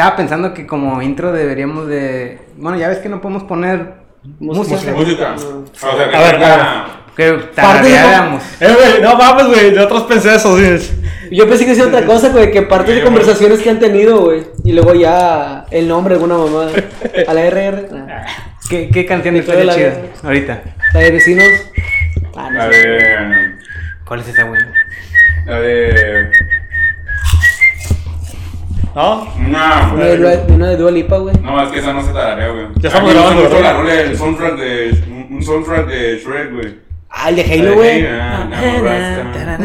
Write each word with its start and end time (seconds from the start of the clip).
Estaba 0.00 0.16
pensando 0.16 0.54
que 0.54 0.66
como 0.66 1.02
intro 1.02 1.30
deberíamos 1.30 1.86
de... 1.86 2.38
Bueno, 2.56 2.78
ya 2.78 2.88
ves 2.88 2.98
que 3.00 3.10
no 3.10 3.20
podemos 3.20 3.42
poner 3.44 3.96
música. 4.38 4.92
Música. 4.92 5.34
O 5.36 5.68
sea, 5.76 6.08
que 6.10 6.16
A 6.16 6.20
ver, 6.20 6.34
tenga- 6.38 6.86
Que 7.14 7.24
de- 7.32 7.38
tarareáramos. 7.54 8.42
Eh, 8.60 8.74
güey, 8.74 9.02
no 9.02 9.14
mames, 9.16 9.46
güey. 9.48 9.70
De 9.72 9.80
otros 9.80 10.04
pensé 10.04 10.34
eso, 10.36 10.56
sí. 10.56 11.00
Yo 11.30 11.46
pensé 11.46 11.64
que 11.64 11.72
decía 11.72 11.86
otra 11.86 12.06
cosa, 12.06 12.30
güey, 12.30 12.50
que 12.50 12.62
parte 12.62 12.94
de 12.94 13.02
conversaciones 13.02 13.58
que 13.58 13.68
han 13.68 13.78
tenido, 13.78 14.22
güey. 14.22 14.46
Y 14.64 14.72
luego 14.72 14.94
ya 14.94 15.66
el 15.70 15.86
nombre 15.86 16.14
de 16.16 16.22
alguna 16.22 16.38
mamá. 16.38 16.70
A 17.28 17.34
la 17.34 17.44
RR. 17.50 17.88
nah. 17.92 18.24
¿Qué, 18.70 18.88
qué 18.90 19.04
canción 19.04 19.34
la- 19.36 19.74
chida 19.74 20.00
ahorita? 20.22 20.62
La 20.94 21.00
de 21.00 21.10
vecinos. 21.10 21.44
Ah, 22.34 22.48
no 22.50 22.58
La 22.58 22.72
sé. 22.72 22.78
de. 22.88 23.06
¿Cuál 24.06 24.20
es 24.20 24.28
esa, 24.28 24.44
güey? 24.44 24.62
La 25.44 25.60
de. 25.60 26.30
¿No? 28.94 29.24
No, 29.24 29.94
Una 29.94 30.04
de, 30.04 30.18
Dua- 30.18 30.54
una 30.54 30.68
de 30.70 30.76
Dua 30.76 30.90
Lipa, 30.90 31.16
güey. 31.18 31.34
no, 31.42 31.62
es 31.62 31.70
que 31.70 31.78
esa 31.78 31.92
no 31.92 32.02
se 32.02 32.12
tararea, 32.12 32.48
güey. 32.50 32.66
Ya 32.76 32.88
estamos 32.88 33.12
grabando, 33.14 33.42
¿verdad? 33.42 33.60
la 33.62 33.72
rola 33.74 33.92
del 33.94 34.16
soundtrack 34.18 34.56
de. 34.56 35.04
Un 35.10 35.36
un 35.36 35.42
soundtrack 35.42 35.86
de 35.86 36.18
Shrek, 36.18 36.52
güey. 36.52 36.78
Ah, 37.08 37.28
el 37.28 37.36
de 37.36 37.44
La 37.46 37.54
Halo, 37.54 37.74
güey. 37.74 38.06
Ah, 38.06 38.48
Rasta. 38.82 39.58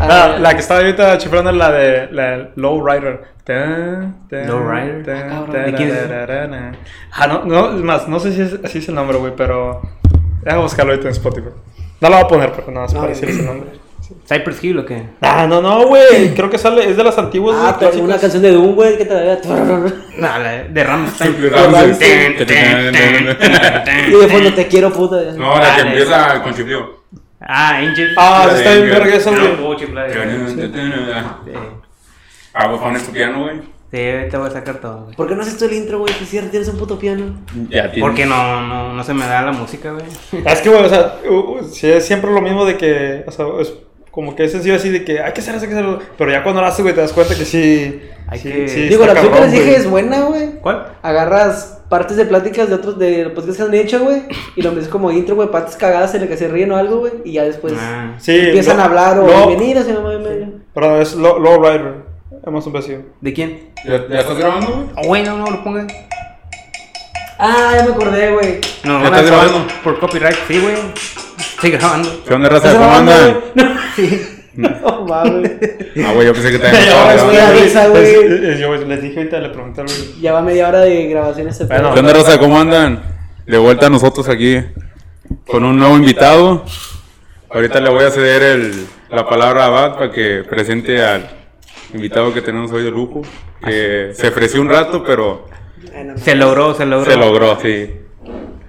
Ah, 0.00 0.06
La, 0.08 0.38
la 0.38 0.54
que 0.54 0.60
estaba 0.60 0.80
ahorita 0.80 1.18
chiflando 1.18 1.50
es 1.50 1.56
la 1.56 1.70
de 1.72 2.08
la 2.12 2.22
de 2.30 2.48
Low 2.56 2.86
Rider. 2.86 3.20
Low 4.46 4.70
Rider. 4.70 5.16
Ah, 7.12 7.26
no, 7.26 7.44
no, 7.44 7.76
es 7.76 7.82
más, 7.82 8.08
no 8.08 8.18
sé 8.20 8.32
si 8.32 8.40
es, 8.42 8.58
así 8.64 8.78
es 8.78 8.88
el 8.88 8.94
nombre, 8.94 9.18
güey, 9.18 9.32
pero. 9.36 9.80
Déjame 10.42 10.62
buscarlo 10.62 10.92
ahorita 10.92 11.08
en 11.08 11.12
Spotify. 11.12 11.48
No 12.00 12.08
lo 12.08 12.16
voy 12.16 12.24
a 12.24 12.28
poner, 12.28 12.52
pero 12.52 12.70
no, 12.70 12.84
es 12.84 12.92
No, 12.92 13.00
para 13.00 13.10
decirles 13.12 13.38
el 13.38 13.46
güey. 13.46 13.58
nombre. 13.58 13.78
¿Cypress 14.28 14.62
Hill 14.62 14.78
o 14.78 14.86
qué? 14.86 15.02
Ah, 15.20 15.46
no, 15.48 15.60
no, 15.60 15.86
güey. 15.86 16.34
Creo 16.34 16.50
que 16.50 16.58
sale, 16.58 16.88
es 16.90 16.96
de 16.96 17.04
las 17.04 17.18
antiguas. 17.18 17.56
Ah, 17.58 17.76
pero 17.78 17.98
una 18.02 18.18
canción 18.18 18.42
de 18.42 18.52
Doom, 18.52 18.74
güey, 18.74 18.98
que 18.98 19.04
te 19.04 19.14
la 19.14 19.36
No, 20.18 20.38
la 20.38 20.64
de 20.64 20.84
Ramstein. 20.84 21.36
Y 24.08 24.12
de 24.12 24.28
fondo 24.28 24.52
te 24.54 24.66
quiero, 24.66 24.92
puta. 24.92 25.16
No, 25.36 25.58
la 25.58 25.76
que 25.76 25.82
empieza 25.82 26.42
con 26.42 26.54
chifleo. 26.54 27.04
Ah, 27.40 27.76
Angel. 27.76 28.14
Ah, 28.16 28.48
está 28.54 28.74
bien 28.74 28.88
verga 28.90 29.14
esa, 29.14 29.30
güey. 29.30 29.56
Ah, 32.54 32.68
pues 32.68 32.80
pones 32.80 33.06
tu 33.06 33.12
piano, 33.12 33.42
güey. 33.42 33.60
sí, 33.60 34.30
te 34.30 34.36
voy 34.36 34.48
a 34.48 34.50
sacar 34.50 34.80
todo, 34.80 35.04
güey. 35.04 35.16
¿Por 35.16 35.28
qué 35.28 35.34
no 35.34 35.42
haces 35.42 35.58
tú 35.58 35.66
el 35.66 35.74
intro, 35.74 35.98
güey? 35.98 36.12
Si 36.14 36.24
cierto, 36.24 36.50
tienes 36.50 36.68
un 36.68 36.78
puto 36.78 36.98
piano. 36.98 37.38
Ya 37.68 37.90
tienes. 37.90 38.00
Porque 38.00 38.24
no, 38.24 38.62
no, 38.62 38.94
no 38.94 39.04
se 39.04 39.12
me 39.12 39.26
da 39.26 39.42
la 39.42 39.52
música, 39.52 39.92
güey. 39.92 40.06
Es 40.44 40.60
que, 40.62 40.70
güey, 40.70 40.84
o 40.84 40.88
sea, 40.88 41.16
uh, 41.28 41.34
uh, 41.34 41.58
es 41.60 42.06
siempre 42.06 42.32
lo 42.32 42.40
mismo 42.40 42.64
de 42.64 42.78
que, 42.78 43.24
o 43.26 43.30
sea, 43.30 43.46
es 43.60 43.74
como 44.16 44.34
que 44.34 44.44
es 44.44 44.52
sencillo 44.52 44.76
así 44.76 44.88
de 44.88 45.04
que 45.04 45.20
hay 45.20 45.32
que 45.34 45.42
hacer 45.42 45.54
eso, 45.56 45.64
hay 45.64 45.68
que 45.68 45.74
hacerlo. 45.76 45.98
Pero 46.16 46.30
ya 46.32 46.42
cuando 46.42 46.62
lo 46.62 46.66
haces, 46.66 46.80
güey, 46.82 46.94
te 46.94 47.02
das 47.02 47.12
cuenta 47.12 47.34
que 47.34 47.44
sí. 47.44 48.00
Hay 48.26 48.38
sí, 48.38 48.48
que- 48.50 48.66
sí 48.66 48.80
Digo, 48.88 49.04
la 49.04 49.12
opción 49.12 49.30
que 49.30 49.40
les 49.40 49.52
dije 49.52 49.76
es 49.76 49.90
buena, 49.90 50.22
güey. 50.22 50.52
¿Cuál? 50.62 50.86
Agarras 51.02 51.80
partes 51.90 52.16
de 52.16 52.24
pláticas 52.24 52.70
de 52.70 52.76
otros 52.76 52.98
de 52.98 53.24
los 53.24 53.32
podcasts 53.34 53.58
que 53.58 53.62
han 53.64 53.74
hecho, 53.74 54.00
güey. 54.00 54.22
Y 54.56 54.62
lo 54.62 54.72
metes 54.72 54.88
como 54.88 55.10
intro, 55.12 55.34
güey, 55.36 55.50
partes 55.50 55.76
cagadas 55.76 56.14
en 56.14 56.22
las 56.22 56.30
que 56.30 56.38
se 56.38 56.48
ríen 56.48 56.72
o 56.72 56.76
algo, 56.78 57.00
güey. 57.00 57.12
Y 57.26 57.32
ya 57.32 57.44
después 57.44 57.74
Ah. 57.76 58.14
Sí, 58.18 58.36
empiezan 58.38 58.78
lo- 58.78 58.82
a 58.84 58.86
hablar 58.86 59.18
o 59.18 59.26
lo- 59.26 59.46
bienvenidos, 59.48 59.84
señor 59.84 60.02
mamá. 60.02 60.18
Pero 60.72 61.00
es 61.02 61.14
Low, 61.14 61.62
Rider. 61.62 61.94
Hemos 62.46 62.66
un 62.66 62.72
vacío. 62.72 63.02
¿De 63.20 63.32
quién? 63.34 63.68
¿Ya, 63.84 64.08
ya 64.08 64.20
estás 64.20 64.38
grabando, 64.38 64.66
güey? 64.72 64.86
Oh, 64.96 65.06
güey, 65.08 65.22
no, 65.24 65.36
no 65.36 65.50
lo 65.50 65.62
pongas. 65.62 65.86
Ah, 67.38 67.74
ya 67.76 67.84
me 67.84 67.90
acordé, 67.92 68.32
güey. 68.32 68.60
No, 68.82 69.02
¿Ya 69.02 69.10
no, 69.10 69.16
estás 69.16 69.26
grabando? 69.30 69.66
Por 69.84 69.98
copyright, 69.98 70.36
sí, 70.48 70.58
güey. 70.58 70.74
Estoy 71.56 71.70
grabando. 71.72 72.22
¿Qué 72.26 72.34
onda, 72.34 72.48
raza? 72.48 72.68
¿Estás 72.70 72.82
¿Cómo 72.82 72.96
andan? 72.96 73.40
No 74.56 75.04
mames. 75.06 75.50
Ah, 76.04 76.12
güey, 76.14 76.26
yo 76.26 76.32
pensé 76.32 76.50
que 76.50 76.58
también 76.58 76.84
Ya, 76.86 77.04
güey, 77.04 77.36
grabando. 77.36 77.60
avisa, 77.60 77.88
güey. 77.88 78.04
Es- 78.04 78.30
es- 78.30 78.58
Yo 78.60 78.74
les 78.76 79.02
dije 79.02 79.18
ahorita, 79.18 79.38
le 79.40 79.48
pregunté 79.50 79.80
al 79.82 79.86
güey. 79.86 80.20
Ya 80.20 80.32
va 80.32 80.42
media 80.42 80.68
hora 80.68 80.80
de 80.80 81.06
grabación 81.08 81.48
este 81.48 81.64
Bueno. 81.64 81.92
¿Qué 81.92 82.00
onda, 82.00 82.12
raza? 82.14 82.38
¿Cómo 82.38 82.58
andan? 82.58 83.02
De 83.46 83.58
vuelta 83.58 83.90
nosotros 83.90 84.28
aquí 84.28 84.58
con 85.46 85.64
un 85.64 85.78
nuevo 85.78 85.96
invitado. 85.96 86.64
Ahorita 87.50 87.80
le 87.80 87.90
voy 87.90 88.04
a 88.04 88.10
ceder 88.10 88.42
el- 88.42 88.86
la 89.10 89.28
palabra 89.28 89.64
a 89.64 89.66
Abad 89.66 89.94
para 89.98 90.10
que 90.10 90.42
presente 90.48 91.02
al 91.04 91.28
invitado 91.94 92.32
que 92.34 92.40
tenemos 92.42 92.72
hoy 92.72 92.82
de 92.82 92.90
lujo. 92.90 93.22
Que 93.64 94.10
se 94.14 94.28
ofreció 94.28 94.60
un 94.60 94.68
rato, 94.68 95.02
pero 95.04 95.48
no, 95.94 96.04
no. 96.12 96.18
Se 96.18 96.34
logró, 96.34 96.74
se 96.74 96.86
logró. 96.86 97.10
se 97.10 97.16
logró, 97.18 97.58
sí. 97.60 97.90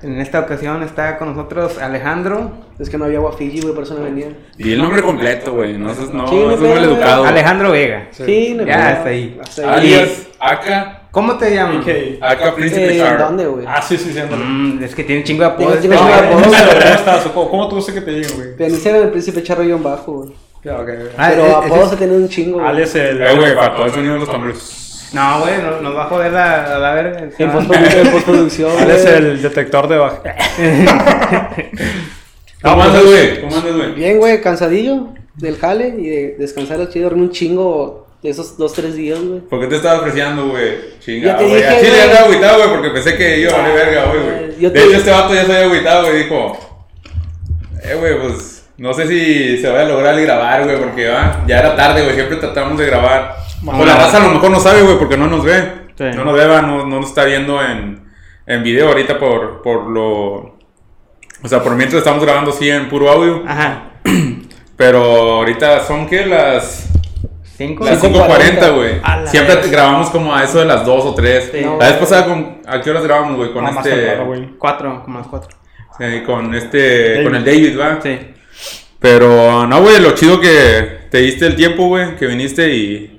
En 0.03 0.19
esta 0.22 0.40
ocasión 0.41 0.84
está 0.84 1.18
con 1.18 1.30
nosotros 1.35 1.78
Alejandro. 1.80 2.52
Es 2.78 2.90
que 2.90 2.97
no 2.97 3.06
había 3.06 3.18
agua 3.18 3.34
Fiji, 3.35 3.62
güey, 3.62 3.74
por 3.74 3.84
eso 3.84 3.96
no 3.96 4.03
venía. 4.03 4.28
Y 4.58 4.74
el 4.74 4.80
nombre 4.81 5.02
completo, 5.02 5.53
güey. 5.53 5.78
No, 5.78 5.91
eso 5.91 6.03
es- 6.03 6.13
no, 6.13 6.28
Sí, 6.28 6.35
no 6.35 6.52
eso 6.52 6.66
es 6.66 6.75
mal 6.75 6.84
educado. 6.84 7.25
Alejandro 7.25 7.72
Vega. 7.72 8.08
Sí, 8.12 8.53
no 8.56 8.62
hay 8.63 8.68
Ya, 8.69 8.75
pedo. 8.78 8.90
está 8.97 9.09
ahí. 9.09 9.40
Hasta 9.41 9.62
ahí. 9.63 9.69
Alias 9.80 10.28
Aka. 10.40 11.02
¿Cómo 11.12 11.35
te 11.38 11.56
llamas? 11.56 11.78
Ok. 11.84 11.90
Aka 12.22 12.53
Príncipe 12.56 12.96
Eh, 12.96 13.00
Char. 13.00 13.18
¿Dónde, 13.18 13.47
güey? 13.47 13.66
Ah, 13.68 13.81
sí, 13.81 13.97
sí, 13.97 14.13
sí. 14.13 14.19
Mm, 14.22 14.84
es 14.84 14.94
que 14.94 15.03
tiene 15.03 15.24
chingo 15.24 15.44
de 15.44 15.50
Tiene 15.52 15.63
apodos. 15.74 15.81
chingo 15.81 15.96
de 15.96 16.14
apodos. 16.14 16.29
¿Cómo 16.29 16.44
¿Cómo 16.44 16.56
estás? 16.96 17.25
¿O 17.25 17.34
¿Cómo, 17.34 17.50
cómo 17.50 17.68
tú 17.69 17.81
sé 17.81 17.94
que 17.94 18.02
te 18.02 18.12
digan, 18.12 18.31
güey? 18.35 18.50
En 18.59 18.69
Instagram 18.72 19.03
el 19.03 19.09
príncipe 19.09 19.41
charro 19.41 19.64
guion 19.64 19.81
bajo, 19.81 20.12
güey. 20.14 20.29
Ya, 20.64 20.75
ok, 20.79 20.90
ok. 20.90 21.12
Ah, 21.18 21.28
Pero 21.31 21.58
apodos 21.58 21.90
se 21.91 21.97
tienen 21.97 22.18
un 22.18 22.29
chingo, 22.29 22.59
güey. 22.59 22.68
Alex 22.69 22.96
el. 22.96 23.22
Eh, 23.22 23.35
güey, 23.35 23.56
para 23.56 23.75
todo 23.75 23.85
el 23.85 23.91
sonido 23.91 24.14
de 24.14 24.19
los 24.19 24.29
tambores. 24.29 24.86
No, 25.13 25.40
güey, 25.41 25.62
nos, 25.62 25.81
nos 25.81 25.95
va 25.95 26.03
a 26.03 26.07
joder 26.09 26.31
la, 26.34 26.78
la 26.79 26.94
verga. 26.94 27.29
En 27.38 27.51
postproducción, 28.12 28.72
Alex 28.79 29.03
güey. 29.03 29.16
el 29.16 29.41
detector 29.41 29.88
de 29.88 29.97
baja. 29.97 30.22
¿Cómo 32.62 32.81
andas, 32.84 33.03
güey? 33.06 33.41
¿Cómo 33.41 33.56
andas, 33.56 33.75
güey? 33.75 33.94
Bien, 33.94 34.17
güey, 34.17 34.41
cansadillo 34.41 35.09
del 35.35 35.57
jale 35.57 35.90
y 35.97 36.09
de 36.09 36.35
descansar 36.40 36.79
al 36.79 36.90
chido, 36.90 37.06
dormir 37.09 37.25
un 37.25 37.31
chingo 37.31 38.07
de 38.23 38.29
esos 38.31 38.57
dos, 38.57 38.73
tres 38.73 38.96
días, 38.96 39.19
güey. 39.22 39.40
¿Por 39.41 39.59
qué 39.62 39.67
te 39.67 39.75
estabas 39.78 40.00
apreciando, 40.00 40.50
güey? 40.50 41.00
Chinga, 41.00 41.28
Ya 41.28 41.34
güey. 41.38 41.56
dije, 41.56 41.67
Así 41.67 41.84
le 41.85 41.90
güey. 41.91 42.01
andaba 42.01 42.25
agüitado, 42.25 42.57
güey, 42.57 42.69
porque 42.72 42.90
pensé 42.90 43.16
que 43.16 43.40
iba 43.40 43.51
a 43.53 43.57
valer 43.62 43.75
verga 43.75 44.12
hoy, 44.12 44.17
güey. 44.19 44.59
Yo 44.59 44.69
De 44.72 44.84
hecho, 44.84 44.97
este 44.97 45.12
vato 45.12 45.34
ya 45.35 45.46
se 45.46 45.53
había 45.53 45.66
agüitado, 45.67 46.07
güey, 46.07 46.23
dijo... 46.23 46.57
Eh, 47.84 47.96
güey, 48.00 48.19
pues... 48.19 48.53
No 48.78 48.94
sé 48.94 49.07
si 49.07 49.57
se 49.57 49.69
vaya 49.69 49.85
a 49.85 49.90
lograr 49.90 50.13
el 50.19 50.23
grabar, 50.25 50.63
güey, 50.63 50.78
porque 50.78 51.09
ah, 51.09 51.44
ya 51.47 51.59
era 51.59 51.75
tarde, 51.75 52.03
güey. 52.03 52.13
Siempre 52.13 52.38
tratamos 52.38 52.78
de 52.78 52.85
grabar. 52.85 53.35
O 53.66 53.85
la 53.85 53.95
raza 53.95 54.18
a 54.18 54.28
lo 54.28 54.34
mejor 54.34 54.51
no 54.51 54.59
sabe, 54.59 54.81
güey, 54.81 54.97
porque 54.97 55.18
no 55.18 55.28
nos 55.28 55.44
ve. 55.44 55.88
Sí. 55.97 56.06
No 56.16 56.25
nos 56.25 56.35
ve, 56.35 56.45
va, 56.45 56.62
no, 56.62 56.85
no 56.85 57.00
nos 57.00 57.09
está 57.09 57.25
viendo 57.25 57.62
en, 57.62 58.07
en 58.45 58.63
video 58.63 58.90
ahorita 58.90 59.18
por, 59.18 59.62
por 59.62 59.88
lo... 59.88 60.57
O 61.44 61.47
sea, 61.47 61.63
por 61.63 61.75
mientras 61.75 62.00
estamos 62.00 62.23
grabando 62.23 62.51
así 62.51 62.69
en 62.69 62.90
puro 62.90 63.09
audio. 63.09 63.44
Ajá. 63.47 63.91
Pero 64.78 65.01
ahorita 65.38 65.84
son, 65.85 66.07
¿qué? 66.07 66.25
Las... 66.25 66.90
¿Cinco? 67.57 67.85
Las 67.85 68.03
5:40, 68.03 68.59
5.40, 68.59 68.75
güey. 68.75 69.01
Siempre 69.25 69.67
grabamos 69.69 70.12
como 70.12 70.35
a 70.35 70.44
eso 70.44 70.59
de 70.59 70.66
las 70.66 70.85
2 70.85 71.06
o 71.06 71.16
3. 71.16 71.50
Sí. 71.51 71.62
No. 71.66 71.78
La 71.79 71.88
vez 71.88 71.97
pasada, 71.97 72.25
con, 72.25 72.62
¿a 72.67 72.81
qué 72.81 72.91
horas 72.91 73.03
grabamos, 73.03 73.35
güey? 73.35 73.51
Con 73.51 73.63
más 73.63 73.78
este. 73.78 73.90
temprano, 73.90 74.25
güey. 74.28 74.50
Cuatro, 74.59 75.01
como 75.03 75.17
las 75.17 75.28
cuatro. 75.28 75.57
sí, 75.97 76.22
con 76.23 76.53
este. 76.53 77.13
David. 77.13 77.23
Con 77.23 77.35
el 77.35 77.44
David, 77.46 77.79
¿va? 77.79 78.00
Sí. 78.03 78.19
Pero, 79.00 79.66
no, 79.66 79.81
güey, 79.81 80.00
lo 80.00 80.12
chido 80.12 80.40
que 80.40 81.07
te 81.09 81.17
diste 81.17 81.47
el 81.47 81.56
tiempo, 81.56 81.88
güey, 81.88 82.16
que 82.16 82.28
viniste 82.28 82.72
y. 82.72 83.16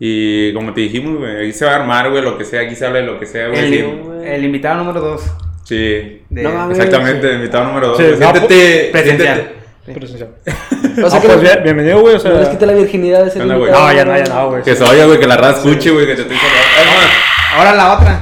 Y 0.00 0.52
como 0.52 0.72
te 0.74 0.80
dijimos, 0.82 1.18
güey, 1.18 1.42
aquí 1.44 1.52
se 1.52 1.64
va 1.64 1.72
a 1.72 1.76
armar, 1.76 2.10
güey, 2.10 2.22
lo 2.22 2.38
que 2.38 2.44
sea, 2.44 2.60
aquí 2.62 2.76
se 2.76 2.86
habla 2.86 3.00
de 3.00 3.06
lo 3.06 3.18
que 3.18 3.26
sea, 3.26 3.48
güey. 3.48 3.58
El, 3.58 3.72
sí. 3.74 3.82
güey. 3.82 4.28
el 4.34 4.44
invitado 4.44 4.76
número 4.76 5.00
dos. 5.00 5.22
Sí, 5.64 6.22
De, 6.30 6.42
No 6.42 6.50
mames. 6.50 6.78
exactamente, 6.78 7.32
invitado 7.34 7.64
número 7.64 7.88
2. 7.88 7.96
Sí, 7.98 8.04
no, 8.10 8.16
siéntete, 8.16 8.88
presencial. 8.90 9.36
siéntete- 9.84 9.98
Presencial. 9.98 10.30
O 11.04 11.10
sea 11.10 11.18
Ah, 11.18 11.22
que 11.22 11.28
pues 11.28 11.40
bien- 11.40 11.62
bienvenido, 11.62 12.00
güey. 12.00 12.14
O 12.16 12.18
sea. 12.18 12.30
no 12.32 12.40
les 12.40 12.48
quite 12.48 12.66
la 12.66 12.72
virginidad 12.72 13.22
de 13.22 13.28
ese 13.28 13.38
No, 13.40 13.66
ya 13.92 14.04
no, 14.04 14.16
ya 14.16 14.24
no, 14.24 14.50
güey. 14.50 14.62
Que 14.62 14.74
se 14.74 14.82
oiga, 14.84 15.04
güey, 15.06 15.18
que 15.20 15.26
la 15.26 15.36
raza 15.36 15.58
escuche, 15.58 15.90
güey, 15.90 16.06
que 16.06 16.14
te 16.14 16.22
estoy 16.22 16.36
saludando. 16.36 17.08
Ahora 17.56 17.74
la 17.74 17.92
otra. 17.94 18.20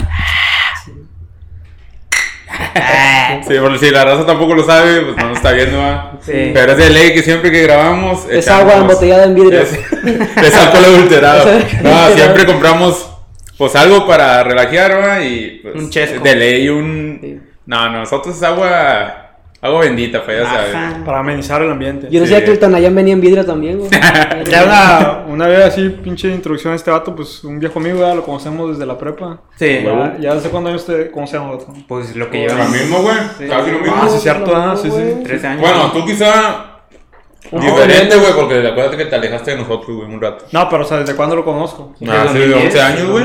Sí, 3.46 3.54
porque 3.60 3.78
si 3.78 3.90
la 3.90 4.04
raza 4.04 4.24
tampoco 4.26 4.54
lo 4.54 4.64
sabe, 4.64 5.00
pues 5.02 5.16
no 5.16 5.28
lo 5.28 5.34
está 5.34 5.52
viendo, 5.52 5.78
¿va? 5.78 6.12
Sí. 6.20 6.50
Pero 6.54 6.72
es 6.72 6.78
de 6.78 6.90
ley 6.90 7.12
que 7.12 7.22
siempre 7.22 7.50
que 7.50 7.62
grabamos. 7.62 8.24
Es 8.30 8.46
echamos- 8.46 8.60
agua 8.62 8.74
embotellada 8.76 9.24
en 9.24 9.34
vidrio. 9.34 9.60
Es, 9.60 9.72
es 9.72 10.54
alcohol 10.54 10.84
adulterado. 10.84 11.48
No, 11.82 12.08
siempre 12.14 12.46
compramos 12.46 13.10
pues 13.58 13.74
algo 13.76 14.06
para 14.06 14.42
relajar, 14.42 14.98
¿va? 15.00 15.22
Y 15.22 15.60
pues, 15.62 15.74
Un 15.76 15.90
chesco. 15.90 16.22
de 16.22 16.36
ley 16.36 16.68
un... 16.68 17.18
Sí. 17.22 17.40
No, 17.66 17.88
no, 17.90 17.98
nosotros 18.00 18.36
es 18.36 18.42
agua... 18.42 19.25
Agua 19.62 19.80
bendita, 19.80 20.22
pues, 20.24 20.38
ya 20.42 20.44
sabes. 20.48 20.98
Para 21.04 21.20
amenizar 21.20 21.62
el 21.62 21.70
ambiente. 21.70 22.08
Yo 22.10 22.20
no 22.20 22.26
Sí. 22.26 22.32
sabía 22.32 22.44
que 22.44 22.52
el 22.52 22.58
Tonayán 22.58 22.94
venía 22.94 23.14
en 23.14 23.20
vidrio 23.20 23.44
también, 23.44 23.78
güey. 23.78 23.90
Ya 24.50 24.64
una, 24.64 25.24
una 25.32 25.46
vez 25.48 25.64
así, 25.64 25.88
pinche 25.88 26.28
introducción 26.28 26.72
a 26.72 26.76
este 26.76 26.90
vato, 26.90 27.16
pues 27.16 27.42
un 27.42 27.58
viejo 27.58 27.78
amigo, 27.78 28.00
ya 28.00 28.14
lo 28.14 28.22
conocemos 28.22 28.70
desde 28.72 28.86
la 28.86 28.96
prepa. 28.98 29.40
Sí. 29.56 29.80
Ya, 29.82 30.16
ya 30.20 30.32
hace 30.34 30.50
cuántos 30.50 30.70
años 30.70 30.86
te 30.86 31.10
conocemos, 31.10 31.56
vato. 31.58 31.72
Pues 31.88 32.14
lo 32.14 32.30
que 32.30 32.44
Lo 32.44 32.48
llevamos. 32.52 32.70
mismo, 32.72 32.98
güey. 33.02 33.16
Casi 33.48 33.70
lo 33.70 33.78
mismo. 33.80 33.96
Ah, 34.00 34.08
sí, 34.08 34.18
cierto, 34.20 34.54
ah, 34.54 34.76
sí, 34.76 34.82
sí. 34.90 34.90
güey. 34.90 35.22
Tres 35.24 35.42
años. 35.44 35.60
Bueno, 35.62 35.90
tú 35.92 36.04
quizá... 36.04 36.72
Un 37.52 37.60
Diferente, 37.60 38.16
güey, 38.16 38.32
porque 38.34 38.66
acuérdate 38.66 38.96
que 38.96 39.04
te 39.06 39.14
alejaste 39.14 39.52
de 39.52 39.56
nosotros, 39.58 39.96
güey, 39.96 40.08
un 40.12 40.20
rato. 40.20 40.44
No, 40.52 40.68
pero 40.68 40.82
o 40.82 40.86
sea, 40.86 40.98
¿desde 40.98 41.14
cuándo 41.14 41.34
lo 41.36 41.44
conozco? 41.44 41.94
Ah, 42.08 42.26
sí, 42.32 42.38
de 42.38 42.54
11 42.54 42.80
años, 42.80 43.08
güey. 43.10 43.24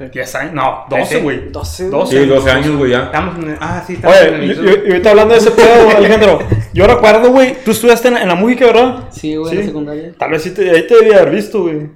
2010. 0.00 0.12
10 0.12 0.34
años, 0.34 0.54
no, 0.54 0.84
12, 0.90 1.02
Trece. 1.02 1.20
güey. 1.22 1.50
12, 1.50 1.88
12. 1.90 2.18
Sí, 2.18 2.26
12 2.26 2.50
años, 2.50 2.76
güey, 2.76 2.90
ya. 2.90 3.04
Estamos 3.04 3.38
en 3.38 3.50
el- 3.50 3.56
Ah, 3.60 3.84
sí, 3.86 3.92
estamos 3.94 4.16
en 4.16 4.22
Oye, 4.26 4.34
el 4.36 4.44
y, 4.44 4.48
mismo. 4.48 4.64
y- 4.64 4.68
y 4.88 4.90
ahorita 4.92 5.10
hablando 5.10 5.34
de 5.34 5.40
ese 5.40 5.50
pedo, 5.52 5.90
Alejandro, 5.96 6.38
yo 6.72 6.86
recuerdo, 6.86 7.30
güey, 7.30 7.56
tú 7.64 7.70
estudiaste 7.70 8.08
en, 8.08 8.16
en 8.16 8.28
la 8.28 8.34
música, 8.34 8.66
¿verdad? 8.66 9.04
Sí, 9.10 9.36
güey, 9.36 9.52
en 9.52 9.58
la 9.60 9.64
secundaria. 9.66 10.12
Tal 10.18 10.30
vez 10.30 10.42
sí 10.42 10.50
te, 10.50 10.70
ahí 10.70 10.86
te 10.86 10.94
debía 10.96 11.18
haber 11.18 11.34
visto, 11.34 11.62
güey. 11.62 11.88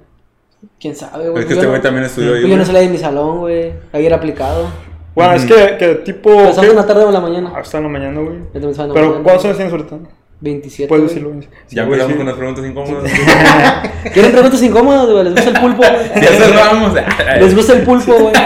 ¿Quién 0.79 0.95
sabe, 0.95 1.29
güey? 1.29 1.43
Es 1.43 1.45
que 1.47 1.53
Yo 1.53 1.55
este 1.55 1.65
no- 1.65 1.69
güey 1.71 1.81
también 1.81 2.05
estudió 2.05 2.33
ahí. 2.35 2.41
Yo 2.41 2.47
no 2.47 2.55
güey. 2.55 2.65
salía 2.65 2.81
de 2.81 2.89
mi 2.89 2.97
salón, 2.97 3.39
güey. 3.39 3.73
Ahí 3.93 4.05
era 4.05 4.15
aplicado. 4.17 4.67
Bueno, 5.15 5.33
es 5.33 5.45
que, 5.45 5.77
que 5.77 5.95
tipo. 6.03 6.29
Estás 6.41 6.65
en 6.65 6.75
la 6.75 6.85
tarde 6.85 7.03
o 7.05 7.07
en 7.07 7.13
la 7.13 7.21
mañana. 7.21 7.53
Ah, 7.55 7.61
está 7.61 7.77
en 7.77 7.83
la 7.83 7.89
mañana, 7.89 8.19
güey. 8.19 8.37
Yo 8.37 8.51
también 8.51 8.71
estaba 8.71 8.87
en 8.89 8.93
la 8.95 9.01
Pero. 9.01 9.23
¿cuántos 9.23 9.45
años 9.45 9.57
tienes 9.57 9.73
ahorita? 9.73 9.97
27. 10.41 10.87
Puedes 10.87 11.03
güey. 11.13 11.15
decirlo. 11.15 11.49
Ya 11.69 11.85
Sí, 11.85 11.91
sí. 12.07 12.13
con 12.17 12.25
las 12.25 12.35
preguntas 12.35 12.65
incómodas. 12.65 13.11
¿Quieren 14.13 14.31
preguntas 14.31 14.61
incómodas, 14.63 15.09
güey? 15.09 15.23
¿Les 15.23 15.33
gusta 15.33 15.49
el 15.49 15.59
pulpo, 15.59 15.83
ya 16.15 16.27
cerramos. 16.27 16.93
¿Les 17.39 17.55
gusta 17.55 17.73
el 17.73 17.81
pulpo, 17.83 18.13
güey? 18.15 18.33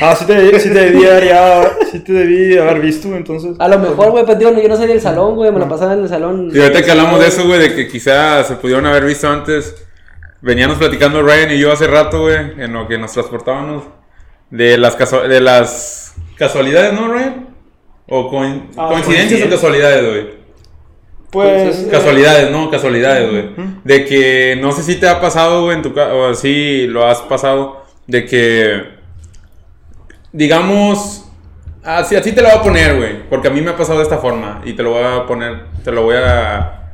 Ah, 0.00 0.14
sí 0.14 0.26
te, 0.26 0.60
sí 0.60 0.68
te 0.68 0.78
debí 0.78 1.04
haber, 1.04 1.24
ya- 1.24 1.72
sí 1.90 1.98
te 1.98 2.12
debí 2.12 2.56
haber 2.56 2.78
visto, 2.80 3.08
entonces. 3.16 3.56
A 3.58 3.66
lo 3.66 3.80
mejor, 3.80 4.12
güey, 4.12 4.24
pues 4.24 4.38
digo, 4.38 4.52
yo 4.52 4.68
no 4.68 4.76
salí 4.76 4.92
del 4.92 5.00
salón, 5.00 5.34
güey. 5.34 5.50
Me 5.50 5.58
la 5.58 5.68
pasaba 5.68 5.94
en 5.94 6.02
el 6.02 6.08
salón. 6.08 6.50
Y 6.54 6.60
ahorita 6.60 6.82
que 6.84 6.90
hablamos 6.92 7.18
de 7.18 7.26
eso, 7.26 7.44
güey, 7.48 7.58
de 7.58 7.74
que 7.74 7.88
quizás 7.88 8.46
se 8.46 8.54
pudieron 8.54 8.86
haber 8.86 9.04
visto 9.04 9.28
antes, 9.28 9.74
veníamos 10.40 10.78
platicando 10.78 11.20
Ryan 11.22 11.50
y 11.50 11.58
yo 11.58 11.72
hace 11.72 11.88
rato, 11.88 12.20
güey, 12.22 12.36
en 12.36 12.72
lo 12.74 12.86
que 12.86 12.96
nos 12.96 13.12
transportábamos, 13.12 13.84
de 14.50 14.78
las, 14.78 14.96
de 15.28 15.40
las 15.40 16.14
casualidades, 16.36 16.92
¿no, 16.92 17.12
Ryan? 17.12 17.47
O 18.08 18.28
coin- 18.30 18.70
Ah, 18.76 18.88
coincidencias 18.90 19.42
o 19.46 19.50
casualidades, 19.50 20.04
güey. 20.04 20.38
Pues. 21.30 21.80
eh, 21.80 21.88
Casualidades, 21.90 22.50
no, 22.50 22.70
casualidades, 22.70 23.30
güey. 23.30 23.50
De 23.84 24.04
que 24.06 24.56
no 24.60 24.72
sé 24.72 24.82
si 24.82 24.96
te 24.96 25.06
ha 25.08 25.20
pasado, 25.20 25.64
güey, 25.64 25.76
en 25.76 25.82
tu 25.82 25.92
casa, 25.92 26.14
o 26.14 26.34
si 26.34 26.86
lo 26.86 27.06
has 27.06 27.18
pasado, 27.20 27.84
de 28.06 28.24
que, 28.24 28.82
digamos, 30.32 31.24
así, 31.84 32.16
así 32.16 32.32
te 32.32 32.42
lo 32.42 32.48
voy 32.48 32.58
a 32.58 32.62
poner, 32.62 32.96
güey, 32.96 33.28
porque 33.28 33.48
a 33.48 33.50
mí 33.50 33.60
me 33.60 33.70
ha 33.70 33.76
pasado 33.76 33.98
de 33.98 34.04
esta 34.04 34.18
forma 34.18 34.62
y 34.64 34.72
te 34.74 34.82
lo 34.82 34.90
voy 34.92 35.02
a 35.04 35.26
poner, 35.26 35.64
te 35.84 35.92
lo 35.92 36.02
voy 36.02 36.16
a, 36.16 36.90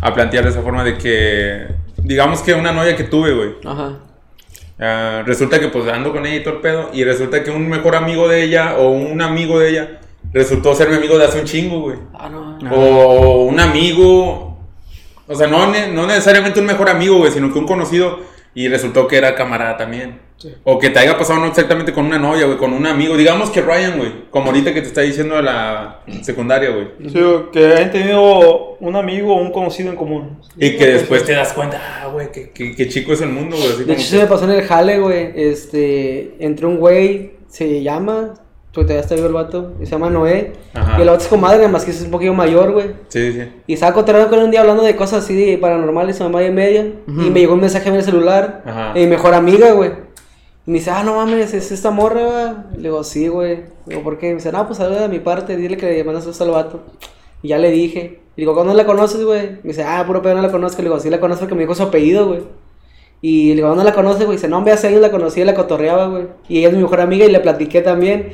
a 0.00 0.14
plantear 0.14 0.44
de 0.44 0.50
esa 0.50 0.62
forma 0.62 0.84
de 0.84 0.96
que, 0.98 1.66
digamos 1.98 2.42
que 2.42 2.54
una 2.54 2.72
novia 2.72 2.96
que 2.96 3.04
tuve, 3.04 3.32
güey, 3.34 3.50
Ajá. 3.64 3.98
ah, 4.80 5.22
resulta 5.26 5.58
que 5.60 5.68
pues 5.68 5.88
ando 5.88 6.12
con 6.12 6.26
ella 6.26 6.36
y 6.36 6.42
todo 6.42 6.54
el 6.54 6.60
pedo, 6.60 6.90
y 6.92 7.04
resulta 7.04 7.42
que 7.42 7.50
un 7.50 7.68
mejor 7.68 7.96
amigo 7.96 8.28
de 8.28 8.42
ella 8.44 8.76
o 8.78 8.88
un 8.90 9.20
amigo 9.22 9.58
de 9.58 9.70
ella 9.70 10.00
resultó 10.34 10.74
ser 10.74 10.90
mi 10.90 10.96
amigo 10.96 11.16
de 11.18 11.24
hace 11.24 11.38
un 11.40 11.44
chingo, 11.46 11.80
güey. 11.80 11.96
Ah, 12.12 12.28
no. 12.28 12.58
O 12.74 13.44
un 13.44 13.58
amigo. 13.60 14.58
O 15.26 15.34
sea, 15.34 15.46
no, 15.46 15.66
no 15.92 16.06
necesariamente 16.06 16.60
un 16.60 16.66
mejor 16.66 16.90
amigo, 16.90 17.16
güey, 17.18 17.32
sino 17.32 17.50
que 17.52 17.58
un 17.58 17.66
conocido 17.66 18.18
y 18.54 18.68
resultó 18.68 19.06
que 19.08 19.16
era 19.16 19.34
camarada 19.34 19.76
también. 19.78 20.20
O 20.64 20.78
que 20.78 20.90
te 20.90 20.98
haya 20.98 21.16
pasado 21.16 21.40
no 21.40 21.46
exactamente 21.46 21.92
con 21.94 22.04
una 22.04 22.18
novia, 22.18 22.44
güey, 22.44 22.58
con 22.58 22.74
un 22.74 22.86
amigo. 22.86 23.16
Digamos 23.16 23.48
que 23.48 23.62
Ryan, 23.62 23.96
güey, 23.96 24.12
como 24.30 24.48
ahorita 24.48 24.74
que 24.74 24.82
te 24.82 24.88
está 24.88 25.00
diciendo 25.00 25.36
de 25.36 25.42
la 25.44 26.00
secundaria, 26.20 26.68
güey. 26.70 26.88
Sí, 27.10 27.18
que 27.50 27.66
hayan 27.66 27.90
tenido 27.90 28.76
un 28.80 28.94
amigo 28.96 29.34
o 29.34 29.40
un 29.40 29.50
conocido 29.50 29.88
en 29.90 29.96
común. 29.96 30.40
Y 30.58 30.76
que 30.76 30.86
después 30.88 31.24
te 31.24 31.32
das 31.32 31.54
cuenta, 31.54 31.80
ah, 32.02 32.08
güey, 32.08 32.30
que, 32.30 32.50
que, 32.50 32.76
que 32.76 32.88
chico 32.88 33.14
es 33.14 33.22
el 33.22 33.30
mundo, 33.30 33.56
güey. 33.56 33.68
así 33.70 33.78
De 33.78 33.84
como 33.84 33.92
hecho, 33.94 34.02
que- 34.02 34.08
se 34.10 34.18
me 34.18 34.26
pasó 34.26 34.44
en 34.44 34.50
el 34.50 34.62
jale, 34.66 34.98
güey. 34.98 35.32
Este, 35.34 36.34
entró 36.44 36.68
un 36.68 36.76
güey, 36.76 37.36
se 37.48 37.82
llama, 37.82 38.34
porque 38.74 38.86
todavía 38.86 39.02
está 39.02 39.14
vivo 39.14 39.28
el 39.28 39.32
vato, 39.32 39.72
y 39.80 39.86
se 39.86 39.92
llama 39.92 40.10
Noé. 40.10 40.52
Ajá. 40.74 40.98
Y 40.98 41.02
el 41.02 41.08
vato 41.08 41.22
es 41.22 41.28
comadre, 41.28 41.58
nada 41.58 41.68
más 41.68 41.84
que 41.84 41.92
es 41.92 42.02
un 42.02 42.10
poquito 42.10 42.34
mayor, 42.34 42.72
güey. 42.72 42.88
Sí, 43.08 43.32
sí. 43.32 43.42
Y 43.68 43.74
estaba 43.74 43.92
cotorreando 43.94 44.28
con 44.28 44.40
él 44.40 44.46
un 44.46 44.50
día 44.50 44.62
hablando 44.62 44.82
de 44.82 44.96
cosas 44.96 45.24
así 45.24 45.34
de 45.34 45.58
paranormales, 45.58 46.18
mamá 46.20 46.42
y 46.42 46.50
media. 46.50 46.92
Y 47.06 47.30
me 47.30 47.40
llegó 47.40 47.54
un 47.54 47.60
mensaje 47.60 47.88
en 47.88 47.94
el 47.94 48.02
celular. 48.02 48.62
Ajá. 48.66 48.92
De 48.92 49.00
mi 49.00 49.06
mejor 49.06 49.32
amiga, 49.34 49.72
güey. 49.72 49.92
Y 50.66 50.70
me 50.70 50.78
dice, 50.78 50.90
ah, 50.90 51.04
no 51.04 51.16
mames, 51.16 51.54
es 51.54 51.70
esta 51.70 51.90
morra, 51.90 52.24
güey. 52.24 52.76
Le 52.76 52.82
digo, 52.82 53.04
sí, 53.04 53.28
güey. 53.28 53.56
Le 53.86 53.94
digo, 53.94 54.02
¿por 54.02 54.18
qué? 54.18 54.28
Me 54.28 54.34
dice, 54.34 54.50
no, 54.50 54.66
pues 54.66 54.78
saluda 54.78 55.02
de 55.02 55.08
mi 55.08 55.20
parte, 55.20 55.56
dile 55.56 55.76
que 55.76 55.86
le 55.86 56.02
mandas 56.02 56.26
esto 56.26 56.42
al 56.42 56.50
vato. 56.50 56.82
Y 57.42 57.48
ya 57.48 57.58
le 57.58 57.70
dije. 57.70 58.20
Y 58.36 58.40
digo, 58.40 58.54
¿cuándo 58.54 58.74
la 58.74 58.84
conoces, 58.84 59.22
güey? 59.24 59.52
Me 59.62 59.70
dice, 59.70 59.84
ah, 59.84 60.02
puro 60.04 60.20
pedo, 60.20 60.34
no 60.34 60.42
la 60.42 60.50
conozco. 60.50 60.82
Le 60.82 60.88
digo, 60.88 60.98
sí 60.98 61.10
la 61.10 61.20
conozco 61.20 61.42
porque 61.42 61.54
me 61.54 61.60
dijo 61.60 61.74
su 61.74 61.84
apellido, 61.84 62.26
güey. 62.26 62.40
Y 63.20 63.50
le 63.50 63.54
digo, 63.56 63.68
¿dónde 63.68 63.84
la 63.84 63.94
conoces, 63.94 64.26
güey? 64.26 64.36
Dice, 64.36 64.48
no, 64.48 64.58
hombre, 64.58 64.72
hace 64.72 64.88
años 64.88 65.00
la 65.00 65.10
conocí 65.10 65.40
y 65.40 65.44
la 65.44 65.54
cotorreaba, 65.54 66.08
güey. 66.08 66.24
Y 66.48 66.58
ella 66.58 66.68
es 66.68 66.74
mi 66.74 66.82
mejor 66.82 67.00
amiga 67.00 67.24
y 67.24 67.30
le 67.30 67.40
platiqué 67.40 67.80
también. 67.80 68.32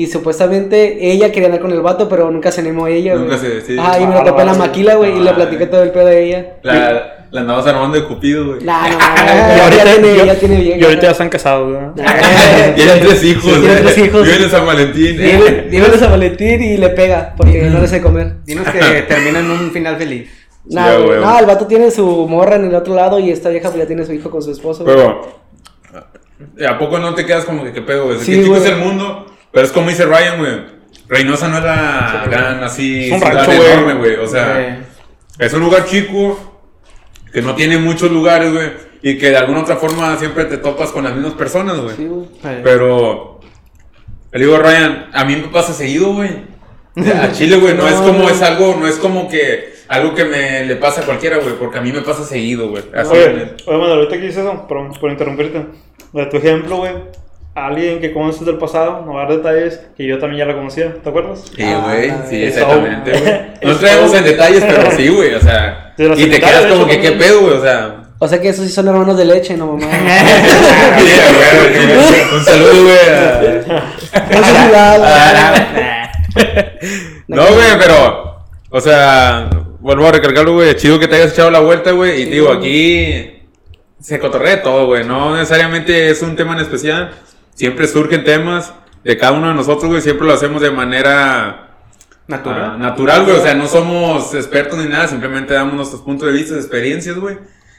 Y 0.00 0.06
supuestamente 0.06 1.10
ella 1.10 1.32
quería 1.32 1.46
andar 1.46 1.60
con 1.60 1.72
el 1.72 1.80
vato, 1.80 2.08
pero 2.08 2.30
nunca 2.30 2.52
se 2.52 2.60
animó 2.60 2.86
ella, 2.86 3.14
güey. 3.14 3.24
Nunca 3.24 3.36
se- 3.38 3.62
sí. 3.62 3.76
Ajá, 3.76 3.98
y 3.98 4.06
me 4.06 4.14
lo 4.14 4.20
Ah, 4.20 4.24
topé 4.24 4.42
en 4.42 4.46
la 4.46 4.54
maquila, 4.54 4.94
güey, 4.94 5.16
y 5.16 5.20
le 5.20 5.30
Ah, 5.30 5.34
platiqué 5.34 5.64
eh. 5.64 5.66
todo 5.66 5.82
el 5.82 5.90
pedo 5.90 6.06
de 6.06 6.24
ella. 6.24 6.46
La, 6.62 7.26
la 7.32 7.40
andabas 7.40 7.66
armando 7.66 7.98
de 8.00 8.04
Cupido, 8.06 8.46
güey. 8.46 8.62
Nah, 8.64 8.82
no, 8.88 8.94
Y 8.94 9.56
ya, 9.56 9.64
ahorita, 9.64 9.84
tiene, 9.84 10.26
ya 10.26 10.34
tiene 10.36 10.60
bien. 10.60 10.78
y 10.78 10.84
ahorita 10.84 11.02
ya 11.02 11.10
están 11.10 11.28
casados, 11.28 11.72
¿verdad? 11.72 11.94
Tienen 12.76 13.00
tres 13.00 13.24
hijos, 13.24 13.58
güey. 13.58 13.76
tres 13.82 13.98
hijos. 13.98 14.22
Viven 14.24 14.42
en 14.44 14.50
San 14.50 14.66
Valentín. 14.66 15.16
Dímelo 15.68 15.94
a 16.06 16.08
Valentín 16.10 16.62
y 16.62 16.76
le 16.76 16.88
pega, 16.90 17.34
porque 17.36 17.62
no 17.62 17.80
le 17.80 17.88
sé 17.88 18.00
comer. 18.00 18.34
Dinos 18.44 18.68
que 18.68 18.78
termina 19.08 19.40
en 19.40 19.50
un 19.50 19.70
final 19.72 19.96
feliz. 19.96 20.30
Nah, 20.66 20.92
güey, 20.94 21.06
güey. 21.06 21.20
no, 21.22 21.38
el 21.40 21.46
vato 21.46 21.66
tiene 21.66 21.90
su 21.90 22.06
morra 22.28 22.54
en 22.54 22.66
el 22.66 22.74
otro 22.76 22.94
lado 22.94 23.18
y 23.18 23.30
esta 23.32 23.48
vieja 23.48 23.68
pues 23.70 23.80
ya 23.82 23.86
tiene 23.88 24.04
su 24.06 24.12
hijo 24.12 24.30
con 24.30 24.42
su 24.42 24.52
esposo. 24.52 24.84
güey. 24.84 24.96
Pero, 24.96 26.68
¿a 26.68 26.78
poco 26.78 26.98
no 27.00 27.14
te 27.16 27.26
quedas 27.26 27.44
como 27.44 27.64
que 27.64 27.72
qué 27.72 27.82
pedo, 27.82 28.04
güey? 28.06 28.18
Sí, 28.20 28.26
¿Qué 28.32 28.38
chico 28.42 28.50
güey. 28.54 28.62
es 28.62 28.68
el 28.68 28.76
mundo? 28.76 29.26
Pero 29.58 29.66
es 29.66 29.72
como 29.72 29.88
dice 29.88 30.04
Ryan, 30.04 30.38
güey. 30.38 30.52
Reynosa 31.08 31.48
no 31.48 31.58
era 31.58 32.24
gran 32.30 32.62
así, 32.62 33.06
Es 33.06 33.12
un 33.14 33.18
ciudad 33.18 33.44
rancho, 33.44 33.52
enorme, 33.52 33.94
güey. 33.94 34.14
O 34.14 34.26
sea, 34.28 34.86
es 35.36 35.52
un 35.52 35.58
lugar 35.62 35.84
chico 35.84 36.60
que 37.32 37.42
no 37.42 37.56
tiene 37.56 37.76
muchos 37.76 38.12
lugares, 38.12 38.52
güey. 38.52 38.70
Y 39.02 39.18
que 39.18 39.30
de 39.30 39.36
alguna 39.36 39.62
otra 39.62 39.74
forma 39.74 40.16
siempre 40.16 40.44
te 40.44 40.58
topas 40.58 40.92
con 40.92 41.02
las 41.02 41.12
mismas 41.12 41.32
personas, 41.32 41.76
güey. 41.80 41.96
Sí, 41.96 42.08
Pero, 42.62 43.40
le 44.30 44.38
digo, 44.38 44.58
Ryan, 44.58 45.08
a 45.12 45.24
mí 45.24 45.34
me 45.34 45.48
pasa 45.48 45.72
seguido, 45.72 46.12
güey. 46.12 46.30
A 47.20 47.32
Chile, 47.32 47.56
güey, 47.56 47.74
no, 47.74 47.82
No, 47.82 47.88
es 47.88 47.96
como, 47.96 48.18
no. 48.20 48.30
es 48.30 48.40
algo, 48.40 48.76
no 48.78 48.86
es 48.86 48.94
como 48.98 49.28
que 49.28 49.72
algo 49.88 50.14
que 50.14 50.24
me 50.24 50.66
le 50.66 50.76
pasa 50.76 51.00
a 51.00 51.04
cualquiera, 51.04 51.38
güey, 51.38 51.56
porque 51.58 51.78
a 51.78 51.80
mí 51.80 51.90
me 51.90 52.02
pasa 52.02 52.22
seguido, 52.22 52.68
güey. 52.68 52.84
Oye, 52.94 53.56
oye, 53.66 53.76
mano, 53.76 53.94
ahorita 53.94 54.18
que 54.18 54.22
dices 54.22 54.38
eso, 54.38 54.68
perdón 54.68 54.92
por 55.00 55.10
interrumpirte. 55.10 55.66
De 56.12 56.26
tu 56.26 56.36
ejemplo, 56.36 56.76
güey, 56.76 56.92
alguien 57.66 58.00
que 58.00 58.12
conoces 58.12 58.44
del 58.46 58.56
pasado, 58.58 59.02
no 59.04 59.14
va 59.14 59.22
a 59.24 59.26
dar 59.26 59.36
detalles, 59.38 59.80
que 59.96 60.06
yo 60.06 60.18
también 60.18 60.40
ya 60.40 60.46
la 60.46 60.54
conocía, 60.58 60.94
¿te 61.02 61.08
acuerdas? 61.08 61.44
Sí, 61.54 61.62
güey, 61.62 62.10
Ah, 62.10 62.24
sí, 62.28 62.44
exactamente, 62.44 63.10
güey. 63.12 63.34
No 63.62 63.76
traemos 63.76 64.14
en 64.14 64.24
detalles, 64.24 64.64
pero 64.64 64.90
sí, 64.96 65.08
güey, 65.08 65.34
o 65.34 65.40
sea. 65.40 65.94
Y 65.98 66.26
te 66.26 66.40
quedas 66.40 66.66
como 66.66 66.86
que, 66.86 67.00
¿qué 67.00 67.12
pedo, 67.12 67.40
güey? 67.40 67.54
O 67.54 67.60
sea. 67.62 67.94
O 68.20 68.26
sea 68.26 68.40
que 68.40 68.48
esos 68.48 68.64
sí 68.66 68.72
son 68.72 68.88
hermanos 68.88 69.16
de 69.16 69.24
leche, 69.24 69.56
no 69.56 69.66
mamá. 69.76 69.86
sí, 70.98 71.12
güey, 71.34 72.36
Un 72.38 72.44
saludo, 72.44 72.82
güey. 72.84 72.98
a- 74.74 76.10
No 77.28 77.42
güey, 77.46 77.78
pero. 77.78 78.38
O 78.70 78.80
sea, 78.80 79.48
vuelvo 79.80 80.06
a 80.08 80.12
recargarlo, 80.12 80.54
güey. 80.54 80.74
Chido 80.76 80.98
que 80.98 81.08
te 81.08 81.16
hayas 81.16 81.32
echado 81.32 81.50
la 81.50 81.60
vuelta, 81.60 81.92
güey. 81.92 82.22
Y 82.22 82.24
te 82.26 82.30
digo, 82.32 82.52
aquí 82.52 83.42
se 84.00 84.18
cotorrea 84.18 84.62
todo, 84.62 84.86
güey. 84.86 85.04
No 85.04 85.34
necesariamente 85.36 86.10
es 86.10 86.20
un 86.22 86.36
tema 86.36 86.54
en 86.54 86.60
especial. 86.60 87.12
Siempre 87.58 87.88
surgen 87.88 88.22
temas 88.22 88.72
de 89.02 89.18
cada 89.18 89.32
uno 89.32 89.48
de 89.48 89.54
nosotros, 89.54 89.90
güey. 89.90 90.00
Siempre 90.00 90.28
lo 90.28 90.32
hacemos 90.32 90.62
de 90.62 90.70
manera 90.70 91.68
Natural. 92.28 92.72
Ah, 92.74 92.76
natural, 92.78 93.24
güey. 93.24 93.36
O 93.36 93.42
sea, 93.42 93.54
no 93.54 93.66
somos 93.66 94.32
expertos 94.32 94.78
ni 94.78 94.88
nada, 94.88 95.08
simplemente 95.08 95.54
damos 95.54 95.74
nuestros 95.74 96.02
puntos 96.02 96.28
de 96.28 96.34
vista, 96.34 96.54
experiencias, 96.54 97.16
güey. 97.16 97.36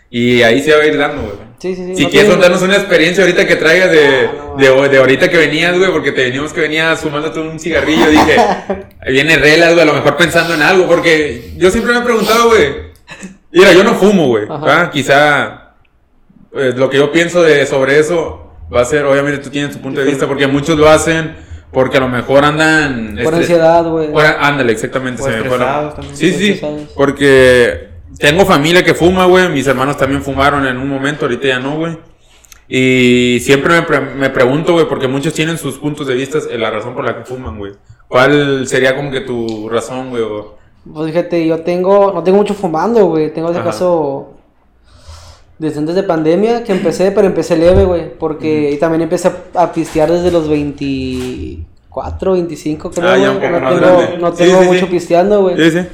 Y 0.09 0.41
ahí 0.41 0.61
se 0.61 0.75
va 0.75 0.81
a 0.81 0.85
ir 0.85 0.97
dando, 0.97 1.21
güey. 1.21 1.35
Sí, 1.59 1.75
sí, 1.75 1.85
sí. 1.85 1.95
Si 1.95 2.03
no 2.03 2.09
quieres 2.09 2.29
contarnos 2.29 2.61
una 2.61 2.75
experiencia 2.75 3.23
ahorita 3.23 3.47
que 3.47 3.55
traigas 3.55 3.89
de, 3.89 4.27
Ah, 4.27 4.55
no, 4.57 4.81
de, 4.81 4.89
de 4.89 4.97
ahorita 4.97 5.29
que 5.29 5.37
venías, 5.37 5.77
güey, 5.77 5.91
porque 5.93 6.11
te 6.11 6.23
veníamos 6.23 6.51
que 6.51 6.59
venías 6.59 6.99
fumándote 6.99 7.39
un 7.39 7.57
cigarrillo, 7.57 8.09
dije, 8.09 8.37
viene 9.07 9.37
relas, 9.37 9.69
güey, 9.75 9.83
a 9.83 9.85
lo 9.85 9.93
mejor 9.93 10.17
pensando 10.17 10.55
en 10.55 10.61
algo, 10.61 10.87
porque 10.87 11.53
yo 11.55 11.71
siempre 11.71 11.93
me 11.93 11.99
he 11.99 12.03
preguntado, 12.03 12.49
güey, 12.49 12.73
mira, 13.51 13.71
yo 13.71 13.85
no 13.85 13.93
fumo, 13.95 14.27
güey, 14.27 14.45
quizá 14.91 15.75
eh, 16.55 16.73
lo 16.75 16.89
que 16.89 16.97
yo 16.97 17.11
pienso 17.11 17.43
de, 17.43 17.65
sobre 17.65 17.99
eso 17.99 18.48
va 18.73 18.81
a 18.81 18.85
ser, 18.85 19.05
obviamente 19.05 19.39
tú 19.39 19.49
tienes 19.49 19.75
tu 19.75 19.81
punto 19.81 19.99
de 19.99 20.05
vista, 20.05 20.27
porque 20.27 20.47
muchos 20.47 20.77
lo 20.77 20.87
hacen 20.89 21.35
porque 21.71 21.97
a 21.97 21.99
lo 21.99 22.07
mejor 22.09 22.43
andan... 22.43 23.17
Por 23.23 23.35
ansiedad, 23.35 23.87
güey. 23.87 24.09
ándale, 24.39 24.71
exactamente. 24.71 25.21
O 25.21 25.25
se 25.25 25.31
me 25.31 25.49
también. 25.49 26.15
Sí, 26.15 26.33
sí, 26.33 26.61
porque 26.95 27.89
tengo 28.17 28.45
familia 28.45 28.83
que 28.83 28.93
fuma, 28.93 29.25
güey. 29.25 29.49
Mis 29.49 29.67
hermanos 29.67 29.97
también 29.97 30.23
fumaron 30.23 30.65
en 30.65 30.77
un 30.77 30.89
momento, 30.89 31.25
ahorita 31.25 31.47
ya 31.47 31.59
no, 31.59 31.77
güey. 31.77 31.97
Y 32.67 33.39
siempre 33.41 33.73
me, 33.73 33.81
pre- 33.83 33.99
me 34.01 34.29
pregunto, 34.29 34.73
güey, 34.73 34.87
porque 34.87 35.07
muchos 35.07 35.33
tienen 35.33 35.57
sus 35.57 35.77
puntos 35.77 36.07
de 36.07 36.15
vista 36.15 36.39
en 36.49 36.61
la 36.61 36.69
razón 36.71 36.93
por 36.95 37.05
la 37.05 37.17
que 37.17 37.23
fuman, 37.25 37.57
güey. 37.57 37.73
¿Cuál 38.07 38.67
sería 38.67 38.95
como 38.95 39.11
que 39.11 39.21
tu 39.21 39.69
razón, 39.69 40.09
güey? 40.09 40.23
Pues 40.91 41.11
fíjate, 41.11 41.45
yo 41.45 41.59
tengo, 41.61 42.11
no 42.13 42.23
tengo 42.23 42.37
mucho 42.37 42.53
fumando, 42.53 43.05
güey. 43.05 43.31
Tengo 43.33 43.51
de 43.51 43.59
Ajá. 43.59 43.69
caso 43.69 44.38
desde 45.59 45.79
antes 45.79 45.93
de 45.95 46.03
pandemia 46.03 46.63
que 46.63 46.71
empecé, 46.71 47.11
pero 47.11 47.27
empecé 47.27 47.57
leve, 47.57 47.83
güey. 47.85 48.17
Porque 48.17 48.71
y 48.71 48.77
también 48.77 49.01
empecé 49.03 49.27
a, 49.27 49.61
a 49.63 49.71
pistear 49.73 50.09
desde 50.11 50.31
los 50.31 50.47
24, 50.49 52.31
25, 52.33 52.91
creo, 52.91 53.07
Ah, 53.07 53.11
güey. 53.11 53.21
ya 53.23 53.31
un 53.31 53.37
poco 53.39 53.49
no 53.51 53.59
más 53.59 53.73
tengo, 53.79 53.97
grande. 53.97 54.17
no 54.19 54.31
Sí, 54.35 54.43
tengo 54.43 54.61
sí, 54.61 54.67
mucho 54.67 54.85
sí. 54.85 54.91
pisteando, 54.91 55.41
güey. 55.41 55.55
Sí, 55.57 55.71
sí. 55.71 55.87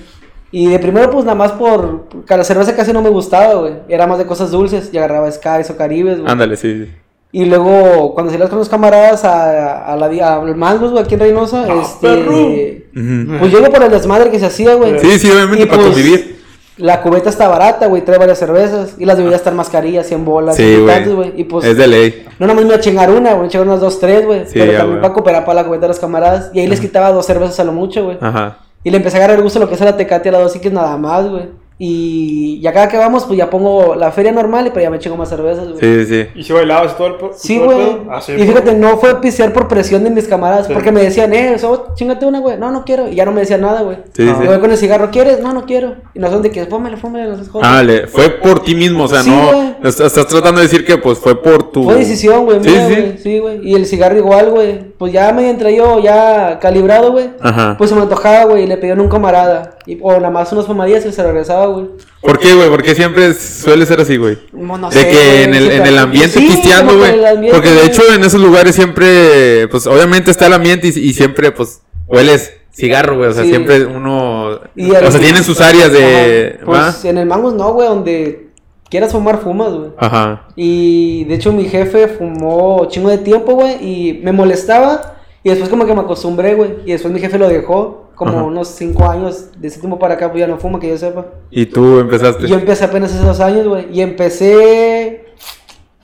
Y 0.51 0.67
de 0.67 0.79
primero, 0.79 1.09
pues 1.11 1.25
nada 1.25 1.35
más 1.35 1.51
por. 1.53 2.03
porque 2.03 2.37
la 2.37 2.43
cerveza 2.43 2.75
casi 2.75 2.93
no 2.93 3.01
me 3.01 3.09
gustaba, 3.09 3.55
güey. 3.55 3.73
Era 3.89 4.07
más 4.07 4.17
de 4.19 4.25
cosas 4.25 4.51
dulces. 4.51 4.89
Y 4.93 4.97
agarraba 4.97 5.29
Skies 5.31 5.69
o 5.71 5.77
Caribes, 5.77 6.19
güey. 6.19 6.31
Ándale, 6.31 6.55
sí. 6.55 6.85
sí. 6.85 6.91
Y 7.31 7.43
luego, 7.45 8.13
cuando 8.13 8.31
salías 8.31 8.49
con 8.49 8.59
los 8.59 8.69
camaradas 8.69 9.25
a, 9.25 9.85
a 9.85 9.97
la, 9.97 10.05
al 10.35 10.55
Mangos, 10.55 10.91
güey, 10.91 11.03
aquí 11.03 11.15
en 11.15 11.19
Reynosa, 11.19 11.67
este. 11.81 12.87
Ujú. 12.95 13.37
Pues 13.39 13.51
yo 13.51 13.59
iba 13.59 13.69
por 13.69 13.83
el 13.83 13.91
desmadre 13.91 14.31
que 14.31 14.39
se 14.39 14.45
hacía, 14.45 14.75
güey. 14.75 14.97
Sí, 14.99 15.19
sí, 15.19 15.29
obviamente, 15.31 15.63
Y 15.63 15.65
para 15.65 15.81
pues, 15.81 15.93
convivir. 15.93 16.34
La 16.77 17.01
cubeta 17.01 17.29
está 17.29 17.47
barata, 17.47 17.87
güey, 17.87 18.03
trae 18.03 18.17
varias 18.17 18.37
cervezas. 18.37 18.95
Y 18.97 19.05
las 19.05 19.17
bebidas 19.17 19.37
están 19.37 19.55
más 19.55 19.69
carillas, 19.69 20.07
100 20.07 20.25
bolas, 20.25 20.55
Sí, 20.55 20.75
100 20.85 21.15
güey. 21.15 21.33
Y 21.37 21.43
pues, 21.45 21.65
Es 21.65 21.77
de 21.77 21.87
ley. 21.87 22.25
no 22.39 22.47
nomás 22.47 22.63
me 22.63 22.69
iba 22.69 22.77
a 22.77 22.81
chingar 22.81 23.09
una, 23.11 23.33
güey, 23.33 23.49
chingar 23.49 23.67
unas 23.67 23.79
dos, 23.81 23.99
tres, 23.99 24.25
güey. 24.25 24.45
Sí, 24.45 24.53
pero 24.53 24.71
ya, 24.71 24.79
también 24.79 25.01
para 25.01 25.13
cooperar 25.13 25.45
para 25.45 25.61
la 25.61 25.67
cubeta 25.67 25.81
de 25.83 25.87
los 25.89 25.99
camaradas. 25.99 26.51
Y 26.53 26.59
ahí 26.59 26.67
les 26.67 26.81
quitaba 26.81 27.11
dos 27.11 27.25
cervezas 27.25 27.59
a 27.59 27.63
lo 27.63 27.71
mucho, 27.71 28.03
güey. 28.05 28.17
Ajá. 28.19 28.59
Y 28.83 28.91
le 28.91 28.97
empecé 28.97 29.17
a 29.17 29.19
agarrar 29.23 29.41
gusto 29.41 29.59
a 29.59 29.63
lo 29.63 29.67
que 29.67 29.75
es 29.75 29.81
la 29.81 29.97
tecate 29.97 30.29
a 30.29 30.33
las 30.33 30.41
dos 30.41 30.61
que 30.61 30.69
nada 30.69 30.95
más, 30.97 31.27
güey. 31.27 31.49
Y 31.77 32.61
ya 32.61 32.71
cada 32.71 32.87
que 32.87 32.97
vamos, 32.97 33.25
pues 33.25 33.37
ya 33.37 33.49
pongo 33.49 33.95
la 33.95 34.09
feria 34.11 34.31
normal 34.31 34.65
y 34.65 34.69
pero 34.69 34.83
ya 34.83 34.89
me 34.89 34.97
chingo 34.99 35.17
más 35.17 35.27
cervezas, 35.27 35.67
güey. 35.67 35.79
Sí, 35.79 36.05
sí. 36.05 36.27
¿Y 36.33 36.43
si 36.43 36.53
bailabas 36.53 36.93
y 36.93 36.95
todo 36.95 37.07
el 37.07 37.15
Sí, 37.35 37.57
todo 37.57 37.65
güey. 37.65 37.97
Ah, 38.09 38.21
sí, 38.21 38.31
y 38.31 38.35
güey. 38.37 38.47
fíjate, 38.47 38.75
no 38.75 38.97
fue 38.97 39.19
pisear 39.19 39.51
por 39.51 39.67
presión 39.67 40.03
de 40.05 40.09
mis 40.09 40.25
camaradas, 40.27 40.67
Sí. 40.67 40.73
porque 40.73 40.93
me 40.93 41.01
decían, 41.03 41.33
eh, 41.33 41.59
so, 41.59 41.87
chingate 41.95 42.25
una, 42.25 42.39
güey. 42.39 42.57
No, 42.57 42.71
no 42.71 42.85
quiero. 42.85 43.09
Y 43.09 43.15
ya 43.15 43.25
no 43.25 43.33
me 43.33 43.41
decían 43.41 43.59
nada, 43.59 43.81
güey. 43.81 43.97
Sí, 44.15 44.23
Y 44.23 44.27
sí. 44.27 44.47
voy 44.47 44.59
con 44.59 44.71
el 44.71 44.77
cigarro, 44.77 45.11
¿quieres? 45.11 45.41
No, 45.41 45.51
no 45.51 45.65
quiero. 45.65 45.95
Y 46.13 46.19
nosotros 46.19 46.43
de 46.43 46.51
que, 46.51 46.65
fómele, 46.65 46.95
fómele, 46.95 47.27
no 47.27 47.35
seas 47.35 47.49
joder. 47.49 47.67
Ah, 47.69 47.83
le- 47.83 48.07
fue 48.07 48.29
por 48.29 48.63
ti 48.63 48.73
mismo, 48.73 49.03
o 49.03 49.07
sea, 49.09 49.21
Sí, 49.23 49.29
no. 49.29 49.51
güey. 49.51 49.75
Estás, 49.83 50.13
tratando 50.27 50.61
de 50.61 50.67
decir 50.67 50.85
que 50.85 50.97
pues 50.97 51.19
fue 51.19 51.41
por 51.41 51.71
tu. 51.71 51.83
Fue 51.83 51.95
decisión, 51.95 52.45
güey, 52.45 52.63
Sí, 52.63 52.69
mía, 52.69 52.87
sí. 52.87 52.93
güey. 52.95 53.17
Sí, 53.17 53.39
güey. 53.39 53.59
Y 53.69 53.75
el 53.75 53.85
cigarro 53.85 54.17
igual, 54.17 54.49
güey. 54.51 54.79
Pues 54.97 55.11
ya 55.11 55.33
me 55.33 55.49
entré 55.49 55.75
yo, 55.75 55.99
ya 55.99 56.57
calibrado, 56.61 57.11
güey. 57.11 57.31
Ajá. 57.41 57.75
Pues 57.77 57.89
se 57.89 57.95
me 57.97 58.01
antojaba, 58.03 58.45
güey, 58.45 58.63
y 58.63 58.67
le 58.67 58.77
pedían 58.77 59.01
un 59.01 59.09
camarada. 59.09 59.74
Y, 59.85 59.99
o 60.01 60.11
nada 60.13 60.31
más 60.31 60.51
unas 60.51 60.65
fumadillas 60.65 61.05
y 61.05 61.11
se 61.11 61.23
regresaba, 61.23 61.67
güey. 61.67 61.87
¿Por 62.21 62.39
qué, 62.39 62.53
güey? 62.55 62.69
Porque 62.69 62.95
siempre 62.95 63.33
suele 63.33 63.85
ser 63.85 64.01
así, 64.01 64.17
güey. 64.17 64.37
No, 64.51 64.77
no 64.77 64.89
de 64.89 64.95
sé, 64.95 65.07
que 65.09 65.13
güey, 65.15 65.43
en, 65.43 65.53
el, 65.53 65.71
en 65.71 65.85
el 65.85 65.97
ambiente 65.97 66.39
Sí, 66.39 66.47
que 66.47 66.83
güey. 66.83 67.51
Porque 67.51 67.71
de 67.71 67.85
hecho 67.85 68.01
en 68.13 68.23
esos 68.23 68.41
lugares 68.41 68.75
siempre, 68.75 69.67
pues 69.67 69.85
obviamente 69.87 70.31
está 70.31 70.47
el 70.47 70.53
ambiente 70.53 70.87
y, 70.87 70.99
y 70.99 71.13
siempre, 71.13 71.51
pues, 71.51 71.81
hueles 72.07 72.51
cigarro, 72.75 73.17
güey. 73.17 73.29
O 73.29 73.33
sea, 73.33 73.43
Sí. 73.43 73.49
siempre 73.49 73.85
uno. 73.85 74.59
Y 74.75 74.91
o 74.91 75.11
sea, 75.11 75.19
tienen 75.19 75.43
sus 75.43 75.61
áreas 75.61 75.91
de. 75.91 76.59
Ajá. 76.61 76.91
Pues 76.91 77.05
en 77.05 77.17
el 77.17 77.25
Mangos 77.25 77.53
no, 77.53 77.73
güey, 77.73 77.87
donde 77.87 78.49
quieras 78.89 79.11
fumar, 79.11 79.39
fumas, 79.41 79.73
güey. 79.73 79.91
Ajá. 79.97 80.47
Y 80.55 81.23
de 81.25 81.35
hecho 81.35 81.51
mi 81.51 81.65
jefe 81.65 82.07
fumó 82.07 82.87
chingo 82.89 83.09
de 83.09 83.17
tiempo, 83.19 83.53
güey, 83.53 83.75
y 83.81 84.21
me 84.23 84.31
molestaba. 84.31 85.15
Y 85.43 85.49
después 85.49 85.69
como 85.69 85.85
que 85.85 85.93
me 85.93 86.01
acostumbré, 86.01 86.55
güey. 86.55 86.75
Y 86.85 86.91
después 86.91 87.13
mi 87.13 87.19
jefe 87.19 87.37
lo 87.37 87.47
dejó. 87.47 88.04
Como 88.15 88.31
Ajá. 88.31 88.43
unos 88.43 88.69
5 88.69 89.09
años 89.09 89.49
de 89.57 89.67
ese 89.67 89.79
tiempo 89.79 89.99
para 89.99 90.13
acá, 90.15 90.31
pues 90.31 90.39
ya 90.39 90.47
no 90.47 90.57
fuma, 90.57 90.79
que 90.79 90.87
yo 90.87 90.97
sepa. 90.97 91.25
Y 91.51 91.65
tú 91.65 91.99
empezaste. 91.99 92.45
Y 92.45 92.49
yo 92.49 92.55
empecé 92.55 92.85
apenas 92.85 93.13
hace 93.13 93.23
dos 93.25 93.39
años, 93.41 93.67
güey. 93.67 93.87
Y 93.91 94.01
empecé. 94.01 95.25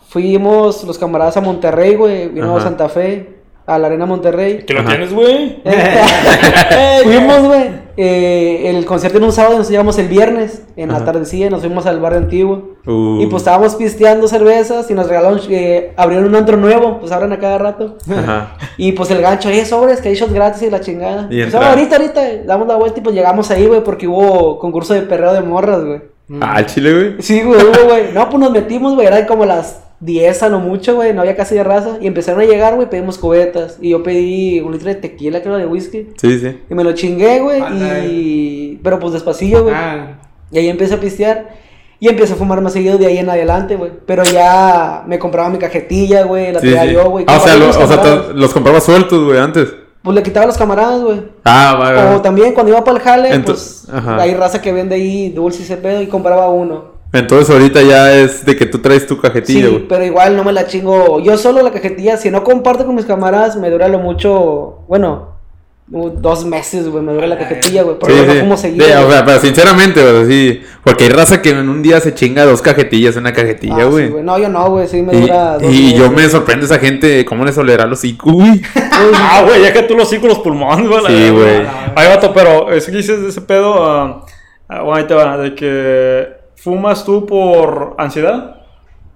Fuimos 0.09 0.83
los 0.83 0.97
camaradas 0.97 1.37
a 1.37 1.41
Monterrey, 1.41 1.95
güey. 1.95 2.27
Vino 2.27 2.49
Ajá. 2.49 2.57
a 2.57 2.63
Santa 2.63 2.89
Fe, 2.89 3.37
a 3.65 3.79
la 3.79 3.87
Arena 3.87 4.05
Monterrey. 4.05 4.63
¿Que 4.65 4.73
lo 4.73 4.81
Ajá. 4.81 4.89
tienes, 4.89 5.13
güey? 5.13 5.61
fuimos, 7.03 7.43
güey. 7.43 7.69
Eh, 7.97 8.69
el 8.69 8.85
concierto 8.85 9.17
en 9.17 9.25
un 9.25 9.31
sábado 9.31 9.55
y 9.55 9.57
nos 9.57 9.69
llevamos 9.69 9.97
el 9.97 10.07
viernes, 10.07 10.63
en 10.75 10.89
la 10.89 11.03
tardecilla, 11.03 11.49
nos 11.49 11.61
fuimos 11.61 11.85
al 11.85 11.99
barrio 11.99 12.19
antiguo. 12.19 12.71
Uh. 12.85 13.21
Y 13.21 13.27
pues 13.27 13.41
estábamos 13.41 13.75
pisteando 13.75 14.27
cervezas 14.27 14.89
y 14.89 14.93
nos 14.93 15.07
regalaron, 15.07 15.39
eh, 15.49 15.93
abrieron 15.97 16.27
un 16.27 16.35
antro 16.35 16.57
nuevo, 16.57 16.99
pues 16.99 17.11
abren 17.11 17.31
a 17.33 17.39
cada 17.39 17.57
rato. 17.57 17.97
Ajá. 18.09 18.55
Y 18.77 18.93
pues 18.93 19.11
el 19.11 19.21
gancho, 19.21 19.49
eh, 19.49 19.65
sobres, 19.65 20.01
que 20.01 20.09
hay 20.09 20.15
shots 20.15 20.33
gratis 20.33 20.61
y 20.63 20.69
la 20.69 20.79
chingada. 20.79 21.27
Y 21.29 21.41
pues, 21.41 21.55
ah, 21.55 21.71
ahorita, 21.71 21.97
ahorita, 21.97 22.21
damos 22.45 22.67
la 22.67 22.75
vuelta 22.75 22.99
y 22.99 23.03
pues 23.03 23.15
llegamos 23.15 23.51
ahí, 23.51 23.67
güey, 23.67 23.83
porque 23.83 24.07
hubo 24.07 24.57
concurso 24.59 24.93
de 24.93 25.01
perreo 25.01 25.33
de 25.33 25.41
morras, 25.41 25.83
güey. 25.83 26.01
Ah, 26.39 26.65
chile, 26.65 26.93
güey. 26.93 27.21
Sí, 27.21 27.41
güey, 27.41 27.61
hubo, 27.61 27.89
güey. 27.89 28.13
No, 28.13 28.29
pues 28.29 28.39
nos 28.39 28.51
metimos, 28.51 28.95
güey, 28.95 29.07
eran 29.07 29.25
como 29.25 29.45
las 29.45 29.81
10 30.01 30.43
a 30.43 30.49
lo 30.49 30.59
mucho, 30.59 30.95
güey, 30.95 31.13
no 31.13 31.21
había 31.21 31.35
casi 31.35 31.55
de 31.55 31.63
raza. 31.63 31.97
Y 32.01 32.07
empezaron 32.07 32.41
a 32.41 32.45
llegar, 32.45 32.75
güey, 32.75 32.89
pedimos 32.89 33.17
cubetas. 33.17 33.77
Y 33.81 33.89
yo 33.91 34.03
pedí 34.03 34.59
un 34.59 34.71
litro 34.73 34.89
de 34.89 34.95
tequila, 34.95 35.41
creo, 35.41 35.57
de 35.57 35.65
whisky. 35.65 36.09
Sí, 36.17 36.39
sí. 36.39 36.59
Y 36.69 36.73
me 36.75 36.83
lo 36.83 36.91
chingué, 36.93 37.39
güey, 37.39 37.61
y... 38.09 38.79
Pero 38.83 38.99
pues 38.99 39.13
despacillo, 39.13 39.63
güey. 39.63 39.75
Y 40.51 40.57
ahí 40.59 40.69
empecé 40.69 40.95
a 40.95 40.99
pistear. 40.99 41.49
Y 41.99 42.09
empecé 42.09 42.33
a 42.33 42.35
fumar 42.35 42.59
más 42.61 42.73
seguido 42.73 42.97
de 42.97 43.05
ahí 43.05 43.19
en 43.19 43.29
adelante, 43.29 43.75
güey. 43.75 43.91
Pero 44.07 44.23
ya 44.23 45.03
me 45.05 45.19
compraba 45.19 45.49
mi 45.49 45.59
cajetilla, 45.59 46.23
güey, 46.23 46.51
la 46.51 46.59
Sí, 46.59 46.71
traía 46.71 46.89
sí. 46.89 46.93
yo, 46.95 47.09
güey. 47.11 47.25
Ah, 47.27 47.37
o 47.37 47.39
sea, 47.39 47.55
lo- 47.55 47.65
o 47.65 48.33
los 48.33 48.47
sea, 48.49 48.53
comprabas 48.53 48.83
sueltos, 48.83 49.23
güey, 49.23 49.37
antes. 49.37 49.71
Pues 50.01 50.15
le 50.15 50.23
quitaba 50.23 50.45
a 50.45 50.47
los 50.47 50.57
camaradas, 50.57 50.99
güey. 51.03 51.21
Ah, 51.43 51.77
va, 51.79 51.91
va. 51.93 52.15
O 52.15 52.21
también 52.21 52.53
cuando 52.55 52.71
iba 52.71 52.83
para 52.83 52.97
el 52.97 53.03
jale, 53.03 53.29
Ento- 53.35 53.45
pues 53.45 53.87
ajá. 53.93 54.19
hay 54.19 54.33
raza 54.33 54.59
que 54.59 54.71
vende 54.73 54.95
ahí 54.95 55.29
dulce 55.29 55.59
y 55.59 55.63
ese 55.65 55.77
pedo 55.77 56.01
y 56.01 56.07
compraba 56.07 56.49
uno. 56.49 56.90
Entonces 57.13 57.49
ahorita 57.49 57.81
ya 57.81 58.13
es 58.17 58.45
de 58.45 58.55
que 58.55 58.65
tú 58.65 58.79
traes 58.79 59.05
tu 59.05 59.17
cajetilla, 59.19 59.65
Sí, 59.67 59.71
güey. 59.71 59.87
pero 59.87 60.05
igual 60.05 60.37
no 60.37 60.43
me 60.45 60.53
la 60.53 60.65
chingo. 60.67 61.19
Yo 61.19 61.37
solo 61.37 61.61
la 61.61 61.71
cajetilla, 61.71 62.15
si 62.17 62.31
no 62.31 62.43
comparto 62.43 62.85
con 62.85 62.95
mis 62.95 63.05
camaradas, 63.05 63.57
me 63.57 63.69
dura 63.69 63.89
lo 63.89 63.99
mucho, 63.99 64.79
bueno, 64.87 65.29
dos 65.87 66.45
meses, 66.45 66.87
güey, 66.87 67.03
me 67.03 67.11
dura 67.11 67.27
la 67.27 67.37
cajetilla, 67.37 67.83
güey. 67.83 67.99
Porque 67.99 68.15
Sí, 68.17 68.23
no 68.25 68.31
sí. 68.33 68.39
fumo 68.39 68.55
seguido. 68.55 68.85
Sí, 68.85 68.91
o 68.93 68.99
güey. 69.01 69.11
sea, 69.11 69.25
pero 69.25 69.39
sinceramente, 69.41 69.99
sea, 70.01 70.25
sí. 70.25 70.61
Porque 70.85 71.03
hay 71.03 71.09
raza 71.09 71.41
que 71.41 71.49
en 71.49 71.67
un 71.67 71.81
día 71.81 71.99
se 71.99 72.13
chinga 72.13 72.45
dos 72.45 72.61
cajetillas, 72.61 73.17
una 73.17 73.33
cajetilla, 73.33 73.75
Ah, 73.75 73.91
sí, 73.93 74.07
güey. 74.07 74.23
No, 74.23 74.37
yo 74.39 74.47
no, 74.47 74.69
güey, 74.69 74.87
sí 74.87 75.01
me 75.01 75.13
y 75.17 75.19
dura 75.21 75.57
dos 75.57 75.63
y 75.69 75.93
yo 75.93 76.09
meses. 76.11 76.15
me 76.15 76.29
sorprende 76.29 76.65
esa 76.65 76.79
gente, 76.79 77.25
¿cómo 77.25 77.43
les 77.43 77.57
olerá 77.57 77.85
los 77.87 78.05
IQ, 78.05 78.23
güey? 78.23 78.61
Ah, 79.13 79.43
güey, 79.45 79.63
ya 79.63 79.73
que 79.73 79.81
tú 79.83 79.95
los 79.97 80.09
cinco 80.09 80.27
los 80.27 80.39
pulmones, 80.39 80.87
güey. 80.87 81.05
Sí, 81.07 81.29
güey. 81.31 81.57
Ahí 81.95 82.07
vato, 82.07 82.31
pero 82.33 82.71
eso 82.71 82.89
que 82.89 82.97
dices 82.97 83.21
de 83.21 83.27
ese 83.29 83.41
pedo, 83.41 83.83
ah, 83.83 84.23
bueno, 84.69 84.93
ahí 84.95 85.03
te 85.07 85.13
va, 85.13 85.37
de 85.37 85.55
que 85.55 86.40
fumas 86.63 87.03
tú 87.05 87.25
por 87.25 87.95
ansiedad. 87.97 88.57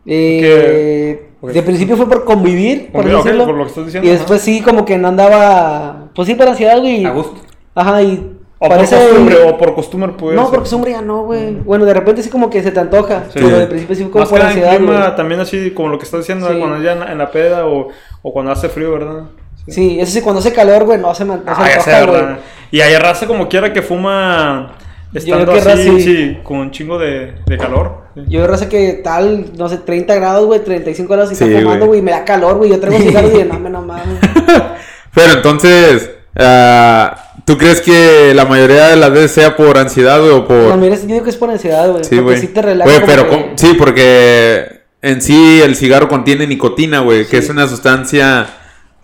Eh. 0.05 1.29
De 1.41 1.61
principio 1.61 1.95
fue 1.95 2.07
por 2.09 2.25
convivir, 2.25 2.91
por 2.91 3.01
Convivir, 3.03 3.15
ok, 3.19 3.23
decirlo. 3.25 3.45
por 3.45 3.55
lo 3.55 3.63
que 3.65 3.69
estás 3.69 3.85
diciendo, 3.85 4.07
y 4.09 4.11
después 4.11 4.41
sí, 4.41 4.61
como 4.61 4.83
que 4.83 4.97
no 4.97 5.09
andaba, 5.09 6.07
pues 6.15 6.27
sí, 6.27 6.33
por 6.33 6.47
ansiedad, 6.47 6.79
güey. 6.79 7.05
a 7.05 7.11
gusto. 7.11 7.39
Ajá, 7.75 8.01
y 8.01 8.31
O 8.57 8.67
parece... 8.67 8.95
por 8.95 9.05
costumbre, 9.09 9.35
o 9.43 9.57
por 9.57 9.75
costumbre, 9.75 10.11
pues. 10.17 10.35
No, 10.35 10.49
por 10.49 10.59
costumbre 10.59 10.91
ya 10.91 11.01
no, 11.01 11.23
güey. 11.23 11.51
Bueno, 11.53 11.85
de 11.85 11.93
repente 11.93 12.23
sí 12.23 12.29
como 12.31 12.49
que 12.49 12.63
se 12.63 12.71
te 12.71 12.79
antoja. 12.79 13.25
Sí. 13.25 13.33
Pero 13.35 13.59
de 13.59 13.67
principio 13.67 13.95
sí 13.95 14.03
fue 14.03 14.11
como 14.11 14.21
Más 14.23 14.29
que 14.29 14.33
por 14.35 14.41
en 14.41 14.47
ansiedad, 14.47 14.77
clima, 14.77 15.01
güey. 15.01 15.15
también 15.15 15.39
así 15.41 15.71
como 15.71 15.89
lo 15.89 15.99
que 15.99 16.05
estás 16.05 16.21
diciendo, 16.21 16.47
Sí. 16.49 16.57
cuando 16.57 16.81
ya 16.81 16.93
en, 16.93 17.03
en 17.03 17.17
la 17.19 17.29
peda 17.29 17.67
o, 17.67 17.89
o 18.23 18.33
cuando 18.33 18.51
hace 18.51 18.67
frío, 18.69 18.93
¿verdad? 18.93 19.23
Sí, 19.67 19.99
eso 19.99 20.11
sí, 20.13 20.21
cuando 20.21 20.39
hace 20.39 20.51
calor, 20.53 20.85
güey, 20.85 20.97
no 20.99 21.13
se 21.13 21.25
me, 21.25 21.35
no 21.35 21.41
Ah. 21.45 22.37
Y 22.71 22.81
hay 22.81 22.95
raza 22.97 23.27
como 23.27 23.47
quiera 23.49 23.71
que 23.71 23.81
fuma 23.83 24.73
estando 25.17 25.45
creo 25.51 25.63
que 25.63 25.69
así, 25.71 25.89
raza 25.89 25.97
sí. 25.97 26.01
sí. 26.01 26.37
con 26.43 26.57
un 26.57 26.71
chingo 26.71 26.97
de, 26.99 27.33
de 27.45 27.57
calor. 27.57 28.03
sí. 28.15 28.21
Yo 28.27 28.45
raza 28.47 28.69
que 28.69 29.01
tal, 29.03 29.51
no 29.57 29.69
sé, 29.69 29.77
30 29.77 30.15
grados, 30.15 30.45
güey, 30.45 30.63
35 30.63 31.13
grados 31.13 31.31
y 31.31 31.35
Sí, 31.35 31.43
está 31.45 31.59
fumando, 31.59 31.85
güey. 31.87 32.01
me 32.01 32.11
da 32.11 32.23
calor, 32.25 32.57
güey. 32.57 32.69
Yo 32.71 32.79
traigo 32.79 33.03
cigarros 33.03 33.31
y 33.33 33.43
no, 33.43 33.59
me 33.59 33.69
no 33.69 33.81
mames. 33.81 34.19
Pero 35.13 35.33
entonces, 35.33 36.11
ah, 36.35 37.31
¿tú 37.45 37.57
crees 37.57 37.81
que 37.81 38.33
la 38.35 38.45
mayoría 38.45 38.87
de 38.89 38.95
las 38.97 39.11
veces 39.11 39.31
sea 39.31 39.55
por 39.55 39.77
ansiedad, 39.77 40.19
güey, 40.19 40.31
o 40.33 40.45
por... 40.47 40.57
No, 40.57 40.77
mira, 40.77 40.95
yo 40.95 41.05
digo 41.05 41.23
que 41.23 41.29
es 41.29 41.37
por 41.37 41.49
ansiedad, 41.49 41.89
güey. 41.89 42.03
Sí, 42.03 42.15
porque 42.15 42.21
güey. 42.23 42.37
sí 42.41 42.47
te 42.47 42.61
relaja. 42.61 42.89
Güey, 42.91 43.03
pero 43.05 43.29
que- 43.29 43.51
sí, 43.55 43.75
porque 43.77 44.81
en 45.01 45.21
sí 45.21 45.61
el 45.63 45.75
cigarro 45.75 46.07
contiene 46.09 46.47
nicotina, 46.47 46.99
güey, 47.01 47.25
que 47.27 47.37
es 47.37 47.49
una 47.49 47.67
sustancia 47.67 48.47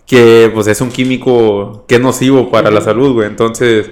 que 0.06 0.50
pues 0.52 0.66
es 0.66 0.80
un 0.80 0.90
químico 0.90 1.84
que 1.88 1.94
es 1.94 2.00
nocivo 2.00 2.50
para 2.50 2.70
la 2.70 2.80
salud, 2.82 3.14
güey. 3.14 3.28
Entonces, 3.28 3.90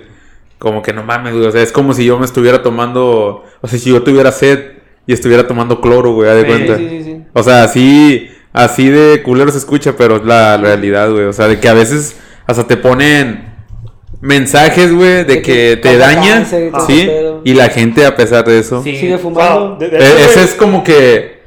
como 0.61 0.83
que 0.83 0.93
no 0.93 1.03
mames, 1.03 1.35
güey, 1.35 1.47
o 1.47 1.51
sea, 1.51 1.63
es 1.63 1.73
como 1.73 1.93
si 1.95 2.05
yo 2.05 2.19
me 2.19 2.25
estuviera 2.27 2.63
tomando, 2.63 3.45
o 3.61 3.67
sea, 3.67 3.79
si 3.79 3.91
yo 3.91 4.03
tuviera 4.05 4.31
sed 4.31 4.61
y 5.07 5.13
estuviera 5.13 5.49
tomando 5.49 5.81
cloro, 5.81 6.13
güey, 6.13 6.31
de 6.31 6.43
Sí, 6.43 6.47
cuenta. 6.47 6.77
Sí, 6.77 6.87
sí, 6.89 7.03
sí. 7.03 7.23
O 7.33 7.43
sea, 7.43 7.65
así, 7.65 8.31
así 8.53 8.89
de 8.89 9.23
culero 9.23 9.51
se 9.51 9.59
escucha, 9.59 9.95
pero 9.97 10.17
es 10.19 10.25
la 10.25 10.57
realidad, 10.59 11.11
güey. 11.11 11.25
O 11.25 11.33
sea, 11.33 11.49
de 11.49 11.59
que 11.59 11.69
a 11.69 11.73
veces 11.75 12.17
hasta 12.47 12.67
te 12.69 12.77
ponen 12.77 13.49
mensajes, 14.21 14.93
güey, 14.95 15.09
de, 15.09 15.25
De 15.25 15.43
que, 15.43 15.43
que 15.43 15.77
te 15.83 15.99
causa 15.99 16.07
daña, 16.07 16.35
cáncer 16.35 16.67
y 16.69 16.71
todo 16.71 16.87
¿sí? 16.87 17.11
Y 17.45 17.55
la 17.55 17.69
gente, 17.71 18.05
a 18.05 18.15
pesar 18.17 18.45
de 18.45 18.59
eso, 18.59 18.83
Sí. 18.83 18.97
Sigue 18.97 19.19
fumando. 19.19 19.77
de- 19.77 19.89
de 19.89 19.97
eh, 19.99 20.25
ese 20.29 20.45
es 20.45 20.55
como 20.55 20.85
que 20.85 21.41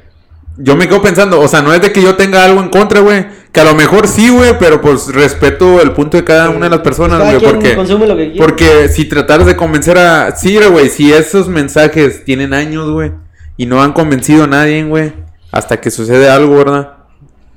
yo 0.58 0.74
me 0.76 0.88
quedo 0.88 1.00
pensando, 1.02 1.40
o 1.40 1.48
sea, 1.48 1.62
no 1.62 1.72
es 1.72 1.80
de 1.80 1.92
que 1.92 2.02
yo 2.02 2.16
tenga 2.16 2.44
algo 2.44 2.60
en 2.60 2.68
contra, 2.68 3.00
güey, 3.00 3.26
que 3.54 3.60
a 3.60 3.64
lo 3.64 3.74
mejor 3.76 4.08
sí, 4.08 4.30
güey, 4.30 4.58
pero 4.58 4.80
pues 4.80 5.06
respeto 5.14 5.80
el 5.80 5.92
punto 5.92 6.16
de 6.16 6.24
cada 6.24 6.50
una 6.50 6.66
de 6.66 6.70
las 6.70 6.80
personas, 6.80 7.20
güey, 7.20 7.38
porque 7.40 7.76
consume 7.76 8.06
lo 8.08 8.16
que 8.16 8.32
quiere. 8.32 8.38
porque 8.44 8.88
si 8.88 9.04
tratar 9.04 9.44
de 9.44 9.54
convencer 9.54 9.96
a 9.96 10.34
sí, 10.34 10.58
güey, 10.58 10.88
si 10.88 11.12
esos 11.12 11.48
mensajes 11.48 12.24
tienen 12.24 12.52
años, 12.52 12.90
güey, 12.90 13.12
y 13.56 13.66
no 13.66 13.80
han 13.80 13.92
convencido 13.92 14.42
a 14.44 14.46
nadie, 14.48 14.82
güey, 14.82 15.12
hasta 15.52 15.80
que 15.80 15.92
sucede 15.92 16.28
algo, 16.28 16.56
¿verdad? 16.56 16.94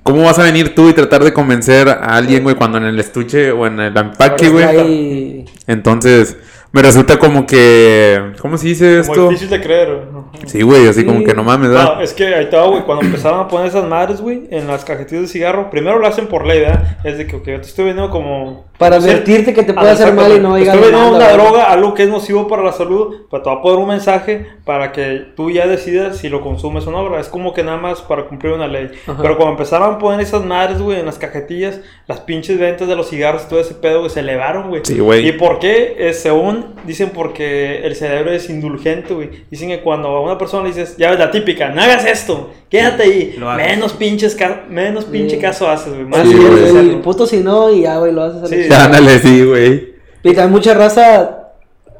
¿Cómo 0.04 0.24
vas 0.24 0.38
a 0.38 0.44
venir 0.44 0.76
tú 0.76 0.88
y 0.88 0.94
tratar 0.94 1.24
de 1.24 1.34
convencer 1.34 1.90
a 1.90 1.96
alguien, 2.16 2.44
güey, 2.44 2.56
cuando 2.56 2.78
en 2.78 2.84
el 2.86 3.00
estuche 3.00 3.52
o 3.52 3.66
en 3.66 3.80
el 3.80 3.98
empaque, 3.98 4.50
güey? 4.50 4.66
Ahí- 4.66 5.46
Entonces, 5.66 6.38
me 6.72 6.84
resulta 6.84 7.18
como 7.18 7.48
que 7.48 8.34
¿cómo 8.40 8.58
se 8.60 8.68
dice 8.68 9.02
como 9.02 9.14
esto? 9.14 9.30
difícil 9.30 9.50
de 9.50 9.62
creer. 9.62 10.04
Sí, 10.46 10.62
güey, 10.62 10.88
así 10.88 11.02
Sí. 11.02 11.06
como 11.06 11.24
que 11.24 11.34
no 11.34 11.44
mames, 11.44 11.70
¿verdad? 11.70 11.96
No, 11.96 12.02
es 12.02 12.14
que 12.14 12.28
ahí 12.34 12.44
estaba, 12.46 12.68
güey, 12.68 12.84
cuando 12.84 13.06
empezaron 13.06 13.40
a 13.40 13.48
poner 13.48 13.68
esas 13.68 13.86
madres, 13.86 14.22
güey, 14.22 14.44
en 14.52 14.68
las 14.68 14.86
cajetillas 14.86 15.24
de 15.24 15.28
cigarro, 15.28 15.70
primero 15.70 15.98
lo 16.00 16.08
hacen 16.08 16.28
por 16.28 16.46
ley, 16.46 16.60
¿verdad? 16.62 16.98
Es 17.04 17.18
de 17.18 17.26
que, 17.28 17.36
ok, 17.38 17.46
yo 17.48 17.62
te 17.62 17.68
estoy 17.68 17.86
vendiendo 17.86 18.12
como, 18.12 18.66
Para 18.78 18.98
advertirte 18.98 19.54
que 19.54 19.64
te 19.64 19.74
puede 19.74 19.90
Ah, 19.90 19.94
hacer 19.94 20.14
mal 20.14 20.32
y 20.36 20.40
no 20.40 20.56
digas 20.56 20.76
Estoy 20.76 20.92
vendiendo 20.92 21.16
una 21.18 21.32
droga, 21.32 21.64
algo 21.72 21.94
que 21.96 22.04
es 22.04 22.10
nocivo 22.10 22.48
para 22.48 22.62
la 22.64 22.72
salud, 22.72 23.16
pero 23.32 23.42
te 23.42 23.50
va 23.50 23.56
a 23.56 23.62
poner 23.62 23.80
un 23.80 23.88
mensaje 23.88 24.46
para 24.66 24.92
que 24.92 25.26
tú 25.36 25.50
ya 25.50 25.66
decidas 25.66 26.18
si 26.18 26.30
lo 26.30 26.42
consumes 26.42 26.86
o 26.86 26.92
no, 26.92 27.04
¿verdad? 27.04 27.22
Es 27.22 27.28
como 27.30 27.54
que 27.54 27.64
nada 27.64 27.78
más 27.78 28.02
para 28.02 28.26
cumplir 28.28 28.54
una 28.54 28.68
ley. 28.68 28.92
Ajá. 29.08 29.20
Pero 29.22 29.36
cuando 29.38 29.54
empezaron 29.54 29.96
a 29.96 29.98
poner 29.98 30.22
esas 30.22 30.46
madres, 30.46 30.80
güey, 30.82 31.00
en 31.00 31.08
las 31.08 31.18
cajetillas, 31.18 31.80
las 32.08 32.20
pinches 32.20 32.60
ventas 32.60 32.88
de 32.88 32.96
los 32.96 33.10
cigarros 33.10 33.44
y 33.46 33.50
todo 33.50 33.60
ese 33.60 33.74
pedo, 33.74 34.00
güey, 34.00 34.12
se 34.12 34.20
elevaron, 34.20 34.70
güey. 34.70 34.82
Sí, 34.86 35.00
güey. 35.00 35.28
¿Y 35.28 35.32
por 35.32 35.58
qué? 35.58 35.96
Eh, 35.98 36.14
según 36.14 36.76
dicen, 36.86 37.12
porque 37.16 37.80
el 37.86 37.96
cerebro 37.96 38.32
es 38.32 38.48
indulgente, 38.50 39.14
güey. 39.14 39.30
Dicen 39.50 39.70
que 39.70 39.82
cuando 39.82 40.10
a 40.10 40.22
una 40.22 40.38
persona 40.38 40.64
le 40.64 40.70
dices, 40.76 40.98
ya 40.98 41.10
ves 41.10 41.18
la 41.20 41.32
típica, 41.32 41.70
no 41.70 41.82
hagas 41.82 42.06
esto, 42.06 42.52
quédate 42.70 43.04
ahí, 43.04 43.36
menos 43.58 43.94
pinches 43.94 44.38
menos 44.70 45.06
pinche 45.06 45.38
Sí. 45.38 45.42
caso 45.42 45.68
haces, 45.70 45.94
güey. 45.94 46.06
Más 46.06 46.28
Sí, 46.28 46.34
bien 46.36 46.72
güey. 46.74 47.02
puto 47.02 47.26
si 47.26 47.38
no 47.38 47.72
y 47.72 47.82
ya, 47.82 47.98
güey, 47.98 48.12
lo 48.12 48.24
haces. 48.24 48.38
a 48.40 48.42
la 48.42 48.48
Sí. 48.48 48.67
Ándale, 48.76 49.20
sí, 49.20 49.44
güey. 49.44 49.96
Y 50.24 50.34
también 50.34 50.52
mucha 50.52 50.74
raza, 50.74 51.38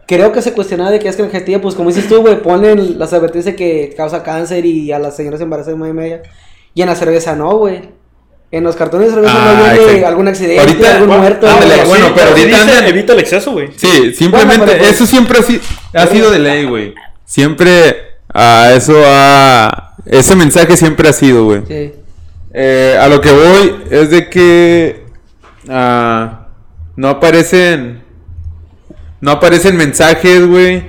creo 0.08 0.32
que 0.32 0.42
se 0.42 0.54
cuestionaba 0.54 0.92
de 0.92 1.00
que 1.00 1.08
es 1.08 1.16
que 1.16 1.22
en 1.22 1.28
Argentina, 1.28 1.62
pues 1.62 1.76
como 1.76 1.90
dices 1.90 2.08
tú, 2.08 2.22
güey, 2.22 2.42
ponen 2.42 2.98
las 3.00 3.14
advertencias 3.14 3.56
que 3.56 3.94
causa 3.96 4.24
cáncer 4.24 4.66
y 4.66 4.92
a 4.92 5.00
las 5.00 5.16
señoras 5.16 5.40
embarazadas 5.42 5.78
de 5.80 5.84
media 5.84 5.92
y 5.92 5.96
media. 5.96 6.22
Y 6.74 6.82
en 6.82 6.88
la 6.90 6.96
cerveza 6.96 7.36
no, 7.36 7.58
güey. 7.58 7.96
En 8.50 8.64
los 8.64 8.76
cartones 8.78 9.08
de 9.10 9.14
cerveza 9.16 9.34
Ah, 9.36 9.54
no 9.58 9.64
viene 9.74 9.84
exacto. 9.84 10.08
algún 10.08 10.28
accidente, 10.30 10.60
Ahorita- 10.62 10.92
algún 10.94 11.08
Bueno, 11.08 11.22
muerto. 11.24 11.48
ándale, 11.50 11.84
bueno, 11.86 12.06
pero 12.16 12.28
sí 12.28 12.42
ahorita 12.42 12.58
dice, 12.60 12.72
andan- 12.78 12.86
evita 12.88 13.14
el 13.14 13.20
exceso, 13.20 13.52
güey. 13.52 13.70
Sí, 13.76 14.14
simplemente, 14.14 14.58
Bueno, 14.58 14.66
pero 14.66 14.78
pues- 14.80 14.92
eso 14.96 15.06
siempre 15.06 15.40
ha, 15.40 15.42
si- 15.44 15.60
ha 15.94 16.08
sido 16.08 16.32
de 16.32 16.40
ley, 16.40 16.66
güey. 16.66 16.94
Siempre, 17.26 17.96
a 18.34 18.72
eso 18.74 18.94
ha... 19.06 19.96
Ese 20.06 20.36
mensaje 20.38 20.78
siempre 20.78 21.10
ha 21.10 21.14
sido, 21.14 21.44
güey. 21.44 21.62
Sí. 21.68 21.92
Eh, 22.54 22.98
a 23.00 23.08
lo 23.10 23.20
que 23.20 23.32
voy 23.34 23.76
es 23.92 24.10
de 24.10 24.30
que 24.30 25.04
ah, 25.70 26.47
no 26.98 27.08
aparecen 27.08 28.02
no 29.22 29.32
aparecen 29.32 29.78
mensajes, 29.78 30.46
güey, 30.46 30.84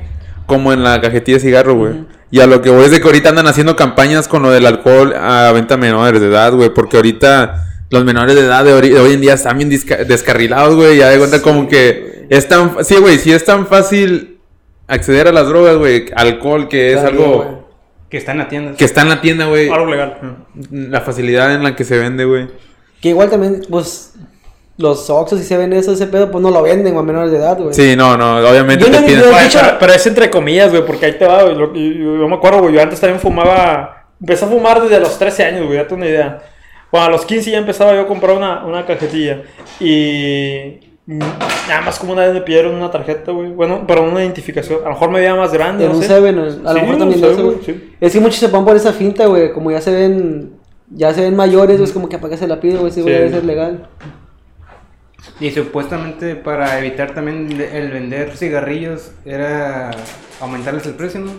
como 0.47 0.73
en 0.73 0.83
la 0.83 1.01
cajetilla 1.01 1.37
de 1.39 1.43
cigarro, 1.45 1.75
güey. 1.77 2.05
Y 2.31 2.41
a 2.41 2.47
lo 2.47 2.61
que 2.61 2.69
voy 2.69 2.85
es 2.85 2.91
de 2.91 3.01
que 3.01 3.07
ahorita 3.07 3.31
andan 3.31 3.47
haciendo 3.47 3.75
campañas 3.77 4.29
con 4.29 4.43
lo 4.43 4.51
del 4.51 4.67
alcohol 4.67 5.15
a 5.15 5.51
venta 5.53 5.77
menores 5.79 6.21
de 6.21 6.27
edad, 6.27 6.53
güey, 6.53 6.69
porque 6.75 6.97
ahorita 6.97 7.65
los 7.91 8.05
menores 8.05 8.35
de 8.35 8.43
edad 8.43 8.65
de, 8.65 8.73
hoy 8.75 9.13
en 9.15 9.21
día 9.23 9.33
están 9.33 9.57
bien 9.57 9.71
descarrilados, 9.71 10.75
güey, 10.75 10.99
ya 10.99 11.09
de 11.09 11.17
cuenta 11.19 11.41
como 11.41 11.69
que 11.69 12.27
es 12.29 12.47
tan 12.49 12.73
fa- 12.75 12.85
sí, 12.85 12.97
güey, 12.97 13.17
sí 13.19 13.33
es 13.33 13.47
tan 13.47 13.67
fácil 13.67 14.39
acceder 14.87 15.27
a 15.29 15.33
las 15.33 15.49
drogas, 15.49 15.77
güey, 15.79 16.07
alcohol 16.15 16.69
que 16.69 16.93
es 16.93 16.99
algo. 16.99 17.67
Que 18.11 18.17
está 18.19 18.33
en 18.33 18.39
la 18.39 18.49
tienda. 18.49 18.75
que 18.75 18.85
está 18.85 19.03
en 19.03 19.09
la 19.11 19.21
tienda, 19.23 19.47
güey. 19.47 19.69
Algo 19.71 19.87
legal. 19.87 20.19
La 20.71 21.01
facilidad 21.03 21.55
en 21.55 21.63
la 21.63 21.77
que 21.77 21.85
se 21.85 21.97
vende, 21.99 22.25
güey. 22.27 22.49
Que 23.03 23.11
igual 23.11 23.29
también, 23.31 23.61
pues, 23.71 24.15
los 24.79 25.11
Oxxos 25.11 25.39
si 25.41 25.45
se 25.45 25.57
ven 25.57 25.73
eso, 25.73 25.93
ese 25.93 26.07
pedo, 26.07 26.31
pues 26.31 26.41
no 26.43 26.51
lo 26.51 26.63
venden 26.63 26.95
güey, 26.95 27.03
a 27.05 27.07
menores 27.07 27.31
de 27.31 27.39
edad, 27.39 27.59
güey. 27.59 27.75
Sí, 27.75 27.95
no, 27.97 28.17
no, 28.17 28.39
obviamente 28.39 28.85
Yo 28.85 28.91
te 28.91 29.01
no- 29.01 29.07
piden. 29.07 29.21
yo- 29.23 29.39
dicho- 29.45 29.59
pero, 29.61 29.77
pero 29.81 29.93
es 29.93 30.07
entre 30.07 30.31
comillas, 30.31 30.71
güey, 30.71 30.87
porque 30.87 31.07
ahí 31.07 31.19
te 31.19 31.27
va, 31.27 31.43
güey. 31.43 31.55
lo- 31.57 31.75
y- 31.75 31.79
y- 31.81 31.99
Yo, 32.21 32.27
me 32.29 32.37
acuerdo, 32.37 32.61
güey, 32.63 32.75
yo 32.75 32.81
antes 32.83 32.99
también 33.01 33.21
fumaba. 33.21 34.07
Empecé 34.21 34.45
a 34.45 34.49
fumar 34.49 34.81
desde 34.83 34.99
los 35.01 35.19
13 35.19 35.45
años, 35.45 35.67
güey, 35.67 35.77
date 35.79 35.95
una 35.95 36.07
idea. 36.07 36.39
Bueno, 36.91 37.07
a 37.07 37.11
los 37.11 37.25
15 37.25 37.51
ya 37.51 37.59
empezaba 37.59 37.93
yo 37.95 38.01
a 38.03 38.07
comprar 38.07 38.37
una, 38.37 38.65
una 38.65 38.87
cajetilla. 38.87 39.43
Y. 39.81 40.81
Nada 41.07 41.81
más 41.87 41.99
como 41.99 42.13
una 42.13 42.27
vez 42.27 42.35
me 42.35 42.43
pidieron 42.43 42.75
una 42.75 42.91
tarjeta, 42.91 43.33
güey. 43.33 43.49
Bueno, 43.49 43.87
para 43.87 44.03
una 44.03 44.21
identificación. 44.23 44.81
A 44.83 44.89
lo 44.89 44.91
mejor 44.91 45.11
me 45.11 45.21
veía 45.21 45.35
más 45.35 45.53
grande. 45.55 45.85
En 45.85 45.91
no 45.93 45.97
un 45.97 46.03
sé. 46.03 46.09
Seven, 46.09 46.39
a 46.39 46.43
lo 46.43 46.51
Sí, 46.53 46.59
mejor 46.63 46.93
en 46.93 46.99
también 46.99 47.21
Seven, 47.21 47.45
güey. 47.47 47.57
sí. 47.65 47.95
Es 47.99 48.13
que 48.13 48.21
muchos 48.21 48.39
se 48.39 48.49
van 48.49 48.65
por 48.65 48.77
esa 48.77 48.93
finta, 48.93 49.25
güey. 49.27 49.53
Como 49.53 49.71
ya 49.71 49.81
se 49.81 49.91
ven, 49.91 50.51
ya 50.91 51.15
se 51.15 51.23
ven 51.23 51.35
mayores, 51.35 51.77
güey, 51.79 51.89
es 51.89 51.93
como 51.95 52.09
que 52.11 52.19
para 52.19 52.33
qué 52.33 52.37
se 52.37 52.47
la 52.47 52.61
pide, 52.61 52.77
güey, 52.77 52.93
si 52.93 53.03
Sí. 53.03 53.09
debe 53.09 53.31
ser 53.31 53.45
legal. 53.45 53.89
Y 55.41 55.51
supuestamente 55.51 56.35
para 56.37 56.79
evitar 56.79 57.15
también 57.15 57.51
el 57.73 57.91
vender 57.91 58.37
cigarrillos 58.37 59.11
era 59.25 59.91
aumentarles 60.41 60.87
el 60.87 60.95
precio, 60.95 61.21
¿no? 61.21 61.33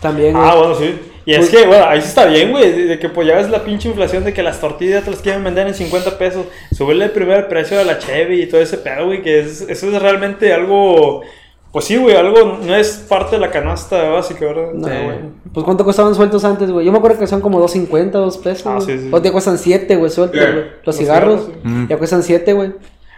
También, 0.00 0.32
güey. 0.34 0.44
Ah, 0.48 0.54
bueno, 0.56 0.74
sí. 0.74 0.98
Y 1.24 1.32
es 1.34 1.38
Pues- 1.38 1.50
que, 1.50 1.66
bueno, 1.66 1.84
ahí 1.86 2.00
sí 2.00 2.08
está 2.08 2.26
bien, 2.26 2.50
güey. 2.50 2.88
De, 2.88 2.98
que 2.98 3.08
pues 3.08 3.26
ya 3.28 3.36
ves 3.36 3.48
la 3.50 3.62
pinche 3.62 3.88
inflación 3.88 4.24
de 4.24 4.32
que 4.32 4.42
las 4.42 4.60
tortillas 4.60 5.04
te 5.04 5.10
las 5.12 5.20
quieren 5.20 5.44
vender 5.44 5.66
en 5.68 5.74
50 5.74 6.18
pesos. 6.18 6.46
Subirle 6.76 7.04
el 7.06 7.10
precio 7.46 7.78
de 7.78 7.84
la 7.84 7.98
Chevy 7.98 8.42
y 8.42 8.46
todo 8.48 8.60
ese 8.60 8.78
pedo, 8.78 9.06
güey. 9.06 9.22
Que 9.22 9.40
es, 9.40 9.60
eso 9.62 9.88
es 9.94 10.02
realmente 10.02 10.52
algo. 10.52 11.22
Pues 11.70 11.84
sí, 11.86 11.96
güey, 11.96 12.16
algo 12.16 12.58
no 12.64 12.74
es 12.74 13.04
parte 13.08 13.36
de 13.36 13.40
la 13.40 13.50
canasta 13.50 14.02
básica, 14.10 14.44
¿verdad? 14.44 14.72
No, 14.74 14.88
Sí. 14.88 14.94
güey. 15.04 15.16
Pues 15.54 15.64
cuánto 15.64 15.84
costaban 15.84 16.14
sueltos 16.14 16.44
antes, 16.44 16.70
güey. 16.70 16.84
Yo 16.84 16.92
me 16.92 16.98
acuerdo 16.98 17.18
que 17.18 17.26
son 17.28 17.40
como 17.40 17.60
2.50, 17.60 18.10
2 18.18 18.38
pesos. 18.38 18.66
Ah, 18.66 18.78
sí, 18.80 18.98
sí. 18.98 19.08
Los 19.08 19.22
ya 19.22 19.30
cuestan 19.32 19.56
7, 19.56 19.96
güey, 19.96 20.10
sueltos, 20.10 20.38
¿Qué? 20.38 20.52
güey. 20.52 20.64
Los, 20.64 20.86
Los 20.86 20.96
cigarros, 20.96 21.44
cigarros, 21.46 21.62
sí. 21.64 21.86
Ya 21.88 21.96
cuestan 21.96 22.22
7, 22.24 22.52
güey. 22.52 22.72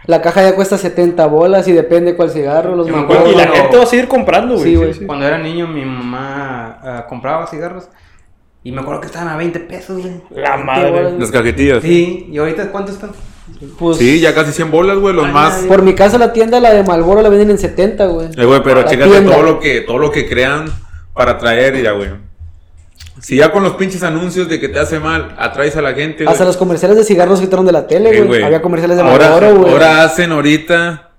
La 0.07 0.21
caja 0.21 0.43
ya 0.43 0.55
cuesta 0.55 0.77
70 0.77 1.25
bolas 1.27 1.67
y 1.67 1.71
depende 1.71 2.15
cuál 2.15 2.29
cigarro. 2.29 2.75
Los 2.75 2.87
Y 2.87 2.91
la 2.91 3.05
cuando- 3.05 3.25
gente 3.53 3.77
va 3.77 3.83
a 3.83 3.87
seguir 3.87 4.07
comprando, 4.07 4.55
güey. 4.55 4.65
Sí, 4.65 4.75
güey. 4.75 4.93
Cuando 5.05 5.25
era 5.25 5.37
niño, 5.37 5.67
mi 5.67 5.83
mamá 5.85 6.79
ah, 6.83 7.05
compraba 7.07 7.47
cigarros. 7.47 7.89
Y 8.63 8.71
me 8.71 8.81
acuerdo 8.81 9.01
que 9.01 9.07
estaban 9.07 9.27
a 9.29 9.37
20 9.37 9.59
pesos, 9.59 10.01
güey. 10.01 10.21
La 10.31 10.55
20 10.57 10.65
madre. 10.65 10.91
bolas. 10.91 11.13
Las 11.19 11.31
cajetillas. 11.31 11.81
Sí. 11.83 11.87
Sí, 11.87 12.29
¿y 12.31 12.37
ahorita 12.37 12.71
cuánto 12.71 12.91
están? 12.91 13.11
Pues, 13.77 13.99
ya 13.99 14.33
casi 14.33 14.51
100 14.51 14.71
bolas, 14.71 14.97
güey, 14.97 15.13
los 15.13 15.25
Ay, 15.27 15.31
más. 15.31 15.59
Por 15.67 15.83
mi 15.83 15.93
casa 15.93 16.17
la 16.17 16.33
tienda, 16.33 16.59
la 16.59 16.73
de 16.73 16.83
Malboro, 16.83 17.21
la 17.21 17.29
venden 17.29 17.51
en 17.51 17.57
70, 17.59 18.07
güey. 18.07 18.29
Eh, 18.35 18.45
güey, 18.45 18.61
pero 18.63 18.83
chécate 18.83 19.21
todo 19.21 19.43
lo 19.43 19.59
que 19.59 19.81
todo 19.81 19.99
lo 19.99 20.11
que 20.11 20.27
crean 20.27 20.65
para 21.13 21.31
atraer 21.33 21.81
ya, 21.81 21.91
güey. 21.91 22.09
Si 23.19 23.37
ya 23.37 23.51
con 23.51 23.63
los 23.63 23.73
pinches 23.73 24.03
anuncios 24.03 24.49
de 24.49 24.59
que 24.59 24.67
te 24.67 24.79
hace 24.79 24.99
mal, 24.99 25.35
atraes 25.37 25.75
a 25.77 25.81
la 25.81 25.93
gente, 25.93 26.23
güey. 26.23 26.33
Hasta 26.33 26.45
los 26.45 26.57
comerciales 26.57 26.97
de 26.97 27.03
cigarros 27.03 27.39
quitaron 27.39 27.65
de 27.65 27.71
la 27.71 27.87
tele, 27.87 28.23
güey. 28.23 28.43
Había 28.43 28.61
comerciales 28.61 28.97
de 28.97 29.03
ahora, 29.03 29.51
güey. 29.51 29.71
ahora 29.71 30.03
hacen 30.03 30.31
ahorita 30.31 31.11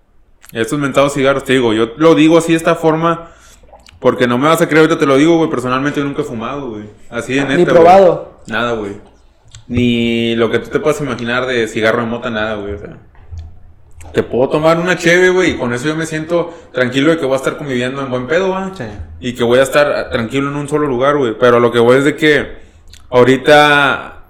estos 0.52 0.78
mentados 0.78 1.14
cigarros, 1.14 1.44
te 1.44 1.54
digo, 1.54 1.72
yo 1.72 1.92
lo 1.96 2.14
digo 2.14 2.38
así 2.38 2.52
de 2.52 2.58
esta 2.58 2.74
forma 2.76 3.30
porque 3.98 4.26
no 4.26 4.38
me 4.38 4.46
vas 4.46 4.60
a 4.60 4.66
creer, 4.68 4.82
ahorita 4.82 4.98
te 4.98 5.06
lo 5.06 5.16
digo, 5.16 5.38
güey, 5.38 5.50
personalmente 5.50 6.00
yo 6.00 6.06
nunca 6.06 6.22
he 6.22 6.24
fumado, 6.24 6.70
güey. 6.70 6.84
Así 7.10 7.34
de 7.34 7.40
neta, 7.40 7.56
Ni 7.56 7.64
güey. 7.64 7.74
probado. 7.74 8.40
Nada, 8.46 8.72
güey. 8.72 8.92
Ni 9.68 10.36
lo 10.36 10.50
que 10.50 10.58
tú 10.60 10.70
te 10.70 10.78
puedas 10.78 11.00
imaginar 11.00 11.46
de 11.46 11.66
cigarro 11.66 12.00
de 12.02 12.06
mota, 12.06 12.30
nada, 12.30 12.54
güey. 12.56 12.74
O 12.74 12.78
sea, 12.78 12.98
te 14.12 14.22
puedo 14.22 14.48
tomar 14.48 14.78
una 14.78 14.96
cheve, 14.96 15.30
güey, 15.30 15.50
y 15.52 15.56
con 15.56 15.72
eso 15.74 15.86
yo 15.88 15.96
me 15.96 16.06
siento 16.06 16.52
tranquilo 16.72 17.10
de 17.10 17.18
que 17.18 17.24
voy 17.26 17.34
a 17.34 17.36
estar 17.36 17.56
conviviendo 17.56 18.00
en 18.02 18.10
buen 18.10 18.26
pedo, 18.26 18.48
güey. 18.48 18.64
Sí. 18.76 18.84
Y 19.20 19.34
que 19.34 19.44
voy 19.44 19.58
a 19.58 19.62
estar 19.62 19.86
ah, 19.92 20.10
tranquilo 20.10 20.48
en 20.48 20.56
un 20.56 20.68
solo 20.68 20.86
lugar, 20.86 21.16
güey. 21.16 21.34
Pero 21.38 21.60
lo 21.60 21.70
que 21.72 21.78
voy 21.78 21.98
es 21.98 22.04
de 22.04 22.16
que 22.16 22.56
ahorita 23.10 24.24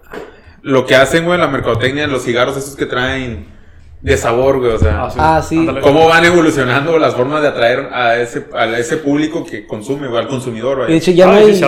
lo 0.62 0.86
que 0.86 0.96
hacen, 0.96 1.24
güey, 1.24 1.38
la 1.38 1.48
mercadotecnia, 1.48 2.06
los 2.06 2.24
cigarros 2.24 2.56
esos 2.56 2.74
que 2.76 2.86
traen 2.86 3.54
de 4.02 4.16
sabor, 4.16 4.58
güey. 4.58 4.72
O 4.72 4.78
sea, 4.78 5.08
Ah, 5.16 5.42
sí. 5.42 5.58
Ándale. 5.58 5.80
cómo 5.80 6.06
van 6.08 6.24
evolucionando 6.24 6.98
las 6.98 7.14
formas 7.14 7.42
de 7.42 7.48
atraer 7.48 7.88
a 7.92 8.16
ese, 8.16 8.46
a 8.54 8.66
ese 8.78 8.96
público 8.98 9.44
que 9.44 9.66
consume, 9.66 10.08
güey, 10.08 10.20
al 10.22 10.28
consumidor, 10.28 10.78
De 10.80 10.84
güey. 10.86 10.96
hecho, 10.98 11.10
ya 11.12 11.26
Ah, 11.28 11.32
no 11.32 11.46
hay. 11.46 11.60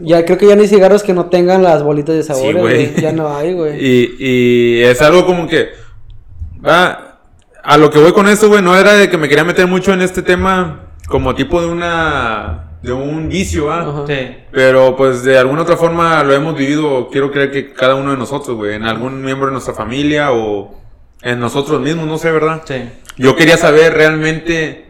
Ya 0.00 0.24
creo 0.24 0.38
que 0.38 0.46
ya 0.46 0.56
no 0.56 0.62
hay 0.62 0.68
cigarros 0.68 1.02
que 1.02 1.12
no 1.14 1.26
tengan 1.26 1.62
las 1.62 1.82
bolitas 1.82 2.14
de 2.16 2.22
sabor, 2.22 2.42
Sí, 2.46 2.52
güey. 2.52 2.86
güey. 2.88 3.02
Ya 3.02 3.12
no 3.12 3.34
hay, 3.36 3.52
güey. 3.54 3.78
Y, 3.80 4.16
y 4.18 4.82
es 4.82 5.00
algo 5.02 5.24
como 5.26 5.46
que. 5.46 5.68
Va, 6.66 7.07
a 7.68 7.76
lo 7.76 7.90
que 7.90 7.98
voy 7.98 8.12
con 8.12 8.26
esto, 8.26 8.48
güey, 8.48 8.62
no 8.62 8.74
era 8.74 8.94
de 8.94 9.10
que 9.10 9.18
me 9.18 9.28
quería 9.28 9.44
meter 9.44 9.66
mucho 9.66 9.92
en 9.92 10.00
este 10.00 10.22
tema 10.22 10.86
como 11.06 11.34
tipo 11.34 11.60
de 11.60 11.66
una. 11.66 12.78
de 12.80 12.92
un 12.92 13.28
vicio, 13.28 13.66
¿va? 13.66 13.82
Ajá. 13.82 14.04
Sí. 14.06 14.36
Pero 14.50 14.96
pues 14.96 15.22
de 15.22 15.36
alguna 15.36 15.62
otra 15.62 15.76
forma 15.76 16.24
lo 16.24 16.32
hemos 16.32 16.56
vivido, 16.56 17.10
quiero 17.10 17.30
creer 17.30 17.50
que 17.50 17.74
cada 17.74 17.94
uno 17.94 18.12
de 18.12 18.16
nosotros, 18.16 18.56
güey, 18.56 18.74
en 18.74 18.84
algún 18.84 19.22
miembro 19.22 19.48
de 19.48 19.52
nuestra 19.52 19.74
familia 19.74 20.32
o 20.32 20.80
en 21.20 21.40
nosotros 21.40 21.78
mismos, 21.82 22.06
no 22.06 22.16
sé, 22.16 22.32
¿verdad? 22.32 22.62
Sí. 22.64 22.88
Yo 23.18 23.36
quería 23.36 23.58
saber 23.58 23.92
realmente 23.92 24.86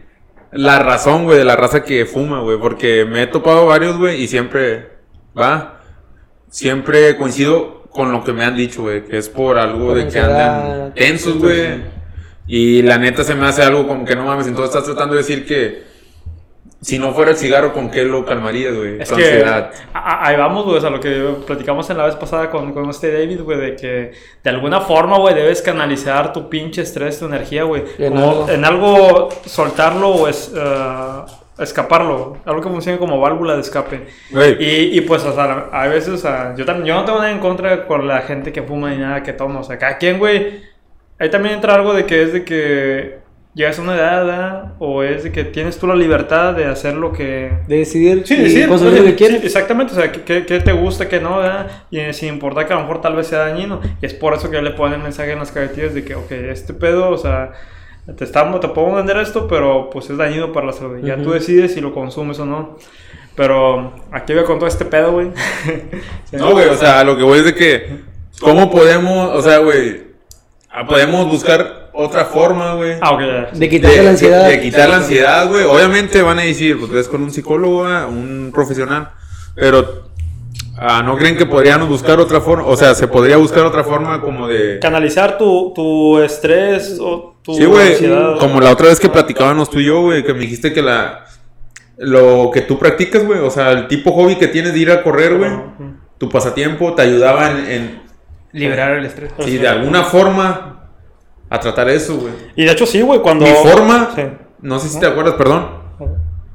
la 0.53 0.79
razón, 0.79 1.25
güey, 1.25 1.37
de 1.37 1.43
la 1.43 1.57
raza 1.57 1.83
que 1.83 2.05
fuma, 2.05 2.39
güey, 2.39 2.57
porque 2.59 3.03
me 3.03 3.23
he 3.23 3.27
topado 3.27 3.65
varios, 3.65 3.97
güey, 3.97 4.23
y 4.23 4.29
siempre, 4.29 4.87
va, 5.37 5.81
siempre 6.49 7.17
coincido 7.17 7.83
con 7.89 8.13
lo 8.13 8.23
que 8.23 8.31
me 8.31 8.45
han 8.45 8.55
dicho, 8.55 8.83
güey, 8.83 9.03
que 9.03 9.17
es 9.17 9.27
por 9.27 9.57
algo 9.57 9.87
Por 9.87 9.97
de 9.97 10.07
que 10.07 10.19
andan 10.19 10.93
tensos, 10.93 11.37
güey. 11.39 11.98
Y 12.51 12.81
la 12.81 12.97
neta 12.97 13.23
se 13.23 13.35
me 13.35 13.45
hace 13.45 13.61
algo 13.61 13.87
como 13.87 14.03
que 14.03 14.15
no 14.15 14.25
mames, 14.25 14.47
entonces 14.47 14.73
estás 14.73 14.85
tratando 14.85 15.13
de 15.13 15.21
decir 15.21 15.45
que 15.45 15.83
si 16.81 16.97
no 16.97 17.13
fuera 17.13 17.29
el 17.29 17.37
cigarro, 17.37 17.73
¿con 17.73 17.91
qué 17.91 18.03
lo 18.03 18.25
calmarías, 18.25 18.75
güey? 18.75 18.99
Es 18.99 19.11
que 19.11 19.45
ahí 19.93 20.35
vamos, 20.35 20.65
güey, 20.65 20.77
o 20.77 20.81
sea, 20.81 20.89
lo 20.89 20.99
que 20.99 21.35
platicamos 21.45 21.87
en 21.91 21.97
la 21.97 22.05
vez 22.05 22.15
pasada 22.15 22.49
con, 22.49 22.73
con 22.73 22.89
este 22.89 23.11
David, 23.11 23.41
güey, 23.41 23.59
de 23.59 23.75
que 23.75 24.13
de 24.43 24.49
alguna 24.49 24.81
forma, 24.81 25.19
güey, 25.19 25.35
debes 25.35 25.61
canalizar 25.61 26.33
tu 26.33 26.49
pinche 26.49 26.81
estrés, 26.81 27.19
tu 27.19 27.27
energía, 27.27 27.65
güey, 27.65 27.83
En 27.99 28.17
en 28.17 28.65
algo 28.65 29.29
soltarlo 29.45 30.09
o 30.09 30.27
es, 30.27 30.51
eh, 30.55 31.21
escaparlo, 31.59 32.37
algo 32.45 32.61
que 32.61 32.69
funcione 32.69 32.97
como 32.97 33.19
válvula 33.19 33.53
de 33.53 33.61
escape. 33.61 34.07
Güey. 34.31 34.57
Y, 34.59 34.97
y 34.97 35.01
pues, 35.01 35.23
o 35.23 35.35
sea, 35.35 35.69
a 35.71 35.87
veces, 35.87 36.13
o 36.13 36.17
sea, 36.17 36.55
yo, 36.55 36.65
también, 36.65 36.87
yo 36.87 36.95
no 36.95 37.05
tengo 37.05 37.19
nada 37.19 37.31
en 37.31 37.39
contra 37.39 37.85
con 37.85 38.07
la 38.07 38.21
gente 38.21 38.51
que 38.51 38.63
fuma 38.63 38.89
ni 38.89 38.97
nada 38.97 39.21
que 39.21 39.33
toma, 39.33 39.59
o 39.59 39.63
sea, 39.63 39.77
cada 39.77 39.99
quien, 39.99 40.17
güey, 40.17 40.68
ahí 41.19 41.29
también 41.29 41.55
entra 41.55 41.75
algo 41.75 41.93
de 41.93 42.05
que 42.05 42.23
es 42.23 42.33
de 42.33 42.43
que 42.43 43.19
llegas 43.53 43.79
a 43.79 43.81
una 43.81 43.95
edad, 43.95 44.25
¿verdad? 44.25 44.73
o 44.79 45.03
es 45.03 45.23
de 45.23 45.31
que 45.31 45.43
tienes 45.43 45.77
tú 45.77 45.87
la 45.87 45.95
libertad 45.95 46.53
de 46.53 46.65
hacer 46.65 46.93
lo 46.95 47.11
que, 47.11 47.51
De 47.67 47.77
decidir 47.77 48.21
Sí, 48.25 48.65
consumir 48.67 48.93
oye, 48.93 48.99
lo 48.99 49.05
que 49.05 49.11
sí, 49.11 49.15
quieres. 49.17 49.43
exactamente, 49.43 49.91
o 49.93 49.95
sea, 49.95 50.11
¿qué, 50.11 50.41
te 50.41 50.71
gusta, 50.71 51.09
qué 51.09 51.19
no, 51.19 51.39
¿verdad? 51.39 51.67
Y 51.91 51.99
eh, 51.99 52.13
sin 52.13 52.29
importar 52.29 52.67
que 52.67 52.73
a 52.73 52.77
lo 52.77 52.83
mejor 52.83 53.01
tal 53.01 53.15
vez 53.15 53.27
sea 53.27 53.39
dañino. 53.39 53.81
Y 54.01 54.05
es 54.05 54.13
por 54.13 54.33
eso 54.33 54.49
que 54.49 54.61
le 54.61 54.71
ponen 54.71 55.01
mensaje 55.03 55.31
en 55.33 55.39
las 55.39 55.51
cajetillas 55.51 55.93
de 55.93 56.05
que, 56.05 56.15
ok, 56.15 56.31
este 56.31 56.73
pedo, 56.73 57.09
o 57.09 57.17
sea, 57.17 57.51
te, 58.17 58.23
estamos, 58.23 58.59
te 58.61 58.69
podemos 58.69 58.97
vender 58.97 59.17
esto, 59.17 59.47
pero 59.47 59.89
pues 59.89 60.09
es 60.09 60.17
dañino 60.17 60.53
para 60.53 60.67
la 60.67 60.73
salud. 60.73 60.99
Ya 61.03 61.15
tú 61.17 61.23
Ujú. 61.23 61.31
decides 61.33 61.73
si 61.73 61.81
lo 61.81 61.93
consumes 61.93 62.39
o 62.39 62.45
no. 62.45 62.77
Pero 63.35 63.93
aquí 64.11 64.33
voy 64.33 64.43
con 64.43 64.59
todo 64.59 64.67
este 64.67 64.85
pedo, 64.85 65.11
güey. 65.13 65.31
No, 66.31 66.51
güey, 66.51 66.67
o 66.69 66.75
sea, 66.77 67.03
lo 67.03 67.17
que 67.17 67.23
voy 67.23 67.39
es 67.39 67.45
de 67.45 67.55
que, 67.55 67.99
¿cómo 68.39 68.69
podemos, 68.71 69.35
o 69.35 69.41
sea, 69.41 69.57
güey, 69.57 70.08
ah, 70.71 70.85
podemos 70.87 71.27
buscar 71.27 71.89
otra 71.93 72.25
forma, 72.25 72.75
güey? 72.75 72.93
Ah, 73.01 73.11
ok, 73.11 73.19
ya. 73.21 73.49
De 73.57 73.69
quitarte 73.69 74.03
la 74.03 74.09
ansiedad. 74.11 74.45
De, 74.45 74.51
de 74.57 74.61
quitar 74.61 74.89
la 74.89 74.95
ansiedad, 74.97 75.47
güey. 75.49 75.65
Obviamente 75.65 76.21
van 76.21 76.39
a 76.39 76.43
decir, 76.43 76.77
pues 76.79 76.91
ves 76.91 77.07
con 77.07 77.21
un 77.23 77.31
psicólogo, 77.31 77.85
ah, 77.85 78.07
un 78.07 78.51
profesional, 78.53 79.09
pero 79.55 80.09
ah, 80.77 81.01
¿no 81.03 81.17
creen 81.17 81.35
que 81.37 81.45
podríamos 81.45 81.89
buscar 81.89 82.19
otra 82.19 82.39
forma? 82.41 82.65
O 82.65 82.77
sea, 82.77 82.95
se 82.95 83.07
podría 83.07 83.37
buscar 83.37 83.65
otra 83.65 83.83
forma 83.83 84.21
como 84.21 84.47
de... 84.47 84.79
Canalizar 84.79 85.37
tu, 85.37 85.73
tu 85.75 86.19
estrés 86.19 86.97
o 87.01 87.35
tu 87.43 87.53
Sí, 87.55 87.65
güey, 87.65 87.93
ansiedad. 87.93 88.37
como 88.39 88.61
la 88.61 88.71
otra 88.71 88.87
vez 88.87 88.99
que 88.99 89.09
platicábamos 89.09 89.69
tú 89.69 89.79
y 89.79 89.85
yo, 89.85 90.01
güey, 90.01 90.23
que 90.23 90.33
me 90.33 90.39
dijiste 90.41 90.71
que 90.73 90.81
la... 90.81 91.25
Lo 92.01 92.49
que 92.53 92.61
tú 92.61 92.79
practicas, 92.79 93.25
güey, 93.25 93.39
o 93.39 93.49
sea, 93.49 93.71
el 93.71 93.89
tipo 93.89 94.13
hobby 94.13 94.35
que 94.37 94.47
tienes 94.47 94.71
de 94.73 94.79
ir 94.79 94.89
a 94.89 95.03
correr, 95.03 95.37
güey, 95.37 95.51
tu 96.17 96.29
pasatiempo 96.29 96.93
te 96.93 97.01
ayudaba 97.01 97.51
en, 97.51 97.69
en 97.69 98.01
Liberar 98.51 98.93
el 98.97 99.05
estrés. 99.05 99.31
sí, 99.39 99.57
de 99.57 99.67
alguna 99.67 100.03
forma 100.03 100.87
a 101.49 101.59
tratar 101.59 101.89
eso, 101.89 102.17
güey. 102.17 102.33
Y 102.55 102.65
de 102.65 102.71
hecho 102.71 102.85
sí, 102.85 103.01
güey, 103.01 103.21
cuando... 103.21 103.45
Mi 103.45 103.51
forma, 103.51 104.09
Sí. 104.15 104.23
no 104.61 104.79
sé 104.79 104.89
si 104.89 104.99
te 104.99 105.07
acuerdas, 105.07 105.35
perdón. 105.35 105.79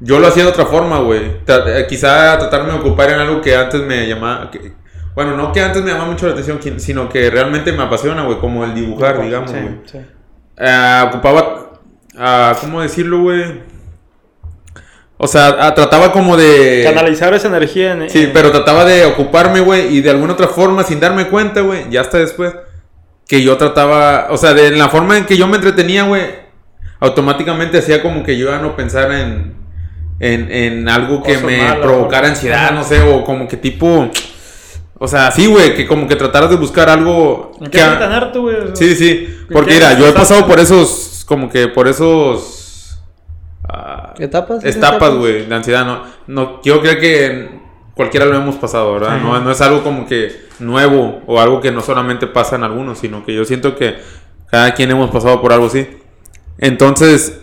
Yo 0.00 0.18
lo 0.18 0.26
hacía 0.26 0.42
de 0.44 0.50
otra 0.50 0.66
forma, 0.66 0.98
güey. 0.98 1.20
Eh, 1.46 1.86
Quizá 1.88 2.36
tratarme 2.38 2.72
de 2.72 2.78
ocupar 2.78 3.10
en 3.10 3.20
algo 3.20 3.40
que 3.40 3.56
antes 3.56 3.80
me 3.80 4.06
llamaba. 4.06 4.50
que- 4.50 4.72
bueno, 5.14 5.36
no 5.36 5.52
que 5.52 5.60
antes 5.60 5.82
me 5.82 5.90
llamaba 5.92 6.10
mucho 6.10 6.26
la 6.26 6.32
atención, 6.32 6.58
sino 6.80 7.08
que 7.08 7.30
realmente 7.30 7.72
me 7.72 7.84
apasiona, 7.84 8.24
güey, 8.24 8.38
como 8.38 8.64
el 8.64 8.74
dibujar, 8.74 9.22
digamos, 9.22 9.52
güey. 9.52 9.80
Sí. 9.84 9.98
Ah, 10.58 11.06
ocupaba. 11.08 11.70
ah, 12.18 12.56
¿Cómo 12.60 12.80
decirlo, 12.82 13.22
güey? 13.22 13.62
O 15.16 15.28
sea, 15.28 15.56
ah, 15.60 15.74
trataba 15.74 16.10
como 16.12 16.36
de. 16.36 16.82
Canalizar 16.84 17.32
esa 17.34 17.48
energía 17.48 17.92
en... 17.92 18.10
Sí, 18.10 18.24
en- 18.24 18.32
pero 18.32 18.50
trataba 18.50 18.84
de 18.84 19.04
ocuparme, 19.04 19.60
güey, 19.60 19.96
y 19.96 20.00
de 20.00 20.10
alguna 20.10 20.32
otra 20.32 20.48
forma, 20.48 20.82
sin 20.82 20.98
darme 21.00 21.28
cuenta, 21.28 21.60
güey, 21.60 21.88
ya 21.90 22.00
hasta 22.00 22.18
después, 22.18 22.52
que 23.28 23.42
yo 23.42 23.56
trataba, 23.56 24.26
o 24.30 24.36
sea, 24.36 24.54
de 24.54 24.72
la 24.72 24.88
forma 24.88 25.16
en 25.16 25.24
que 25.24 25.36
yo 25.36 25.46
me 25.46 25.56
entretenía, 25.56 26.02
güey, 26.04 26.22
automáticamente 27.00 27.78
hacía 27.78 28.02
como 28.02 28.24
que 28.24 28.36
yo 28.36 28.50
ya 28.50 28.58
no 28.58 28.74
pensara 28.74 29.20
en, 29.20 29.54
en, 30.18 30.50
en 30.50 30.88
algo 30.88 31.22
que 31.22 31.38
me 31.38 31.74
provocara 31.80 32.28
ansiedad, 32.28 32.72
no 32.72 32.82
sé, 32.82 33.00
o 33.00 33.24
como 33.24 33.46
que 33.46 33.56
tipo, 33.56 34.10
o 34.98 35.08
sea, 35.08 35.30
sí, 35.30 35.46
güey, 35.46 35.74
que 35.76 35.86
como 35.86 36.08
que 36.08 36.16
trataras 36.16 36.50
de 36.50 36.56
buscar 36.56 36.88
algo 36.88 37.52
¿En 37.60 37.66
que... 37.66 37.78
qué 37.78 37.84
entretenerte, 37.84 38.38
güey? 38.40 38.56
Sí, 38.74 38.94
sí, 38.96 39.38
porque 39.52 39.74
mira, 39.74 39.96
yo 39.98 40.08
he 40.08 40.12
pasado 40.12 40.44
por 40.46 40.58
esos, 40.58 41.24
como 41.26 41.48
que 41.48 41.68
por 41.68 41.86
esos... 41.86 42.62
¿Etapas? 44.18 44.64
etapas, 44.64 45.14
güey, 45.14 45.46
de 45.46 45.54
ansiedad. 45.54 45.84
No, 45.84 46.02
no, 46.26 46.60
yo 46.62 46.80
creo 46.80 46.98
que 46.98 47.48
cualquiera 47.94 48.26
lo 48.26 48.36
hemos 48.36 48.56
pasado, 48.56 48.92
¿verdad? 48.94 49.18
No, 49.20 49.40
no 49.40 49.50
es 49.50 49.60
algo 49.60 49.82
como 49.82 50.06
que 50.06 50.44
nuevo 50.58 51.22
o 51.26 51.40
algo 51.40 51.60
que 51.60 51.70
no 51.70 51.80
solamente 51.80 52.26
pasa 52.26 52.56
en 52.56 52.64
algunos, 52.64 52.98
sino 52.98 53.24
que 53.24 53.34
yo 53.34 53.44
siento 53.44 53.76
que 53.76 53.96
cada 54.50 54.74
quien 54.74 54.90
hemos 54.90 55.10
pasado 55.10 55.40
por 55.40 55.52
algo 55.52 55.66
así. 55.66 55.86
Entonces, 56.58 57.40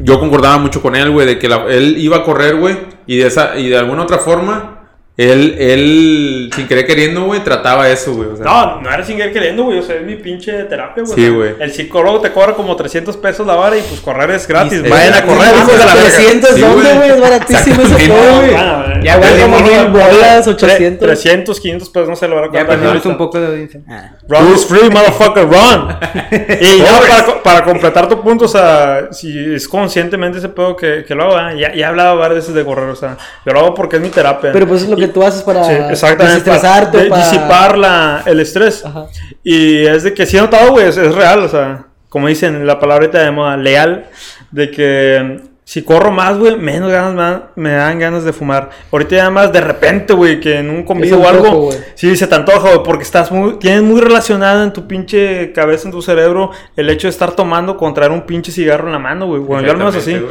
yo 0.00 0.18
concordaba 0.20 0.58
mucho 0.58 0.80
con 0.82 0.96
él, 0.96 1.10
güey, 1.10 1.26
de 1.26 1.38
que 1.38 1.48
la- 1.48 1.66
él 1.66 1.96
iba 1.98 2.18
a 2.18 2.22
correr, 2.24 2.56
güey, 2.56 2.76
y 3.06 3.18
de 3.18 3.26
esa 3.26 3.56
y 3.58 3.68
de 3.68 3.76
alguna 3.78 4.02
otra 4.02 4.18
forma 4.18 4.81
él 5.14 5.56
él 5.58 6.50
sin 6.56 6.66
querer 6.66 6.86
queriendo, 6.86 7.24
güey, 7.24 7.44
trataba 7.44 7.88
eso, 7.88 8.14
güey, 8.14 8.30
o 8.30 8.36
sea, 8.36 8.44
No, 8.46 8.80
no 8.80 8.90
era 8.92 9.04
sin 9.04 9.16
querer 9.18 9.32
queriendo, 9.32 9.64
güey. 9.64 9.78
O 9.78 9.82
sea, 9.82 9.96
es 9.96 10.02
mi 10.06 10.16
pinche 10.16 10.52
terapia, 10.64 11.02
güey. 11.04 11.14
Sí, 11.14 11.28
güey. 11.28 11.54
El 11.60 11.70
psicólogo 11.70 12.20
te 12.20 12.32
cobra 12.32 12.54
como 12.54 12.74
300 12.76 13.16
pesos 13.18 13.46
la 13.46 13.56
hora 13.56 13.76
y 13.76 13.82
pues 13.82 14.00
correr 14.00 14.30
es 14.30 14.46
gratis. 14.48 14.88
Vayan 14.88 15.12
a 15.14 15.22
correr, 15.22 15.38
gratis, 15.52 15.60
hijos 15.62 15.78
de 15.78 15.84
la 15.84 15.94
verga. 15.94 16.10
300 16.16 16.50
Sí, 16.54 16.60
¿dónde, 16.62 16.82
güey. 16.82 16.96
güey? 16.96 17.10
Es 17.10 17.20
baratísimo 17.20 17.82
ese 17.82 18.08
todo, 18.08 18.36
güey. 18.38 19.02
Ya 19.04 19.16
vale 19.18 19.42
como 19.42 19.58
mil 19.60 19.88
bolas, 19.88 20.48
800. 20.48 21.06
300, 21.06 21.60
500 21.60 21.88
pesos, 21.90 22.08
no 22.08 22.16
se 22.16 22.28
lo 22.28 22.36
van 22.36 22.44
a 22.44 22.52
Ya 22.52 22.60
cobrar. 22.60 22.78
perdimos 22.80 23.06
un 23.06 23.18
poco 23.18 23.38
de 23.40 23.46
audiencia. 23.48 23.80
Run 24.28 24.54
is 24.54 24.64
free, 24.64 24.88
motherfucker, 24.90 25.44
run. 25.44 25.88
y 26.60 26.78
ya 26.78 27.00
para, 27.00 27.42
para 27.42 27.64
completar 27.64 28.08
tu 28.08 28.20
punto, 28.22 28.46
o 28.46 28.48
sea, 28.48 29.08
si 29.12 29.54
es 29.54 29.68
conscientemente 29.68 30.38
ese 30.38 30.48
pedo 30.48 30.76
que, 30.76 31.04
que 31.06 31.14
lo 31.14 31.24
hago, 31.24 31.50
¿eh? 31.50 31.58
ya, 31.60 31.74
ya 31.74 31.80
he 31.80 31.84
hablado 31.84 32.16
varias 32.16 32.40
veces 32.40 32.54
de 32.54 32.64
correr, 32.64 32.88
o 32.88 32.96
sea, 32.96 33.16
yo 33.44 33.52
lo 33.52 33.60
hago 33.60 33.74
porque 33.74 33.96
es 33.96 34.02
mi 34.02 34.08
terapia. 34.08 34.52
Pero 34.52 34.66
pues 34.66 34.82
es 34.82 34.88
lo 34.88 34.96
que 35.06 35.12
tú 35.12 35.22
haces 35.22 35.42
para 35.42 35.64
Sí, 35.64 35.72
exactamente. 35.90 36.24
desestresarte, 36.50 36.98
para, 36.98 37.10
para- 37.10 37.24
disipar 37.30 37.78
la, 37.78 38.22
el 38.26 38.40
estrés. 38.40 38.84
Ajá. 38.84 39.06
Y 39.42 39.84
es 39.86 40.04
de 40.04 40.14
que 40.14 40.26
sí 40.26 40.36
he 40.36 40.40
notado, 40.40 40.70
güey, 40.72 40.86
es, 40.88 40.96
es 40.96 41.14
real, 41.14 41.40
o 41.40 41.48
sea, 41.48 41.86
como 42.08 42.28
dicen 42.28 42.66
la 42.66 42.78
palabrita 42.78 43.18
de 43.22 43.30
moda, 43.30 43.56
leal, 43.56 44.06
de 44.50 44.70
que 44.70 45.40
si 45.72 45.80
corro 45.80 46.12
más, 46.12 46.36
güey, 46.36 46.58
menos 46.58 46.92
ganas 46.92 47.14
me 47.14 47.22
dan, 47.22 47.44
me 47.56 47.70
dan 47.72 47.98
ganas 47.98 48.24
de 48.24 48.34
fumar. 48.34 48.68
Ahorita 48.90 49.16
ya 49.16 49.30
más 49.30 49.50
de 49.54 49.62
repente, 49.62 50.12
güey, 50.12 50.38
que 50.38 50.58
en 50.58 50.68
un 50.68 50.82
convivio 50.82 51.18
o 51.18 51.26
algo, 51.26 51.50
güey. 51.50 51.78
sí, 51.94 52.14
se 52.14 52.26
te 52.26 52.34
antoja, 52.34 52.74
güey, 52.74 52.82
porque 52.84 53.04
estás 53.04 53.32
muy, 53.32 53.58
tienes 53.58 53.82
muy 53.82 53.98
relacionado 54.02 54.64
en 54.64 54.74
tu 54.74 54.86
pinche 54.86 55.50
cabeza, 55.54 55.88
en 55.88 55.92
tu 55.92 56.02
cerebro, 56.02 56.50
el 56.76 56.90
hecho 56.90 57.06
de 57.06 57.12
estar 57.12 57.32
tomando 57.32 57.78
con 57.78 57.94
traer 57.94 58.10
un 58.10 58.26
pinche 58.26 58.52
cigarro 58.52 58.88
en 58.88 58.92
la 58.92 58.98
mano, 58.98 59.26
güey. 59.26 59.40
Bueno, 59.40 59.64
yo 59.64 59.70
al 59.70 59.78
menos 59.78 59.96
así. 59.96 60.22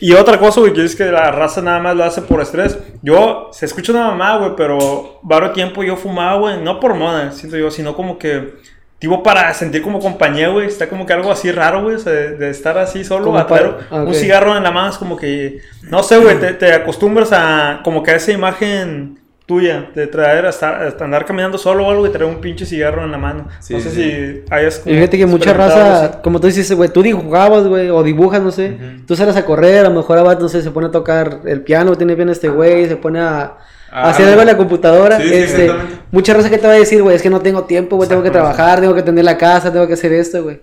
Y 0.00 0.12
otra 0.14 0.38
cosa, 0.38 0.58
güey, 0.58 0.72
que 0.72 0.84
es 0.84 0.96
que 0.96 1.04
la 1.04 1.30
raza 1.30 1.62
nada 1.62 1.78
más 1.78 1.94
lo 1.94 2.02
hace 2.02 2.22
por 2.22 2.40
estrés. 2.40 2.76
Yo, 3.00 3.50
se 3.52 3.66
escucha 3.66 3.92
una 3.92 4.08
mamá, 4.08 4.38
güey, 4.38 4.56
pero 4.56 5.20
varios 5.22 5.52
tiempo 5.52 5.84
yo 5.84 5.96
fumaba, 5.96 6.36
güey, 6.36 6.60
no 6.60 6.80
por 6.80 6.94
moda, 6.94 7.30
siento 7.30 7.56
yo, 7.56 7.70
sino 7.70 7.94
como 7.94 8.18
que, 8.18 8.54
tipo, 9.00 9.22
para 9.22 9.52
sentir 9.54 9.82
como 9.82 9.98
compañía, 9.98 10.48
güey, 10.50 10.68
está 10.68 10.88
como 10.88 11.06
que 11.06 11.12
algo 11.14 11.32
así 11.32 11.50
raro, 11.50 11.82
güey, 11.82 11.96
o 11.96 11.98
sea, 11.98 12.12
de, 12.12 12.36
de 12.36 12.50
estar 12.50 12.78
así 12.78 13.02
solo, 13.02 13.36
a 13.36 13.46
traer 13.46 13.74
ah, 13.90 14.02
un 14.02 14.14
cigarro 14.14 14.56
en 14.56 14.62
la 14.62 14.70
mano, 14.70 14.90
es 14.90 14.98
como 14.98 15.16
que, 15.16 15.62
no 15.88 16.02
sé, 16.02 16.18
güey, 16.18 16.38
te, 16.38 16.52
te 16.52 16.72
acostumbras 16.72 17.32
a, 17.32 17.80
como 17.82 18.02
que 18.02 18.12
a 18.12 18.16
esa 18.16 18.30
imagen 18.30 19.18
tuya, 19.46 19.90
de 19.96 20.06
traer, 20.06 20.46
a 20.46 20.50
estar, 20.50 20.80
a 20.80 21.04
andar 21.04 21.24
caminando 21.24 21.58
solo 21.58 21.84
o 21.84 21.90
algo 21.90 22.06
y 22.06 22.10
traer 22.10 22.30
un 22.30 22.40
pinche 22.40 22.64
cigarro 22.64 23.02
en 23.02 23.10
la 23.10 23.18
mano. 23.18 23.48
Sí, 23.58 23.74
no 23.74 23.80
sé 23.80 23.90
sí. 23.90 23.96
si 23.96 24.44
hayas 24.48 24.78
Y 24.78 24.82
como 24.82 24.94
fíjate 24.94 25.18
que 25.18 25.26
mucha 25.26 25.52
raza, 25.54 26.22
como 26.22 26.38
tú 26.38 26.46
dices, 26.46 26.70
güey, 26.72 26.88
tú 26.88 27.02
dibujabas, 27.02 27.66
güey, 27.66 27.90
o 27.90 28.02
dibujas, 28.04 28.40
no 28.40 28.52
sé. 28.52 28.76
Tú 29.08 29.16
sales 29.16 29.34
a 29.34 29.44
correr, 29.44 29.86
a 29.86 29.88
lo 29.88 29.96
mejor 29.96 30.18
Abad, 30.18 30.38
no 30.38 30.48
sé, 30.48 30.62
se 30.62 30.70
pone 30.70 30.86
a 30.86 30.90
tocar 30.92 31.40
el 31.46 31.62
piano, 31.62 31.96
tiene 31.96 32.14
bien 32.14 32.28
este 32.28 32.48
güey, 32.48 32.86
se 32.86 32.96
pone 32.96 33.18
a 33.18 33.56
Ah, 33.92 34.10
hacer 34.10 34.28
algo 34.28 34.40
en 34.42 34.46
la 34.46 34.56
computadora. 34.56 35.16
sí, 35.20 35.28
sí, 35.28 35.34
este, 35.34 35.64
exactamente. 35.64 36.02
mucha 36.12 36.34
raza 36.34 36.48
que 36.50 36.58
te 36.58 36.66
va 36.66 36.72
a 36.74 36.76
decir, 36.76 37.02
güey, 37.02 37.16
es 37.16 37.22
que 37.22 37.30
no 37.30 37.40
tengo 37.40 37.64
tiempo, 37.64 37.96
güey, 37.96 38.08
tengo 38.08 38.22
que 38.22 38.30
trabajar, 38.30 38.80
tengo 38.80 38.94
que 38.94 39.00
atender 39.00 39.24
la 39.24 39.36
casa, 39.36 39.72
tengo 39.72 39.86
que 39.86 39.94
hacer 39.94 40.12
esto, 40.12 40.42
güey. 40.44 40.60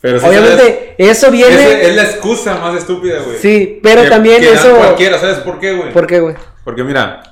Pero 0.00 0.20
sí 0.20 0.26
Obviamente, 0.26 0.94
eso 0.98 1.30
viene. 1.30 1.82
es 1.82 1.96
la 1.96 2.02
excusa 2.02 2.56
más 2.56 2.76
estúpida, 2.76 3.20
güey. 3.24 3.38
Sí, 3.38 3.80
pero 3.82 4.02
Que- 4.02 4.08
también 4.10 4.40
que 4.40 4.52
eso. 4.52 4.74
cualquiera, 4.76 5.18
¿sabes 5.18 5.38
por 5.38 5.58
qué, 5.58 5.72
güey? 5.74 5.92
¿Por 5.92 6.06
qué, 6.06 6.20
güey? 6.20 6.34
Porque 6.62 6.84
mira, 6.84 7.22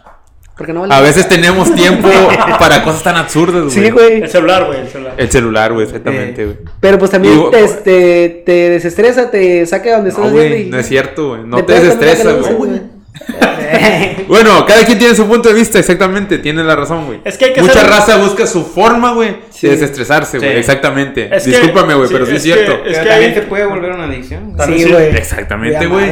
Porque 0.56 0.72
no 0.74 0.80
vale. 0.82 0.94
a 0.94 1.00
veces 1.00 1.28
tenemos 1.28 1.74
tiempo 1.74 2.08
para 2.58 2.82
cosas 2.82 3.02
tan 3.02 3.16
absurdas, 3.16 3.62
güey. 3.64 3.70
Sí, 3.74 3.90
güey. 3.90 4.22
El 4.22 4.28
celular, 4.30 4.64
güey, 4.66 4.80
el 4.80 4.88
celular. 4.88 5.14
El 5.16 5.30
celular, 5.30 5.72
güey, 5.72 5.86
exactamente, 5.86 6.44
güey. 6.44 6.56
Pero 6.80 6.98
pues 6.98 7.10
también 7.10 7.34
Digo, 7.34 7.50
te, 7.50 7.64
este, 7.64 8.42
te 8.46 8.70
desestresa, 8.70 9.30
te 9.30 9.64
saca 9.66 9.84
de 9.90 9.94
donde 9.96 10.08
estás 10.10 10.24
No, 10.24 10.30
haciendo 10.30 10.48
güey, 10.54 10.66
y- 10.68 10.70
no 10.70 10.78
es 10.78 10.86
cierto, 10.88 11.28
güey. 11.30 11.42
No 11.44 11.56
te 11.58 11.62
también 11.74 11.98
desestresa, 11.98 12.32
güey. 12.56 12.80
Bueno, 14.28 14.64
cada 14.66 14.84
quien 14.84 14.98
tiene 14.98 15.14
su 15.14 15.26
punto 15.26 15.48
de 15.48 15.54
vista, 15.54 15.78
exactamente. 15.78 16.38
Tiene 16.38 16.62
la 16.64 16.74
razón, 16.76 17.06
güey. 17.06 17.20
Es 17.24 17.36
que 17.36 17.46
hay 17.46 17.52
que 17.52 17.60
Mucha 17.62 17.80
ser- 17.80 17.90
raza 17.90 18.16
busca 18.16 18.46
su 18.46 18.64
forma, 18.64 19.12
güey, 19.12 19.36
Sí. 19.50 19.66
de 19.66 19.74
desestresarse, 19.74 20.38
güey. 20.38 20.52
Sí. 20.52 20.56
exactamente. 20.58 21.28
Es 21.34 21.44
Discúlpame, 21.44 21.94
güey, 21.94 22.08
sí, 22.08 22.12
pero 22.14 22.26
sí 22.26 22.32
es, 22.36 22.42
que- 22.42 22.52
cierto. 22.52 22.72
es 22.72 22.78
Pero 22.84 23.02
que 23.02 23.08
también 23.08 23.30
hay- 23.30 23.34
se 23.34 23.42
puede 23.42 23.66
volver 23.66 23.92
una 23.92 24.04
adicción. 24.04 24.56
Sí, 24.66 24.84
güey. 24.90 25.16
Exactamente, 25.16 25.86
güey. 25.86 26.04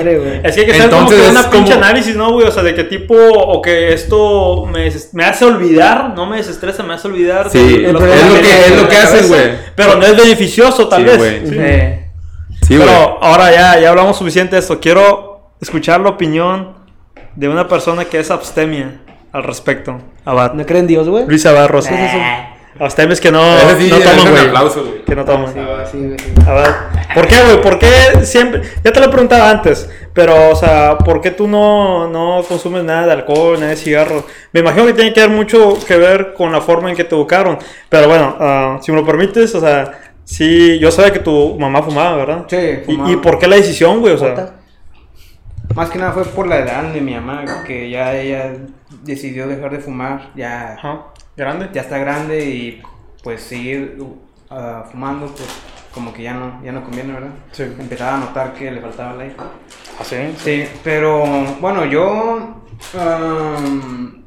Es 0.43 0.55
que 0.55 0.61
hay 0.61 0.67
que 0.67 0.73
hacer 0.73 0.91
como 0.91 1.03
Entonces 1.03 1.19
que 1.21 1.25
es 1.27 1.31
una 1.31 1.51
pinche 1.51 1.73
como- 1.73 1.85
análisis, 1.85 2.17
¿no, 2.17 2.33
güey? 2.33 2.47
O 2.47 2.51
sea, 2.51 2.63
de 2.63 2.75
qué 2.75 2.85
tipo, 2.85 3.15
o 3.17 3.63
que 3.63 3.93
esto 3.93 4.67
me, 4.67 4.91
me 5.13 5.25
hace 5.25 5.45
olvidar, 5.45 6.13
no 6.15 6.27
me 6.27 6.37
desestresa, 6.39 6.83
me 6.83 6.95
hace 6.95 7.09
olvidar. 7.09 7.49
Sí, 7.51 7.59
de 7.59 7.87
es 7.87 7.93
lo 7.93 7.99
que- 8.01 8.13
es 8.67 8.77
lo 8.83 8.89
que 8.89 8.97
haces, 8.97 9.29
güey. 9.29 9.43
Pero 9.75 9.97
no 9.97 10.05
es 10.07 10.17
beneficioso, 10.17 10.89
tal 10.89 11.03
Sí, 11.09 11.19
vez. 11.19 11.43
Sí. 11.49 11.55
Sí, 12.67 12.77
güey. 12.77 12.87
Pero 12.89 13.19
ahora 13.23 13.51
ya, 13.53 13.81
ya 13.81 13.89
hablamos 13.91 14.17
suficiente 14.19 14.57
de 14.57 14.61
esto. 14.61 14.79
Quiero 14.81 15.55
escuchar 15.61 16.01
la 16.01 16.11
opinión 16.11 16.75
de 17.41 17.49
una 17.49 17.67
persona 17.67 18.05
que 18.05 18.21
es 18.21 18.31
abstemia 18.31 19.01
al 19.33 19.45
respecto. 19.45 19.97
Abad. 20.27 20.53
¿No 20.53 20.67
creen 20.67 20.83
en 20.83 20.89
Dios, 20.89 21.09
güey? 21.09 21.25
Luis 21.27 21.47
Abarros. 21.47 21.87
¿Qué 21.87 21.95
es 21.95 22.11
eso? 22.11 22.19
Abstemias 22.79 23.19
que 23.19 23.33
no, 23.33 23.43
sí, 23.79 23.91
no 23.91 23.99
toman, 23.99 24.31
güey. 24.31 24.47
aplauso, 24.47 24.85
güey. 24.85 25.05
Que 25.05 25.17
no 25.17 25.25
toman. 25.25 25.53
Sí, 25.53 25.59
güey, 25.59 25.87
sí, 25.91 25.99
güey. 25.99 26.47
A 26.47 26.53
ver, 26.53 26.75
¿por 27.15 27.27
qué, 27.27 27.43
güey? 27.43 27.63
¿Por 27.63 27.79
qué 27.79 28.25
siempre? 28.25 28.61
Ya 28.85 28.93
te 28.93 29.01
lo 29.01 29.07
he 29.07 29.09
preguntado 29.09 29.43
antes, 29.45 29.89
pero, 30.13 30.51
o 30.51 30.55
sea, 30.55 30.99
¿por 30.99 31.23
qué 31.23 31.31
tú 31.31 31.49
no, 31.49 32.09
no 32.09 32.43
consumes 32.47 32.85
nada 32.85 33.07
de 33.07 33.13
alcohol, 33.13 33.55
nada 33.59 33.71
de 33.71 33.77
cigarros? 33.77 34.25
Me 34.53 34.61
imagino 34.61 34.85
que 34.85 34.93
tiene 34.93 35.13
que 35.15 35.21
ver 35.21 35.31
mucho 35.31 35.79
que 35.87 35.97
ver 35.97 36.35
con 36.35 36.53
la 36.53 36.61
forma 36.61 36.91
en 36.91 36.97
que 36.97 37.05
te 37.05 37.15
educaron. 37.15 37.59
Pero 37.89 38.07
bueno, 38.07 38.37
ah, 38.39 38.79
si 38.83 38.93
me 38.93 38.99
lo 38.99 39.07
permites, 39.07 39.55
o 39.55 39.61
sea, 39.61 39.99
sí, 40.25 40.79
yo 40.79 40.91
sabía 40.91 41.13
que 41.15 41.21
tu 41.21 41.59
mamá 41.59 41.83
fumaba, 41.83 42.17
¿verdad? 42.17 42.45
Sí, 42.51 42.57
¿Y, 42.57 42.85
fumaba. 42.85 43.11
y 43.13 43.17
por 43.17 43.39
qué 43.39 43.47
la 43.47 43.57
decisión, 43.57 44.01
güey? 44.01 44.13
O 44.13 44.19
sea. 44.19 44.60
Más 45.75 45.89
que 45.91 45.99
nada 45.99 46.13
fue 46.13 46.25
por 46.25 46.47
la 46.47 46.59
edad 46.59 46.93
de 46.93 47.01
mi 47.01 47.15
mamá, 47.15 47.45
que 47.67 47.89
ya 47.91 48.15
ella 48.15 48.55
decidió 49.03 49.47
dejar 49.47 49.71
de 49.71 49.79
fumar, 49.79 50.31
ya, 50.35 50.75
ajá, 50.75 51.07
grande. 51.37 51.71
ya 51.73 51.83
está 51.83 51.99
grande 51.99 52.45
y 52.45 52.83
pues 53.23 53.43
seguir 53.43 53.99
uh, 54.01 54.85
fumando, 54.91 55.27
pues 55.27 55.49
como 55.95 56.13
que 56.13 56.23
ya 56.23 56.35
no, 56.35 56.63
ya 56.63 56.73
no 56.73 56.85
conviene, 56.85 57.13
¿verdad? 57.13 57.31
Sí. 57.53 57.63
Empezaba 57.63 58.17
a 58.17 58.21
notar 58.21 58.55
que 58.55 58.71
le 58.71 58.81
faltaba 58.81 59.15
el 59.15 59.21
aire. 59.21 59.37
¿Así? 59.99 60.17
Sí, 60.39 60.65
pero 60.83 61.25
bueno, 61.61 61.85
yo. 61.85 62.63
am, 62.99 64.20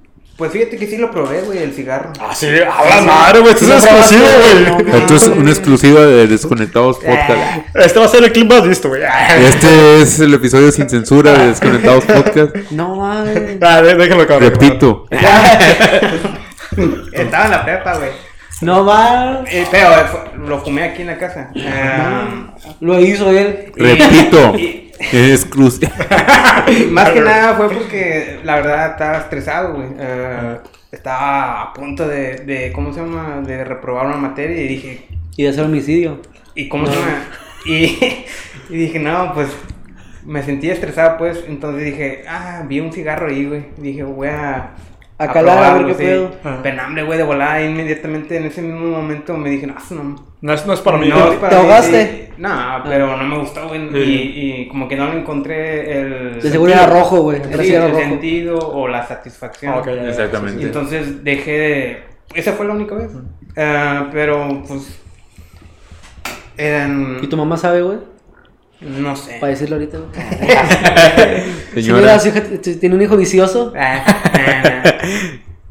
pues 0.43 0.51
fíjate 0.51 0.75
que 0.77 0.87
sí 0.87 0.97
lo 0.97 1.09
probé, 1.09 1.39
güey, 1.39 1.59
el 1.59 1.73
cigarro. 1.73 2.11
Así, 2.19 2.47
a 2.47 2.95
la 2.95 3.01
madre, 3.01 3.39
güey. 3.39 3.53
Esto 3.53 3.65
Sí, 3.65 3.71
es 3.71 3.85
exclusivo, 3.85 4.25
güey. 4.75 4.83
no. 4.83 4.97
Esto 4.97 5.15
es 5.15 5.27
una 5.27 5.51
exclusiva 5.51 6.01
de 6.01 6.27
Desconectados 6.27 6.97
Podcast. 6.97 7.65
Este 7.75 7.99
va 7.99 8.05
a 8.05 8.09
ser 8.09 8.23
el 8.25 8.33
clip 8.33 8.51
más 8.51 8.67
visto, 8.67 8.89
güey. 8.89 9.03
Este 9.39 10.01
es 10.01 10.19
el 10.19 10.33
episodio 10.33 10.69
sin 10.73 10.89
censura 10.89 11.31
de 11.31 11.47
Desconectados 11.47 12.03
Podcast. 12.03 12.53
No 12.71 12.97
mames. 12.97 13.57
Ah, 13.61 13.81
dé- 13.81 13.95
déjalo 13.95 14.27
cabrón. 14.27 14.49
Repito, 14.51 15.05
Estaba 17.13 17.45
en 17.45 17.51
la 17.51 17.63
prepa, 17.63 17.97
güey. 17.99 18.09
No 18.59 18.83
mames. 18.83 19.53
Eh, 19.53 19.65
pero 19.71 19.91
eh, 19.91 20.05
lo 20.45 20.59
fumé 20.61 20.83
aquí 20.83 21.03
en 21.03 21.07
la 21.07 21.17
casa. 21.17 21.51
Lo 22.81 22.99
hizo 22.99 23.29
él. 23.29 23.71
repito, 23.77 24.55
y- 25.11 25.31
exclusiva. 25.31 25.91
más 26.91 27.09
que 27.11 27.21
nada 27.21 27.55
fue 27.55 27.69
porque 27.69 28.39
la 28.43 28.55
verdad 28.57 28.91
estaba 28.91 29.17
estresado, 29.19 29.73
güey. 29.75 29.87
Eh, 29.99 30.57
estaba 30.91 31.61
a 31.63 31.73
punto 31.73 32.07
de, 32.07 32.37
de, 32.37 32.71
¿cómo 32.73 32.93
se 32.93 32.99
llama? 33.01 33.41
De 33.45 33.63
reprobar 33.63 34.05
una 34.07 34.17
materia 34.17 34.61
y 34.61 34.67
dije, 34.67 35.07
Y 35.35 35.43
de 35.43 35.49
hacer 35.49 35.65
homicidio. 35.65 36.21
¿y 36.55 36.69
cómo 36.69 36.85
se 36.87 36.93
llama? 36.95 37.23
Y, 37.65 37.97
y 38.69 38.75
dije, 38.77 38.99
no, 38.99 39.33
pues 39.33 39.47
me 40.25 40.43
sentí 40.43 40.69
estresado, 40.69 41.17
pues. 41.17 41.43
Entonces 41.47 41.85
dije, 41.85 42.25
ah, 42.27 42.63
vi 42.67 42.81
un 42.81 42.91
cigarro 42.91 43.27
ahí, 43.27 43.45
güey. 43.45 43.65
Dije, 43.77 44.03
voy 44.03 44.27
a. 44.27 44.71
A 45.17 45.31
calar, 45.31 45.63
a 45.63 45.73
ver 45.77 45.85
qué 45.87 45.93
sí. 45.93 46.03
pedo. 46.03 46.31
Ajá. 46.43 46.63
Penambre, 46.63 47.03
güey, 47.03 47.17
de 47.17 47.23
volada. 47.23 47.61
Inmediatamente 47.61 48.35
en 48.37 48.45
ese 48.45 48.61
mismo 48.61 48.87
momento 48.87 49.37
me 49.37 49.49
dije, 49.49 49.67
no, 49.67 49.75
no. 49.91 50.25
No 50.41 50.53
es, 50.53 50.65
no 50.65 50.73
es 50.73 50.79
para 50.81 50.97
mí. 50.97 51.07
No, 51.07 51.19
güey. 51.19 51.33
es 51.33 51.39
para 51.39 51.49
¿Te 51.49 51.55
ahogaste? 51.55 52.05
sí. 52.27 52.33
No, 52.37 52.81
pero 52.83 53.15
no 53.15 53.23
me 53.23 53.37
gustó, 53.37 53.67
güey. 53.67 53.89
Sí. 53.91 53.97
Y, 53.97 54.61
y 54.61 54.67
como 54.67 54.87
que 54.87 54.95
no 54.95 55.11
le 55.13 55.19
encontré 55.19 56.01
el. 56.01 56.41
De 56.41 56.49
seguro 56.49 56.71
era 56.71 56.87
rojo, 56.87 57.21
güey. 57.21 57.41
Sí, 57.59 57.73
el 57.73 57.91
rojo. 57.91 57.99
sentido 57.99 58.57
o 58.57 58.87
la 58.87 59.05
satisfacción. 59.07 59.73
Ah, 59.73 59.79
ok, 59.79 59.85
ya, 59.85 59.95
ya. 59.95 60.03
Y 60.03 60.09
Exactamente. 60.09 60.63
entonces 60.63 61.23
dejé 61.23 61.51
de. 61.51 62.03
Esa 62.33 62.53
fue 62.53 62.65
la 62.65 62.73
única 62.73 62.95
vez. 62.95 63.11
Ah, 63.55 64.07
pero 64.11 64.63
pues. 64.67 64.99
Eran. 66.57 67.19
¿Y 67.21 67.27
tu 67.27 67.37
mamá 67.37 67.55
sabe, 67.57 67.83
güey? 67.83 67.99
No 68.81 69.15
sé. 69.15 69.37
Para 69.39 69.51
decirlo 69.51 69.75
ahorita, 69.75 69.97
güey. 69.99 70.09
Señora, 71.83 72.17
tiene 72.79 72.95
un 72.95 73.01
hijo 73.01 73.15
vicioso. 73.15 73.73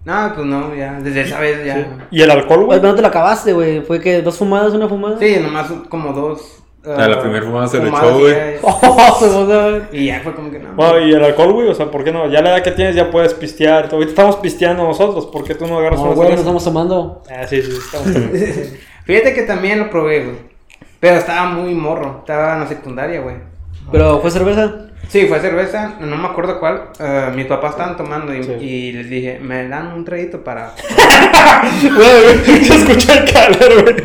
No, 0.04 0.32
pues 0.34 0.46
no, 0.46 0.74
ya. 0.74 0.94
Desde 1.00 1.22
esa 1.22 1.38
vez 1.38 1.64
ya. 1.64 2.06
¿Y 2.10 2.22
el 2.22 2.30
alcohol, 2.30 2.64
güey? 2.64 2.80
no 2.80 2.94
te 2.94 3.02
lo 3.02 3.08
acabaste, 3.08 3.52
güey. 3.52 3.82
Fue 3.82 4.00
que 4.00 4.20
dos 4.20 4.36
fumadas, 4.36 4.72
una 4.74 4.88
fumada. 4.88 5.18
Sí, 5.18 5.36
nomás 5.40 5.70
como 5.88 6.12
dos. 6.12 6.62
Ah, 6.84 7.06
la 7.06 7.14
ah, 7.14 7.20
primera 7.20 7.46
fumada 7.46 7.68
se 7.68 7.78
le 7.78 7.88
echó, 7.88 8.18
güey. 8.18 8.34
Oh, 8.62 9.16
pues, 9.20 9.82
Y 9.92 10.06
ya 10.06 10.20
fue 10.20 10.34
como 10.34 10.50
que 10.50 10.58
no. 10.58 10.72
Bueno, 10.72 11.06
¿y 11.06 11.12
el 11.12 11.22
alcohol, 11.22 11.52
güey? 11.52 11.68
O 11.68 11.74
sea, 11.74 11.88
¿por 11.88 12.02
qué 12.02 12.10
no? 12.10 12.28
Ya 12.28 12.42
la 12.42 12.50
edad 12.50 12.64
que 12.64 12.72
tienes 12.72 12.96
ya 12.96 13.08
puedes 13.08 13.34
pistear. 13.34 13.88
Ahorita 13.92 14.10
estamos 14.10 14.36
pisteando 14.36 14.82
nosotros. 14.82 15.26
¿Por 15.26 15.44
qué 15.44 15.54
tú 15.54 15.68
no 15.68 15.78
agarras 15.78 16.00
No, 16.00 16.06
una 16.06 16.14
güey, 16.16 16.30
nos 16.30 16.40
estamos 16.40 16.64
tomando. 16.64 17.22
Ah, 17.30 17.46
sí, 17.46 17.62
sí, 17.62 17.70
estamos. 17.70 18.08
Fíjate 19.04 19.34
que 19.34 19.42
también 19.42 19.78
lo 19.78 19.90
probé, 19.90 20.24
güey. 20.24 20.36
Pero 20.98 21.18
estaba 21.18 21.46
muy 21.50 21.74
morro. 21.74 22.18
Estaba 22.20 22.54
en 22.54 22.60
la 22.60 22.66
secundaria, 22.66 23.20
güey. 23.20 23.36
Pero 23.92 24.20
fue 24.20 24.31
cerveza. 24.31 24.72
Sí, 25.09 25.26
fue 25.26 25.40
cerveza, 25.40 25.96
no 26.00 26.16
me 26.16 26.26
acuerdo 26.28 26.59
cuál. 26.59 26.85
Eh, 26.98 27.31
mis 27.35 27.44
papás 27.46 27.72
estaban 27.72 27.96
tomando 27.98 28.35
y, 28.35 28.42
Sí. 28.42 28.52
y 28.52 28.92
les 28.92 29.11
dije, 29.11 29.38
me 29.42 29.68
dan 29.68 29.88
un 29.92 30.05
traguito 30.05 30.42
para. 30.42 30.72
Güey, 31.83 32.64
se 32.64 32.74
escucha 32.74 33.14
el 33.18 33.33
calor, 33.33 33.83
güey. 33.83 33.96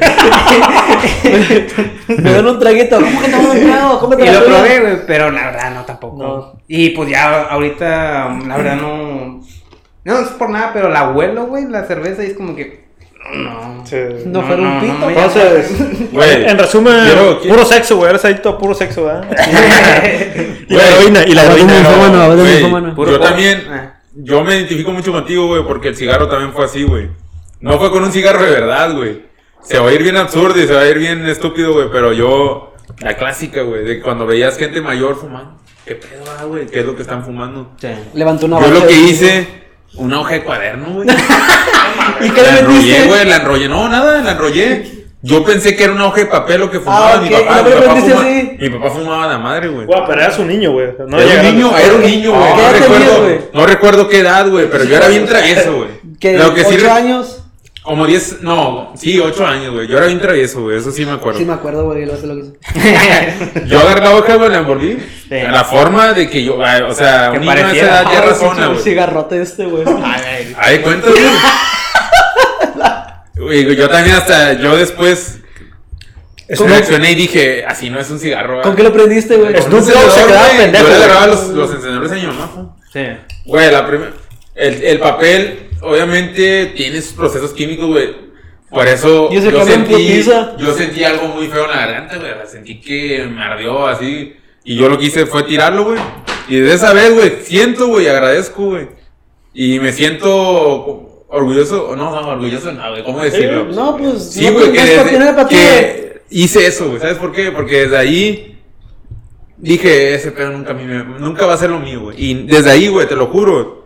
Me 2.22 2.32
dan 2.32 2.48
un 2.48 2.60
traguito. 2.60 2.98
¿Cómo 3.00 3.22
que 3.22 3.32
van 3.32 3.46
un 3.46 3.66
trago? 3.68 4.00
¿Cómo 4.00 4.18
te 4.18 4.26
y 4.26 4.32
lo 4.32 4.46
probé, 4.46 4.80
güey, 4.82 4.98
pero 5.08 5.32
la 5.32 5.46
verdad 5.46 5.74
no 5.74 5.86
tampoco. 5.86 6.18
No. 6.24 6.62
Y 6.68 6.90
pues 6.92 7.10
ya 7.10 7.44
ahorita, 7.44 8.30
la 8.48 8.58
verdad 8.58 8.76
no. 8.76 9.42
No 10.04 10.20
es 10.20 10.28
por 10.30 10.50
nada, 10.50 10.72
pero 10.74 10.90
la 10.90 11.10
huelo, 11.10 11.46
güey, 11.48 11.66
la 11.66 11.86
cerveza 11.86 12.24
y 12.24 12.28
es 12.28 12.34
como 12.34 12.56
que. 12.56 12.87
No. 13.34 13.84
Sí. 13.86 13.96
No 14.26 14.42
fuera 14.44 14.62
un 14.62 14.80
pito, 14.80 15.10
Entonces. 15.10 16.12
Güey, 16.12 16.50
en 16.50 16.58
resumen, 16.58 16.94
quiero- 17.06 17.42
puro 17.42 17.66
sexo, 17.66 17.98
güey. 17.98 18.10
Eres 18.10 18.24
adicto 18.26 18.50
a 18.50 18.58
puro 18.58 18.74
sexo, 18.74 19.06
¿verdad? 19.06 19.26
y 20.70 20.74
la 20.74 20.84
Güey, 20.84 20.94
heroína, 20.94 21.24
y 21.28 21.34
la 21.34 21.44
heroína. 21.46 22.94
Yo 22.96 23.20
también, 23.20 23.64
Ah. 23.70 24.00
yo 24.14 24.44
me 24.44 24.56
identifico 24.56 24.92
mucho 24.92 25.12
contigo, 25.12 25.48
güey, 25.48 25.64
porque 25.64 25.90
el 25.90 25.96
cigarro 25.96 26.28
también 26.30 26.54
fue 26.54 26.66
así, 26.66 26.84
güey. 26.84 27.10
No 27.60 27.78
fue 27.80 27.92
con 27.92 28.04
un 28.04 28.12
cigarro 28.12 28.44
de 28.44 28.52
verdad, 28.52 28.94
güey. 28.96 29.24
Se 29.64 29.80
va 29.80 29.90
a 29.90 29.94
ir 29.94 30.04
bien 30.04 30.16
absurdo 30.18 30.60
y 30.62 30.68
se 30.68 30.74
va 30.74 30.82
a 30.82 30.88
ir 30.88 30.98
bien 30.98 31.26
estúpido, 31.26 31.74
güey, 31.74 31.88
pero 31.92 32.14
yo, 32.14 32.74
la 33.02 33.16
clásica, 33.18 33.64
güey, 33.64 33.84
de 33.84 34.02
cuando 34.02 34.26
veías 34.26 34.58
gente 34.58 34.80
mayor 34.82 35.16
fumando. 35.16 35.58
¿Qué 35.86 35.96
pedo, 35.96 36.24
ah, 36.40 36.44
güey? 36.46 36.68
¿Qué 36.68 36.82
es 36.82 36.86
lo 36.86 36.96
que 36.96 37.02
están 37.02 37.24
fumando? 37.24 37.72
Sí. 37.80 37.88
Levantó 38.14 38.46
una 38.46 38.60
Yo 38.62 38.68
lo 38.72 38.86
que 38.88 38.94
hice, 38.94 39.48
una 39.96 40.20
hoja 40.22 40.34
de 40.34 40.44
cuaderno, 40.44 40.94
güey. 40.94 41.08
¿Y 42.22 42.30
qué 42.30 42.42
La 42.42 42.52
le 42.52 42.60
enrollé, 42.60 42.78
metiste? 42.80 43.08
güey, 43.08 43.26
la 43.26 43.36
enrollé. 43.38 43.68
No, 43.70 43.88
nada, 43.90 44.22
la 44.22 44.32
enrollé. 44.32 44.98
Yo 45.24 45.44
pensé 45.44 45.76
que 45.76 45.84
era 45.84 45.94
una 45.94 46.06
hoja 46.06 46.18
de 46.22 46.26
papel 46.28 46.62
lo 46.62 46.70
que 46.72 46.80
fumaba 46.80 47.14
Ah, 47.16 47.18
mi 47.18 47.30
papá. 47.30 47.42
¿y 47.60 47.64
Mi 47.64 47.72
papá, 47.72 47.80
prendiste 47.84 48.14
fuma- 48.14 48.22
así? 48.22 48.58
mi 48.60 48.70
papá 48.70 48.90
fumaba 48.92 49.28
la 49.28 49.38
madre, 49.40 49.68
güey. 49.68 49.86
Güey, 49.88 50.00
pero 50.08 50.22
eras 50.22 50.40
un 50.40 50.48
niño, 50.48 50.72
güey. 50.72 50.88
No 51.08 51.20
era 51.20 51.42
un 51.42 51.56
niño, 51.56 51.78
era 51.78 51.94
un 51.96 52.02
niño, 52.02 52.32
güey. 52.32 52.54
¿Qué 52.56 52.62
No 52.62 52.72
recuerdo, 52.74 53.24
güey? 53.24 53.40
no 53.54 53.66
recuerdo 53.66 54.08
qué 54.10 54.20
edad, 54.20 54.48
güey, 54.48 54.70
pero 54.70 54.84
yo 54.84 54.96
era 54.96 55.08
bien 55.08 55.26
travieso, 55.26 55.76
güey. 55.76 55.90
¿Qué? 56.20 56.38
Lo 56.38 56.54
que 56.54 56.64
¿Ocho 56.64 56.92
años? 56.94 57.37
Como 57.88 58.06
10, 58.06 58.42
no, 58.42 58.94
sí, 58.98 59.18
8 59.18 59.48
años, 59.48 59.74
güey. 59.74 59.88
Yo 59.88 59.98
era 59.98 60.08
bien 60.08 60.20
travieso, 60.20 60.62
güey, 60.62 60.78
eso 60.78 60.92
sí 60.92 61.06
me 61.06 61.14
acuerdo. 61.14 61.40
Sí, 61.40 61.46
me 61.46 61.54
acuerdo, 61.54 61.86
güey. 61.86 62.06
Lo 62.06 62.18
sé 62.18 62.28
lo 62.28 62.36
que 62.36 62.42
hizo. 62.42 62.54
Yo 63.66 63.80
agarré 63.80 64.02
la 64.02 64.16
hoja, 64.16 64.36
güey, 64.36 64.50
la 64.50 64.58
envolví. 64.58 64.98
Sí. 65.30 65.36
La 65.50 65.64
forma 65.64 66.14
de 66.14 66.30
que 66.30 66.44
yo, 66.44 66.64
ah, 66.64 66.80
o 66.88 66.94
sea, 66.94 67.30
Que 67.32 67.38
un 67.40 67.46
niño 67.46 67.54
a 67.54 67.72
esa 67.72 67.86
edad 67.86 68.04
ya 68.12 68.20
Ah, 68.20 68.22
razona, 68.22 68.68
Un 68.68 68.74
güey. 68.76 68.84
cigarrote 68.84 69.42
este, 69.42 69.66
güey. 69.66 69.84
Ay, 70.04 70.54
Ahí 70.60 70.80
cuenta, 70.80 71.10
güey. 71.10 71.24
Güey, 73.36 73.76
yo 73.76 73.88
también 73.88 74.16
hasta, 74.16 74.54
yo 74.54 74.76
después 74.76 75.40
reaccioné 76.50 77.12
y 77.12 77.16
dije, 77.16 77.64
así 77.66 77.90
no 77.90 78.00
es 78.00 78.10
un 78.10 78.20
cigarro. 78.20 78.62
¿Con 78.64 78.76
qué 78.76 78.84
lo 78.84 78.92
prendiste, 78.92 79.38
güey? 79.38 79.56
Es 79.56 79.66
Un 79.66 79.72
Dogg 79.72 79.84
se 79.86 79.92
quedaba 79.92 80.46
güey. 80.48 80.58
pendejo, 80.58 80.84
Yo 80.86 80.90
le 80.90 80.96
güey. 80.98 81.04
agarraba 81.10 81.28
los, 81.28 81.48
los 81.50 81.72
encendedores 81.72 82.12
a 82.12 82.16
mi 82.16 82.22
mamá. 82.26 82.76
Sí. 82.92 83.02
Güey, 83.46 83.72
la 83.72 83.86
primera. 83.86 84.12
El, 84.56 84.84
el 84.84 85.00
papel, 85.00 85.67
obviamente, 85.88 86.68
tiene 86.76 87.02
sus 87.02 87.14
procesos 87.14 87.52
químicos, 87.54 87.88
güey. 87.88 88.28
Por 88.70 88.86
eso 88.88 89.30
yo 89.52 89.66
sentí, 89.66 89.94
yo 90.60 90.74
sentí 90.74 91.04
algo 91.04 91.28
muy 91.30 91.48
feo 91.48 91.66
en 91.66 91.72
la 91.72 91.78
garganta, 91.78 92.18
güey. 92.18 92.32
Sentí 92.46 92.82
que 92.82 93.26
me 93.34 93.42
ardió 93.44 93.88
así. 93.88 94.34
Y 94.66 94.76
yo 94.76 94.90
lo 94.90 94.98
que 94.98 95.06
hice 95.06 95.26
fue 95.26 95.44
tirarlo, 95.44 95.86
güey. 95.86 96.00
Y 96.50 96.58
de 96.60 96.74
esa 96.74 96.92
vez, 96.94 97.14
güey, 97.14 97.32
siento, 97.44 97.88
güey, 97.88 98.08
agradezco, 98.08 98.66
güey. 98.72 98.88
Y 99.54 99.80
me 99.80 99.92
siento 99.94 101.26
orgulloso, 101.30 101.96
no, 101.96 102.12
no, 102.22 102.28
orgulloso, 102.30 102.72
no, 102.74 102.90
güey, 102.92 103.04
¿cómo 103.04 103.22
decirlo? 103.22 103.66
No, 103.66 103.98
pues. 103.98 104.32
Sí, 104.34 104.50
güey, 104.50 104.68
no 104.68 104.74
que, 104.74 104.80
desde- 104.82 105.48
que 105.50 106.22
hice 106.30 106.68
eso, 106.68 106.88
güey. 106.90 107.00
¿Sabes 107.00 107.18
por 107.18 107.32
qué? 107.32 107.52
Porque 107.52 107.82
desde 107.84 107.98
ahí 107.98 108.60
dije, 109.58 110.14
ese 110.14 110.32
pedo 110.32 110.52
nunca, 110.52 110.72
a 110.72 110.74
mí 110.74 110.84
me- 110.84 111.04
nunca 111.20 111.46
va 111.46 111.54
a 111.54 111.58
ser 111.58 111.70
lo 111.70 111.80
mío, 111.80 112.02
güey. 112.02 112.16
Y 112.22 112.34
desde 112.46 112.70
ahí, 112.72 112.88
güey, 112.88 113.08
te 113.08 113.16
lo 113.16 113.28
juro, 113.28 113.77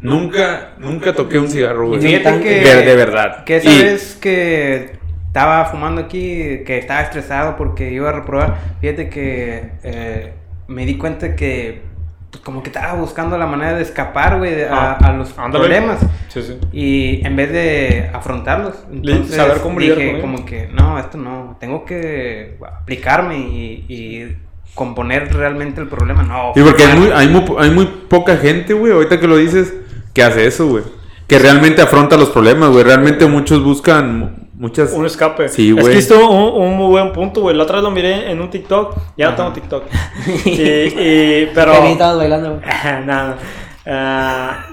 nunca, 0.00 0.70
nunca 0.78 1.12
toqué 1.14 1.38
un 1.38 1.48
cigarro, 1.48 1.88
güey. 1.88 2.00
fíjate 2.00 2.40
que. 2.40 2.60
De, 2.84 2.96
verdad. 2.96 3.44
Que 3.44 3.56
esa 3.56 3.70
Y- 3.70 3.82
vez 3.82 4.16
que 4.20 4.92
estaba 5.26 5.64
fumando 5.66 6.00
aquí, 6.02 6.62
que 6.66 6.78
estaba 6.78 7.02
estresado 7.02 7.56
porque 7.56 7.90
iba 7.92 8.08
a 8.08 8.12
reprobar, 8.12 8.56
fíjate 8.80 9.08
que 9.08 9.70
eh, 9.82 10.32
me 10.68 10.86
di 10.86 10.96
cuenta 10.96 11.36
que 11.36 11.82
pues, 12.30 12.42
como 12.42 12.62
que 12.62 12.70
estaba 12.70 12.94
buscando 12.94 13.36
la 13.38 13.46
manera 13.46 13.74
de 13.74 13.82
escapar, 13.82 14.38
güey, 14.38 14.62
a, 14.64 14.68
Ah, 14.92 14.98
a 15.08 15.12
los 15.12 15.38
ándale. 15.38 15.64
problemas. 15.64 16.00
Sí, 16.28 16.42
sí. 16.42 16.58
Y 16.72 17.26
en 17.26 17.36
vez 17.36 17.52
de 17.52 18.10
afrontarlos, 18.12 18.84
entonces 18.92 19.36
saber 19.36 19.58
cómo 19.62 19.78
lidiar 19.78 19.98
dije 19.98 20.20
como 20.20 20.44
que, 20.44 20.68
no, 20.72 20.98
esto 20.98 21.18
no, 21.18 21.56
tengo 21.60 21.84
que 21.84 22.56
aplicarme 22.80 23.38
y, 23.38 23.84
y 23.88 24.36
componer 24.74 25.32
realmente 25.34 25.80
el 25.80 25.88
problema, 25.88 26.22
no. 26.22 26.52
Y 26.54 26.62
porque 26.62 26.84
hay 26.84 26.98
muy, 26.98 27.10
hay 27.10 27.28
muy, 27.28 27.44
hay 27.58 27.70
muy 27.70 27.86
poca 27.86 28.36
gente, 28.36 28.74
güey, 28.74 28.92
ahorita 28.92 29.18
que 29.20 29.26
lo 29.26 29.36
dices, 29.38 29.72
que 30.16 30.22
hace 30.22 30.46
eso, 30.46 30.66
güey. 30.66 30.82
Que 31.28 31.38
realmente 31.38 31.82
afronta 31.82 32.16
los 32.16 32.30
problemas, 32.30 32.70
güey. 32.70 32.82
Realmente 32.84 33.26
muchos 33.26 33.62
buscan 33.62 34.18
mu- 34.18 34.28
muchas... 34.54 34.92
Un 34.92 35.04
escape. 35.04 35.48
Sí, 35.50 35.68
Es 35.68 35.74
güey. 35.74 35.92
que 35.92 35.98
esto 35.98 36.28
un, 36.30 36.62
un 36.62 36.76
muy 36.76 36.88
buen 36.88 37.12
punto, 37.12 37.42
güey. 37.42 37.54
La 37.54 37.64
otra 37.64 37.76
vez 37.76 37.82
lo 37.84 37.90
miré 37.90 38.30
en 38.30 38.40
un 38.40 38.48
TikTok. 38.48 38.96
Ya 39.18 39.30
no 39.30 39.36
tengo 39.36 39.52
TikTok. 39.52 39.84
y, 40.46 40.50
y- 40.50 41.50
pero. 41.54 41.72
Bailando, 42.16 42.54
güey. 42.54 42.62
Nada. 43.06 43.36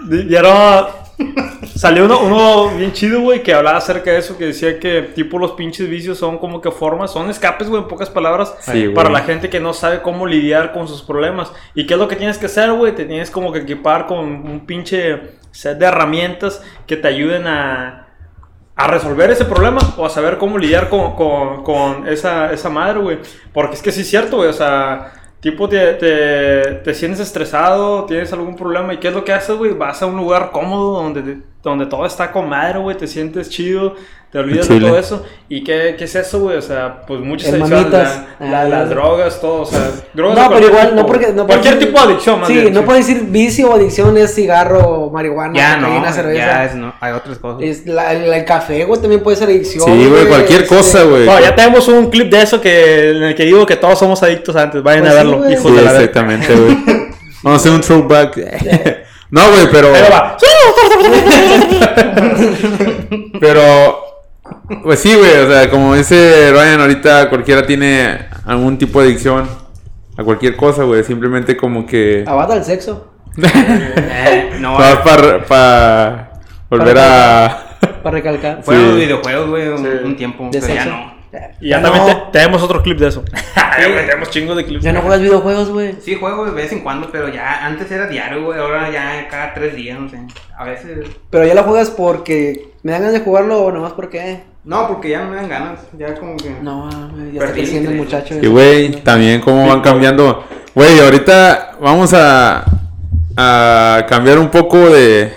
Y 0.10 0.34
era- 0.36 0.88
Salió 1.76 2.06
uno, 2.06 2.19
uno 2.19 2.76
bien 2.76 2.91
chido, 2.93 3.21
güey, 3.21 3.43
que 3.43 3.54
hablaba 3.54 3.78
acerca 3.78 4.12
de 4.12 4.19
eso, 4.19 4.38
que 4.38 4.47
decía 4.47 4.80
que 4.80 5.02
tipo 5.02 5.39
los 5.39 5.54
pinches 5.54 5.89
vicios 5.89 6.17
son 6.17 6.38
como 6.38 6.62
que 6.62 6.71
formas, 6.71 7.12
son 7.12 7.30
escapes, 7.30 7.69
güey, 7.69 7.82
en 7.82 7.88
pocas 7.88 8.10
palabras, 8.10 8.56
Sí, 8.62 8.89
para 8.89 9.10
la 9.10 9.21
gente 9.21 9.49
que 9.49 9.60
no 9.60 9.73
sabe 9.73 10.02
cómo 10.02 10.26
lidiar 10.26 10.71
con 10.71 10.88
sus 10.88 11.02
problemas. 11.02 11.52
¿Y 11.73 11.86
qué 11.86 11.95
es 11.95 11.99
lo 11.99 12.08
que 12.08 12.15
tienes 12.15 12.38
que 12.38 12.47
hacer, 12.47 12.71
güey? 12.71 12.95
Te 12.95 13.06
tienes 13.06 13.32
como 13.32 13.52
que 13.52 13.60
equipar 13.60 14.08
con 14.08 14.19
un 14.19 14.65
pinche 14.65 15.38
set 15.52 15.78
de 15.78 15.86
herramientas 15.86 16.62
que 16.88 16.97
te 16.97 17.08
ayuden 17.08 17.47
a 17.47 18.04
a 18.76 18.88
resolver 18.88 19.30
ese 19.30 19.45
problema 19.45 19.82
o 19.97 20.06
a 20.06 20.10
saber 20.10 20.38
cómo 20.38 20.58
lidiar 20.58 20.89
con, 20.89 21.15
con, 21.15 21.63
con 21.63 22.08
esa, 22.08 22.52
esa 22.52 22.69
madre, 22.69 22.99
güey. 22.99 23.19
Porque 23.54 23.76
es 23.76 23.82
que 23.82 23.91
sí 23.91 24.02
es 24.02 24.10
cierto, 24.10 24.38
güey. 24.38 24.49
O 24.49 24.54
sea, 24.54 25.12
tipo, 25.43 25.67
te, 25.67 25.93
te, 25.95 26.75
te 26.84 26.93
sientes 26.93 27.19
estresado, 27.19 28.06
tienes 28.06 28.32
algún 28.32 28.56
problema. 28.56 28.93
¿Y 28.93 28.97
qué 28.97 29.10
es 29.10 29.13
lo 29.13 29.25
que 29.25 29.34
haces, 29.34 29.58
güey? 29.58 29.73
Vas 29.73 30.01
a 30.01 30.06
un 30.06 30.15
lugar 30.15 30.51
cómodo 30.51 31.03
donde, 31.03 31.39
donde 31.63 31.86
todo 31.86 32.06
está 32.06 32.32
con 32.32 32.49
madre, 32.49 32.80
güey. 32.80 32.97
Te 32.97 33.08
sientes 33.08 33.49
chido, 33.49 33.95
te 34.32 34.38
olvidas 34.39 34.67
de 34.67 34.80
todo 34.82 34.97
eso. 34.99 35.26
¿Y 35.47 35.63
qué, 35.63 35.95
qué 35.97 36.04
es 36.04 36.15
eso, 36.15 36.41
güey? 36.41 36.58
O 36.58 36.62
sea, 36.62 37.06
pues 37.08 37.21
muchas 37.21 37.49
El 37.54 37.62
adicciones, 37.62 37.86
mamitas. 37.91 38.21
la- 38.39 38.45
la- 38.49 38.62
Ah, 38.62 38.63
las 38.65 38.89
ya. 38.89 38.95
drogas, 38.95 39.39
todo. 39.39 39.62
O 39.62 39.65
sea, 39.65 39.89
drogas 40.13 40.38
No, 40.38 40.43
pero 40.49 40.49
cualquier 40.49 40.71
igual, 40.71 40.86
tipo, 40.89 40.95
no 41.02 41.06
porque. 41.08 41.28
No 41.34 41.47
cualquier 41.47 41.80
tipo 41.80 41.91
de 41.99 42.06
adicción, 42.06 42.39
más 42.41 42.47
Sí, 42.49 42.54
bien, 42.56 42.73
no 42.73 42.84
puedes 42.84 43.08
decir 43.08 43.23
vicio 43.30 43.69
o 43.69 43.76
adicción 43.76 44.17
es 44.17 44.36
cigarro, 44.36 45.10
marihuana, 45.13 45.54
Ya 45.56 45.78
no, 45.78 46.12
cerveza. 46.12 46.45
ya 46.45 46.65
es, 46.65 46.76
no, 46.76 46.93
hay 46.99 47.13
otras 47.13 47.38
cosas. 47.38 47.62
Es 47.62 47.86
la- 47.86 48.12
el, 48.13 48.23
el 48.34 48.43
café, 48.45 48.84
güey, 48.84 48.99
también 48.99 49.21
puede 49.23 49.38
ser 49.38 49.47
adicción. 49.47 49.86
Sí, 49.86 50.08
güey, 50.10 50.26
cualquier 50.28 50.63
este, 50.63 50.76
cosa, 50.76 51.04
güey. 51.04 51.26
No, 51.26 51.39
ya 51.39 51.56
tenemos 51.56 51.88
un 51.88 52.10
clip 52.10 52.30
de 52.30 52.41
eso 52.41 52.60
que, 52.60 53.12
en 53.12 53.23
el 53.23 53.36
que 53.36 53.45
digo 53.45 53.65
que 53.65 53.78
todos 53.78 53.97
somos 53.99 54.21
adictos 54.21 54.56
antes. 54.58 54.84
Vayan 54.84 55.04
Pues 55.04 55.13
a 55.15 55.21
sí, 55.21 55.28
verlo, 55.28 55.49
hijos 55.49 55.71
Sí, 55.71 55.78
de 55.78 55.82
la 55.82 55.91
exactamente, 55.93 56.54
güey. 56.56 56.78
Vamos 57.43 57.60
a 57.60 57.62
hacer 57.62 57.71
un 57.71 57.82
throwback. 57.82 58.38
no, 59.34 59.41
güey, 59.52 59.67
pero. 59.72 59.91
Va. 59.91 60.38
Pero, 63.39 64.04
pues 64.84 65.00
sí, 65.00 65.13
güey, 65.15 65.38
o 65.39 65.48
sea, 65.50 65.69
como 65.69 65.96
dice 65.96 66.52
Ryan, 66.52 66.82
ahorita 66.82 67.30
cualquiera 67.30 67.65
tiene 67.65 68.28
algún 68.46 68.78
tipo 68.78 69.02
de 69.02 69.08
adicción 69.08 69.48
a 70.17 70.24
cualquier 70.24 70.56
cosa, 70.56 70.84
güey. 70.84 71.04
Simplemente 71.04 71.58
como 71.58 71.86
que 71.86 72.24
Abata 72.28 72.56
el 72.56 72.63
sexo. 72.63 73.12
Eh, 73.41 74.54
no, 74.60 74.74
vas 74.78 74.98
para 75.48 76.32
volver 76.69 76.98
a... 77.00 77.78
Para 78.04 78.13
recalcar. 78.15 78.60
fueron 78.63 78.93
Sí. 78.93 79.00
videojuegos, 79.02 79.50
güey, 79.50 79.67
un, 79.69 79.78
Sí. 79.80 79.88
un 80.06 80.15
tiempo, 80.15 80.50
De 80.52 80.60
pero 80.62 80.74
ya 80.74 80.86
no. 80.86 81.12
Y 81.60 81.69
ya 81.69 81.80
No. 81.80 81.91
también 81.91 82.06
te- 82.32 82.32
tenemos 82.39 82.62
otro 82.62 82.82
clip 82.84 83.00
de 83.00 83.08
eso. 83.08 83.24
tenemos 83.78 84.30
chingos 84.30 84.56
de 84.58 84.65
clips. 84.65 84.84
Ya 84.84 84.93
no 84.93 85.02
juegas 85.02 85.22
videojuegos, 85.22 85.69
güey. 85.69 85.96
Sí, 86.02 86.15
juego 86.15 86.46
de 86.46 86.52
vez 86.52 86.72
en 86.72 86.82
cuando, 86.82 87.10
pero 87.12 87.30
ya 87.30 87.65
antes 87.65 87.89
era 87.91 88.08
diario, 88.08 88.43
güey, 88.46 88.60
ahora 88.60 88.91
ya 88.91 89.28
cada 89.30 89.54
tres 89.54 89.76
días, 89.76 90.00
no 90.00 90.10
sé. 90.10 90.19
A 90.58 90.65
veces... 90.65 91.08
Pero 91.30 91.46
ya 91.46 91.54
lo 91.56 91.63
juegas 91.63 91.89
porque 91.89 92.69
me 92.84 92.91
dan 92.91 93.02
ganas 93.02 93.13
de 93.13 93.22
jugarlo 93.26 93.62
o 93.63 93.72
nomás 93.72 93.93
porque. 93.93 94.43
No, 94.63 94.88
porque 94.88 95.10
ya 95.10 95.24
no 95.24 95.30
me 95.32 95.36
dan 95.36 95.50
ganas, 95.50 95.80
ya 95.98 96.13
como 96.15 96.38
que... 96.38 96.52
No, 96.62 96.89
güey, 97.13 97.34
ya 97.34 97.41
está 97.41 97.54
creciendo 97.54 97.89
el 97.91 97.98
muchacho. 97.98 98.36
Y, 98.41 98.48
güey, 98.48 98.91
también 99.04 99.41
cómo 99.41 99.67
van 99.67 99.82
cambiando. 99.82 100.46
Güey, 100.74 101.00
ahorita 101.02 101.78
vamos 101.82 102.13
a, 102.13 102.63
a 103.36 104.06
cambiar 104.08 104.39
un 104.39 104.50
poco 104.50 104.78
de, 104.89 105.34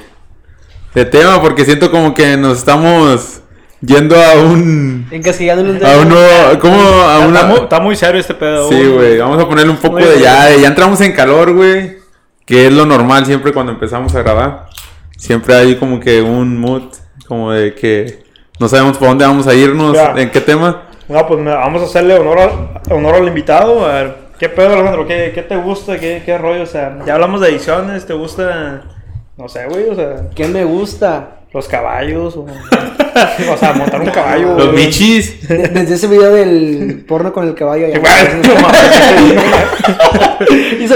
de 0.94 1.04
tema 1.06 1.40
porque 1.42 1.64
siento 1.64 1.90
como 1.90 2.14
que 2.14 2.36
nos 2.36 2.58
estamos 2.58 3.40
yendo 3.80 4.16
a 4.16 4.34
un... 4.34 5.06
Encasillado 5.10 5.60
en 5.60 5.70
un 5.70 5.84
A 5.84 5.96
uno, 5.98 6.16
¿cómo? 6.60 6.80
A 6.80 7.14
Está, 7.16 7.26
una... 7.28 7.42
muy, 7.44 7.58
está 7.60 7.80
muy 7.80 7.96
serio 7.96 8.20
este 8.20 8.34
pedo. 8.34 8.68
Sí, 8.68 8.86
güey, 8.86 9.18
vamos 9.18 9.42
a 9.42 9.46
ponerle 9.48 9.70
un 9.70 9.76
poco 9.78 9.94
Muy 9.98 10.04
de 10.04 10.20
ya, 10.20 10.54
ya 10.56 10.68
entramos 10.68 11.00
en 11.00 11.12
calor, 11.12 11.52
güey, 11.54 11.98
que 12.44 12.66
es 12.66 12.72
lo 12.72 12.86
normal 12.86 13.26
siempre 13.26 13.52
cuando 13.52 13.72
empezamos 13.72 14.14
a 14.14 14.22
grabar. 14.22 14.66
Siempre 15.16 15.54
hay 15.54 15.76
como 15.76 15.98
que 16.00 16.20
un 16.22 16.58
mood, 16.58 16.82
como 17.26 17.52
de 17.52 17.74
que 17.74 18.22
no 18.60 18.68
sabemos 18.68 18.96
por 18.98 19.08
dónde 19.08 19.24
vamos 19.26 19.46
a 19.46 19.54
irnos, 19.54 19.94
Ya. 19.94 20.14
en 20.16 20.30
qué 20.30 20.40
tema. 20.40 20.82
No, 21.08 21.26
pues 21.26 21.40
me- 21.40 21.50
vamos 21.54 21.82
a 21.82 21.84
hacerle 21.86 22.14
honor 22.14 22.38
al, 22.40 22.92
honor 22.92 23.14
al 23.16 23.28
invitado. 23.28 23.86
A 23.86 23.92
ver, 23.94 24.16
¿qué 24.38 24.48
pedo, 24.48 24.74
Alejandro? 24.74 25.06
¿Qué, 25.06 25.32
qué 25.34 25.42
te 25.42 25.56
gusta? 25.56 25.98
¿Qué, 25.98 26.22
¿Qué 26.24 26.36
rollo? 26.36 26.62
O 26.64 26.66
sea, 26.66 26.98
ya 27.06 27.14
hablamos 27.14 27.40
de 27.40 27.48
ediciones. 27.50 28.06
¿Te 28.06 28.12
gusta? 28.12 28.82
No 29.36 29.48
sé, 29.48 29.66
güey. 29.66 29.88
O 29.88 29.94
sea, 29.94 30.28
¿Qué 30.34 30.46
me 30.48 30.64
gusta? 30.64 31.30
los 31.52 31.68
caballos. 31.68 32.36
O, 32.36 32.46
o 33.52 33.56
sea, 33.56 33.72
montar 33.72 34.00
un 34.00 34.10
caballo. 34.10 34.56
Los 34.56 34.70
güey. 34.72 34.76
De- 35.48 35.56
Desde 35.68 35.94
ese 35.94 36.06
video 36.06 36.32
del 36.32 37.04
porno 37.08 37.32
con 37.32 37.46
el 37.46 37.54
caballo. 37.54 37.86
Ya, 37.88 37.98
y 40.80 40.88
se 40.88 40.94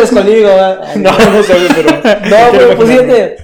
¿verdad? 0.51 0.95
No, 0.97 1.11
no 1.13 1.43
sé, 1.43 1.55
güey, 1.55 1.69
pero. 1.75 1.91
No, 2.31 2.53
güey, 2.65 2.77
pues 2.77 2.89
fíjate. 2.89 3.37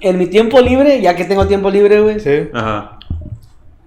En 0.00 0.18
mi 0.18 0.26
tiempo 0.28 0.60
libre, 0.60 1.00
ya 1.02 1.14
que 1.14 1.24
tengo 1.26 1.46
tiempo 1.46 1.70
libre, 1.70 2.00
güey, 2.00 2.20
Sí. 2.20 2.48
Ajá. 2.54 2.98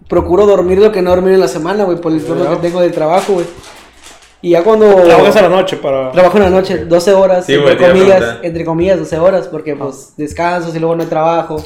procuro 0.08 0.46
dormir 0.46 0.78
lo 0.78 0.92
que 0.92 1.02
no 1.02 1.10
dormir 1.10 1.34
en 1.34 1.40
la 1.40 1.48
semana, 1.48 1.86
güey, 1.86 1.98
por 2.00 2.12
el 2.12 2.24
turno 2.24 2.48
que 2.52 2.56
tengo 2.68 2.82
de 2.82 2.92
trabajo, 2.92 3.34
güey. 3.34 3.46
Y 4.42 4.52
ya 4.52 4.64
cuando. 4.64 4.94
Trabajas 4.94 5.36
a 5.38 5.42
la 5.44 5.50
noche 5.50 5.78
para. 5.78 6.12
Trabajo 6.12 6.38
en 6.38 6.44
la 6.44 6.50
noche, 6.52 6.86
12 6.86 7.14
horas, 7.14 7.46
Sí, 7.46 7.56
güey, 7.56 7.72
entre 7.72 7.76
te 7.78 7.82
iba 7.84 7.90
a 7.90 7.94
comillas, 7.94 8.18
preguntar. 8.20 8.46
entre 8.46 8.66
comillas, 8.66 9.00
12 9.00 9.18
horas, 9.20 9.48
porque 9.48 9.76
pues 9.76 10.14
descanso 10.18 10.72
y 10.76 10.80
luego 10.80 10.96
no 10.96 11.04
hay 11.04 11.10
trabajo. 11.10 11.64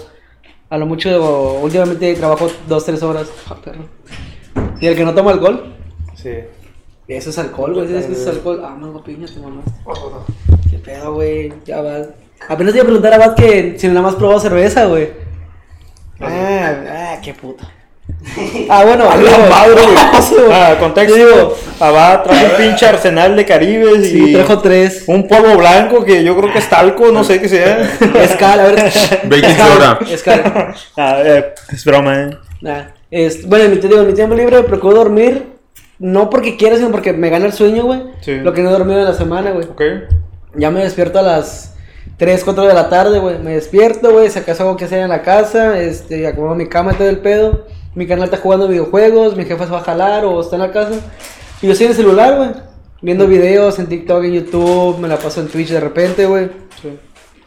A 0.69 0.77
lo 0.77 0.86
mucho, 0.86 1.60
últimamente 1.62 2.13
trabajo 2.15 2.47
2, 2.67 2.86
3 2.86 3.03
horas. 3.03 3.30
Ah. 3.49 3.56
Y 4.82 4.88
el 4.88 4.95
que 4.95 5.06
no 5.06 5.13
toma 5.13 5.32
alcohol, 5.32 5.75
Sí. 6.15 6.32
eso 7.08 7.30
es 7.30 7.38
alcohol, 7.38 7.73
güey, 7.73 7.95
eso 7.95 8.12
es 8.12 8.27
alcohol. 8.27 8.62
Ah, 8.65 8.75
mango 8.75 9.01
piña, 9.03 9.25
te 9.27 9.39
mamaste. 9.39 9.71
Qué 10.69 10.77
pedo, 10.80 11.13
güey, 11.13 11.53
ya 11.65 11.82
va. 11.82 12.08
Apenas 12.49 12.73
te 12.73 12.80
iba 12.80 12.84
a 12.84 12.88
preguntar 12.88 13.13
a 13.13 13.17
Bat 13.17 13.38
que 13.38 13.80
si 13.80 13.88
nada 13.88 14.01
más 14.01 14.15
probó 14.15 14.39
cerveza, 14.39 14.86
güey. 14.86 15.10
Ah, 16.19 16.73
ah, 16.89 17.21
qué 17.23 17.34
puta. 17.34 17.71
Ah, 18.70 18.84
bueno, 18.86 19.10
A 19.10 19.15
la 19.17 19.38
madre, 19.50 19.74
güey. 19.84 20.52
Ah, 20.52 20.76
contexto. 20.80 21.15
Digo- 21.15 21.56
Abad 21.80 22.24
trajo 22.24 22.46
un 22.46 22.52
pinche 22.58 22.86
arsenal 22.86 23.36
de 23.36 23.46
caribes 23.46 24.08
Sí, 24.10 24.32
y. 24.32 24.34
trajo 24.34 24.60
tres. 24.60 25.04
Un 25.08 25.28
polvo 25.28 25.56
blanco 25.58 26.04
que 26.04 26.24
yo 26.24 26.36
creo 26.38 26.52
que 26.52 26.60
es 26.60 26.70
talco, 26.70 27.12
no 27.12 27.24
sé 27.24 27.39
qué 27.39 27.48
sea. 27.50 27.82
Escal, 28.22 28.60
a 28.60 28.63
ver. 28.63 28.76
Baking 29.26 29.58
soda. 29.58 30.00
Escal. 30.10 30.74
Ah, 30.98 31.17
eh, 31.24 31.54
es 31.72 31.86
broma, 31.86 32.22
eh. 32.24 32.30
Nah, 32.62 32.84
es- 33.12 33.48
bueno, 33.48 33.65
en 33.65 33.72
mi, 33.72 33.78
te 33.78 33.88
digo, 33.88 34.02
en 34.02 34.08
mi 34.08 34.13
tiempo 34.13 34.36
libre 34.36 34.63
procuro 34.63 34.96
dormir, 34.98 35.46
no 36.00 36.30
porque 36.30 36.58
quiera, 36.58 36.76
sino 36.78 36.91
porque 36.91 37.13
me 37.13 37.30
gana 37.30 37.46
el 37.46 37.54
sueño, 37.54 37.84
güey. 37.84 38.02
Sí. 38.22 38.36
Lo 38.36 38.54
que 38.54 38.62
no 38.62 38.70
he 38.70 38.74
dormido 38.74 39.00
en 39.00 39.06
la 39.06 39.13
semana, 39.13 39.52
güey. 39.52 39.65
Ok. 39.67 39.82
Ya 40.56 40.72
me 40.72 40.84
despierto 40.84 41.20
a 41.20 41.24
las 41.24 41.76
3, 42.17 42.43
4 42.43 42.65
de 42.65 42.74
la 42.74 42.89
tarde, 42.89 43.20
güey. 43.20 43.38
Me 43.39 43.52
despierto, 43.54 44.12
güey, 44.12 44.30
si 44.30 44.39
acaso 44.39 44.63
algo 44.63 44.76
que 44.78 44.86
hacer 44.86 45.00
en 45.00 45.10
la 45.10 45.22
casa, 45.22 45.80
este, 45.80 46.26
acomodo 46.28 46.56
mi 46.56 46.67
cama 46.67 46.93
y 46.93 46.96
todo 46.96 47.10
el 47.10 47.20
pedo. 47.20 47.67
Mi 47.95 48.06
canal 48.08 48.26
está 48.26 48.38
jugando 48.38 48.67
videojuegos, 48.67 49.36
mi 49.36 49.45
jefa 49.45 49.65
se 49.65 49.71
va 49.71 49.80
a 49.80 49.84
jalar 49.84 50.26
o 50.26 50.41
está 50.41 50.56
en 50.56 50.62
la 50.62 50.71
casa. 50.71 51.00
Y 51.62 51.67
yo 51.67 51.71
estoy 51.71 51.86
en 51.86 51.91
el 51.91 51.97
celular, 51.97 52.36
güey. 52.38 52.50
Viendo 53.02 53.28
videos 53.28 53.80
en 53.80 53.88
TikTok, 53.88 54.23
en 54.23 54.34
YouTube, 54.34 55.00
me 55.00 55.08
la 55.08 55.17
paso 55.17 55.41
en 55.41 55.47
Twitch 55.47 55.69
de 55.69 55.80
repente, 55.80 56.26
güey. 56.26 56.50
Sí. 56.82 56.97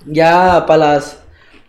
Ya 0.07 0.65
para 0.67 0.95
las 0.95 1.19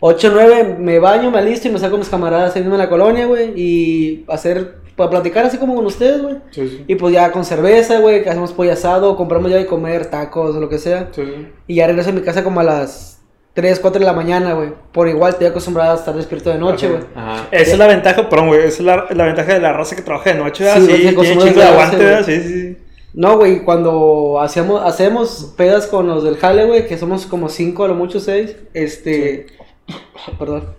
8 0.00 0.30
9 0.32 0.76
me 0.80 0.98
baño, 0.98 1.30
me 1.30 1.38
alisto 1.38 1.68
y 1.68 1.70
me 1.70 1.78
saco 1.78 1.92
con 1.92 2.00
mis 2.00 2.08
camaradas 2.08 2.56
ahí 2.56 2.62
mismo 2.62 2.74
en 2.74 2.80
la 2.80 2.88
colonia, 2.88 3.26
güey. 3.26 3.52
Y 3.56 4.24
hacer, 4.28 4.76
para 4.96 5.10
platicar 5.10 5.44
así 5.44 5.58
como 5.58 5.74
con 5.74 5.86
ustedes, 5.86 6.22
güey. 6.22 6.36
Sí, 6.50 6.68
sí. 6.68 6.84
Y 6.88 6.96
pues 6.96 7.14
ya 7.14 7.30
con 7.30 7.44
cerveza, 7.44 8.00
güey, 8.00 8.22
que 8.22 8.30
hacemos 8.30 8.52
pollo 8.52 8.72
asado, 8.72 9.16
compramos 9.16 9.50
ya 9.50 9.58
de 9.58 9.66
comer, 9.66 10.06
tacos, 10.06 10.56
lo 10.56 10.68
que 10.68 10.78
sea. 10.78 11.08
Sí, 11.12 11.22
sí. 11.24 11.48
Y 11.68 11.76
ya 11.76 11.86
regreso 11.86 12.10
a 12.10 12.12
mi 12.12 12.22
casa 12.22 12.42
como 12.42 12.60
a 12.60 12.64
las 12.64 13.21
3, 13.54 13.80
4 13.80 14.00
de 14.00 14.06
la 14.06 14.12
mañana, 14.14 14.54
güey. 14.54 14.70
Por 14.92 15.08
igual 15.08 15.32
estoy 15.32 15.46
acostumbrado 15.46 15.92
a 15.92 15.96
estar 15.96 16.14
despierto 16.14 16.50
de 16.50 16.58
noche, 16.58 16.86
Ajá. 16.86 16.96
güey. 16.96 17.06
Ajá. 17.14 17.48
Esa 17.50 17.72
es 17.72 17.78
la 17.78 17.86
ventaja, 17.86 18.28
perdón, 18.28 18.48
güey. 18.48 18.60
Esa 18.60 18.68
es 18.68 18.80
la, 18.80 19.06
la 19.10 19.24
ventaja 19.26 19.52
de 19.52 19.60
la 19.60 19.72
raza 19.72 19.94
que 19.94 20.02
trabaja 20.02 20.32
de 20.32 20.38
noche, 20.38 20.64
¿verdad? 20.64 20.80
Sí, 20.86 20.92
Sí. 22.24 22.40
Sí, 22.42 22.48
sí. 22.48 22.78
No, 23.14 23.36
güey, 23.36 23.62
cuando 23.62 24.40
hacemos, 24.40 24.82
hacemos 24.82 25.52
pedas 25.56 25.86
con 25.86 26.06
los 26.08 26.24
del 26.24 26.38
jale, 26.38 26.64
güey, 26.64 26.86
que 26.86 26.96
somos 26.96 27.26
como 27.26 27.50
5, 27.50 27.84
a 27.84 27.88
lo 27.88 27.94
mucho 27.94 28.20
6, 28.20 28.56
este... 28.72 29.46
Perdón. 30.38 30.74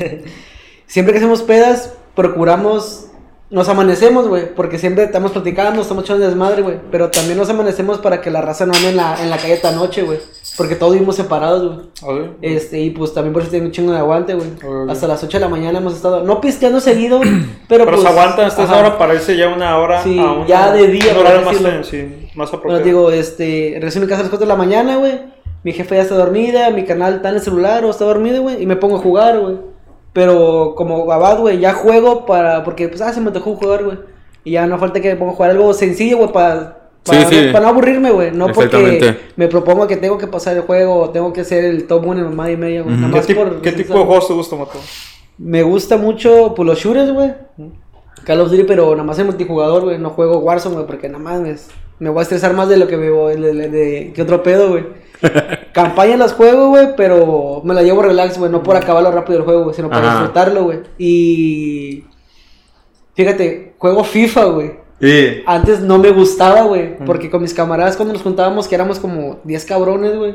siempre 0.86 1.12
que 1.12 1.18
hacemos 1.18 1.42
pedas, 1.42 1.92
procuramos... 2.14 3.04
Nos 3.50 3.68
amanecemos, 3.70 4.28
güey, 4.28 4.54
porque 4.54 4.78
siempre 4.78 5.04
estamos 5.04 5.32
platicando, 5.32 5.80
estamos 5.80 6.04
echando 6.04 6.26
desmadre, 6.26 6.60
güey. 6.60 6.76
Pero 6.90 7.10
también 7.10 7.38
nos 7.38 7.48
amanecemos 7.48 7.98
para 7.98 8.20
que 8.20 8.30
la 8.30 8.42
raza 8.42 8.66
no 8.66 8.74
ande 8.74 8.90
en 8.90 8.96
la, 8.96 9.22
en 9.22 9.30
la 9.30 9.38
calle 9.38 9.54
esta 9.54 9.72
noche, 9.72 10.02
güey. 10.02 10.18
Porque 10.58 10.74
todos 10.74 10.92
vivimos 10.92 11.14
separados, 11.14 11.86
güey. 12.02 12.26
Ok. 12.26 12.30
Este, 12.42 12.80
y 12.80 12.90
pues 12.90 13.14
también 13.14 13.32
por 13.32 13.42
eso 13.42 13.50
tiene 13.52 13.66
un 13.66 13.72
chingo 13.72 13.92
de 13.92 13.98
aguante, 13.98 14.34
güey. 14.34 14.48
Ok. 14.56 14.90
Hasta 14.90 15.06
las 15.06 15.22
8 15.22 15.38
de 15.38 15.40
la 15.40 15.48
mañana 15.48 15.78
hemos 15.78 15.94
estado, 15.94 16.24
no 16.24 16.40
pisteando 16.40 16.80
seguido, 16.80 17.20
pero, 17.68 17.84
Pero 17.84 17.92
pues... 17.92 18.02
se 18.02 18.08
aguantan 18.08 18.46
hasta 18.46 18.64
esa 18.64 18.76
hora 18.76 18.98
para 18.98 19.14
irse 19.14 19.36
ya 19.36 19.48
una 19.48 19.78
hora 19.78 20.02
Sí, 20.02 20.18
a 20.18 20.32
una, 20.32 20.46
ya 20.46 20.72
de 20.72 20.88
día, 20.88 21.12
un 21.12 21.18
horario 21.18 21.42
más, 21.42 21.62
decirlo. 21.62 21.84
sí, 21.84 22.28
más 22.34 22.48
apropiado. 22.48 22.82
Bueno, 22.82 22.84
digo, 22.84 23.10
este, 23.12 23.76
a 23.76 23.80
mi 23.80 24.06
casa 24.06 24.20
a 24.20 24.24
las 24.24 24.30
4 24.30 24.38
de 24.40 24.46
la 24.46 24.56
mañana, 24.56 24.96
güey. 24.96 25.20
Mi 25.62 25.72
jefe 25.72 25.94
ya 25.94 26.02
está 26.02 26.16
dormida, 26.16 26.70
mi 26.70 26.84
canal 26.84 27.14
está 27.14 27.28
en 27.28 27.36
el 27.36 27.40
celular 27.40 27.84
o 27.84 27.90
está 27.90 28.04
dormido, 28.04 28.42
güey. 28.42 28.60
Y 28.60 28.66
me 28.66 28.76
pongo 28.76 28.96
a 28.96 29.00
jugar, 29.00 29.38
güey. 29.38 29.56
Pero 30.12 30.74
como 30.76 31.12
abad, 31.12 31.38
güey, 31.38 31.60
ya 31.60 31.72
juego 31.72 32.26
para. 32.26 32.64
Porque, 32.64 32.88
pues, 32.88 33.00
ah, 33.00 33.12
se 33.12 33.20
me 33.20 33.30
tocó 33.30 33.54
jugar, 33.54 33.84
güey. 33.84 33.98
Y 34.42 34.52
ya 34.52 34.66
no 34.66 34.78
falta 34.78 35.00
que 35.00 35.10
me 35.10 35.16
ponga 35.16 35.32
a 35.32 35.34
jugar 35.36 35.50
algo 35.52 35.72
sencillo, 35.72 36.18
güey, 36.18 36.32
para. 36.32 36.77
Para, 37.08 37.28
Sí, 37.28 37.34
sí. 37.36 37.46
para 37.52 37.60
no 37.64 37.68
aburrirme, 37.68 38.10
güey. 38.10 38.30
No 38.32 38.52
porque 38.52 39.14
me 39.36 39.48
propongo 39.48 39.86
que 39.86 39.96
tengo 39.96 40.18
que 40.18 40.26
pasar 40.26 40.56
el 40.56 40.62
juego 40.62 40.94
o 40.96 41.10
tengo 41.10 41.32
que 41.32 41.44
ser 41.44 41.64
el 41.64 41.86
top 41.86 42.06
1 42.06 42.20
en 42.20 42.26
mamá 42.26 42.50
y 42.50 42.56
media, 42.56 42.82
güey. 42.82 42.94
Ujú. 42.94 43.06
Nada 43.08 43.22
¿Qué, 43.26 43.34
por- 43.34 43.60
¿qué 43.60 43.72
tipo 43.72 43.94
de 43.98 44.04
juegos 44.04 44.28
te 44.28 44.34
gusta, 44.34 44.56
Mato? 44.56 44.78
Me 45.38 45.62
gusta 45.62 45.96
mucho, 45.96 46.52
pues, 46.54 46.66
los 46.66 46.78
shooters, 46.78 47.12
güey. 47.12 47.32
Call 48.24 48.40
of 48.40 48.50
Duty, 48.50 48.64
pero 48.64 48.90
nada 48.92 49.04
más 49.04 49.18
en 49.18 49.26
multijugador, 49.26 49.84
güey. 49.84 49.98
No 49.98 50.10
juego 50.10 50.38
Warzone, 50.38 50.74
güey, 50.74 50.86
porque 50.86 51.08
nada 51.08 51.22
más 51.22 51.40
me, 51.40 51.54
me 52.00 52.10
voy 52.10 52.18
a 52.18 52.22
estresar 52.22 52.52
más 52.54 52.68
de 52.68 52.76
lo 52.76 52.86
que 52.88 52.96
me 52.96 53.10
voy, 53.10 53.40
de, 53.40 53.52
de- 53.54 53.68
de- 53.68 54.12
que 54.14 54.22
otro 54.22 54.42
pedo, 54.42 54.70
güey. 54.70 54.84
Campaña 55.72 56.16
las 56.16 56.32
juego, 56.32 56.68
güey, 56.68 56.94
pero 56.96 57.60
me 57.64 57.74
la 57.74 57.82
llevo 57.82 58.02
relax, 58.02 58.38
güey, 58.38 58.50
no 58.50 58.62
por 58.62 58.76
acabarlo 58.76 59.10
rápido 59.12 59.38
el 59.38 59.44
juego, 59.44 59.62
güey, 59.64 59.74
sino 59.74 59.88
para 59.88 60.08
Ajá. 60.08 60.10
disfrutarlo, 60.18 60.64
güey. 60.64 60.78
Y 60.98 62.04
fíjate, 63.14 63.74
juego 63.78 64.04
FIFA, 64.04 64.44
güey. 64.46 64.72
Sí. 65.00 65.42
Antes 65.46 65.80
no 65.80 65.98
me 65.98 66.10
gustaba, 66.10 66.62
güey, 66.62 66.96
porque 67.04 67.30
con 67.30 67.42
mis 67.42 67.54
camaradas 67.54 67.96
cuando 67.96 68.14
nos 68.14 68.22
juntábamos, 68.22 68.66
que 68.66 68.74
éramos 68.74 68.98
como 68.98 69.38
10 69.44 69.64
cabrones, 69.64 70.16
güey. 70.16 70.34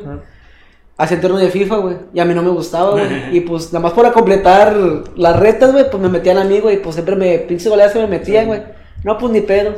Hacía 0.96 1.20
turno 1.20 1.38
de 1.38 1.50
FIFA, 1.50 1.76
güey. 1.78 1.96
Y 2.14 2.20
a 2.20 2.24
mí 2.24 2.34
no 2.34 2.42
me 2.42 2.50
gustaba, 2.50 2.92
güey. 2.92 3.04
Y 3.36 3.40
pues 3.40 3.72
nada 3.72 3.82
más 3.82 3.92
para 3.92 4.12
completar 4.12 4.76
las 5.16 5.38
retas, 5.38 5.72
güey, 5.72 5.90
pues 5.90 6.02
me 6.02 6.08
metían 6.08 6.38
a 6.38 6.44
mí, 6.44 6.60
güey. 6.60 6.80
Pues 6.80 6.94
siempre 6.94 7.16
me, 7.16 7.38
pinches 7.38 7.68
goleadas 7.68 7.92
que 7.92 7.98
me 7.98 8.06
metían, 8.06 8.46
güey. 8.46 8.62
No, 9.02 9.18
pues 9.18 9.32
ni 9.32 9.40
pedo. 9.40 9.74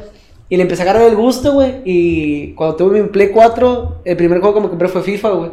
Y 0.48 0.56
le 0.56 0.62
empecé 0.62 0.82
a 0.82 0.84
agarrar 0.84 1.08
el 1.08 1.16
gusto, 1.16 1.54
güey. 1.54 1.80
Y 1.84 2.52
cuando 2.52 2.76
tuve 2.76 3.02
mi 3.02 3.08
Play 3.08 3.30
4, 3.30 4.02
el 4.04 4.16
primer 4.16 4.40
juego 4.40 4.54
que 4.54 4.60
me 4.60 4.68
compré 4.68 4.88
fue 4.88 5.02
FIFA, 5.02 5.30
güey. 5.30 5.50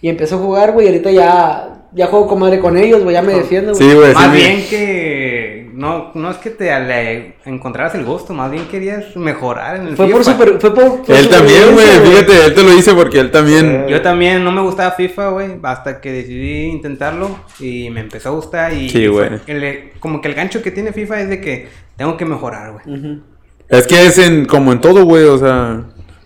Y 0.00 0.08
empecé 0.08 0.34
a 0.36 0.38
jugar, 0.38 0.72
güey. 0.72 0.86
Y 0.86 0.88
ahorita 0.90 1.10
ya, 1.10 1.86
ya 1.92 2.06
juego 2.06 2.26
con 2.26 2.38
madre 2.38 2.60
con 2.60 2.78
ellos, 2.78 3.02
güey. 3.02 3.12
Ya 3.12 3.20
me 3.20 3.34
defiendo, 3.34 3.74
güey. 3.74 3.90
Sí, 3.90 3.94
güey. 3.94 4.14
Más 4.14 4.32
bien 4.32 4.64
que 4.70 5.59
no, 5.74 6.10
no 6.14 6.30
es 6.30 6.36
que 6.38 6.50
te 6.50 6.64
le 6.80 7.34
encontraras 7.44 7.94
el 7.94 8.04
gusto, 8.04 8.32
más 8.34 8.50
bien 8.50 8.66
querías 8.68 9.16
mejorar 9.16 9.76
en 9.76 9.88
el 9.88 9.96
Fue 9.96 10.06
por 10.08 10.24
FIFA. 10.24 10.32
super, 10.32 10.60
fue 10.60 10.74
por, 10.74 11.02
por 11.04 11.14
Él 11.16 11.28
también, 11.28 11.72
güey. 11.72 11.86
Fíjate, 11.86 12.44
él 12.46 12.54
te 12.54 12.62
lo 12.62 12.70
dice 12.70 12.94
porque 12.94 13.20
él 13.20 13.30
también. 13.30 13.86
Yo 13.88 14.00
también 14.02 14.42
no 14.44 14.52
me 14.52 14.60
gustaba 14.60 14.92
FIFA, 14.92 15.28
güey, 15.30 15.48
hasta 15.62 16.00
que 16.00 16.12
decidí 16.12 16.64
intentarlo 16.66 17.38
y 17.58 17.90
me 17.90 18.00
empezó 18.00 18.30
a 18.30 18.32
gustar 18.32 18.72
y 18.72 18.88
Sí, 18.90 19.06
güey. 19.06 19.30
el- 19.46 19.90
como 20.00 20.20
que 20.20 20.28
el 20.28 20.34
gancho 20.34 20.62
que 20.62 20.70
tiene 20.70 20.92
FIFA 20.92 21.20
es 21.20 21.28
de 21.28 21.40
que 21.40 21.68
tengo 21.96 22.16
que 22.16 22.24
mejorar, 22.24 22.72
güey. 22.72 23.20
Es 23.68 23.86
que 23.86 24.06
es 24.06 24.18
en, 24.18 24.46
como 24.46 24.72
en 24.72 24.80
todo, 24.80 25.04
güey. 25.04 25.24
O 25.24 25.38
sea, 25.38 25.82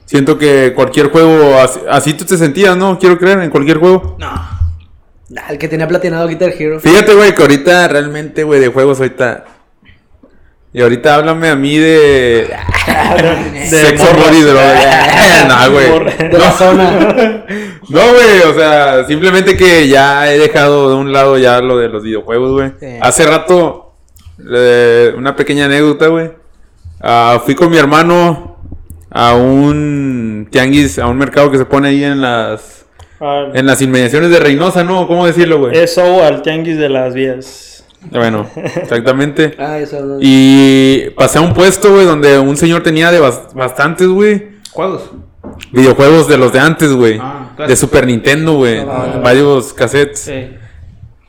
siento 0.07 0.39
que 0.39 0.73
cualquier 0.75 1.09
juego, 1.11 1.59
así, 1.59 1.81
así 1.91 2.15
tú 2.15 2.25
te 2.25 2.37
sentías, 2.37 2.77
¿no? 2.77 2.99
Quiero 2.99 3.19
creer, 3.19 3.41
en 3.41 3.51
cualquier 3.51 3.79
juego. 3.79 4.17
No. 4.19 4.54
Ah, 5.37 5.47
el 5.51 5.59
que 5.59 5.69
tenía 5.69 5.89
platinado 5.89 6.29
Guitar 6.29 6.53
Hero. 6.59 6.81
Fíjate, 6.81 7.15
güey, 7.15 7.35
que 7.35 7.43
ahorita 7.43 7.89
realmente, 7.89 8.45
güey, 8.45 8.61
de 8.61 8.69
juegos 8.69 8.99
ahorita. 8.99 9.45
Y 10.73 10.83
ahorita 10.83 11.15
háblame 11.15 11.49
a 11.49 11.57
mí 11.57 11.79
de. 11.79 12.49
Sexo, 13.69 14.05
morras. 14.05 14.19
amor 14.19 14.35
y 14.35 14.43
droga. 14.43 15.49
no, 15.49 15.73
güey. 15.73 16.29
De 16.31 16.39
la 16.39 16.53
zona. 16.53 17.45
No, 17.87 18.01
güey, 18.01 18.41
o 18.51 18.55
sea, 18.55 19.05
simplemente 19.05 19.59
que 19.59 19.87
ya 19.89 20.33
he 20.33 20.39
dejado 20.39 20.89
de 20.89 20.95
un 20.95 21.13
lado 21.13 21.37
ya 21.37 21.61
lo 21.61 21.77
de 21.77 21.91
los 21.91 22.03
videojuegos, 22.03 22.53
güey. 22.53 22.73
Sí. 22.81 22.99
Hace 22.99 23.27
rato, 23.27 23.93
eh, 24.51 25.13
una 25.19 25.37
pequeña 25.37 25.67
anécdota, 25.67 26.07
güey. 26.07 26.31
Ah, 27.03 27.43
fui 27.45 27.55
con 27.55 27.71
mi 27.71 27.77
hermano 27.77 28.57
a 29.11 29.35
un 29.35 30.49
tianguis, 30.51 30.99
a 30.99 31.07
un 31.07 31.19
mercado 31.19 31.51
que 31.51 31.59
se 31.59 31.67
pone 31.67 31.89
ahí 31.89 32.03
en 32.03 32.23
las 32.23 32.84
Al- 33.21 33.57
en 33.57 33.67
las 33.67 33.81
inmediaciones 33.83 34.31
de 34.31 34.39
Reynosa, 34.41 34.85
¿no? 34.85 35.07
¿Cómo 35.07 35.27
decirlo, 35.27 35.59
güey? 35.59 35.77
Eso 35.79 36.23
al 36.25 36.43
tianguis 36.43 36.77
de 36.79 36.89
las 36.89 37.15
vías. 37.15 37.85
Bueno, 38.11 38.47
exactamente. 38.77 39.55
Ah, 39.59 39.79
eso 39.79 40.01
no. 40.03 40.17
Y 40.21 41.11
pasé 41.17 41.39
a 41.39 41.41
un 41.41 41.55
puesto, 41.55 41.93
güey, 41.93 42.05
donde 42.05 42.39
un 42.39 42.57
señor 42.57 42.83
tenía 42.83 43.11
de 43.11 43.21
bas- 43.21 43.53
bastantes, 43.55 44.09
güey, 44.09 44.49
¿Juegos? 44.73 45.11
videojuegos 45.73 46.29
de 46.29 46.37
los 46.39 46.53
de 46.53 46.59
antes, 46.61 46.93
güey. 46.93 47.19
Ah, 47.21 47.53
de. 47.67 47.77
Super 47.77 48.07
Nintendo, 48.07 48.55
güey. 48.57 48.79
Ah. 48.81 49.21
varios 49.23 49.73
cassettes. 49.73 50.21
Sí. 50.21 50.51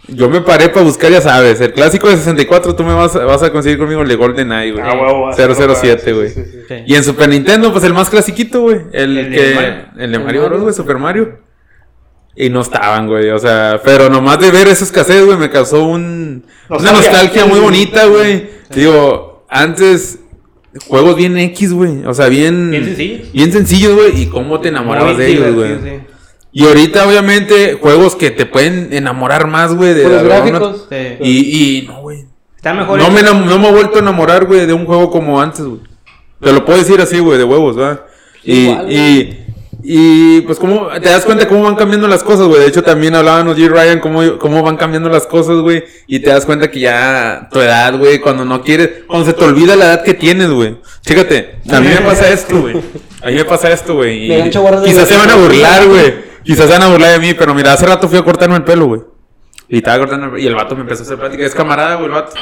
Yo 0.08 0.30
me 0.30 0.42
paré 0.42 0.70
para 0.70 0.86
buscar, 0.86 1.12
ya 1.12 1.20
sabes, 1.20 1.60
el 1.62 1.74
clásico 1.74 2.08
de 2.10 2.18
64, 2.18 2.76
tú 2.76 2.84
me 2.84 2.94
vas, 2.94 3.16
vas 3.16 3.42
a 3.42 3.52
conseguir 3.52 3.80
conmigo 3.80 4.04
el 4.04 4.08
de 4.08 4.16
GoldenEye, 4.16 4.72
güey. 4.74 4.84
Ah, 4.86 4.94
huevo, 4.94 5.32
007, 5.34 6.14
güey. 6.14 6.30
Sí, 6.30 6.44
sí, 6.44 6.52
sí. 6.52 6.58
Sí. 6.68 6.76
Y 6.86 6.94
en 6.96 7.04
Super 7.04 7.28
Nintendo, 7.28 7.72
pues 7.72 7.84
el 7.86 7.94
más 7.94 8.10
clasiquito, 8.12 8.62
güey. 8.62 8.82
El, 8.94 9.18
El 9.18 9.32
de 9.32 9.36
que. 9.36 9.56
Mario. 9.56 9.70
El 9.98 10.12
de 10.12 10.18
El 10.18 10.24
Mario 10.24 10.24
Mario. 10.26 10.46
Bros, 10.50 10.62
güey, 10.62 10.74
Super 10.76 10.98
Mario. 11.00 11.40
Y 12.36 12.50
no 12.50 12.62
estaban, 12.62 13.08
güey. 13.08 13.30
O 13.30 13.40
sea, 13.40 13.82
pero 13.84 14.10
nomás 14.10 14.40
de 14.40 14.52
ver 14.52 14.68
esos 14.68 14.92
cassettes, 14.92 15.26
güey, 15.26 15.38
me 15.38 15.50
causó 15.50 15.84
un, 15.86 16.44
una 16.70 16.92
Nostalgia. 16.92 17.46
muy 17.46 17.60
bonita, 17.60 18.06
güey. 18.06 18.50
Digo, 18.74 19.46
antes. 19.50 20.20
Juegos 20.88 21.16
bien 21.16 21.38
X, 21.38 21.72
güey. 21.72 22.06
O 22.06 22.14
sea, 22.14 22.28
bien. 22.28 22.70
Bien 22.72 22.84
sencillos. 22.84 23.32
Bien 23.32 23.52
sencillos, 23.54 23.96
güey. 23.96 24.24
Y 24.24 24.26
cómo 24.26 24.60
te 24.60 24.68
enamorabas 24.68 25.18
de 25.18 25.28
ellos, 25.28 25.56
güey. 25.56 25.76
sí. 25.82 26.02
Y 26.52 26.66
ahorita, 26.66 27.06
obviamente, 27.08 27.78
juegos 27.82 28.16
que 28.16 28.32
te 28.32 28.46
pueden 28.46 28.94
enamorar 28.94 29.48
más, 29.48 29.74
güey. 29.74 29.94
De 29.94 30.08
los 30.08 30.24
gráficos. 30.24 30.88
Sí. 30.90 31.18
Y, 31.22 31.80
y 31.80 31.88
no, 31.88 32.02
güey. 32.02 32.26
Está 32.56 32.74
mejor. 32.74 32.98
No 32.98 33.10
me, 33.12 33.22
no 33.24 33.60
me 33.60 33.68
he 33.68 33.72
vuelto 33.72 33.98
a 33.98 34.00
enamorar, 34.00 34.46
güey, 34.46 34.66
de 34.66 34.74
un 34.74 34.86
juego 34.86 35.10
como 35.10 35.42
antes, 35.42 35.66
güey. 35.66 35.82
Te 36.42 36.52
lo 36.52 36.64
puedo 36.66 36.80
decir 36.80 37.00
así, 37.02 37.20
güey, 37.20 37.38
de 37.38 37.44
huevos, 37.44 37.76
¿verdad? 37.76 38.06
Y, 38.44 38.70
Igual, 38.70 38.92
y, 38.92 39.45
y, 39.88 40.42
pues, 40.42 40.58
¿cómo, 40.58 40.88
te 41.02 41.10
das 41.10 41.26
cuenta 41.26 41.48
cómo 41.48 41.62
van 41.64 41.76
cambiando 41.76 42.08
las 42.08 42.24
cosas, 42.24 42.48
güey. 42.48 42.62
De 42.62 42.68
hecho, 42.68 42.82
también 42.82 43.14
hablábamos 43.14 43.56
G. 43.56 43.68
Ryan, 43.70 44.00
cómo, 44.00 44.40
cómo 44.40 44.64
van 44.64 44.78
cambiando 44.78 45.10
las 45.10 45.28
cosas, 45.28 45.58
güey. 45.58 45.84
Y 46.08 46.20
te 46.22 46.32
das 46.32 46.46
cuenta 46.46 46.72
que 46.72 46.80
ya 46.80 47.48
tu 47.52 47.60
edad, 47.60 47.96
güey, 47.98 48.20
cuando 48.20 48.46
no 48.46 48.64
quieres, 48.64 49.04
cuando 49.06 49.28
se 49.28 49.34
te 49.34 49.44
olvida 49.46 49.76
la 49.76 49.86
edad 49.86 50.04
que 50.04 50.16
tienes, 50.16 50.50
güey. 50.50 50.78
Chécate, 51.02 51.60
a 51.72 51.80
mí 51.80 51.88
me 51.90 52.02
pasa 52.02 52.30
esto, 52.30 52.62
güey. 52.62 52.76
A 53.22 53.28
mí 53.28 53.34
me 53.36 53.46
pasa 53.46 53.72
esto, 53.72 53.94
güey. 53.96 54.32
Y 54.32 54.50
quizás 54.50 55.08
se 55.08 55.18
van 55.18 55.30
a 55.30 55.36
la- 55.36 55.42
burlar, 55.42 55.88
güey. 55.88 56.14
Quizás 56.44 56.66
se 56.66 56.74
van 56.74 56.84
a 56.84 56.88
burlar 56.88 57.12
de 57.12 57.20
mí, 57.20 57.34
pero 57.36 57.54
mira, 57.54 57.74
hace 57.74 57.86
rato 57.86 58.08
fui 58.08 58.18
a 58.18 58.24
cortarme 58.24 58.56
el 58.56 58.64
pelo, 58.64 58.86
güey. 58.88 59.02
Y 59.70 59.78
estaba 59.78 60.00
cortando 60.00 60.26
el 60.26 60.32
pelo, 60.32 60.44
y 60.44 60.48
el 60.48 60.56
vato 60.56 60.76
me 60.76 60.82
empezó 60.82 61.04
a 61.04 61.06
hacer 61.06 61.20
plática. 61.20 61.46
Es 61.46 61.54
camarada, 61.54 61.96
güey, 61.96 62.06
el 62.08 62.12
vato. 62.12 62.34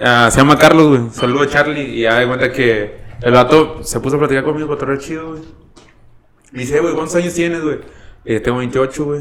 Ah, 0.00 0.28
se 0.30 0.38
llama 0.38 0.56
Carlos, 0.58 0.86
güey. 0.88 1.10
Saludo 1.12 1.42
a 1.42 1.48
Charlie. 1.48 1.82
Y 1.98 2.02
ya 2.02 2.18
de 2.18 2.26
cuenta 2.26 2.52
que 2.52 2.96
el 3.22 3.32
vato 3.32 3.80
se 3.82 4.00
puso 4.00 4.16
a 4.16 4.18
platicar 4.20 4.44
conmigo, 4.44 4.68
cotorreo 4.68 4.98
chido, 4.98 5.30
güey. 5.30 5.42
Me 6.52 6.60
dice, 6.60 6.80
güey, 6.80 6.94
¿cuántos 6.94 7.14
años 7.16 7.32
tienes, 7.32 7.62
güey? 7.62 7.78
Eh, 8.24 8.40
tengo 8.40 8.58
28, 8.58 9.04
güey. 9.04 9.20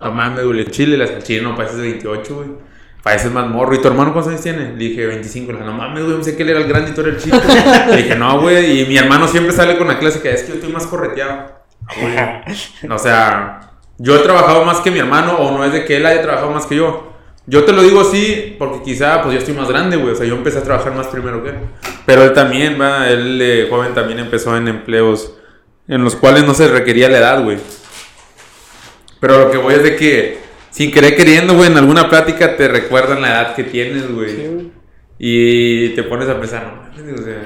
No 0.00 0.12
mames, 0.12 0.44
güey, 0.44 0.60
el 0.60 0.70
chile, 0.70 0.98
las 0.98 1.24
chile 1.24 1.42
no 1.42 1.56
pareces 1.56 1.78
de 1.78 1.82
28, 1.84 2.34
güey. 2.34 2.48
Pareces 3.02 3.32
más 3.32 3.48
morro. 3.48 3.74
¿Y 3.74 3.80
tu 3.80 3.88
hermano 3.88 4.12
cuántos 4.12 4.30
años 4.30 4.42
tiene? 4.42 4.72
Le 4.72 4.76
dije, 4.76 5.06
25. 5.06 5.52
Le 5.52 5.58
dije, 5.58 5.70
no 5.70 5.76
mames, 5.76 6.04
güey, 6.04 6.16
pensé 6.16 6.36
que 6.36 6.42
él 6.42 6.50
era 6.50 6.60
el 6.60 6.68
grande 6.68 6.90
y 6.90 6.94
tú 6.94 7.00
eres 7.00 7.14
el 7.14 7.22
chico. 7.22 7.40
Le 7.90 7.96
dije, 7.96 8.14
no, 8.16 8.40
güey. 8.40 8.82
Y 8.82 8.86
mi 8.86 8.98
hermano 8.98 9.26
siempre 9.26 9.52
sale 9.52 9.78
con 9.78 9.88
la 9.88 9.98
clásica, 9.98 10.28
es 10.28 10.42
que 10.42 10.48
yo 10.48 10.54
estoy 10.54 10.72
más 10.72 10.86
correteado. 10.86 11.50
Ah. 11.88 12.44
O 12.90 12.98
sea, 12.98 13.72
yo 13.96 14.16
he 14.16 14.18
trabajado 14.18 14.64
más 14.64 14.80
que 14.80 14.90
mi 14.90 14.98
hermano, 14.98 15.36
o 15.36 15.56
no 15.56 15.64
es 15.64 15.72
de 15.72 15.84
que 15.84 15.96
él 15.96 16.04
haya 16.04 16.20
trabajado 16.20 16.50
más 16.50 16.66
que 16.66 16.76
yo. 16.76 17.12
Yo 17.46 17.64
te 17.64 17.72
lo 17.72 17.82
digo 17.82 18.00
así 18.00 18.56
porque 18.58 18.82
quizá 18.82 19.22
pues 19.22 19.34
yo 19.34 19.38
estoy 19.38 19.54
más 19.54 19.68
grande, 19.68 19.96
güey. 19.96 20.12
O 20.12 20.16
sea, 20.16 20.26
yo 20.26 20.34
empecé 20.34 20.58
a 20.58 20.62
trabajar 20.62 20.92
más 20.94 21.06
primero 21.06 21.42
que 21.42 21.50
él. 21.50 21.56
Pero 22.04 22.24
él 22.24 22.32
también, 22.32 22.78
va, 22.78 23.08
él 23.08 23.38
de 23.38 23.68
joven 23.70 23.94
también 23.94 24.18
empezó 24.18 24.56
en 24.56 24.66
empleos 24.68 25.32
en 25.88 26.02
los 26.02 26.16
cuales 26.16 26.44
no 26.44 26.54
se 26.54 26.68
requería 26.68 27.08
la 27.08 27.18
edad, 27.18 27.42
güey. 27.42 27.58
Pero 29.20 29.38
lo 29.38 29.50
que 29.50 29.58
voy 29.58 29.74
es 29.74 29.82
de 29.82 29.96
que, 29.96 30.38
sin 30.70 30.90
querer 30.90 31.16
queriendo, 31.16 31.54
güey, 31.54 31.70
en 31.70 31.78
alguna 31.78 32.08
plática 32.08 32.56
te 32.56 32.68
recuerdan 32.68 33.22
la 33.22 33.28
edad 33.28 33.54
que 33.54 33.64
tienes, 33.64 34.10
güey. 34.10 34.70
Y 35.18 35.90
te 35.90 36.02
pones 36.02 36.28
a 36.28 36.38
pensar, 36.38 36.64
no 36.64 36.82
mames, 36.82 37.20
o 37.20 37.24
sea, 37.24 37.42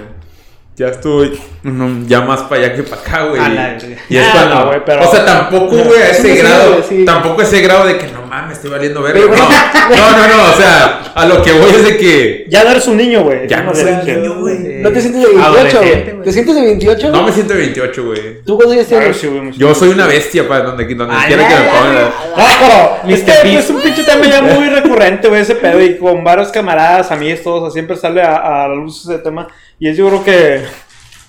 ya 0.81 0.89
estoy 0.89 1.39
no, 1.63 2.07
ya 2.07 2.23
más 2.23 2.41
para 2.43 2.63
allá 2.63 2.75
que 2.75 2.83
para 2.85 3.03
acá, 3.03 3.25
güey. 3.25 3.39
A 3.41 3.49
la- 3.51 3.77
Y 4.09 4.17
es 4.17 4.27
Ah, 4.27 4.31
cuando, 4.33 4.55
no, 4.55 4.67
güey, 4.69 4.81
pero- 4.87 5.07
o 5.07 5.13
sea, 5.13 5.27
tampoco, 5.27 5.77
güey, 5.77 6.01
a 6.01 6.09
ese 6.11 6.23
Sí, 6.35 6.39
grado, 6.41 6.83
sí. 6.89 7.05
tampoco 7.05 7.43
ese 7.43 7.61
grado 7.61 7.87
de 7.87 7.99
que 7.99 8.07
no 8.09 8.23
mames, 8.27 8.57
estoy 8.57 8.71
valiendo 8.71 9.03
verga. 9.03 9.21
No, 9.21 9.37
no, 9.37 10.17
no, 10.27 10.37
no, 10.47 10.53
o 10.53 10.57
sea, 10.57 11.13
a 11.15 11.27
lo 11.27 11.43
que 11.43 11.53
voy 11.53 11.69
es 11.71 11.85
de 11.85 11.97
que 11.99 12.47
Ya 12.49 12.65
no 12.65 12.71
eres 12.71 12.87
un 12.89 12.97
niño, 12.97 13.25
güey. 13.25 13.47
Ya 13.47 13.61
no 13.63 13.73
eres 13.73 13.85
un 13.85 14.07
niño. 14.23 14.35
güey. 14.41 14.59
¿No 14.81 14.91
te 14.91 15.01
sientes 15.03 15.21
de 15.21 15.27
28, 15.29 15.45
Adolescente, 15.45 16.13
güey? 16.13 16.25
¿Te 16.25 16.33
sientes 16.33 16.55
de 16.55 16.63
28? 16.63 17.11
no 17.11 17.23
me 17.25 17.33
siento 17.33 17.53
de 17.53 17.59
28, 17.61 18.05
güey. 18.07 18.43
¿Tú 18.47 18.57
cuántos 18.57 18.77
años 18.77 18.87
tienes? 19.21 19.57
Yo 19.59 19.75
soy 19.75 19.89
una 19.91 20.07
bestia, 20.07 20.49
para 20.49 20.63
donde, 20.65 20.85
donde 20.95 21.15
Ay, 21.15 21.27
quiera 21.29 21.47
que 21.47 21.55
me 21.55 21.61
ay, 21.61 21.69
pongan. 21.69 22.05
No, 22.37 23.01
pero 23.05 23.15
es 23.15 23.21
Mr. 23.21 23.27
que 23.43 23.49
Beast. 23.49 23.65
es 23.65 23.71
un 23.71 23.83
pinche 23.83 24.05
tema 24.05 24.27
ya 24.27 24.41
muy 24.41 24.69
recurrente, 24.71 25.29
güey, 25.29 25.43
ese 25.43 25.57
pedo. 25.57 25.83
Y 25.83 25.99
con 25.99 26.25
varios 26.25 26.49
camaradas, 26.49 27.11
amigos, 27.11 27.43
todos, 27.43 27.65
así 27.65 27.75
siempre 27.75 27.97
sale 27.97 28.23
a, 28.23 28.65
a 28.65 28.69
la 28.69 28.75
luz 28.77 29.05
ese 29.07 29.19
tema. 29.19 29.47
Y 29.81 29.89
es 29.89 29.97
yo 29.97 30.07
creo 30.09 30.23
que. 30.25 30.63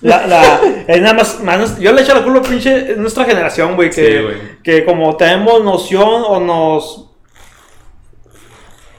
La, 0.02 0.26
la, 0.26 0.60
es 0.88 1.00
nada 1.00 1.14
más, 1.14 1.40
más- 1.42 1.78
Yo 1.78 1.92
le 1.92 2.02
echo 2.02 2.14
la 2.14 2.22
culpa 2.22 2.40
a 2.40 2.42
pinche. 2.42 2.92
Es 2.92 2.96
nuestra 2.98 3.24
generación, 3.24 3.74
güey. 3.76 3.90
Que, 3.90 3.94
Sí, 4.04 4.58
que 4.62 4.84
como 4.84 5.16
tenemos 5.16 5.62
noción 5.64 6.22
o 6.26 6.38
nos. 6.40 7.08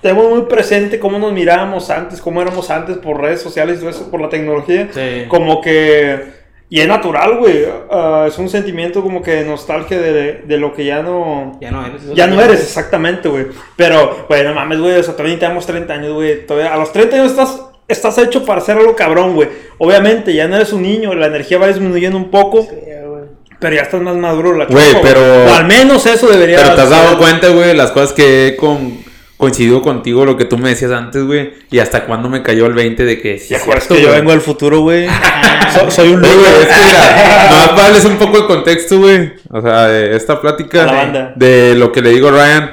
Tenemos 0.02 0.30
muy 0.30 0.42
presente 0.44 1.00
cómo 1.00 1.18
nos 1.18 1.32
mirábamos 1.32 1.90
antes, 1.90 2.20
cómo 2.22 2.42
éramos 2.42 2.70
antes 2.70 2.98
por 2.98 3.22
redes 3.22 3.42
sociales 3.42 3.78
y 3.78 3.80
todo 3.82 3.90
eso, 3.90 4.12
por 4.12 4.20
la 4.20 4.28
tecnología. 4.30 4.90
Sí. 4.92 5.26
Como 5.30 5.62
que. 5.62 6.44
Y 6.70 6.80
es 6.80 6.88
natural, 6.88 7.38
güey. 7.38 7.66
ah, 7.92 8.26
es 8.28 8.38
un 8.40 8.50
sentimiento 8.50 9.02
como 9.04 9.22
que 9.22 9.32
de 9.32 9.46
nostalgia 9.46 10.00
de, 10.00 10.42
de 10.46 10.58
lo 10.58 10.74
que 10.74 10.86
ya 10.86 11.02
no. 11.04 11.58
Ya 11.62 11.70
no 11.72 11.86
eres. 11.86 12.02
Ya 12.16 12.28
no 12.28 12.42
eres, 12.42 12.62
exactamente, 12.62 13.30
güey. 13.30 13.48
Pero, 13.78 14.26
güey, 14.28 14.44
no 14.44 14.54
mames, 14.56 14.80
güey. 14.80 14.98
O 14.98 15.04
sea, 15.04 15.14
todavía 15.16 15.38
tenemos 15.38 15.66
30 15.68 15.94
años, 15.94 16.14
güey. 16.14 16.46
Todavía, 16.48 16.74
a 16.74 16.78
los 16.78 16.92
30 16.92 17.16
años 17.18 17.32
estás, 17.32 17.62
estás 17.88 18.18
hecho 18.18 18.46
para 18.46 18.62
hacer 18.62 18.78
algo 18.78 18.96
cabrón, 18.96 19.36
güey. 19.36 19.50
Obviamente, 19.78 20.34
ya 20.34 20.48
no 20.48 20.56
eres 20.56 20.74
un 20.74 20.82
niño, 20.84 21.14
la 21.16 21.28
energía 21.28 21.58
va 21.58 21.68
disminuyendo 21.68 22.18
un 22.18 22.30
poco. 22.32 22.64
Sí, 22.64 22.76
güey. 23.06 23.24
Pero 23.60 23.76
ya 23.76 23.82
estás 23.84 24.02
más 24.02 24.16
maduro, 24.16 24.56
la 24.56 24.66
Güey, 24.66 24.96
pero- 25.02 25.46
O 25.50 25.54
al 25.54 25.66
menos 25.66 26.06
eso 26.06 26.28
debería 26.28 26.58
Pero 26.58 26.76
te 26.76 26.82
has 26.82 26.90
dado 26.90 27.18
cuenta, 27.18 27.48
güey, 27.50 27.76
las 27.76 27.92
cosas 27.92 28.12
que 28.14 28.48
he 28.48 28.56
con- 28.58 29.02
coincido 29.38 29.82
contigo 29.82 30.24
lo 30.26 30.38
que 30.38 30.46
tú 30.46 30.58
me 30.58 30.70
decías 30.70 30.92
antes, 30.92 31.24
güey. 31.24 31.54
Y 31.72 31.80
hasta 31.80 32.06
cuándo 32.06 32.30
me 32.30 32.44
cayó 32.44 32.66
el 32.66 32.74
20 32.74 33.04
de 33.06 33.20
que 33.22 33.40
sí, 33.40 33.50
¿Te 33.50 33.56
es 33.56 33.62
acuerdas 33.62 33.86
cierto, 33.88 34.02
que 34.02 34.10
yo 34.10 34.14
vengo 34.16 34.32
del 34.32 34.42
futuro, 34.42 34.82
güey? 34.82 35.08
So- 35.74 35.90
soy 35.92 36.10
un 36.14 36.22
loco. 36.22 36.34
güey, 36.34 36.46
es 36.62 36.68
que 36.68 36.74
mira, 36.86 38.08
un 38.14 38.18
poco 38.18 38.42
de 38.42 38.46
contexto, 38.48 39.00
güey. 39.00 39.34
O 39.50 39.62
sea, 39.62 39.88
de 39.88 40.16
esta 40.16 40.40
plática 40.40 40.86
banda. 40.86 41.34
de 41.36 41.74
lo 41.76 41.92
que 41.92 42.02
le 42.02 42.10
digo 42.12 42.28
a 42.30 42.32
Ryan. 42.32 42.72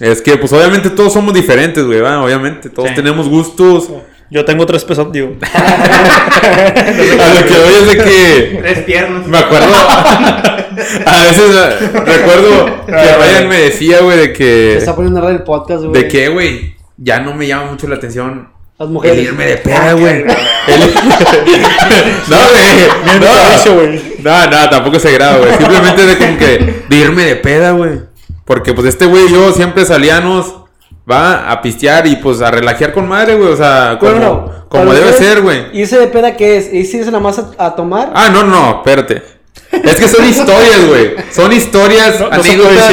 Es 0.00 0.20
que, 0.22 0.36
pues, 0.36 0.52
obviamente 0.52 0.90
todos 0.90 1.12
somos 1.12 1.32
diferentes, 1.32 1.84
güey, 1.84 2.00
¿va? 2.00 2.22
Obviamente, 2.22 2.68
todos 2.70 2.88
Sí. 2.90 2.94
tenemos 2.94 3.28
gustos. 3.28 3.88
Yo 4.30 4.44
tengo 4.44 4.66
tres 4.66 4.84
pesos, 4.84 5.10
digo. 5.12 5.34
A 5.42 7.34
lo 7.34 7.46
que 7.46 7.54
voy 7.58 7.74
es 7.80 7.86
de 7.86 7.96
que 8.04 8.58
Tres 8.60 8.78
piernas. 8.80 9.26
me 9.26 9.38
acuerdo. 9.38 9.66
A 11.06 11.22
veces 11.24 11.54
eh, 11.54 11.90
recuerdo 12.04 12.86
que 12.86 12.92
Ryan 12.92 13.48
me 13.48 13.56
decía, 13.60 14.00
güey, 14.00 14.18
de 14.18 14.24
Se 14.26 14.32
que. 14.32 14.76
está 14.76 14.94
poniendo 14.96 15.20
raro 15.20 15.32
el 15.32 15.42
podcast, 15.44 15.84
güey. 15.84 16.02
De 16.02 16.08
que, 16.08 16.28
güey, 16.28 16.74
ya 16.98 17.20
no 17.20 17.34
me 17.34 17.46
llama 17.46 17.70
mucho 17.70 17.86
la 17.88 17.94
atención 17.96 18.48
Las 18.78 18.88
el 18.88 18.92
mujeres. 18.92 19.24
irme 19.24 19.46
de 19.46 19.56
peda, 19.58 19.92
güey. 19.94 20.16
El- 20.16 20.80
no, 22.28 22.36
güey. 22.50 23.20
No, 23.20 23.74
güey. 23.74 24.02
no, 24.22 24.46
no, 24.50 24.70
tampoco 24.70 24.96
ese 24.98 25.12
grado, 25.12 25.38
güey. 25.38 25.56
Simplemente 25.56 26.04
de 26.04 26.16
como 26.18 26.36
que 26.38 26.82
de 26.88 26.96
irme 26.96 27.24
de 27.24 27.36
peda, 27.36 27.70
güey. 27.70 28.00
Porque 28.46 28.72
pues 28.72 28.86
este 28.86 29.04
güey 29.06 29.26
y 29.26 29.32
yo 29.32 29.52
siempre 29.52 29.84
salíamos, 29.84 30.54
va 31.10 31.50
a 31.50 31.60
pistear 31.60 32.06
y 32.06 32.16
pues 32.16 32.40
a 32.40 32.50
relajear 32.50 32.92
con 32.94 33.06
madre, 33.08 33.34
güey. 33.34 33.50
O 33.52 33.56
sea, 33.56 33.98
como, 34.00 34.12
Bueno, 34.12 34.50
como 34.68 34.86
para 34.86 34.98
debe 34.98 35.12
ser, 35.12 35.42
güey. 35.42 35.76
¿Irse 35.78 35.98
de 35.98 36.06
peda 36.06 36.36
qué 36.36 36.56
es? 36.56 36.72
¿Irse 36.72 37.04
nada 37.06 37.20
más 37.20 37.38
a, 37.38 37.50
a 37.58 37.74
tomar? 37.74 38.12
Ah, 38.14 38.30
no, 38.30 38.44
no, 38.44 38.76
espérate. 38.78 39.22
Es 39.72 39.96
que 39.96 40.08
son 40.08 40.24
historias, 40.28 40.86
güey. 40.86 41.14
Son 41.32 41.52
historias, 41.52 42.20
No- 42.20 42.28
no 42.28 42.34
anécdotas. 42.34 42.88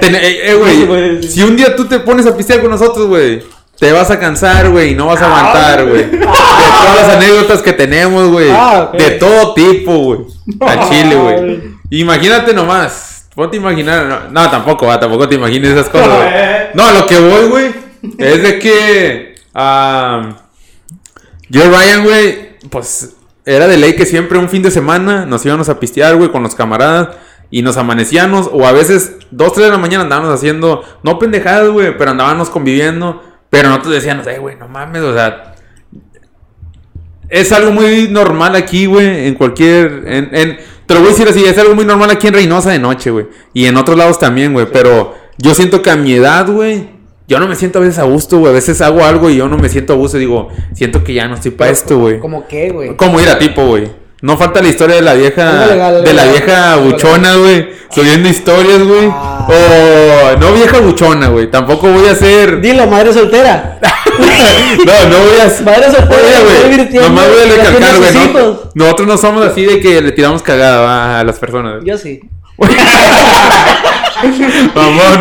Ten- 0.00 0.14
eh, 0.16 0.50
eh, 0.50 0.52
No 0.52 0.86
güey. 0.88 1.22
si 1.22 1.42
un 1.42 1.56
día 1.56 1.74
tú 1.76 1.84
te 1.86 2.00
pones 2.00 2.26
a 2.26 2.36
pistear 2.36 2.60
con 2.60 2.70
nosotros, 2.70 3.06
güey. 3.06 3.42
Te 3.78 3.92
vas 3.92 4.10
a 4.10 4.18
cansar, 4.18 4.70
güey, 4.70 4.92
y 4.92 4.94
no 4.94 5.06
vas 5.06 5.20
a 5.20 5.26
aguantar, 5.26 5.86
güey. 5.86 6.06
De 6.10 6.16
todas 6.18 6.96
las 7.02 7.16
anécdotas 7.16 7.60
que 7.62 7.74
tenemos, 7.74 8.28
güey. 8.30 8.48
Ah. 8.50 8.90
De 8.96 9.10
todo 9.12 9.52
tipo, 9.54 9.92
güey. 9.98 10.20
A 10.62 10.88
Chile, 10.88 11.14
güey. 11.14 11.62
Imagínate 11.90 12.54
nomás. 12.54 13.15
Ponte 13.36 13.56
a 13.58 13.60
imaginar. 13.60 14.06
No, 14.06 14.42
no, 14.42 14.50
tampoco, 14.50 14.86
va, 14.86 14.98
tampoco 14.98 15.28
te 15.28 15.36
imagines 15.36 15.70
esas 15.70 15.88
cosas, 15.88 16.08
güey. 16.08 16.30
No, 16.74 16.84
a 16.86 16.92
lo 16.92 17.06
que 17.06 17.18
voy, 17.20 17.48
güey. 17.48 17.66
Es 18.18 18.42
de 18.42 18.58
que. 18.58 19.34
ah, 19.54 20.38
yo 21.48 21.64
y 21.64 21.68
Ryan, 21.68 22.02
güey, 22.04 22.48
pues 22.70 23.14
era 23.44 23.68
de 23.68 23.76
ley 23.76 23.94
que 23.94 24.06
siempre 24.06 24.38
un 24.38 24.48
fin 24.48 24.62
de 24.62 24.70
semana 24.72 25.24
nos 25.26 25.44
íbamos 25.46 25.68
a 25.68 25.78
pistear, 25.78 26.16
güey, 26.16 26.30
con 26.32 26.42
los 26.42 26.54
camaradas. 26.56 27.10
Y 27.48 27.62
nos 27.62 27.76
amanecíamos, 27.76 28.50
o 28.52 28.66
a 28.66 28.72
veces, 28.72 29.18
dos, 29.30 29.52
tres 29.52 29.66
de 29.66 29.72
la 29.72 29.78
mañana 29.78 30.02
andábamos 30.02 30.34
haciendo, 30.34 30.82
no 31.04 31.16
pendejadas, 31.20 31.68
güey, 31.68 31.96
pero 31.96 32.10
andábamos 32.10 32.50
conviviendo. 32.50 33.22
Pero 33.50 33.68
nosotros 33.68 33.94
decíamos, 33.94 34.26
eh, 34.26 34.38
güey, 34.40 34.56
no 34.56 34.66
mames, 34.66 35.02
o 35.02 35.14
sea. 35.14 35.54
Es 37.28 37.52
algo 37.52 37.70
muy 37.72 38.08
normal 38.08 38.56
aquí, 38.56 38.86
güey, 38.86 39.28
en 39.28 39.34
cualquier. 39.34 40.02
En, 40.06 40.30
en- 40.34 40.58
te 40.86 40.94
lo 40.94 41.00
voy 41.00 41.08
a 41.08 41.12
decir 41.12 41.28
así, 41.28 41.44
es 41.44 41.58
algo 41.58 41.74
muy 41.74 41.84
normal 41.84 42.10
aquí 42.10 42.28
en 42.28 42.34
Reynosa 42.34 42.70
de 42.70 42.78
noche, 42.78 43.10
güey. 43.10 43.26
Y 43.52 43.66
en 43.66 43.76
otros 43.76 43.98
lados 43.98 44.18
también, 44.18 44.52
güey. 44.52 44.66
Pero 44.72 45.14
yo 45.36 45.54
siento 45.54 45.82
que 45.82 45.90
a 45.90 45.96
mi 45.96 46.14
edad, 46.14 46.48
güey, 46.48 46.88
yo 47.28 47.40
no 47.40 47.48
me 47.48 47.56
siento 47.56 47.78
a 47.78 47.82
veces 47.82 47.98
a 47.98 48.04
gusto, 48.04 48.38
güey. 48.38 48.52
A 48.52 48.54
veces 48.54 48.80
hago 48.80 49.04
algo 49.04 49.28
y 49.28 49.36
yo 49.36 49.48
no 49.48 49.58
me 49.58 49.68
siento 49.68 49.94
a 49.94 49.96
gusto. 49.96 50.16
Digo, 50.16 50.48
siento 50.74 51.02
que 51.02 51.12
ya 51.12 51.26
no 51.26 51.34
estoy 51.34 51.50
para 51.50 51.72
esto, 51.72 51.98
güey. 51.98 52.20
¿Cómo 52.20 52.46
qué, 52.46 52.70
güey? 52.70 52.96
Como 52.96 53.20
ir 53.20 53.28
a 53.28 53.38
tipo, 53.38 53.66
güey. 53.66 54.05
No 54.26 54.36
falta 54.36 54.60
la 54.60 54.66
historia 54.66 54.96
de 54.96 55.02
la 55.02 55.14
vieja. 55.14 55.66
Legal, 55.66 56.02
de 56.02 56.12
la 56.12 56.24
vieja 56.24 56.74
buchona, 56.78 57.36
güey. 57.36 57.68
Subiendo 57.94 58.28
historias, 58.28 58.82
güey. 58.82 59.08
Ah. 59.08 59.46
O 59.48 60.36
no 60.40 60.52
vieja 60.52 60.80
buchona, 60.80 61.28
güey. 61.28 61.48
Tampoco 61.48 61.86
voy 61.86 62.08
a 62.08 62.14
ser. 62.16 62.60
Dilo, 62.60 62.88
madre 62.88 63.12
soltera. 63.12 63.78
no, 64.18 65.08
no 65.10 65.18
voy 65.20 65.38
a. 65.38 65.44
Madre 65.64 65.92
soltera. 65.92 66.40
Güey. 66.40 66.88
Nomás 67.02 67.28
voy 67.28 67.38
a 67.38 67.44
recalcar, 67.56 67.98
güey. 67.98 68.12
¿no? 68.32 68.58
Nosotros 68.74 69.06
no 69.06 69.16
somos 69.16 69.46
así 69.46 69.64
de 69.64 69.78
que 69.78 70.02
le 70.02 70.10
tiramos 70.10 70.42
cagada 70.42 71.20
a 71.20 71.24
las 71.24 71.38
personas. 71.38 71.74
güey. 71.74 71.86
Yo 71.86 71.96
sí. 71.96 72.20
Mamón. 74.74 75.20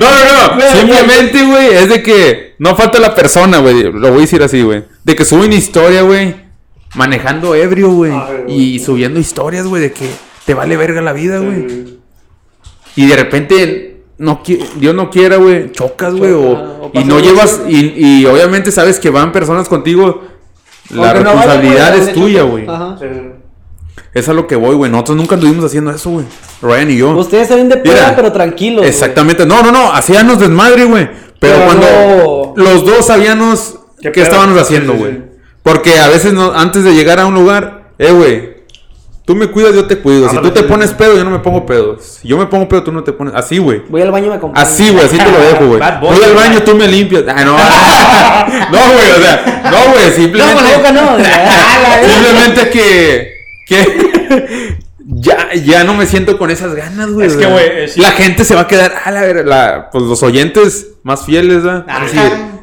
No, 0.00 0.08
no, 0.08 0.24
no. 0.24 0.56
Mira, 0.56 0.74
Simplemente, 0.74 1.44
güey, 1.44 1.74
es 1.74 1.90
de 1.90 2.02
que 2.02 2.54
no 2.58 2.74
falta 2.74 2.98
la 2.98 3.14
persona, 3.14 3.58
güey. 3.58 3.82
Lo 3.92 4.08
voy 4.08 4.20
a 4.20 4.22
decir 4.22 4.42
así, 4.42 4.62
güey. 4.62 4.84
De 5.04 5.14
que 5.14 5.26
suben 5.26 5.52
historia, 5.52 6.00
güey. 6.00 6.47
Manejando 6.94 7.54
ebrio, 7.54 7.90
güey. 7.90 8.12
Y 8.48 8.78
subiendo 8.78 9.20
historias, 9.20 9.66
güey, 9.66 9.82
de 9.82 9.92
que 9.92 10.08
te 10.46 10.54
vale 10.54 10.76
verga 10.76 11.00
la 11.02 11.12
vida, 11.12 11.38
güey. 11.38 11.98
Y 12.96 13.06
de 13.06 13.16
repente, 13.16 14.02
no 14.16 14.40
Dios 14.76 14.94
no 14.94 15.10
quiera, 15.10 15.36
güey, 15.36 15.70
chocas, 15.72 16.14
güey. 16.14 16.32
Choca, 16.32 16.46
O, 16.48 16.86
o 16.86 16.90
y 16.94 17.04
no 17.04 17.20
llevas, 17.20 17.60
y, 17.68 17.92
y 18.20 18.26
obviamente 18.26 18.72
sabes 18.72 18.98
que 18.98 19.10
van 19.10 19.32
personas 19.32 19.68
contigo. 19.68 20.22
La 20.90 21.10
Aunque 21.10 21.24
no 21.24 21.34
vaya, 21.34 21.40
responsabilidad 21.60 21.96
es 21.98 22.12
tuya, 22.14 22.42
güey. 22.44 22.66
Ajá. 22.66 22.96
Es 24.14 24.28
a 24.28 24.32
lo 24.32 24.46
que 24.46 24.56
voy, 24.56 24.74
güey. 24.74 24.90
Nosotros 24.90 25.18
nunca 25.18 25.34
anduvimos 25.34 25.64
haciendo 25.66 25.90
eso, 25.90 26.08
güey. 26.10 26.24
Ryan 26.62 26.90
y 26.90 26.96
yo. 26.96 27.10
Ustedes 27.16 27.50
están 27.50 27.68
de 27.68 27.76
peda, 27.76 28.14
pero 28.16 28.32
tranquilos. 28.32 28.86
Exactamente. 28.86 29.44
No, 29.44 29.62
no, 29.62 29.70
no. 29.70 29.92
Hacíamos 29.92 30.40
desmadre, 30.40 30.84
güey. 30.86 31.06
Pero, 31.06 31.54
Pero 31.58 31.64
cuando 31.66 32.54
no- 32.56 32.62
los 32.64 32.84
dos 32.86 33.06
sabíamos 33.06 33.78
¿Qué 34.00 34.22
estábamos 34.22 34.58
haciendo, 34.60 34.92
Sí, 34.94 34.98
sí, 34.98 35.04
güey. 35.04 35.14
sí. 35.16 35.22
Porque 35.62 35.98
a 35.98 36.08
veces 36.08 36.32
no- 36.32 36.52
antes 36.52 36.84
de 36.84 36.94
llegar 36.94 37.20
a 37.20 37.26
un 37.26 37.34
lugar, 37.34 37.90
eh, 37.98 38.12
güey. 38.12 38.58
Tú 39.24 39.34
me 39.36 39.48
cuidas, 39.48 39.74
yo 39.74 39.84
te 39.86 39.98
cuido. 39.98 40.26
Si 40.30 40.38
tú 40.38 40.50
te 40.52 40.62
pones 40.62 40.92
pedo, 40.94 41.14
yo 41.14 41.22
no 41.22 41.28
me 41.28 41.40
pongo 41.40 41.66
pedo. 41.66 41.98
Si 42.00 42.26
yo 42.26 42.38
me 42.38 42.46
pongo 42.46 42.66
pedo, 42.66 42.82
tú 42.84 42.92
no 42.92 43.04
te 43.04 43.12
pones. 43.12 43.34
Así, 43.34 43.58
güey. 43.58 43.82
Voy 43.90 44.00
al 44.00 44.10
baño 44.10 44.24
y 44.24 44.28
me 44.30 44.36
acompaño. 44.36 44.64
Así, 44.66 44.88
güey, 44.88 45.04
así 45.04 45.18
te 45.18 45.30
lo 45.30 45.38
dejo, 45.38 45.66
güey. 45.66 45.80
Voy 46.00 46.24
al 46.24 46.34
baño, 46.34 46.62
tú 46.62 46.74
me 46.74 46.88
limpias. 46.88 47.24
Ah, 47.28 47.44
no. 47.44 47.52
no, 48.78 48.92
güey, 48.94 49.10
o 49.10 49.22
sea, 49.22 49.62
no, 49.70 49.92
güey, 49.92 50.06
No, 50.08 50.14
simplemente. 50.16 50.54
con 50.54 50.64
la 50.64 50.76
boca 50.78 50.92
no. 50.92 51.16
Ah, 51.26 52.00
Simplemente 52.02 52.70
que. 52.70 53.32
que 53.66 54.78
ya, 55.06 55.52
ya 55.62 55.84
no 55.84 55.92
me 55.92 56.06
siento 56.06 56.38
con 56.38 56.50
esas 56.50 56.74
ganas, 56.74 57.10
güey. 57.10 57.26
Es 57.26 57.36
que, 57.36 57.44
güey, 57.44 57.88
sí. 57.88 58.00
La 58.00 58.12
gente 58.12 58.46
se 58.46 58.54
va 58.54 58.62
a 58.62 58.66
quedar. 58.66 58.94
A 59.04 59.10
la 59.10 59.20
ver, 59.20 59.46
la, 59.46 59.90
pues 59.92 60.04
los 60.04 60.22
oyentes 60.22 60.86
más 61.02 61.26
fieles, 61.26 61.64
¿verdad? 61.64 61.84
Van 61.86 62.02
a 62.02 62.04
decir, 62.06 62.20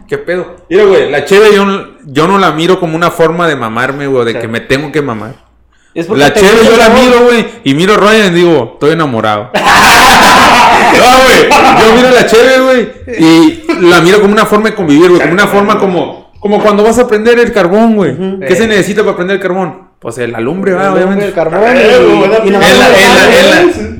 ¿qué 0.07 0.17
pedo? 0.17 0.55
Mira, 0.67 0.85
güey, 0.85 1.11
la 1.11 1.25
cheve 1.25 1.49
yo, 1.53 1.63
no- 1.63 1.93
yo 2.05 2.27
no 2.27 2.37
la 2.37 2.51
miro 2.51 2.79
como 2.79 2.95
una 2.95 3.11
forma 3.11 3.47
de 3.47 3.55
mamarme, 3.55 4.07
güey, 4.07 4.25
de 4.25 4.33
Sí. 4.33 4.39
que 4.39 4.47
me 4.47 4.59
tengo 4.61 4.91
que 4.91 5.01
mamar. 5.01 5.35
Es 5.93 6.07
porque 6.07 6.21
La 6.23 6.29
gusta 6.29 6.41
yo 6.41 6.77
la 6.77 6.89
miro, 6.89 7.23
güey, 7.25 7.45
y 7.63 7.73
miro 7.73 7.93
a 7.93 7.97
Ryan 7.97 8.33
y 8.33 8.35
digo, 8.41 8.71
estoy 8.73 8.91
enamorado. 8.91 9.51
no, 9.53 9.59
güey, 11.23 11.49
yo 11.49 11.95
miro 11.95 12.07
a 12.09 12.11
la 12.11 12.25
cheve, 12.25 12.59
güey, 12.59 12.89
y 13.17 13.63
la 13.85 14.01
miro 14.01 14.19
como 14.19 14.33
una 14.33 14.45
forma 14.45 14.69
de 14.69 14.75
convivir, 14.75 15.09
güey, 15.09 15.21
como 15.21 15.33
una 15.33 15.47
forma 15.47 15.79
como, 15.79 16.33
como 16.39 16.61
cuando 16.61 16.83
vas 16.83 16.99
a 16.99 17.07
prender 17.07 17.39
el 17.39 17.53
carbón, 17.53 17.95
güey. 17.95 18.39
¿Qué 18.45 18.55
se 18.55 18.67
necesita 18.67 19.03
para 19.03 19.15
prender 19.15 19.37
el 19.37 19.41
carbón? 19.41 19.85
Pues 19.99 20.17
el 20.17 20.35
alumbre, 20.35 20.73
va, 20.73 20.93
obviamente. 20.93 21.25
el 21.25 21.33
carbón. 21.33 21.63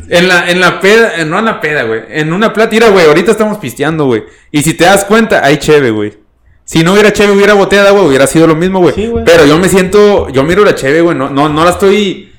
En 0.07 0.27
la, 0.27 0.49
en, 0.51 0.59
la, 0.59 0.79
peda, 0.79 1.13
eh, 1.17 1.25
no 1.25 1.39
en 1.39 1.45
la 1.45 1.59
peda, 1.59 1.83
güey. 1.83 2.01
En 2.09 2.31
una 2.31 2.53
plata, 2.53 2.69
mira, 2.71 2.89
güey, 2.89 3.07
ahorita 3.07 3.31
estamos 3.31 3.57
pisteando, 3.57 4.05
güey. 4.05 4.23
Y 4.51 4.61
si 4.61 4.75
te 4.75 4.85
das 4.85 5.05
cuenta, 5.05 5.43
hay 5.43 5.57
cheve, 5.57 5.89
güey. 5.89 6.24
Si 6.65 6.83
no 6.83 6.93
hubiera 6.93 7.13
cheve, 7.13 7.31
hubiera 7.31 7.53
botella 7.53 7.83
de 7.83 7.89
agua, 7.89 8.01
hubiera 8.03 8.25
sido 8.27 8.47
lo 8.47 8.55
mismo, 8.55 8.79
güey. 8.79 8.93
Sí, 8.95 9.05
güey. 9.07 9.23
Pero 9.23 9.45
yo 9.45 9.57
me 9.59 9.69
siento, 9.69 10.29
yo 10.29 10.43
miro 10.43 10.65
la 10.65 10.73
cheve, 10.75 11.01
güey. 11.01 11.15
No, 11.15 11.29
no, 11.29 11.47
no 11.47 11.63
la 11.63 11.69
estoy, 11.69 12.31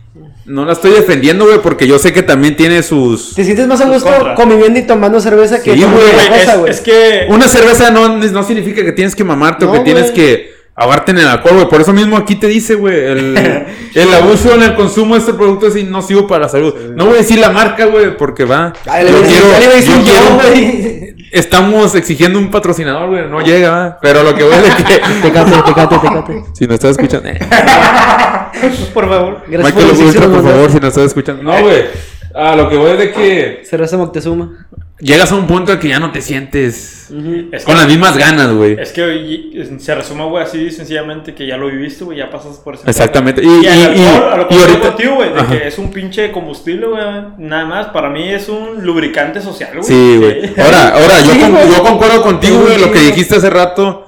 no 0.46 0.64
la 0.64 0.72
estoy 0.72 0.90
defendiendo, 0.90 1.44
güey, 1.46 1.60
porque 1.62 1.86
yo 1.86 1.98
sé 2.00 2.12
que 2.12 2.22
también 2.24 2.56
tiene 2.56 2.82
sus... 2.82 3.34
Te 3.34 3.44
sientes 3.44 3.66
más 3.68 3.80
a 3.80 3.86
gusto 3.86 4.10
Contra. 4.10 4.34
conviviendo 4.34 4.78
y 4.80 4.82
tomando 4.82 5.20
cerveza 5.20 5.62
que 5.62 5.74
Sí, 5.74 5.82
güey, 5.84 6.40
es, 6.40 6.58
güey. 6.58 6.70
es 6.72 6.80
que. 6.80 7.26
Una 7.28 7.46
cerveza 7.48 7.90
no, 7.90 8.16
no 8.18 8.42
significa 8.42 8.84
que 8.84 8.92
tienes 8.92 9.14
que 9.14 9.22
mamarte 9.24 9.64
o 9.64 9.72
que 9.72 9.80
tienes 9.80 10.10
que 10.10 10.56
ahogarte 10.74 11.12
en 11.12 11.18
el 11.18 11.28
alcohol, 11.28 11.54
güey. 11.54 11.68
Por 11.68 11.80
eso 11.80 11.92
mismo 11.92 12.16
aquí 12.16 12.34
te 12.34 12.48
dice, 12.48 12.74
güey, 12.74 12.96
el, 12.96 13.36
el 13.94 14.12
abuso 14.14 14.54
en 14.54 14.62
el 14.64 14.74
consumo 14.74 15.14
de 15.14 15.20
este 15.20 15.34
producto 15.34 15.68
es 15.68 15.84
nocivo 15.84 16.26
para 16.26 16.42
la 16.42 16.48
salud. 16.48 16.74
No 16.96 17.06
voy 17.06 17.14
a 17.14 17.18
decir 17.18 17.38
la 17.38 17.50
marca, 17.50 17.86
güey, 17.86 18.16
porque 18.16 18.44
va. 18.44 18.72
Ay, 18.86 19.04
le 19.04 19.10
yo 19.12 19.18
iba 19.18 19.26
a 19.26 19.30
decir- 19.30 19.92
quiero, 20.02 20.02
yo 20.02 20.38
yo, 20.38 20.38
quiero-. 20.42 20.95
Estamos 21.32 21.94
exigiendo 21.94 22.38
un 22.38 22.50
patrocinador, 22.50 23.08
güey. 23.08 23.28
No 23.28 23.40
llega. 23.40 23.98
Pero 24.00 24.22
lo 24.22 24.34
que 24.34 24.44
voy 24.44 24.54
a 24.54 24.62
decir 24.62 24.84
que. 24.84 24.94
Tecate, 25.22 25.50
tecate, 25.66 25.98
tecate. 25.98 26.44
Si 26.52 26.64
nos 26.66 26.74
estás 26.74 26.90
escuchando. 26.92 27.28
eh. 27.28 27.38
Por 28.94 29.08
favor. 29.08 29.42
Gracias 29.46 29.74
Michael 29.74 29.96
por 29.96 30.06
Ultra, 30.06 30.26
por 30.28 30.42
favor, 30.42 30.70
si 30.70 30.76
nos 30.76 30.88
estás 30.88 31.04
escuchando. 31.04 31.42
No, 31.42 31.60
güey. 31.62 31.84
A 32.37 32.55
lo 32.55 32.68
que 32.68 32.76
voy 32.76 32.91
es 32.93 32.99
de 32.99 33.12
que 33.12 33.62
Cerveza 33.64 33.97
Moctezuma. 33.97 34.66
llegas 34.99 35.32
a 35.32 35.34
un 35.37 35.47
punto 35.47 35.72
en 35.72 35.78
que 35.78 35.89
ya 35.89 35.99
no 35.99 36.11
te 36.12 36.20
sientes 36.20 37.11
Es 37.53 37.64
con 37.64 37.76
las 37.76 37.87
mismas 37.87 38.16
ganas, 38.16 38.53
güey. 38.53 38.76
Es 38.80 38.93
que 38.93 39.66
se 39.78 39.95
resume, 39.95 40.24
güey, 40.24 40.45
así 40.45 40.70
sencillamente 40.70 41.34
que 41.34 41.47
ya 41.47 41.57
lo 41.57 41.68
viviste, 41.68 42.05
güey, 42.05 42.18
ya 42.18 42.30
pasas 42.30 42.57
por 42.59 42.74
ese 42.74 42.89
Exactamente. 42.89 43.43
Y- 43.43 43.47
Y, 43.47 43.64
y- 43.64 43.68
alcohol, 43.68 43.97
y- 43.97 44.07
a 44.32 44.37
lo 44.37 44.43
y 44.43 44.47
que 44.97 45.09
güey, 45.09 45.32
de 45.32 45.47
que 45.59 45.68
es 45.68 45.78
un 45.78 45.91
pinche 45.91 46.30
combustible, 46.32 46.87
güey, 46.87 47.03
nada 47.39 47.64
más. 47.64 47.87
Para 47.89 48.11
mí 48.11 48.28
es 48.28 48.49
un 48.49 48.84
lubricante 48.84 49.41
social, 49.41 49.70
güey. 49.72 49.84
Sí, 49.84 50.16
güey. 50.18 50.53
Ahora, 50.62 50.89
ahora, 50.91 51.20
yo, 51.24 51.32
Sí, 51.32 51.41
con- 51.41 51.53
güey. 51.53 51.68
yo 51.70 51.82
concuerdo 51.82 52.22
contigo, 52.22 52.61
güey, 52.61 52.78
lo 52.80 52.93
que 52.93 53.01
dijiste 53.01 53.37
hace 53.37 53.51
rato. 53.51 54.05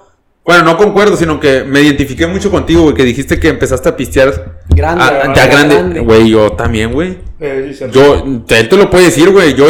Bueno, 0.48 0.64
no 0.64 0.78
concuerdo, 0.78 1.14
sino 1.14 1.38
que 1.38 1.62
me 1.62 1.82
identifiqué 1.82 2.26
mucho 2.26 2.50
contigo, 2.50 2.84
güey, 2.84 2.94
que 2.94 3.04
dijiste 3.04 3.38
que 3.38 3.48
empezaste 3.48 3.90
a 3.90 3.94
pistear 3.94 4.62
Grande, 4.70 5.04
güey, 5.04 5.36
ya 5.36 5.46
grande. 5.46 5.74
grande. 5.74 6.00
Güey, 6.00 6.30
yo 6.30 6.52
también, 6.52 6.90
güey. 6.90 7.18
Eh, 7.38 7.76
sí. 7.78 7.84
Yo, 7.92 8.24
él 8.48 8.68
te 8.70 8.76
lo 8.78 8.88
puede 8.88 9.04
decir, 9.04 9.28
güey. 9.28 9.52
Yo, 9.54 9.66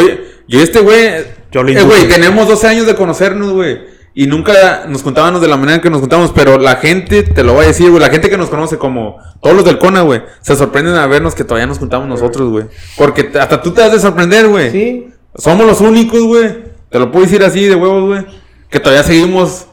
yo 0.47 0.61
este 0.61 0.79
güey, 0.79 1.15
Yo 1.51 1.63
le 1.63 1.77
Eh, 1.77 1.83
güey, 1.83 2.07
tenemos 2.07 2.47
12 2.47 2.65
años 2.65 2.85
de 2.85 2.95
conocernos, 2.95 3.51
güey. 3.51 3.77
Y 4.13 4.27
nunca 4.27 4.85
nos 4.87 5.03
juntábamos 5.03 5.41
de 5.41 5.49
la 5.49 5.57
manera 5.57 5.81
que 5.81 5.89
nos 5.89 5.99
juntamos, 5.99 6.31
pero 6.33 6.57
la 6.57 6.77
gente, 6.77 7.23
te 7.23 7.43
lo 7.43 7.55
voy 7.55 7.65
a 7.65 7.67
decir, 7.67 7.89
güey, 7.89 8.01
la 8.01 8.09
gente 8.09 8.29
que 8.29 8.37
nos 8.37 8.47
conoce 8.47 8.77
como 8.77 9.17
todos 9.41 9.57
los 9.57 9.65
del 9.65 9.79
CONA, 9.79 10.03
güey, 10.03 10.21
se 10.39 10.55
sorprenden 10.55 10.95
a 10.95 11.07
vernos 11.07 11.35
que 11.35 11.43
todavía 11.43 11.67
nos 11.67 11.79
juntamos 11.79 12.07
nosotros, 12.07 12.51
güey. 12.51 12.67
Porque 12.95 13.29
hasta 13.37 13.61
tú 13.61 13.71
te 13.71 13.83
has 13.83 13.91
de 13.91 13.99
sorprender, 13.99 14.47
güey. 14.47 14.71
Sí. 14.71 15.07
Somos 15.35 15.65
los 15.65 15.81
únicos, 15.81 16.21
güey. 16.21 16.57
Te 16.89 16.99
lo 16.99 17.11
puedo 17.11 17.25
decir 17.25 17.43
así 17.43 17.65
de 17.65 17.75
huevos, 17.75 18.05
güey. 18.05 18.25
Que 18.69 18.79
todavía 18.79 19.03
seguimos 19.03 19.65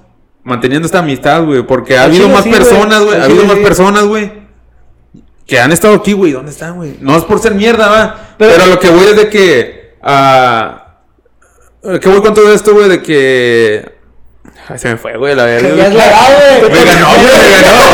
manteniendo 0.47 0.87
esta 0.87 1.01
amistad, 1.01 1.43
güey. 1.45 1.63
Porque 1.63 1.99
ha 1.99 2.05
habido 2.05 2.23
chile 2.25 2.35
más 2.35 2.45
sí, 2.45 2.51
güey. 2.51 2.63
personas, 2.63 3.03
güey. 3.05 3.21
Ha 3.21 3.25
habido 3.25 3.45
más 3.45 3.57
sí. 3.57 3.63
personas, 3.63 4.05
güey. 4.05 4.33
Que 5.47 5.61
han 5.61 5.73
estado 5.73 5.95
aquí, 5.95 6.13
güey. 6.13 6.33
¿Dónde 6.33 6.51
están, 6.53 6.77
güey? 6.77 6.97
No 7.01 7.17
es 7.17 7.25
por 7.25 7.39
ser 7.41 7.55
mierda, 7.55 7.89
va. 7.89 8.35
Pero- 8.39 8.53
Pero, 8.57 8.67
lo 8.67 8.79
que 8.81 8.89
voy 8.91 9.07
es 9.07 9.17
de 9.17 9.29
que. 9.29 9.97
ah, 10.03 10.83
¿Qué 11.83 12.09
voy 12.09 12.21
con 12.21 12.33
todo 12.35 12.53
esto, 12.53 12.73
güey? 12.73 12.89
De 12.89 13.03
que. 13.03 13.95
Ay, 14.69 14.79
se 14.79 14.89
me 14.89 14.97
fue, 14.97 15.17
güey, 15.17 15.35
la 15.37 15.45
verga. 15.45 15.69
Ya 15.77 15.87
es 15.89 15.95
la 15.95 16.05
güey. 16.61 16.71
Me 16.73 16.85
ganó, 16.85 17.07
güey, 17.15 17.27
me 17.27 17.63
ganó. 17.63 17.77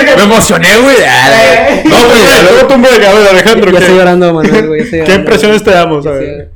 que, 0.09 0.15
me 0.17 0.23
emocioné, 0.23 0.67
güey. 0.81 0.95
Ah, 1.07 1.81
No, 1.85 1.95
güey, 2.09 2.21
a 2.27 2.41
lo- 2.43 2.51
Luego 2.51 2.67
tú 2.67 2.77
me 2.77 2.87
a 2.87 3.13
ver, 3.13 3.27
Alejandro. 3.31 3.71
Ya 3.71 3.77
¿qué- 3.77 3.83
estoy 3.85 3.97
llorando, 3.99 4.33
Manuel, 4.33 4.67
güey. 4.67 4.91
ya 4.91 5.03
¿Qué 5.05 5.13
impresiones 5.15 5.63
te 5.63 5.71
damos? 5.71 6.05
A 6.05 6.11
ver. 6.11 6.51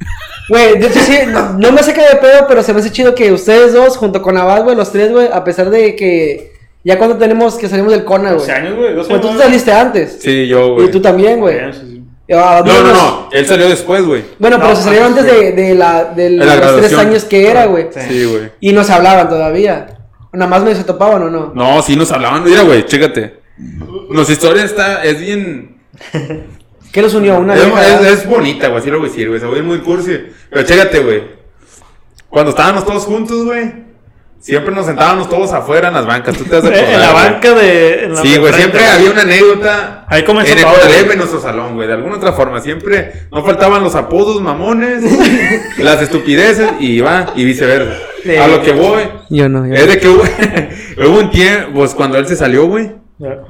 Güey, 0.50 0.78
de 0.80 0.88
hecho 0.88 1.00
sí, 1.00 1.18
no, 1.28 1.54
no 1.54 1.72
me 1.72 1.82
saca 1.84 2.02
de 2.10 2.16
pedo, 2.18 2.46
pero 2.48 2.62
se 2.64 2.74
me 2.74 2.80
hace 2.82 2.92
chido 2.92 3.16
que 3.16 3.32
ustedes 3.32 3.74
dos, 3.74 3.96
junto 3.96 4.22
con 4.22 4.38
Abad, 4.38 4.64
güey, 4.64 4.76
los 4.76 4.92
tres, 4.92 5.12
güey, 5.12 5.30
a 5.32 5.44
pesar 5.46 5.70
de 5.70 5.96
que 5.96 6.52
ya 6.84 6.98
cuando 6.98 7.16
tenemos 7.18 7.56
que 7.56 7.70
salimos 7.70 7.92
del 7.92 8.04
Cona, 8.04 8.30
güey. 8.34 8.40
12 8.40 8.52
años, 8.52 8.76
güey. 8.76 8.94
12 8.94 9.10
Pues 9.10 9.22
tú 9.22 9.38
saliste 9.38 9.72
antes. 9.72 10.18
Sí, 10.22 10.48
yo, 10.48 10.74
güey. 10.74 10.88
Y 10.88 10.92
tú 10.92 11.00
también, 11.02 11.40
güey. 11.40 11.58
Abad, 12.34 12.66
No, 12.66 12.82
no, 12.82 12.94
no. 12.94 13.30
Él 13.32 13.46
salió 13.46 13.70
después, 13.70 14.06
güey. 14.06 14.24
Bueno, 14.40 14.58
pero 14.60 14.76
se 14.76 14.84
salieron 14.84 15.10
antes 15.10 15.26
de, 15.26 15.52
de, 15.52 15.76
la, 15.76 16.06
de 16.06 16.30
la 16.32 16.56
los 16.56 16.78
tres 16.78 16.94
años 16.98 17.24
que 17.26 17.50
era, 17.50 17.66
güey. 17.66 17.88
Sí, 18.08 18.26
güey. 18.26 18.52
Y 18.60 18.74
no 18.74 18.84
se 18.84 18.92
hablaban 18.94 19.30
todavía. 19.30 19.88
Nada 20.34 20.48
más 20.50 20.64
me 20.64 20.74
se 20.76 20.84
topaban 20.84 21.24
o 21.24 21.30
no. 21.30 21.52
No, 21.54 21.82
sí 21.82 21.96
nos 21.96 22.12
hablaban. 22.12 22.44
Mira, 22.44 22.62
güey, 22.64 22.86
chécate. 22.86 23.40
Nuestra 24.10 24.34
historia 24.34 24.64
está. 24.64 25.04
Es 25.04 25.20
bien. 25.20 25.78
¿Qué 26.92 27.02
los 27.02 27.14
unió? 27.14 27.38
Una 27.40 27.56
Es, 27.56 27.62
es- 27.64 28.08
es 28.24 28.30
bonita, 28.30 28.68
güey, 28.68 28.80
así 28.82 28.90
lo 28.90 29.00
voy 29.00 29.08
a 29.08 29.10
decir, 29.10 29.28
güey. 29.28 29.40
Se 29.40 29.46
voy 29.46 29.56
a 29.56 29.58
ir 29.60 29.64
muy 29.64 29.80
cursi. 29.80 30.18
Pero 30.50 30.64
chécate, 30.64 31.00
güey. 31.00 31.24
Cuando 32.30 32.52
estábamos 32.52 32.86
todos 32.86 33.04
juntos, 33.04 33.46
güey. 33.46 33.92
Siempre 34.40 34.74
nos 34.74 34.88
sentábamos 34.88 35.30
todos 35.30 35.52
afuera 35.54 35.90
en 35.90 35.94
las 35.94 36.06
bancas. 36.08 36.36
Tú 36.36 36.46
te 36.46 36.56
acordar, 36.58 36.74
En 36.94 37.00
la 37.00 37.12
güey. 37.12 37.24
banca 37.26 37.54
de. 37.54 38.06
en 38.06 38.16
la 38.16 38.22
Sí, 38.24 38.38
güey, 38.38 38.54
siempre 38.54 38.86
había 38.88 39.12
una 39.12 39.22
anécdota. 39.22 40.06
Ahí 40.10 40.24
comenzó 40.24 40.52
en 40.54 40.58
el 40.60 40.66
güey. 40.66 41.12
en 41.12 41.18
nuestro 41.18 41.40
salón, 41.42 41.76
güey. 41.76 41.88
De 41.88 41.94
alguna 41.94 42.16
otra 42.16 42.34
forma. 42.34 42.60
Siempre 42.60 43.28
no 43.32 43.44
faltaban 43.46 43.84
los 43.84 43.94
apodos 43.96 44.42
mamones, 44.42 45.04
las 45.78 46.02
estupideces 46.02 46.68
y 46.80 47.00
va, 47.02 47.34
y 47.36 47.44
viceversa. 47.46 47.94
Sí. 48.24 48.36
A 48.36 48.48
lo 48.48 48.62
que 48.62 48.72
voy. 48.74 49.04
Yo 49.30 49.50
no, 49.50 49.66
yo 49.68 49.74
Es 49.74 49.86
no. 49.86 49.92
de 49.92 50.00
que 50.00 50.08
hubo, 50.08 50.24
hubo 51.10 51.20
un 51.20 51.30
tiempo, 51.32 51.70
pues 51.76 51.94
cuando 51.96 52.18
él 52.18 52.28
se 52.28 52.36
salió, 52.36 52.66
güey. 52.68 52.92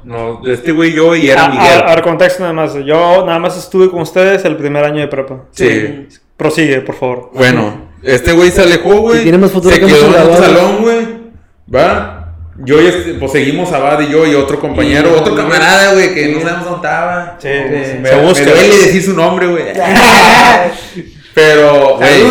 No, 0.03 0.41
este 0.45 0.73
güey 0.73 0.91
yo 0.93 1.15
y 1.15 1.29
era 1.29 1.45
A, 1.45 1.49
Miguel. 1.49 1.65
a- 1.65 1.79
a 1.91 1.95
ver, 1.95 2.01
contexto 2.03 2.41
nada 2.41 2.53
más. 2.53 2.73
Yo 2.85 3.23
nada 3.25 3.39
más 3.39 3.57
estuve 3.57 3.89
con 3.89 4.01
ustedes 4.01 4.43
el 4.43 4.57
primer 4.57 4.83
año 4.83 4.99
de 4.99 5.07
prepa. 5.07 5.45
Sí. 5.51 6.07
Prosigue, 6.35 6.81
por 6.81 6.95
favor. 6.95 7.29
Bueno, 7.33 7.87
este 8.03 8.33
güey 8.33 8.51
se 8.51 8.61
alejó, 8.63 8.95
güey. 8.97 9.19
Y 9.19 9.23
tiene 9.23 9.37
más 9.37 9.51
futuro 9.51 9.73
Se 9.73 9.79
que 9.79 9.85
quedó 9.87 10.07
en 10.07 10.13
otro 10.29 10.43
salón, 10.43 10.77
güey. 10.81 11.07
Va. 11.73 12.17
Yo 12.63 12.81
y 12.81 12.87
este, 12.87 13.13
pues 13.13 13.31
seguimos 13.31 13.71
Abad 13.71 14.01
y 14.01 14.09
yo 14.11 14.27
y 14.27 14.35
otro 14.35 14.59
compañero, 14.59 15.09
Y- 15.15 15.19
otro 15.19 15.35
camarada, 15.35 15.93
güey, 15.93 16.13
que 16.13 16.27
no 16.27 16.41
sabemos 16.41 16.65
dónde 16.65 16.87
estaba. 16.87 17.37
Sí. 17.39 17.47
Me, 17.47 17.85
se 17.85 17.93
me 17.99 18.21
busca. 18.23 18.43
duele 18.43 18.67
decir 18.77 19.01
su 19.03 19.13
nombre, 19.13 19.47
güey. 19.47 19.63
Pero, 21.33 21.95
güey. 21.97 22.21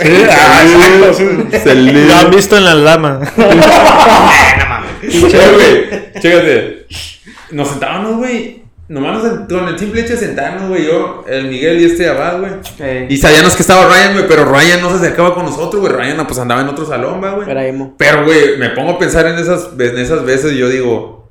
Sí, 0.00 0.08
ah, 0.30 0.62
exacto, 0.64 1.14
sí. 1.14 1.58
Saludos. 1.64 2.02
Lo 2.08 2.14
han 2.14 2.30
visto 2.30 2.56
en 2.56 2.64
la 2.64 2.74
lama. 2.74 3.20
Güey, 5.02 6.12
chécate. 6.20 6.86
Nos 7.52 7.68
sentábamos, 7.68 8.16
güey. 8.18 8.62
Nomás 8.88 9.22
con 9.48 9.68
el 9.68 9.78
simple 9.78 10.00
hecho 10.00 10.14
de 10.14 10.18
sentarnos, 10.18 10.68
güey. 10.68 10.84
Yo, 10.84 11.24
el 11.28 11.46
Miguel 11.46 11.80
y 11.80 11.84
este 11.84 12.08
Abad, 12.08 12.40
güey. 12.40 12.52
Eh, 12.80 13.06
Y 13.08 13.16
sabíamos 13.16 13.54
que 13.54 13.62
estaba 13.62 13.86
Ryan, 13.88 14.14
güey, 14.14 14.26
pero 14.26 14.44
Ryan 14.44 14.80
no 14.80 14.90
se 14.90 14.96
acercaba 14.96 15.34
con 15.34 15.44
nosotros, 15.46 15.80
güey. 15.80 15.92
Ryan, 15.92 16.26
pues 16.26 16.38
andaba 16.40 16.60
en 16.62 16.68
otro 16.68 16.84
salón, 16.84 17.20
güey. 17.20 17.46
Pero, 17.96 18.24
güey, 18.24 18.56
me 18.58 18.70
pongo 18.70 18.92
a 18.92 18.98
pensar 18.98 19.26
en 19.26 19.38
esas, 19.38 19.68
en 19.78 19.96
esas 19.98 20.24
veces 20.24 20.52
y 20.52 20.58
yo 20.58 20.68
digo, 20.68 21.30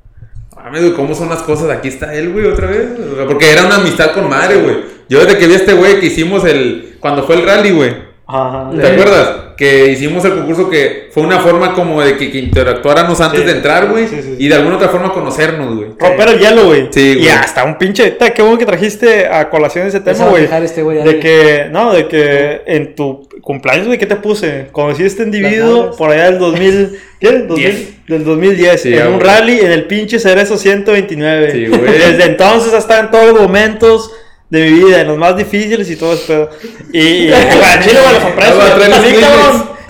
mames, 0.55 0.81
güey, 0.81 0.93
¿cómo 0.93 1.13
son 1.13 1.27
las 1.29 1.41
cosas? 1.41 1.69
Aquí 1.69 1.89
está 1.89 2.13
él, 2.13 2.31
güey, 2.31 2.45
otra 2.45 2.67
vez. 2.67 2.87
Porque 3.27 3.51
era 3.51 3.65
una 3.65 3.75
amistad 3.75 4.11
con 4.13 4.29
madre, 4.29 4.55
güey. 4.61 4.77
Yo 5.09 5.19
desde 5.23 5.37
que 5.37 5.47
vi 5.47 5.53
a 5.53 5.57
este 5.57 5.73
güey 5.73 5.99
que 5.99 6.05
hicimos 6.05 6.45
el, 6.45 6.95
cuando 7.01 7.23
fue 7.23 7.35
el 7.35 7.45
rally, 7.45 7.71
güey. 7.71 8.08
Ajá. 8.31 8.69
¿Te 8.79 8.87
acuerdas? 8.87 9.29
Que 9.57 9.87
hicimos 9.91 10.23
el 10.23 10.35
concurso 10.35 10.69
que 10.69 11.09
fue 11.11 11.23
una 11.23 11.39
forma 11.39 11.73
como 11.73 11.99
de 12.01 12.15
que, 12.15 12.31
que 12.31 12.37
interactuáramos 12.37 13.19
antes 13.19 13.39
Sí. 13.41 13.45
de 13.47 13.51
entrar, 13.53 13.89
güey. 13.89 14.07
Sí, 14.07 14.17
sí, 14.17 14.21
sí. 14.21 14.35
Y 14.37 14.47
de 14.47 14.55
alguna 14.55 14.75
otra 14.75 14.87
forma 14.89 15.11
conocernos, 15.11 15.75
güey. 15.75 15.89
Romper 15.99 16.29
el 16.29 16.39
hielo, 16.39 16.65
güey. 16.67 16.87
Sí, 16.91 17.15
güey. 17.15 17.25
Y 17.25 17.29
hasta 17.29 17.63
un 17.65 17.77
pinche. 17.77 18.11
ta, 18.11 18.29
Qué 18.33 18.41
bueno 18.43 18.57
que 18.57 18.65
trajiste 18.65 19.25
a 19.27 19.49
colación 19.49 19.87
ese 19.87 19.99
tema, 19.99 20.25
güey. 20.27 20.47
este 20.63 20.83
güey 20.83 21.03
De 21.03 21.19
que, 21.19 21.67
no, 21.71 21.91
de 21.93 22.07
que 22.07 22.61
en 22.67 22.95
tu 22.95 23.27
cumpleaños, 23.41 23.87
güey, 23.87 23.97
¿qué 23.97 24.05
te 24.05 24.15
puse? 24.15 24.67
Conocí 24.71 25.03
a 25.03 25.07
este 25.07 25.23
individuo 25.23 25.91
por 25.97 26.11
allá 26.11 26.25
del 26.25 26.37
2000, 26.39 26.99
¿qué? 27.19 27.31
2000, 27.39 27.55
Diez. 27.55 28.05
del 28.07 28.23
2010, 28.23 28.81
Sí, 28.81 28.93
en 28.93 29.01
ah, 29.01 29.07
un 29.09 29.15
güey. 29.15 29.25
rally 29.27 29.59
en 29.59 29.71
el 29.71 29.85
pinche 29.87 30.19
Cerezo 30.19 30.55
129. 30.57 31.51
Sí, 31.51 31.65
güey. 31.67 31.81
Desde 31.81 32.25
entonces 32.25 32.73
hasta 32.73 32.99
en 32.99 33.11
todos 33.11 33.33
los 33.33 33.41
momentos 33.41 34.11
de 34.49 34.61
mi 34.71 34.79
vida, 34.83 35.01
en 35.01 35.07
los 35.07 35.17
más 35.17 35.35
difíciles 35.37 35.89
y 35.89 35.95
todo 35.95 36.13
eso. 36.13 36.49
Y, 36.91 36.99
y 36.99 37.31
a 37.33 37.79
Chile. 37.81 37.99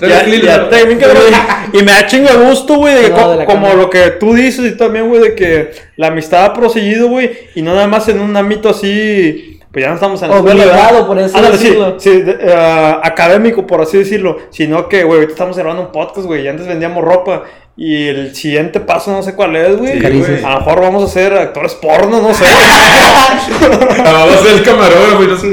Ah, 0.01 0.67
trae 0.69 0.85
bien, 0.85 0.99
cabrón. 0.99 1.23
Y 1.73 1.83
me 1.83 1.91
da 1.91 2.07
chingo 2.07 2.27
de 2.29 2.37
gusto, 2.49 2.75
güey, 2.77 2.95
de 2.95 3.09
No, 3.09 3.15
co- 3.15 3.29
de 3.31 3.37
la 3.37 3.45
como 3.45 3.71
lo 3.75 3.89
que 3.91 3.99
tú 4.19 4.33
dices 4.33 4.65
y 4.73 4.75
también, 4.77 5.07
güey, 5.07 5.21
de 5.21 5.35
que 5.35 5.71
la 5.97 6.07
amistad 6.07 6.45
ha 6.45 6.53
proseguido, 6.53 7.07
güey, 7.09 7.29
y 7.53 7.61
no 7.61 7.75
nada 7.75 7.85
más 7.87 8.07
en 8.09 8.19
un 8.19 8.35
ámbito 8.35 8.69
así, 8.69 9.59
pues 9.71 9.83
ya 9.83 9.89
no 9.89 9.95
estamos 9.95 10.19
en 10.23 10.31
Obligado, 10.31 11.05
¿verdad? 11.05 11.05
por 11.07 11.19
así 11.19 11.35
sí, 11.35 11.51
decirlo. 11.51 11.99
sí, 11.99 12.21
de- 12.23 12.37
eh, 12.41 12.95
académico, 13.03 13.67
por 13.67 13.81
así 13.81 13.99
decirlo, 13.99 14.37
sino 14.49 14.89
que, 14.89 15.03
güey, 15.03 15.17
ahorita 15.19 15.33
estamos 15.33 15.57
grabando 15.57 15.83
un 15.83 15.91
podcast, 15.91 16.25
güey, 16.25 16.43
y 16.43 16.47
antes 16.47 16.65
vendíamos 16.65 17.03
ropa. 17.03 17.43
Y 17.81 18.09
el 18.09 18.35
siguiente 18.35 18.81
paso 18.81 19.09
no 19.09 19.23
sé 19.23 19.35
cuál 19.35 19.55
es, 19.55 19.77
güey. 19.77 19.93
Sí, 19.93 19.99
Caricias. 19.99 20.41
güey. 20.41 20.43
A 20.43 20.55
lo 20.55 20.59
mejor 20.59 20.81
vamos 20.81 21.09
a 21.09 21.13
ser 21.13 21.33
actores 21.33 21.75
porno, 21.75 22.21
no 22.21 22.33
sé. 22.33 22.43
Vamos 24.03 24.35
a 24.35 24.43
ser 24.43 24.51
el 24.57 24.63
camarógrafo 24.63 25.23
y 25.23 25.27
no 25.27 25.37
sé. 25.37 25.47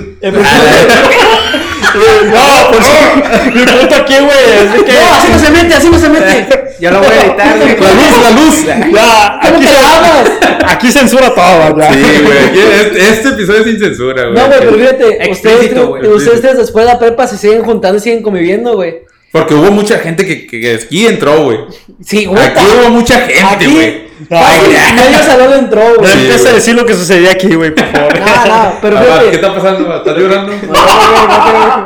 no, 2.24 2.70
pues 2.72 3.55
mi 3.55 3.62
punto 3.64 3.95
aquí, 3.95 4.14
güey, 4.14 4.39
es 4.59 4.72
de 4.72 4.85
que... 4.85 4.93
No, 4.93 5.14
así 5.14 5.29
no 5.31 5.39
se 5.39 5.51
mete, 5.53 5.74
así 5.74 5.89
no 5.89 5.99
se 6.01 6.09
mete. 6.09 6.49
yo 6.81 6.91
lo 6.91 6.99
voy 6.99 7.11
a 7.11 7.22
editar, 7.22 7.59
güey. 7.59 7.77
La 7.79 7.93
luz, 7.93 8.20
la 8.20 8.31
luz. 8.33 8.64
Ya, 8.93 9.41
¿Cómo 9.43 9.57
aquí, 9.59 9.66
te 9.66 10.64
aquí 10.66 10.91
censura 10.91 11.33
todo, 11.33 11.79
ya. 11.79 11.93
Sí, 11.93 12.03
güey. 12.24 12.59
Este, 12.59 13.09
este 13.09 13.29
episodio 13.29 13.61
es 13.61 13.66
sin 13.66 13.79
censura, 13.79 14.22
güey. 14.24 14.35
No, 14.35 14.47
güey, 14.49 14.59
pero 14.59 14.72
fíjate, 14.72 15.31
ustedes, 15.31 15.77
ustedes 16.09 16.59
después 16.59 16.87
de 16.87 16.93
la 16.93 16.99
prepa 16.99 17.29
se 17.29 17.39
siguen 17.39 17.62
juntando 17.62 17.99
y 17.99 18.01
siguen 18.01 18.24
conviviendo, 18.24 18.74
güey. 18.74 19.07
Porque 19.37 19.55
hubo 19.55 19.70
mucha 19.70 19.99
gente 19.99 20.26
que, 20.26 20.47
que, 20.47 20.61
que 20.61 20.74
aquí 20.74 21.07
entró, 21.07 21.45
güey. 21.45 21.59
Sí, 22.03 22.24
güey. 22.24 22.43
Aquí 22.43 22.64
hubo 22.64 22.91
mucha 22.91 23.20
gente, 23.20 23.66
güey. 23.66 24.07
fácil, 24.30 24.95
medio 24.95 25.18
salón 25.18 25.59
entró, 25.59 25.89
No 25.91 25.95
güey. 25.97 26.11
Sí, 26.11 26.18
empieza 26.20 26.49
a 26.49 26.53
decir 26.55 26.74
lo 26.74 26.87
que 26.87 26.95
sucedía 26.95 27.32
aquí, 27.32 27.55
güey, 27.55 27.74
por 27.74 27.84
favor. 27.87 28.12
No, 28.26 28.47
no, 28.47 28.78
pero 28.80 28.97
¿Qué 29.30 29.37
está 29.37 29.55
pasando? 29.55 29.97
¿Estás 29.97 30.16
llorando? 30.16 30.53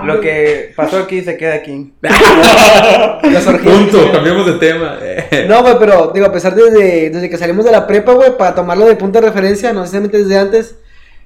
Lo 0.05 0.21
que 0.21 0.73
pasó 0.77 0.99
aquí 0.99 1.23
se 1.23 1.37
queda 1.37 1.55
aquí. 1.55 1.93
Punto, 3.65 4.13
cambiamos 4.13 4.47
de 4.47 4.53
tema. 4.55 4.99
No, 5.49 5.63
güey, 5.63 5.75
pero 5.79 6.13
digo, 6.15 6.27
a 6.27 6.33
pesar 6.33 6.55
de 6.55 6.71
desde, 6.71 7.11
desde 7.11 7.31
que 7.31 7.37
salimos 7.37 7.65
de 7.65 7.73
la 7.73 7.87
prepa, 7.87 8.13
güey, 8.13 8.37
para 8.37 8.55
tomarlo 8.55 8.87
de 8.87 8.95
punto 8.95 9.21
de 9.21 9.27
referencia, 9.27 9.73
no 9.73 9.81
necesariamente 9.81 10.19
desde 10.19 10.39
antes, 10.39 10.77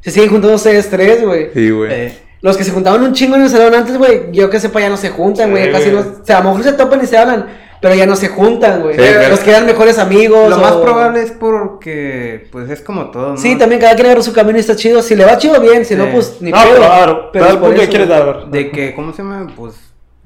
se 0.01 0.11
siguen 0.11 0.31
juntando 0.31 0.57
ustedes 0.57 0.89
tres, 0.89 1.22
güey. 1.22 1.49
Sí, 1.53 1.70
güey. 1.70 1.93
Eh, 1.93 2.18
Los 2.45 2.59
que 2.59 2.64
se 2.64 2.72
juntaban 2.72 3.03
un 3.03 3.14
chingo 3.14 3.36
en 3.36 3.42
el 3.42 3.49
salón 3.49 3.74
antes, 3.74 3.97
güey, 3.97 4.24
yo 4.30 4.51
que 4.51 4.61
sepa 4.61 4.78
ya 4.78 4.90
no 4.90 4.99
se 4.99 5.09
juntan, 5.09 5.51
güey, 5.51 5.64
Sí, 5.64 5.70
casi 5.72 5.88
no, 5.90 6.01
o 6.01 6.05
sea, 6.24 6.36
a 6.36 6.42
lo 6.42 6.51
mejor 6.51 6.62
se 6.62 6.72
topan 6.74 7.03
y 7.03 7.07
se 7.07 7.16
hablan, 7.16 7.47
pero 7.80 7.95
ya 7.95 8.05
no 8.05 8.16
se 8.16 8.28
juntan, 8.28 8.82
güey. 8.82 8.97
Sí, 8.97 9.01
pero- 9.03 9.30
Los 9.30 9.40
que 9.40 9.49
eran 9.49 9.64
mejores 9.64 9.99
amigos. 9.99 10.51
lo 10.51 10.59
más 10.59 10.72
probable 10.74 11.22
es 11.22 11.30
porque, 11.32 12.47
pues 12.53 12.68
es 12.68 12.82
como 12.82 13.11
todo, 13.11 13.30
¿no? 13.30 13.36
Sí, 13.38 13.57
también 13.57 13.80
cada 13.80 13.95
quien 13.95 14.09
agarra 14.09 14.20
su 14.22 14.34
camino 14.34 14.59
y 14.59 14.61
está 14.61 14.76
chido. 14.76 15.01
Si 15.01 15.14
le 15.16 15.24
va 15.24 15.38
chido, 15.38 15.59
bien, 15.59 15.86
si 15.86 15.95
no, 15.95 16.11
pues 16.11 16.36
ni 16.40 16.51
No, 16.51 16.59
pedo. 16.62 16.74
pero, 16.74 17.16
ver, 17.16 17.16
Pero 17.32 17.47
el 17.49 17.59
punto 17.59 17.74
que 17.76 17.82
eso, 17.82 17.90
quieres 17.90 18.09
dar. 18.11 18.47
De 18.51 18.70
que, 18.70 18.95
¿cómo 18.95 19.12
se 19.12 19.22
llama? 19.22 19.47
Pues 19.57 19.74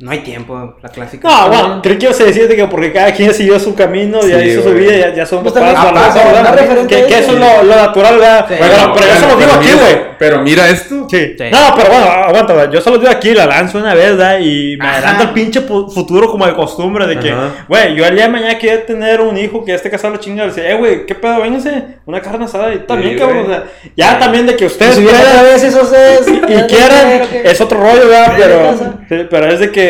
No 0.00 0.12
hay 0.12 0.20
tiempo, 0.20 0.76
la 0.80 0.88
clásica. 0.90 1.26
No, 1.28 1.48
bueno, 1.48 1.80
creo 1.82 1.98
que 1.98 2.04
ibas 2.06 2.20
a 2.20 2.24
decir 2.24 2.46
de 2.46 2.54
que 2.54 2.64
porque 2.66 2.92
cada 2.92 3.12
quien 3.12 3.34
siguió 3.34 3.58
su 3.58 3.74
camino, 3.74 4.20
ya 4.22 4.38
Sí, 4.38 4.46
hizo 4.50 4.62
su 4.62 4.70
güey. 4.70 4.84
vida, 4.84 4.96
ya, 4.96 5.14
ya 5.14 5.26
son 5.26 5.42
Pues 5.42 5.54
papás, 5.54 5.84
¿verdad? 6.14 6.54
referente 6.54 6.86
que, 6.96 7.02
a 7.02 7.06
que 7.08 7.14
eso. 7.18 7.32
eso 7.32 7.32
es 7.32 7.38
lo, 7.40 7.62
lo 7.64 7.74
natural, 7.76 8.14
¿verdad? 8.18 8.46
Sí. 8.48 8.54
Pero, 8.60 8.92
pero 8.94 9.06
yo 9.08 9.14
se 9.16 9.26
lo 9.26 9.36
digo 9.36 9.50
aquí, 9.56 9.66
mira- 9.66 9.80
güey. 9.80 10.08
Pero 10.18 10.42
mira 10.42 10.68
esto. 10.68 11.06
Sí. 11.08 11.34
Sí. 11.38 11.44
No, 11.52 11.74
pero 11.76 11.90
bueno, 11.90 12.06
aguanta, 12.06 12.52
güey. 12.52 12.70
yo 12.72 12.80
se 12.80 12.90
los 12.90 13.00
digo 13.00 13.10
aquí, 13.12 13.34
la 13.34 13.46
lanzo 13.46 13.78
una 13.78 13.94
vez, 13.94 14.16
¿verdad? 14.16 14.38
Y 14.40 14.76
me 14.76 14.88
adelanto 14.88 15.22
al 15.24 15.32
pinche 15.32 15.60
futuro 15.62 16.30
como 16.30 16.44
de 16.46 16.54
costumbre, 16.54 17.06
de 17.06 17.18
que, 17.20 17.30
Ajá. 17.30 17.66
güey, 17.68 17.94
yo 17.96 18.04
el 18.04 18.14
día 18.14 18.24
de 18.26 18.30
mañana 18.32 18.58
quiero 18.58 18.82
tener 18.82 19.20
un 19.20 19.36
hijo 19.36 19.64
que 19.64 19.74
esté 19.74 19.90
casado 19.90 20.14
la 20.14 20.20
chingada, 20.20 20.48
le 20.48 20.54
decía, 20.54 20.70
eh, 20.70 20.74
güey, 20.74 21.06
¿qué 21.06 21.14
pedo? 21.14 21.40
Vénganse, 21.40 21.84
una 22.06 22.20
carne 22.20 22.44
asada 22.46 22.72
y 22.74 22.78
también, 22.80 23.12
Sí, 23.14 23.18
cabrón, 23.18 23.44
o 23.44 23.46
sea, 23.48 23.64
ya 23.96 24.18
también 24.18 24.46
de 24.46 24.56
que 24.56 24.66
ustedes 24.66 24.96
Si 24.96 25.02
quieran 25.04 25.44
vez 25.44 25.62
esos 25.62 25.92
es. 25.92 26.28
y 26.28 26.62
quieran, 26.66 27.22
es 27.44 27.60
otro 27.60 27.80
rollo, 27.80 28.08
¿verdad? 28.08 28.36
¿Qué 28.36 29.04
Pero, 29.08 29.28
pero 29.30 29.46
es 29.52 29.60
de 29.60 29.70
que 29.70 29.87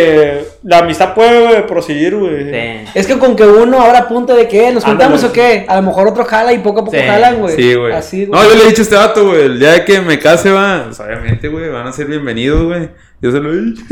la 0.62 0.78
amistad 0.78 1.14
puede 1.14 1.46
güey, 1.46 1.66
proseguir, 1.66 2.16
güey. 2.16 2.44
Sí. 2.44 2.90
Es 2.94 3.06
que 3.06 3.18
con 3.18 3.36
que 3.36 3.44
uno 3.44 3.80
ahora 3.80 4.00
apunte 4.00 4.32
de 4.32 4.48
que 4.48 4.70
nos 4.72 4.84
Ándale. 4.84 5.10
juntamos 5.10 5.24
o 5.24 5.32
qué, 5.32 5.64
a 5.68 5.76
lo 5.76 5.82
mejor 5.82 6.08
otro 6.08 6.24
jala 6.24 6.52
y 6.52 6.58
poco 6.58 6.80
a 6.80 6.84
poco 6.84 6.96
Sí, 6.96 7.02
jalan, 7.04 7.38
güey. 7.40 7.56
Sí, 7.56 7.74
güey. 7.74 7.92
Así, 7.92 8.26
No, 8.26 8.42
yo 8.42 8.54
le 8.54 8.64
he 8.64 8.68
dicho 8.68 8.82
a 8.82 8.84
este 8.84 8.96
vato, 8.96 9.26
güey. 9.26 9.42
El 9.42 9.58
día 9.58 9.84
que 9.84 10.00
me 10.00 10.18
case, 10.18 10.50
va. 10.50 10.84
Pues 10.86 11.00
obviamente, 11.00 11.48
güey. 11.48 11.68
Van 11.70 11.86
a 11.86 11.92
ser 11.92 12.06
bienvenidos, 12.06 12.64
güey. 12.64 12.88
Yo 13.20 13.32
se 13.32 13.40
lo 13.40 13.52
he 13.52 13.56
dicho. 13.56 13.82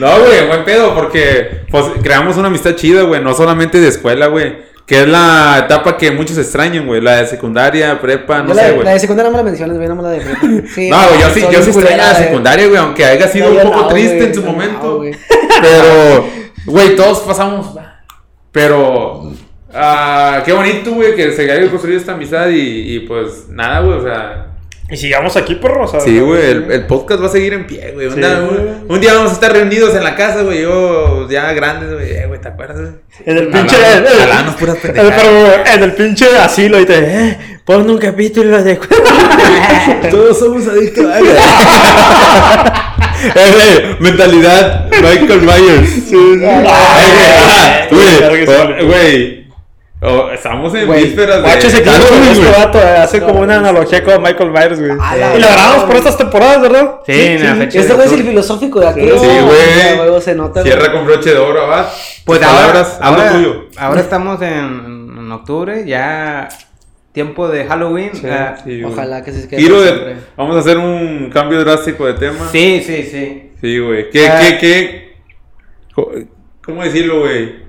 no, 0.00 0.18
güey, 0.20 0.46
buen 0.46 0.64
pedo. 0.64 0.94
Porque 0.94 1.62
pues, 1.70 1.84
creamos 2.02 2.36
una 2.36 2.48
amistad 2.48 2.74
chida, 2.74 3.02
güey. 3.02 3.22
No 3.22 3.34
solamente 3.34 3.80
de 3.80 3.88
escuela, 3.88 4.26
güey. 4.26 4.71
Que 4.92 5.00
es 5.04 5.08
la 5.08 5.60
etapa 5.64 5.96
que 5.96 6.10
muchos 6.10 6.36
extrañan, 6.36 6.86
güey. 6.86 7.00
La 7.00 7.16
de 7.22 7.26
secundaria, 7.26 7.98
prepa, 7.98 8.42
no 8.42 8.48
Yo 8.48 8.54
sé, 8.54 8.72
güey. 8.72 8.84
la 8.84 8.92
de 8.92 9.00
secundaria 9.00 9.30
no 9.30 9.36
me 9.38 9.42
la 9.42 9.48
menciones, 9.48 9.76
güey, 9.78 9.88
no 9.88 9.94
me 9.96 10.02
la 10.02 10.10
de 10.10 10.20
prepa. 10.20 10.40
Sí, 10.74 10.90
No, 10.90 10.98
güey, 11.08 11.20
yo 11.20 11.30
sí, 11.30 11.40
yo 11.50 11.62
sí 11.62 11.70
extraño 11.70 11.96
la 11.96 12.02
culera, 12.02 12.14
secundaria, 12.14 12.66
güey, 12.66 12.78
aunque 12.78 13.04
haya 13.06 13.26
sido 13.26 13.50
un 13.52 13.56
poco 13.56 13.70
lado, 13.80 13.88
triste 13.88 14.24
en 14.24 14.34
su 14.34 14.42
momento. 14.42 15.02
lado. 15.02 15.16
Pero, 15.62 16.26
güey, 16.66 16.94
todos 16.94 17.20
pasamos. 17.20 17.68
Pero, 18.50 19.32
ah, 19.72 20.42
qué 20.44 20.52
bonito, 20.52 20.92
güey, 20.92 21.14
que 21.16 21.32
se 21.32 21.50
haya 21.50 21.70
construido 21.70 21.98
esta 21.98 22.12
amistad 22.12 22.48
y, 22.50 22.96
y 22.96 23.00
pues 23.00 23.48
nada, 23.48 23.80
güey, 23.80 23.98
o 23.98 24.02
sea. 24.02 24.48
Y 24.90 24.96
sigamos 24.98 25.34
aquí, 25.38 25.54
perro, 25.54 25.84
o 25.84 25.88
sea. 25.88 26.00
Sí, 26.00 26.20
güey, 26.20 26.50
el, 26.50 26.70
el 26.70 26.86
podcast 26.86 27.22
va 27.22 27.26
a 27.28 27.30
seguir 27.30 27.54
en 27.54 27.66
pie, 27.66 27.92
güey. 27.94 28.08
Un, 28.08 28.14
Sí, 28.14 28.20
un- 28.20 28.84
un 28.90 29.00
día 29.00 29.14
vamos 29.14 29.30
a 29.30 29.34
estar 29.34 29.50
reunidos 29.50 29.94
en 29.94 30.04
la 30.04 30.14
casa, 30.16 30.42
güey, 30.42 30.60
yo 30.60 31.26
ya 31.30 31.50
grandes, 31.54 31.94
güey, 31.94 32.10
eh, 32.10 32.26
güey, 32.26 32.31
¿te 32.42 32.48
acuerdas? 32.48 32.90
En 33.24 33.38
el 33.38 33.48
pinche. 33.48 33.76
Hablando- 33.76 34.10
en 34.10 34.16
el- 34.16 34.22
hablando 34.22 34.56
puras 34.56 34.76
pendejadas. 34.76 35.74
en 35.74 35.82
el 35.82 35.92
pinche 35.94 36.26
asilo 36.38 36.80
y 36.80 36.84
te. 36.86 36.98
Eh, 36.98 37.38
pon 37.64 37.88
un 37.88 37.98
capítulo 37.98 38.62
de. 38.62 38.76
Todos 40.10 40.38
somos 40.38 40.66
adictos 40.68 41.06
a 41.06 41.18
Eh, 43.24 43.96
mentalidad 44.00 44.90
Michael 44.90 45.42
Myers. 45.42 45.90
Ah, 46.44 47.86
güey, 48.82 49.41
oh, 50.02 50.30
estamos 50.30 50.74
en 50.74 50.86
Güey, 50.86 51.04
vísperas 51.04 51.36
de. 51.36 51.42
Guacho 51.42 51.66
ese 51.68 51.84
Halloween, 51.84 52.20
clip, 52.20 52.32
este 52.32 52.40
güey. 52.48 52.52
vato, 52.64 52.78
eh, 52.78 52.96
hace 52.98 53.20
como 53.22 53.40
una 53.40 53.56
analogía 53.56 54.04
con 54.04 54.22
Michael 54.22 54.50
Myers, 54.50 54.78
güey. 54.80 54.92
Y 54.92 55.40
lo 55.40 55.46
grabamos 55.48 55.84
por 55.84 55.96
estas 55.96 56.18
temporadas, 56.18 56.60
¿verdad? 56.60 56.96
Sí, 57.06 57.12
en 57.12 57.44
la 57.44 57.54
fecha 57.56 57.80
Este 57.80 57.94
güey 57.94 58.06
es 58.06 58.12
el 58.12 58.22
filosófico 58.24 58.80
de 58.80 58.88
aquí. 58.88 59.00
Sí, 59.00 59.06
güey. 59.08 60.20
Se. 60.20 60.36
Cierra 60.62 60.92
con 60.92 61.06
broche 61.06 61.30
de 61.30 61.38
oro, 61.38 61.66
va. 61.68 61.90
Pues 62.24 62.40
Tus 62.40 62.48
ahora, 62.48 62.84
palabras, 62.84 63.32
tuyo. 63.32 63.64
ahora 63.76 64.00
estamos 64.00 64.40
en, 64.42 65.14
en 65.18 65.32
octubre, 65.32 65.84
ya 65.86 66.48
tiempo 67.12 67.48
de 67.48 67.64
Halloween. 67.64 68.10
Sí, 68.14 68.22
güey. 68.64 68.84
Ojalá 68.84 69.22
que 69.24 69.32
se 69.32 69.48
quede 69.48 69.68
para 69.68 69.80
de. 69.82 70.16
Vamos 70.36 70.56
a 70.56 70.60
hacer 70.60 70.78
un 70.78 71.30
cambio 71.32 71.60
drástico 71.64 72.06
de 72.06 72.14
tema. 72.14 72.48
sí, 72.52 72.82
sí, 72.86 73.02
sí. 73.10 73.50
Sí, 73.60 73.78
güey. 73.78 74.10
¿Qué, 74.10 74.28
Ah. 74.28 74.40
qué, 74.40 74.58
qué? 74.58 75.12
¿Cómo 76.64 76.82
decirlo, 76.82 77.20
güey? 77.20 77.62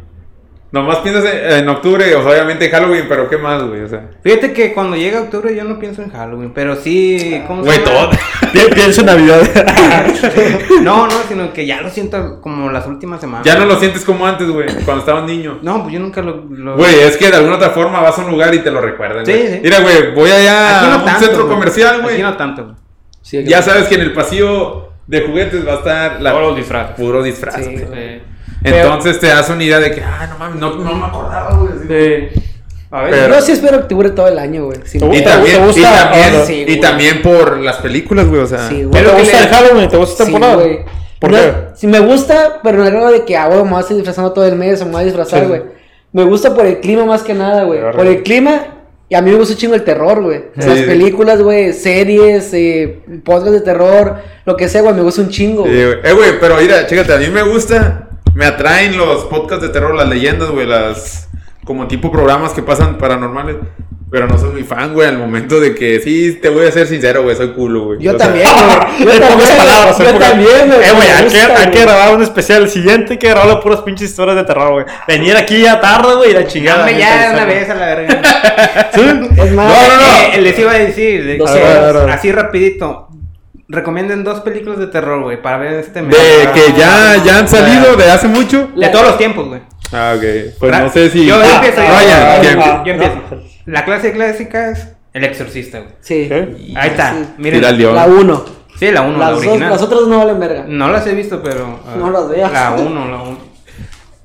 Nomás 0.74 0.98
piensas 0.98 1.24
en, 1.32 1.52
en 1.60 1.70
octubre, 1.70 2.16
o 2.16 2.24
sea, 2.24 2.32
obviamente 2.32 2.68
Halloween, 2.70 3.06
pero 3.08 3.30
¿qué 3.30 3.38
más, 3.38 3.62
güey? 3.64 3.82
O 3.82 3.88
sea. 3.88 4.10
Fíjate 4.24 4.54
que 4.54 4.74
cuando 4.74 4.98
llega 4.98 5.22
octubre 5.22 5.56
yo 5.56 5.64
no 5.66 5.78
pienso 5.78 6.02
en 6.02 6.10
Halloween, 6.10 6.52
pero 6.52 6.76
sí... 6.76 7.42
¿cómo 7.48 7.62
se 7.64 7.68
Güey, 7.70 7.78
llama? 7.86 8.10
todo. 8.10 8.10
Pi- 8.52 8.74
Pienso 8.74 9.02
en 9.02 9.06
Navidad. 9.08 9.42
No, 10.82 11.06
no, 11.08 11.14
sino 11.30 11.54
que 11.54 11.66
ya 11.68 11.80
lo 11.82 11.90
siento 11.90 12.42
como 12.42 12.72
las 12.72 12.88
últimas 12.88 13.22
semanas. 13.22 13.46
Ya 13.46 13.56
no 13.56 13.66
lo 13.66 13.78
sientes 13.80 14.04
como 14.04 14.26
antes, 14.26 14.50
güey, 14.50 14.66
cuando 14.86 15.00
estabas 15.02 15.26
niño. 15.26 15.60
No, 15.62 15.82
pues 15.84 15.94
yo 15.94 16.00
nunca 16.00 16.22
lo... 16.22 16.44
lo- 16.50 16.76
Güey, 16.76 17.00
es 17.02 17.18
que 17.18 17.30
de 17.30 17.38
alguna 17.38 17.58
otra 17.58 17.70
forma 17.70 18.02
vas 18.02 18.18
a 18.18 18.26
un 18.26 18.32
lugar 18.32 18.54
y 18.56 18.60
te 18.60 18.72
lo 18.72 18.82
recuerdan. 18.82 19.26
Sí, 19.26 19.32
güey. 19.32 19.48
sí. 19.54 19.60
Mira, 19.64 19.80
güey, 19.80 20.14
voy 20.16 20.32
allá 20.32 20.82
no 20.82 20.94
a 20.94 20.98
un 20.98 21.06
tanto, 21.06 21.20
centro 21.26 21.44
güey. 21.46 21.54
comercial, 21.56 22.02
güey. 22.02 22.14
Aquí 22.16 22.24
no 22.24 22.36
tanto, 22.36 22.64
güey. 22.64 22.76
Sí, 23.22 23.44
Ya 23.46 23.62
sabes 23.62 23.86
que 23.88 23.96
en 23.96 24.02
el 24.02 24.14
pasillo 24.14 24.90
de 25.08 25.22
juguetes 25.22 25.68
va 25.68 25.74
a 25.74 25.76
estar 25.76 26.22
la... 26.22 26.34
Los 26.34 26.56
disfraces. 26.56 26.96
puro 26.96 27.22
disfraz. 27.22 27.56
Sí, 27.64 27.76
güey. 27.88 28.33
Sí. 28.64 28.72
Entonces 28.74 29.20
te 29.20 29.28
das 29.28 29.50
una 29.50 29.64
idea 29.64 29.80
de 29.80 29.92
que, 29.92 30.02
ah, 30.02 30.28
no 30.32 30.38
mames, 30.38 30.60
no, 30.60 30.76
no 30.76 30.94
me 30.96 31.06
acordaba, 31.06 31.56
güey. 31.58 31.74
así. 31.74 31.88
Sí. 32.36 32.42
A 32.92 33.02
ver, 33.02 33.12
Pero- 33.12 33.34
Yo 33.36 33.42
sí 33.42 33.52
espero 33.54 33.78
octubre 33.78 34.10
todo 34.12 34.28
el 34.28 34.38
año, 34.38 34.66
güey. 34.66 34.78
Sí, 34.86 35.00
¿Te 35.00 35.06
Y 35.06 35.08
gusta? 35.08 35.32
también, 35.32 35.56
¿Te 35.58 35.66
gusta? 35.66 35.80
y 35.80 35.84
también, 35.84 36.46
Sí, 36.46 36.54
y 36.54 36.64
güey. 36.66 36.80
también 36.80 37.22
por 37.24 37.58
las 37.60 37.78
películas, 37.78 38.28
güey, 38.28 38.42
o 38.42 38.48
sea. 38.48 38.70
Sí, 38.70 38.76
¿Te 38.76 38.86
güey. 38.86 39.04
que 39.04 39.12
gusta 39.12 39.40
el 39.40 39.48
Halloween? 39.48 39.90
¿Te 39.90 39.98
gusta 39.98 40.12
esta 40.14 40.26
Sí, 40.26 40.32
temporada? 40.32 40.56
güey. 40.62 40.80
¿Por 41.20 41.32
No, 41.32 41.38
qué? 41.38 41.54
Sí, 41.76 41.88
me 41.88 42.00
gusta, 42.00 42.60
pero 42.64 42.78
no 42.84 42.86
creo 42.90 43.12
de 43.12 43.26
que, 43.26 43.36
ah, 43.36 43.48
güey, 43.48 43.64
me 43.64 43.70
voy 43.72 43.78
a 43.78 43.82
estar 43.82 43.96
disfrazando 43.98 44.32
todo 44.34 44.46
el 44.46 44.56
mes 44.56 44.82
o 44.82 44.86
me 44.86 44.92
voy 44.92 45.02
a 45.02 45.06
disfrazar, 45.06 45.40
Sí. 45.42 45.46
güey. 45.48 45.62
Me 46.12 46.24
gusta 46.24 46.54
por 46.54 46.66
el 46.68 46.80
clima 46.82 47.06
más 47.06 47.24
que 47.24 47.34
nada, 47.34 47.64
güey. 47.64 47.80
Por 47.92 48.06
el 48.06 48.22
clima, 48.22 48.66
y 49.10 49.16
a 49.16 49.22
mí 49.24 49.32
me 49.32 49.38
gusta 49.38 49.56
chingo 49.56 49.74
el 49.74 49.84
terror, 49.84 50.22
güey. 50.22 50.44
Sí. 50.60 50.68
Las 50.70 50.80
películas, 50.82 51.42
güey, 51.42 51.74
series, 51.74 52.54
eh, 52.54 53.00
podcasts 53.26 53.54
de 53.54 53.62
terror, 53.62 54.18
lo 54.46 54.56
que 54.56 54.68
sea, 54.70 54.82
güey, 54.84 54.94
me 54.94 55.02
gusta 55.02 55.22
un 55.22 55.30
chingo, 55.30 55.64
Sí, 55.64 55.70
güey. 55.72 55.86
güey. 55.86 55.98
Eh, 56.04 56.14
güey, 56.14 56.40
pero 56.40 56.58
mira, 56.58 56.86
chécate, 56.86 57.14
a 57.14 57.18
mí 57.18 57.28
me 57.30 57.42
gusta, 57.42 58.10
me 58.34 58.46
atraen 58.46 58.98
los 58.98 59.26
podcasts 59.26 59.66
de 59.66 59.70
terror, 59.70 59.94
las 59.96 60.08
leyendas, 60.10 60.50
güey, 60.50 60.66
las 60.68 61.30
como 61.66 61.88
tipo 61.88 62.12
programas 62.12 62.54
que 62.54 62.62
pasan 62.62 62.98
paranormales. 62.98 63.56
Pero 64.12 64.28
no 64.28 64.38
soy 64.38 64.52
muy 64.52 64.64
fan, 64.64 64.94
güey, 64.94 65.08
al 65.08 65.18
momento 65.18 65.60
de 65.60 65.74
que 65.74 66.00
sí, 66.00 66.38
te 66.40 66.50
voy 66.50 66.68
a 66.68 66.72
ser 66.72 66.86
sincero, 66.86 67.24
güey, 67.24 67.36
soy 67.36 67.52
culo, 67.54 67.86
güey. 67.86 68.00
Yo 68.00 68.14
O 68.14 68.18
sea, 68.20 68.28
también, 68.28 68.48
güey. 69.00 69.16
Yo 69.20 69.20
también, 69.28 69.50
palabras, 69.58 69.98
yo 69.98 70.14
también, 70.20 70.68
güey. 70.68 70.80
Eh, 70.84 70.92
güey, 70.96 71.08
hay, 71.10 71.26
que, 71.26 71.42
hay 71.42 71.72
que 71.72 71.82
grabar 71.82 72.14
un 72.16 72.22
especial. 72.22 72.62
El 72.62 72.70
siguiente 72.70 73.14
hay 73.14 73.18
que 73.18 73.30
grabarlo 73.30 73.60
puras 73.60 73.82
pinches 73.82 74.12
historias 74.12 74.36
de 74.38 74.44
terror, 74.44 74.72
güey. 74.74 74.86
Venir 75.08 75.36
aquí 75.36 75.62
ya 75.64 75.82
tarde, 75.82 76.14
güey, 76.14 76.30
y 76.30 76.34
la 76.36 76.46
chingada. 76.46 76.80
Dame 76.86 77.00
ya 77.00 77.32
una 77.34 77.46
vez 77.46 77.68
a 77.68 77.74
la 77.74 77.86
verga. 77.88 78.22
Es 78.94 79.52
más, 79.52 79.68
No, 79.68 79.88
no, 79.88 79.98
no. 79.98 80.34
Eh, 80.36 80.42
les 80.42 80.60
iba 80.60 80.72
a 80.72 80.78
decir, 80.78 81.26
de- 81.26 81.38
Dos 81.38 81.50
a 81.50 81.54
ver, 81.56 81.64
horas. 81.64 81.76
A 81.78 81.82
ver, 81.88 81.96
a 81.98 82.00
ver. 82.06 82.10
así 82.12 82.32
rapidito. 82.32 83.08
Recomienden 83.70 84.24
dos 84.24 84.42
películas 84.42 84.78
de 84.80 84.88
terror, 84.88 85.24
güey, 85.24 85.42
para 85.42 85.58
ver 85.58 85.74
este 85.76 86.02
mes. 86.02 86.16
De 86.18 86.52
que 86.52 86.74
ya, 86.78 87.16
ya 87.24 87.40
han 87.40 87.48
salido 87.48 87.96
de 87.96 88.12
hace 88.12 88.28
mucho. 88.28 88.70
De 88.76 88.90
todos 88.90 89.06
los 89.06 89.18
tiempos, 89.18 89.48
güey. 89.48 89.62
Ah, 89.92 90.14
ok. 90.18 90.24
Pues 90.60 90.80
no 90.80 90.90
sé 90.90 91.10
si. 91.10 91.26
Yo 91.26 91.36
Ah, 91.36 91.56
empiezo, 91.56 91.78
yo- 91.82 91.88
ah, 91.88 92.38
¿quién? 92.42 92.60
ah, 92.62 92.84
Yo 92.86 92.92
empiezo. 92.94 93.16
no. 93.32 93.38
La 93.66 93.86
clase 93.86 94.12
clásica 94.12 94.72
es 94.72 94.90
El 95.14 95.24
Exorcista, 95.24 95.80
güey. 95.80 95.92
Sí. 96.02 96.26
¿Qué? 96.28 96.74
Ahí 96.76 96.90
está. 96.90 97.14
Sí. 97.14 97.26
Miren. 97.38 97.62
La 97.96 98.06
1. 98.06 98.46
Sí, 98.78 98.92
la 98.92 99.02
1, 99.04 99.18
la 99.18 99.26
Las, 99.28 99.36
dos, 99.36 99.46
original. 99.48 99.70
las 99.72 99.82
otras 99.82 100.02
no 100.08 100.18
valen 100.18 100.40
verga. 100.40 100.66
No 100.68 100.90
las 100.90 101.06
he 101.08 101.14
visto, 101.14 101.42
pero. 101.42 101.80
ah, 101.88 101.96
No 101.98 102.10
las 102.12 102.28
veas. 102.30 102.52
La 102.52 102.72
1, 102.74 103.08
la 103.12 103.22
1. 103.22 103.38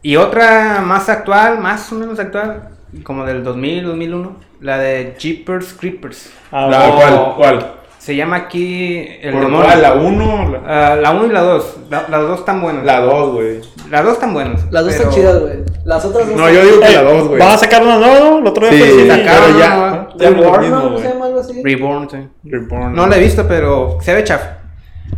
Y 0.03 0.17
otra 0.17 0.81
más 0.85 1.09
actual, 1.09 1.59
más 1.61 1.93
o 1.93 1.97
menos 1.97 2.19
actual, 2.19 2.71
como 3.05 3.25
del 3.25 3.45
2000, 3.45 3.85
2001, 3.85 4.37
la 4.61 4.79
de 4.79 5.15
Jeepers 5.19 5.75
Creepers. 5.75 6.31
Ah, 6.51 6.67
La-. 6.67 6.91
¿Cuál? 6.91 7.35
¿Cuál? 7.37 7.73
Se 7.99 8.15
llama 8.17 8.37
aquí 8.37 9.07
El 9.21 9.33
¿Por 9.33 9.43
Demonio. 9.43 9.77
¿La 9.77 9.93
1 9.95 10.49
la 10.51 10.93
Ah, 10.93 10.97
la 10.97 11.11
1 11.11 11.27
y 11.27 11.29
la 11.31 11.41
2. 11.43 11.77
las 11.91 12.09
dos 12.11 12.39
están 12.41 12.63
buenas. 12.63 12.85
la 12.85 13.01
2, 13.01 13.33
güey? 13.35 13.61
Las 13.91 14.05
dos 14.05 14.15
están 14.15 14.33
buenas. 14.33 14.65
Las 14.71 14.85
dos 14.85 14.95
pero- 14.95 15.09
están 15.11 15.11
chidas, 15.11 15.41
güey. 15.41 15.55
Las 15.85 16.05
otras 16.05 16.29
no 16.29 16.37
No, 16.37 16.51
yo 16.51 16.63
digo 16.65 16.81
que 16.81 16.87
Eh, 16.87 16.93
la 16.95 17.03
2, 17.03 17.29
güey. 17.29 17.41
¿Van 17.41 17.51
a 17.51 17.59
sacar 17.59 17.83
una 17.83 17.99
nueva, 17.99 18.19
no? 18.21 18.39
El 18.39 18.47
otro 18.47 18.69
día 18.69 18.73
Sí, 18.73 18.79
fue 18.79 19.11
así, 19.13 19.23
sacaron 19.25 19.59
ya. 19.59 20.09
ya 20.17 20.31
no 20.31 20.37
Reborn, 20.37 20.61
mismo, 20.63 20.91
¿no? 20.91 20.99
¿Se 20.99 21.09
llama 21.09 21.27
algo 21.27 21.41
así? 21.41 21.63
Reborn, 21.63 22.11
sí. 22.11 22.17
Reborn. 22.45 22.95
No 22.95 23.07
la 23.07 23.17
he 23.17 23.21
visto, 23.21 23.47
pero 23.49 23.99
se 24.01 24.15
ve 24.15 24.25
chafa. 24.25 24.59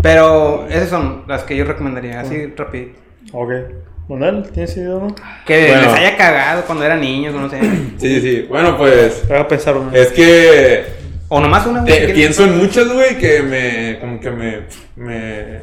Pero 0.03 0.67
esas 0.69 0.89
son 0.89 1.25
las 1.29 1.43
que 1.45 1.57
yo 1.57 1.65
recomendaría, 1.65 2.21
así 2.21 2.47
rapidito. 2.57 2.99
Ok. 3.33 3.51
Manuel, 4.09 4.51
¿tienes 4.51 4.77
idea, 4.77 4.89
no? 4.95 5.15
Que 5.47 5.69
Bueno. 5.69 5.83
les 5.83 5.93
haya 6.01 6.17
cagado 6.17 6.63
cuando 6.65 6.85
eran 6.85 7.01
niños, 7.01 7.33
no 7.35 7.49
sé. 7.49 7.61
Sí, 7.99 8.21
sí. 8.21 8.47
Bueno, 8.49 8.77
pues. 8.77 9.23
Te 9.23 9.29
voy 9.35 9.43
a 9.43 9.47
pensar 9.49 9.77
una. 9.77 9.97
Es 9.97 10.09
que. 10.09 11.00
O 11.31 11.41
nomás 11.41 11.65
una. 11.67 11.83
te- 11.85 11.93
si 11.93 11.97
quieren. 11.99 12.15
pienso 12.17 12.45
en 12.45 12.59
muchas, 12.59 12.89
güey, 12.93 13.17
que 13.19 13.43
me. 13.43 13.99
Como 14.01 14.21
que 14.21 14.31
me. 14.31 14.61
Me. 14.97 15.61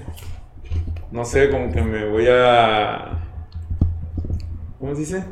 No 1.12 1.24
sé, 1.26 1.50
como 1.50 1.72
que 1.72 1.82
me 1.82 2.06
voy 2.06 2.26
a. 2.30 3.20
¿Cómo 4.80 4.94
se 4.96 5.02
dice? 5.02 5.24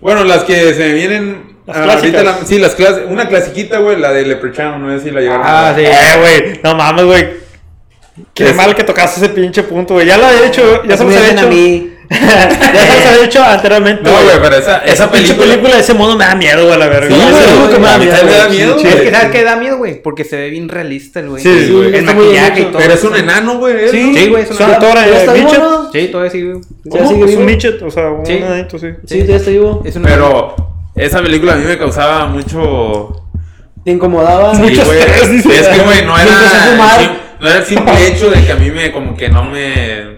Bueno, 0.00 0.24
las 0.24 0.42
que 0.44 0.74
se 0.74 0.80
me 0.88 0.92
vienen. 0.92 1.56
Las 1.66 1.76
ah, 1.78 1.86
la- 1.86 2.44
sí, 2.44 2.58
las 2.58 2.74
clases. 2.74 3.04
Una 3.08 3.28
clasiquita, 3.28 3.78
güey, 3.78 3.98
la 3.98 4.12
de 4.12 4.24
Leprechaun, 4.26 4.80
no 4.86 4.96
sé 4.98 5.04
si 5.04 5.10
la 5.10 5.20
llegaron 5.20 5.42
Ah, 5.46 5.70
a 5.70 5.74
sí. 5.74 5.80
ver. 5.82 5.90
Eh, 5.92 6.20
güey, 6.20 6.60
no 6.62 6.74
mames, 6.76 7.04
güey. 7.04 7.28
Qué 8.34 8.50
Es- 8.50 8.56
mal 8.56 8.74
que 8.74 8.84
tocaste 8.84 9.24
ese 9.24 9.34
pinche 9.34 9.62
punto, 9.64 9.94
güey. 9.94 10.06
Ya 10.06 10.16
lo 10.16 10.28
he 10.28 10.46
hecho, 10.46 10.84
ya 10.84 10.96
se 10.96 11.04
me 11.04 11.10
dicen 11.16 11.38
hecho. 11.38 11.46
a 11.46 11.50
mí. 11.50 11.92
ya 12.10 12.86
se 13.02 13.08
había 13.08 13.22
dicho 13.22 13.42
anteriormente. 13.42 14.02
No, 14.02 14.10
güey, 14.22 14.36
pero 14.40 14.56
esa, 14.56 14.78
esa 14.78 15.10
película. 15.10 15.38
película 15.46 15.74
de 15.74 15.80
ese 15.80 15.94
mono 15.94 16.16
me 16.16 16.24
da 16.24 16.34
miedo, 16.34 16.66
güey, 16.66 16.78
la 16.78 16.86
verga. 16.88 17.14
Sí, 17.14 17.22
mono 17.56 17.70
que 17.70 17.78
me 17.78 17.86
da 17.86 17.98
miedo, 17.98 18.14
me 18.24 18.30
da 18.32 18.48
miedo, 18.48 18.78
Sí, 18.78 18.86
Es 18.86 18.94
que 18.96 19.10
¿sabes 19.10 19.30
qué 19.32 19.44
da 19.44 19.56
miedo, 19.56 19.76
güey? 19.78 20.02
Porque 20.02 20.24
se 20.24 20.36
ve 20.36 20.50
bien 20.50 20.68
realista 20.68 21.20
el 21.20 21.28
güey. 21.30 21.42
Sí, 21.42 21.70
güey. 21.72 21.90
Bien 21.90 22.04
maquillaje 22.04 22.58
y 22.58 22.62
hecho. 22.62 22.70
todo. 22.70 22.78
Pero 22.80 22.94
es 22.94 23.04
un 23.04 23.16
enano, 23.16 23.58
güey. 23.58 23.74
¿eh? 23.74 23.88
Sí, 23.90 24.14
Sí, 24.14 24.28
güey, 24.28 24.42
es 24.44 24.50
un 24.50 24.56
Su 24.56 24.62
enano. 24.62 24.74
actor, 24.86 24.94
¿Ya 24.94 25.06
eh, 25.06 25.16
está 25.18 25.32
vivo? 25.32 25.90
Sí, 25.92 26.08
todavía 26.08 26.30
sí, 26.30 26.42
güey. 26.42 26.60
¿Ya 26.84 26.90
¿Cómo? 26.98 27.08
sigue 27.10 27.20
Es 27.24 27.26
vivo? 27.30 27.40
un 27.40 27.46
midget, 27.46 27.82
o 27.82 27.90
sea, 27.90 28.08
un 28.10 28.26
Sí. 28.26 28.32
enanito, 28.34 28.78
sí. 28.78 28.88
Sí, 29.06 29.14
todavía 29.16 29.36
está 29.36 29.50
vivo. 29.50 29.82
Es 29.84 29.98
Pero 30.02 30.56
esa 30.94 31.22
película 31.22 31.52
a 31.52 31.56
mí 31.56 31.64
me 31.64 31.76
causaba 31.78 32.26
mucho. 32.26 33.22
Te 33.84 33.92
incomodaba. 33.92 34.54
Sí, 34.54 34.62
Mucho 34.62 34.92
estrés. 34.92 35.46
Es 35.46 35.68
que, 35.68 35.78
güey, 35.80 36.04
no 36.04 36.18
era. 36.18 36.30
No 37.38 37.48
era 37.48 37.58
el 37.58 37.64
simple 37.66 37.92
hecho 38.08 38.30
de 38.30 38.44
que 38.44 38.52
a 38.52 38.56
mí 38.56 38.70
me. 38.70 38.90
Como 38.90 39.14
que 39.16 39.28
no 39.28 39.44
me. 39.44 40.15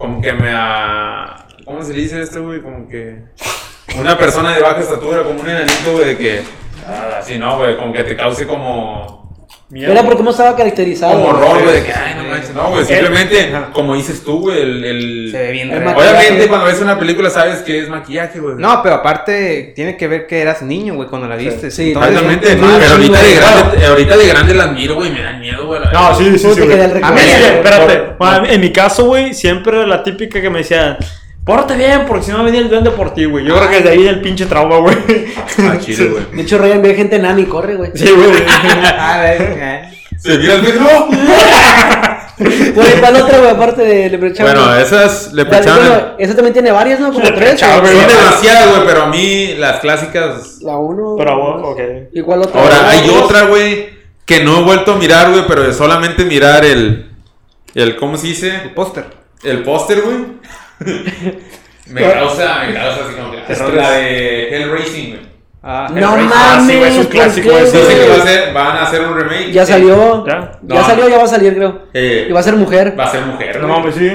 Como 0.00 0.22
que 0.22 0.32
me. 0.32 0.50
ah, 0.50 1.44
¿Cómo 1.66 1.82
se 1.82 1.92
dice 1.92 2.22
esto, 2.22 2.42
güey? 2.42 2.62
Como 2.62 2.88
que. 2.88 3.18
Una 3.98 4.16
persona 4.16 4.54
de 4.54 4.62
baja 4.62 4.80
estatura, 4.80 5.22
como 5.22 5.42
un 5.42 5.46
enanito, 5.48 5.92
güey, 5.92 6.06
de 6.06 6.16
que. 6.16 6.42
ah, 6.88 7.18
Así, 7.18 7.38
no, 7.38 7.58
güey. 7.58 7.76
Como 7.76 7.92
que 7.92 8.02
te 8.04 8.16
cause 8.16 8.46
como. 8.46 9.19
Miedo. 9.70 9.92
Era 9.92 10.02
por 10.02 10.16
cómo 10.16 10.30
estaba 10.32 10.56
caracterizado. 10.56 11.12
Como 11.12 11.28
horror, 11.28 11.62
güey, 11.62 11.74
de 11.76 11.84
que, 11.84 11.92
ay, 11.92 12.14
no 12.16 12.24
manches. 12.24 12.52
No, 12.54 12.70
güey, 12.70 12.84
simplemente, 12.84 13.54
Ajá. 13.54 13.70
como 13.72 13.94
dices 13.94 14.24
tú, 14.24 14.40
güey, 14.40 14.60
el. 14.60 14.84
el- 14.84 15.28
Se 15.30 15.38
ve 15.38 15.52
bien 15.52 15.70
El. 15.70 15.86
Obviamente, 15.86 16.48
cuando 16.48 16.66
ves 16.66 16.80
una 16.80 16.98
película, 16.98 17.30
sabes 17.30 17.58
que 17.60 17.78
es 17.78 17.88
maquillaje, 17.88 18.40
güey. 18.40 18.56
No, 18.58 18.82
pero 18.82 18.96
aparte 18.96 19.72
tiene 19.76 19.96
que 19.96 20.08
ver 20.08 20.26
que 20.26 20.40
eras 20.40 20.62
niño, 20.62 20.94
güey, 20.96 21.08
cuando 21.08 21.28
la 21.28 21.36
viste. 21.36 21.70
Sí, 21.70 21.90
Exactamente, 21.92 22.48
Sí, 22.48 22.56
pero 22.60 22.66
sí, 22.78 22.92
ahorita 22.92 23.22
de, 23.22 23.34
grande, 23.34 23.86
ahorita 23.86 24.16
de 24.16 24.26
grande 24.26 24.54
las 24.54 24.72
miro, 24.72 24.94
güey, 24.96 25.10
me 25.12 25.22
dan 25.22 25.38
miedo, 25.40 25.64
güey. 25.66 25.80
la 25.80 25.92
No, 25.92 26.16
sí, 26.18 26.36
sí, 26.36 26.42
¿Cómo 26.42 26.54
sí. 26.56 26.62
el 26.62 27.04
A 27.04 27.10
mí, 27.12 27.20
Sí, 27.20 27.30
espérate. 27.44 27.96
Por- 27.96 28.16
Bueno, 28.18 28.46
en 28.46 28.60
mi 28.60 28.72
caso, 28.72 29.04
güey, 29.04 29.34
siempre 29.34 29.76
era 29.76 29.86
la 29.86 30.02
típica 30.02 30.40
que 30.42 30.50
me 30.50 30.58
decían, 30.58 30.96
pórtate 31.50 31.76
bien, 31.76 32.06
porque 32.06 32.26
si 32.26 32.30
no 32.30 32.44
venía 32.44 32.60
el 32.60 32.68
duende 32.68 32.90
por 32.92 33.12
ti, 33.12 33.24
güey. 33.24 33.44
Yo 33.44 33.56
creo 33.56 33.68
que 33.68 33.76
desde 33.76 33.90
ahí 33.90 34.06
el 34.06 34.20
pinche 34.20 34.46
trauma, 34.46 34.78
güey. 34.78 34.96
Ah, 35.58 35.76
chile, 35.80 36.08
güey. 36.08 36.24
De 36.32 36.42
hecho, 36.42 36.58
Ryan 36.58 36.80
ve 36.80 36.94
gente 36.94 37.18
nana 37.18 37.40
y 37.40 37.46
corre, 37.46 37.74
güey. 37.74 37.90
Sí, 37.94 38.08
güey. 38.08 38.30
A 38.98 39.18
ver, 39.20 39.58
eh. 39.60 39.90
¿Se 40.16 40.36
vio 40.36 40.54
el 40.54 40.62
metro? 40.62 40.86
Güey, 42.40 43.00
¿cuál 43.00 43.16
otra, 43.16 43.38
güey? 43.38 43.50
Aparte 43.50 43.82
de 43.82 44.08
Leprechaun. 44.08 44.50
Bueno, 44.50 44.74
esas 44.74 45.30
le 45.34 45.44
Dale, 45.44 45.58
pechaban. 45.58 45.86
bueno, 45.86 46.06
esa 46.18 46.34
también 46.34 46.54
tiene 46.54 46.72
varias, 46.72 46.98
¿no? 46.98 47.12
Como 47.12 47.20
tres. 47.20 47.60
Leprechaun. 47.60 47.86
Son 47.86 48.06
demasiadas, 48.08 48.68
güey, 48.70 48.86
pero 48.86 49.02
a 49.02 49.06
mí 49.08 49.54
las 49.58 49.80
clásicas. 49.80 50.62
La 50.62 50.78
uno. 50.78 51.16
Pero, 51.18 51.36
dos. 51.36 51.72
ok. 51.72 51.80
¿Y 52.14 52.22
cuál 52.22 52.40
otra? 52.40 52.62
Ahora, 52.62 52.88
hay 52.88 53.06
dos. 53.06 53.24
otra, 53.24 53.42
güey, 53.42 53.90
que 54.24 54.42
no 54.42 54.60
he 54.60 54.62
vuelto 54.62 54.94
a 54.94 54.96
mirar, 54.96 55.30
güey, 55.30 55.44
pero 55.46 55.70
solamente 55.74 56.24
mirar 56.24 56.64
el. 56.64 57.10
el 57.74 57.96
¿Cómo 57.96 58.16
se 58.16 58.28
dice? 58.28 58.54
El 58.62 58.70
póster. 58.70 59.04
El 59.42 59.62
póster, 59.62 60.00
güey. 60.00 60.16
me 61.86 62.00
causa, 62.02 62.64
me 62.66 62.74
causa 62.74 63.00
así 63.06 63.14
como 63.14 63.30
que. 63.32 63.76
La 63.76 63.90
de 63.92 64.56
Hellraisin, 64.56 65.08
güey. 65.10 65.30
Ah, 65.62 65.88
No 65.92 65.96
Hellraiser. 66.14 66.24
mames, 66.28 66.66
sí, 66.72 66.78
güey, 66.78 66.90
es 66.90 66.96
un 66.96 67.02
¿por 67.04 67.12
clásico. 67.12 67.50
Dicen 67.58 67.86
que 67.88 68.08
va 68.08 68.14
a 68.22 68.26
ser, 68.26 68.52
van 68.54 68.76
a 68.78 68.82
hacer 68.84 69.00
un 69.02 69.14
remake. 69.18 69.52
Ya 69.52 69.66
salió. 69.66 70.26
¿Ya? 70.26 70.58
Ya 70.62 70.74
No. 70.80 70.86
salió, 70.86 71.08
ya 71.08 71.18
va 71.18 71.24
a 71.24 71.28
salir, 71.28 71.54
creo. 71.54 71.82
eh, 71.92 72.26
Y 72.28 72.32
va 72.32 72.40
a 72.40 72.42
ser 72.42 72.56
mujer. 72.56 72.98
va 72.98 73.04
a 73.04 73.10
ser 73.10 73.20
mujer. 73.26 73.60
No 73.60 73.68
mames, 73.68 73.94
sí. 73.94 74.08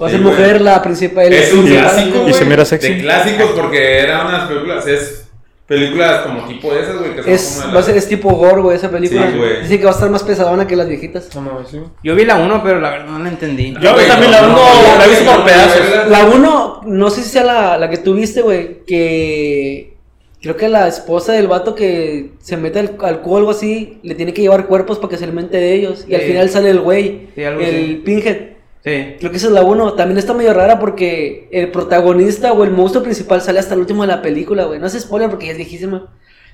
Va 0.00 0.06
a 0.06 0.10
ser 0.10 0.18
Sí, 0.18 0.24
mujer 0.24 0.60
la 0.60 0.82
principal. 0.82 1.32
Es 1.32 1.52
un 1.52 1.66
clásico. 1.66 2.26
Y 2.28 2.32
se 2.34 2.44
mira 2.44 2.64
sexy. 2.64 2.94
De 2.94 3.00
clásicos 3.00 3.50
porque 3.56 4.00
eran 4.00 4.26
unas 4.26 4.48
películas. 4.48 4.86
Es 4.86 5.29
películas 5.70 6.22
como 6.26 6.46
tipo 6.48 6.72
esas, 6.74 6.98
güey. 6.98 7.14
Que 7.14 7.22
son 7.22 7.32
Es, 7.32 7.42
como 7.54 7.60
de 7.60 7.66
va 7.68 7.70
a 7.70 7.74
las- 7.76 7.84
ser, 7.86 7.96
es 7.96 8.08
tipo 8.08 8.28
gore, 8.34 8.60
güey, 8.60 8.76
esa 8.76 8.90
película. 8.90 9.30
Sí, 9.30 9.38
güey. 9.38 9.60
Dicen 9.62 9.78
que 9.78 9.84
va 9.84 9.90
a 9.92 9.94
estar 9.94 10.10
más 10.10 10.22
pesadona 10.24 10.66
que 10.66 10.74
las 10.76 10.88
viejitas. 10.88 11.32
No 11.34 11.42
mames, 11.42 11.68
sí. 11.68 11.78
Yo 12.02 12.14
vi 12.16 12.24
la 12.24 12.36
1, 12.36 12.62
pero 12.64 12.80
la 12.80 12.90
verdad 12.90 13.06
no 13.06 13.18
la 13.20 13.28
entendí. 13.28 13.72
Yo 13.80 13.92
Güey, 13.94 14.08
también 14.08 14.32
no, 14.32 14.40
la 14.40 14.46
no, 14.48 14.52
uno 14.54 14.62
no, 14.64 14.98
la 14.98 15.04
he 15.06 15.08
visto 15.08 15.24
no, 15.24 15.30
por 15.30 15.38
no, 15.40 15.44
pedazos. 15.46 16.08
La 16.10 16.24
uno, 16.26 16.80
no 16.86 17.10
sé 17.10 17.22
si 17.22 17.28
sea 17.30 17.44
la, 17.44 17.78
la 17.78 17.88
que 17.88 17.98
tuviste, 17.98 18.42
güey, 18.42 18.84
que 18.84 19.96
creo 20.42 20.56
que 20.56 20.68
la 20.68 20.88
esposa 20.88 21.34
del 21.34 21.46
vato 21.48 21.74
que 21.74 22.32
se 22.40 22.56
mete 22.56 22.80
al, 22.80 22.96
al 23.02 23.20
cubo 23.20 23.34
o 23.34 23.38
algo 23.38 23.50
así, 23.52 23.98
le 24.02 24.14
tiene 24.16 24.32
que 24.34 24.42
llevar 24.42 24.66
cuerpos 24.66 24.98
para 24.98 25.10
que 25.10 25.18
se 25.18 25.24
alimente 25.24 25.56
de 25.56 25.72
ellos. 25.74 26.04
Y 26.08 26.14
al 26.16 26.22
final 26.22 26.50
sale 26.50 26.70
el 26.70 26.80
güey, 26.80 27.28
Sí, 27.34 27.42
el. 27.42 28.02
Pinhead. 28.04 28.36
Sí. 28.84 29.16
Creo 29.18 29.30
que 29.30 29.36
esa 29.36 29.46
es 29.48 29.52
la 29.52 29.62
uno. 29.62 29.92
También 29.92 30.16
está 30.18 30.32
medio 30.32 30.54
rara 30.54 30.78
porque 30.78 31.48
el 31.52 31.70
protagonista 31.70 32.52
o 32.52 32.64
el 32.64 32.70
monstruo 32.70 33.02
principal 33.04 33.42
sale 33.42 33.58
hasta 33.58 33.74
el 33.74 33.80
último 33.80 34.02
de 34.02 34.08
la 34.08 34.22
película, 34.22 34.64
güey. 34.64 34.80
No 34.80 34.86
es 34.86 34.98
spoiler 34.98 35.28
porque 35.28 35.46
ya 35.46 35.52
es 35.52 35.58
viejísima. 35.58 36.08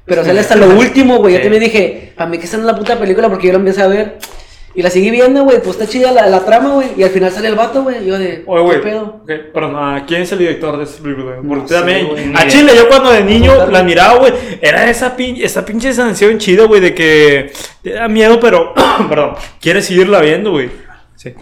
Pero 0.05 0.25
sale 0.25 0.41
hasta 0.41 0.57
lo 0.57 0.69
último, 0.71 1.19
güey. 1.19 1.35
Yo 1.35 1.39
Sí. 1.39 1.43
también 1.45 1.63
dije, 1.63 2.13
a 2.17 2.27
mí 2.27 2.39
que 2.39 2.45
está 2.45 2.57
en 2.57 2.67
la 2.67 2.77
puta 2.77 2.99
película 2.99 3.29
porque 3.29 3.47
yo 3.49 3.53
lo 3.53 3.59
empecé 3.61 3.83
a 3.83 3.87
ver. 3.89 4.19
Y 4.75 4.83
la 4.83 4.91
seguí 4.91 5.11
viendo, 5.11 5.43
güey. 5.45 5.59
Pues 5.63 5.71
está 5.71 5.87
chida 5.87 6.13
la, 6.13 6.27
la 6.27 6.45
trama, 6.45 6.75
güey. 6.75 6.89
Y 6.99 7.03
al 7.03 7.11
final 7.11 7.31
sale 7.33 7.49
el 7.49 7.55
vato, 7.55 7.83
güey. 7.83 8.05
Yo 8.05 8.19
de, 8.19 8.43
Oye, 8.47 8.63
güey. 8.63 8.77
¿qué 8.81 8.83
pedo? 8.89 9.03
Ok, 9.23 9.31
pero 9.55 9.69
no, 9.73 10.05
¿quién 10.07 10.23
es 10.23 10.33
el 10.33 10.39
director 10.39 10.77
de 10.77 10.85
este 10.85 11.01
película? 11.03 11.37
No 11.43 11.49
Porque 11.49 11.69
sé, 11.69 11.75
también. 11.75 12.37
a 12.37 12.47
Chile, 12.47 12.73
yo 12.77 12.87
cuando 12.89 13.11
de 13.11 13.25
niño 13.25 13.67
la 13.71 13.83
miraba, 13.83 14.19
güey. 14.19 14.33
Era 14.61 14.91
esa, 14.91 15.17
pin, 15.17 15.37
esa 15.41 15.65
pinche 15.65 15.93
sensación 15.95 16.39
chida, 16.39 16.65
güey, 16.67 16.81
de 16.81 16.95
que 16.95 17.53
te 17.83 17.91
da 17.93 18.07
miedo, 18.09 18.39
pero. 18.39 18.75
perdón, 19.09 19.35
quieres 19.61 19.87
seguirla 19.87 20.21
viendo, 20.21 20.51
güey. 20.51 20.71
Sí. 21.15 21.33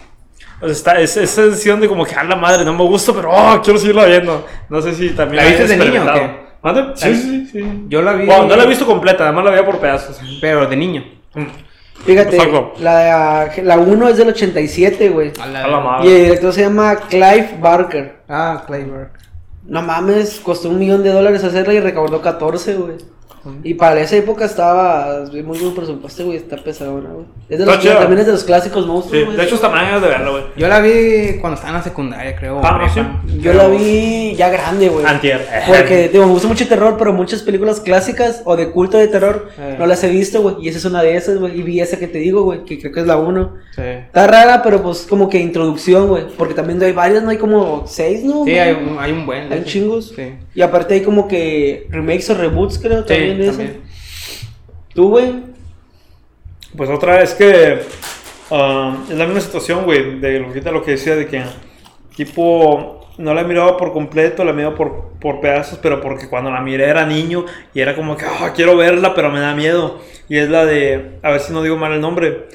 O 0.65 0.67
sea, 0.67 0.93
está, 0.93 0.99
es 0.99 1.15
esa 1.15 1.43
sensación 1.43 1.79
de 1.79 1.87
como 1.87 2.03
que, 2.05 2.15
a 2.15 2.23
la 2.23 2.35
madre, 2.35 2.65
no 2.65 2.73
me 2.73 2.83
gusta, 2.83 3.13
pero 3.13 3.29
oh, 3.31 3.61
quiero 3.61 3.77
seguirla 3.77 4.05
viendo. 4.05 4.45
No 4.67 4.81
sé 4.81 4.95
si 4.95 5.09
también. 5.09 5.43
¿La 5.43 5.49
viste 5.49 5.67
de 5.67 5.77
niño 5.77 6.01
o 6.01 6.05
experimentado. 6.05 6.19
qué? 6.19 6.45
¿Mande? 6.63 6.83
Sí, 6.95 7.15
sí, 7.15 7.47
sí. 7.51 7.85
Yo 7.87 8.01
la 8.01 8.13
vi. 8.13 8.25
Bueno, 8.25 8.47
no 8.47 8.55
la 8.55 8.63
he 8.63 8.67
visto 8.67 8.87
completa, 8.87 9.25
además 9.25 9.45
la 9.45 9.51
veía 9.51 9.65
por 9.65 9.77
pedazos. 9.77 10.19
Pero 10.41 10.65
de 10.65 10.75
niño. 10.75 11.03
Fíjate, 12.05 12.35
Exacto. 12.37 12.73
la, 12.79 13.51
la 13.63 13.77
1 13.77 14.07
es 14.09 14.17
del 14.17 14.29
87, 14.29 15.09
güey. 15.09 15.31
A 15.39 15.43
A 15.43 15.67
la 15.67 15.79
madre. 15.79 16.09
Y 16.09 16.13
el 16.13 16.23
director 16.23 16.53
se 16.53 16.61
llama 16.61 16.95
Clive 16.95 17.57
Barker. 17.61 18.15
Ah, 18.27 18.63
Clayburg. 18.65 19.11
No 19.67 19.81
mames, 19.81 20.39
costó 20.39 20.69
un 20.69 20.79
millón 20.79 21.03
de 21.03 21.11
dólares 21.11 21.43
hacerla 21.43 21.73
y 21.73 21.79
recaudó 21.79 22.21
14, 22.21 22.73
güey. 22.75 22.97
Y 23.63 23.73
para 23.75 24.01
esa 24.01 24.15
época 24.15 24.45
estaba 24.45 25.23
muy 25.31 25.57
buen 25.59 25.75
presupuesto, 25.75 26.25
güey. 26.25 26.37
Está 26.37 26.57
pesadona, 26.57 27.09
güey. 27.09 27.25
Es 27.49 27.59
de 27.59 27.65
los, 27.65 27.79
también 27.83 28.19
es 28.19 28.25
de 28.25 28.31
los 28.31 28.43
clásicos 28.43 28.83
Sí, 28.83 28.89
monstruos, 28.89 29.25
güey. 29.25 29.37
de 29.37 29.43
hecho, 29.43 29.55
hasta 29.55 29.69
ganas 29.69 30.01
de 30.01 30.07
verla, 30.07 30.29
güey. 30.31 30.43
Yo 30.57 30.67
la 30.67 30.79
vi 30.79 31.37
cuando 31.39 31.55
estaba 31.55 31.69
en 31.69 31.75
la 31.77 31.83
secundaria, 31.83 32.35
creo. 32.35 32.59
Ah, 32.63 32.87
no. 32.95 33.39
Yo 33.41 33.53
la 33.53 33.67
vi 33.67 34.33
ya 34.35 34.49
grande, 34.49 34.89
güey. 34.89 35.05
Antier. 35.05 35.45
Porque, 35.67 36.09
digo, 36.09 36.25
me 36.25 36.31
gusta 36.31 36.47
mucho 36.47 36.63
el 36.63 36.69
terror, 36.69 36.95
pero 36.97 37.13
muchas 37.13 37.41
películas 37.43 37.79
clásicas 37.81 38.41
o 38.45 38.55
de 38.55 38.71
culto 38.71 38.97
de 38.97 39.07
terror 39.07 39.49
Eh. 39.59 39.75
no 39.77 39.85
las 39.85 40.03
he 40.03 40.09
visto, 40.09 40.41
güey. 40.41 40.55
Y 40.61 40.69
esa 40.69 40.77
es 40.79 40.85
una 40.85 41.01
de 41.03 41.15
esas, 41.15 41.37
güey. 41.37 41.59
Y 41.59 41.63
vi 41.63 41.79
esa 41.79 41.97
que 41.99 42.07
te 42.07 42.17
digo, 42.19 42.43
güey, 42.43 42.65
que 42.65 42.79
creo 42.79 42.91
que 42.91 43.01
es 43.01 43.07
la 43.07 43.17
1. 43.17 43.53
Sí. 43.75 43.81
Está 43.81 44.27
rara, 44.27 44.61
pero 44.63 44.81
pues 44.81 45.05
como 45.07 45.29
que 45.29 45.39
introducción, 45.39 46.07
güey. 46.07 46.23
Porque 46.37 46.53
también 46.53 46.81
hay 46.81 46.93
varias, 46.93 47.21
¿no? 47.23 47.29
Hay 47.29 47.37
como 47.37 47.83
seis, 47.85 48.23
¿no? 48.23 48.43
Sí, 48.45 48.57
hay 48.57 48.73
un, 48.73 48.97
hay 48.99 49.11
un 49.11 49.25
buen. 49.25 49.51
Hay 49.51 49.63
chingos. 49.65 50.13
Sí. 50.15 50.33
Y 50.55 50.61
aparte 50.61 50.93
hay 50.95 51.01
como 51.03 51.27
que 51.27 51.85
remakes 51.89 52.29
o 52.29 52.35
reboots, 52.35 52.79
creo, 52.79 53.01
Sí, 53.01 53.07
también 53.09 53.37
de 53.37 53.47
eso. 53.49 53.61
¿Tú, 54.93 55.09
güey? 55.09 55.33
Pues 56.77 56.89
otra 56.89 57.17
vez 57.17 57.33
que 57.33 57.79
ah, 58.51 58.97
es 59.09 59.17
la 59.17 59.25
misma 59.25 59.41
situación, 59.41 59.83
güey, 59.83 60.19
de 60.19 60.39
lo, 60.39 60.81
que 60.83 60.91
decía 60.91 61.15
de 61.15 61.27
que 61.27 61.43
tipo 62.15 63.01
no 63.17 63.33
la 63.33 63.41
he 63.41 63.45
mirado 63.45 63.77
por 63.77 63.93
completo, 63.93 64.43
la 64.43 64.51
he 64.51 64.53
mirado 64.53 64.75
por, 64.75 65.11
por 65.19 65.39
pedazos, 65.41 65.79
pero 65.81 66.01
porque 66.01 66.27
cuando 66.29 66.51
la 66.51 66.61
miré 66.61 66.85
era 66.89 67.05
niño 67.05 67.45
y 67.73 67.79
era 67.81 67.95
como 67.95 68.15
que 68.17 68.25
"Ah, 68.25 68.51
quiero 68.55 68.75
verla, 68.77 69.13
pero 69.13 69.29
me 69.31 69.39
da 69.39 69.53
miedo. 69.53 69.99
Y 70.27 70.37
es 70.37 70.49
la 70.49 70.65
de, 70.65 71.19
a 71.21 71.31
ver 71.31 71.39
si 71.41 71.53
no 71.53 71.61
digo 71.63 71.77
mal 71.77 71.93
el 71.93 72.01
nombre, 72.01 72.47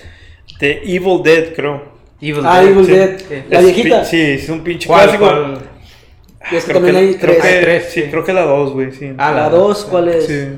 de 0.58 0.82
Evil 0.84 1.22
Dead, 1.22 1.54
creo. 1.54 1.82
Evil 2.20 2.42
Ah, 2.44 2.60
Dead. 2.60 2.70
Evil 2.72 2.84
Sí. 2.86 2.92
Dead. 2.92 3.18
Sí. 3.18 3.42
La 3.48 3.58
Es 3.60 3.64
viejita. 3.64 4.04
Sí, 4.04 4.20
es 4.20 4.48
un 4.48 4.60
pinche 4.62 4.86
¿Cuál, 4.86 5.02
clásico. 5.04 5.24
cuál? 5.26 5.58
Y 6.52 6.56
es 6.56 6.64
que 6.64 6.70
Creo 6.72 6.82
también 6.84 6.96
hay 6.96 7.14
creo 7.14 7.32
tres. 7.36 7.42
que- 7.42 7.48
Hay 7.48 7.60
tres, 7.62 7.84
sí, 7.92 8.02
creo 8.10 8.24
que 8.24 8.32
la 8.32 8.42
dos, 8.42 8.72
güey, 8.72 8.92
sí. 8.92 9.12
Ah, 9.18 9.32
¿La 9.32 9.48
2 9.48 9.86
cuál 9.90 10.08
es? 10.08 10.26
Sí. 10.26 10.48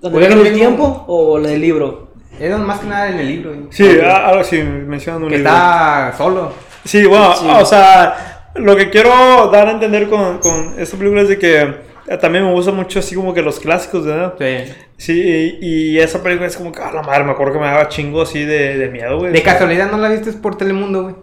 ¿Dónde 0.00 0.18
Oye, 0.18 0.26
viene 0.28 0.42
lo 0.42 0.48
el 0.48 0.54
tiempo 0.54 1.04
o 1.08 1.38
la 1.38 1.48
del 1.48 1.60
libro? 1.60 2.12
Era 2.38 2.58
más 2.58 2.80
que 2.80 2.86
nada 2.86 3.08
en 3.10 3.18
el 3.20 3.28
libro. 3.28 3.50
güey. 3.54 3.66
Sí, 3.70 3.86
ah, 4.04 4.26
algo 4.28 4.40
así, 4.40 4.58
mencionan 4.62 5.22
un 5.22 5.30
Que 5.30 5.36
libro. 5.38 5.50
está 5.52 6.14
solo. 6.18 6.52
Sí, 6.84 7.04
bueno, 7.06 7.34
Sí. 7.36 7.46
o 7.48 7.64
sea, 7.64 8.50
lo 8.56 8.76
que 8.76 8.90
quiero 8.90 9.48
dar 9.50 9.68
a 9.68 9.72
entender 9.72 10.08
con, 10.08 10.38
con 10.38 10.74
esta 10.78 10.96
película 10.98 11.22
es 11.22 11.28
de 11.28 11.38
que 11.38 11.60
eh, 12.06 12.18
también 12.20 12.44
me 12.44 12.52
gusta 12.52 12.70
mucho 12.72 12.98
así 12.98 13.14
como 13.14 13.32
que 13.32 13.40
los 13.40 13.58
clásicos, 13.60 14.04
¿verdad? 14.04 14.34
Sí. 14.38 14.72
Sí, 14.96 15.58
y, 15.60 15.94
y 15.94 15.98
esa 16.00 16.22
película 16.22 16.46
es 16.48 16.56
como 16.56 16.70
que, 16.70 16.82
a 16.82 16.92
la 16.92 17.02
madre, 17.02 17.24
me 17.24 17.30
acuerdo 17.32 17.54
que 17.54 17.58
me 17.60 17.66
daba 17.66 17.88
chingo 17.88 18.20
así 18.22 18.44
de, 18.44 18.76
de 18.76 18.88
miedo, 18.90 19.18
güey. 19.18 19.32
De 19.32 19.42
casualidad 19.42 19.90
no 19.90 19.96
la 19.96 20.08
viste 20.10 20.30
por 20.34 20.56
Telemundo, 20.58 21.02
güey. 21.04 21.14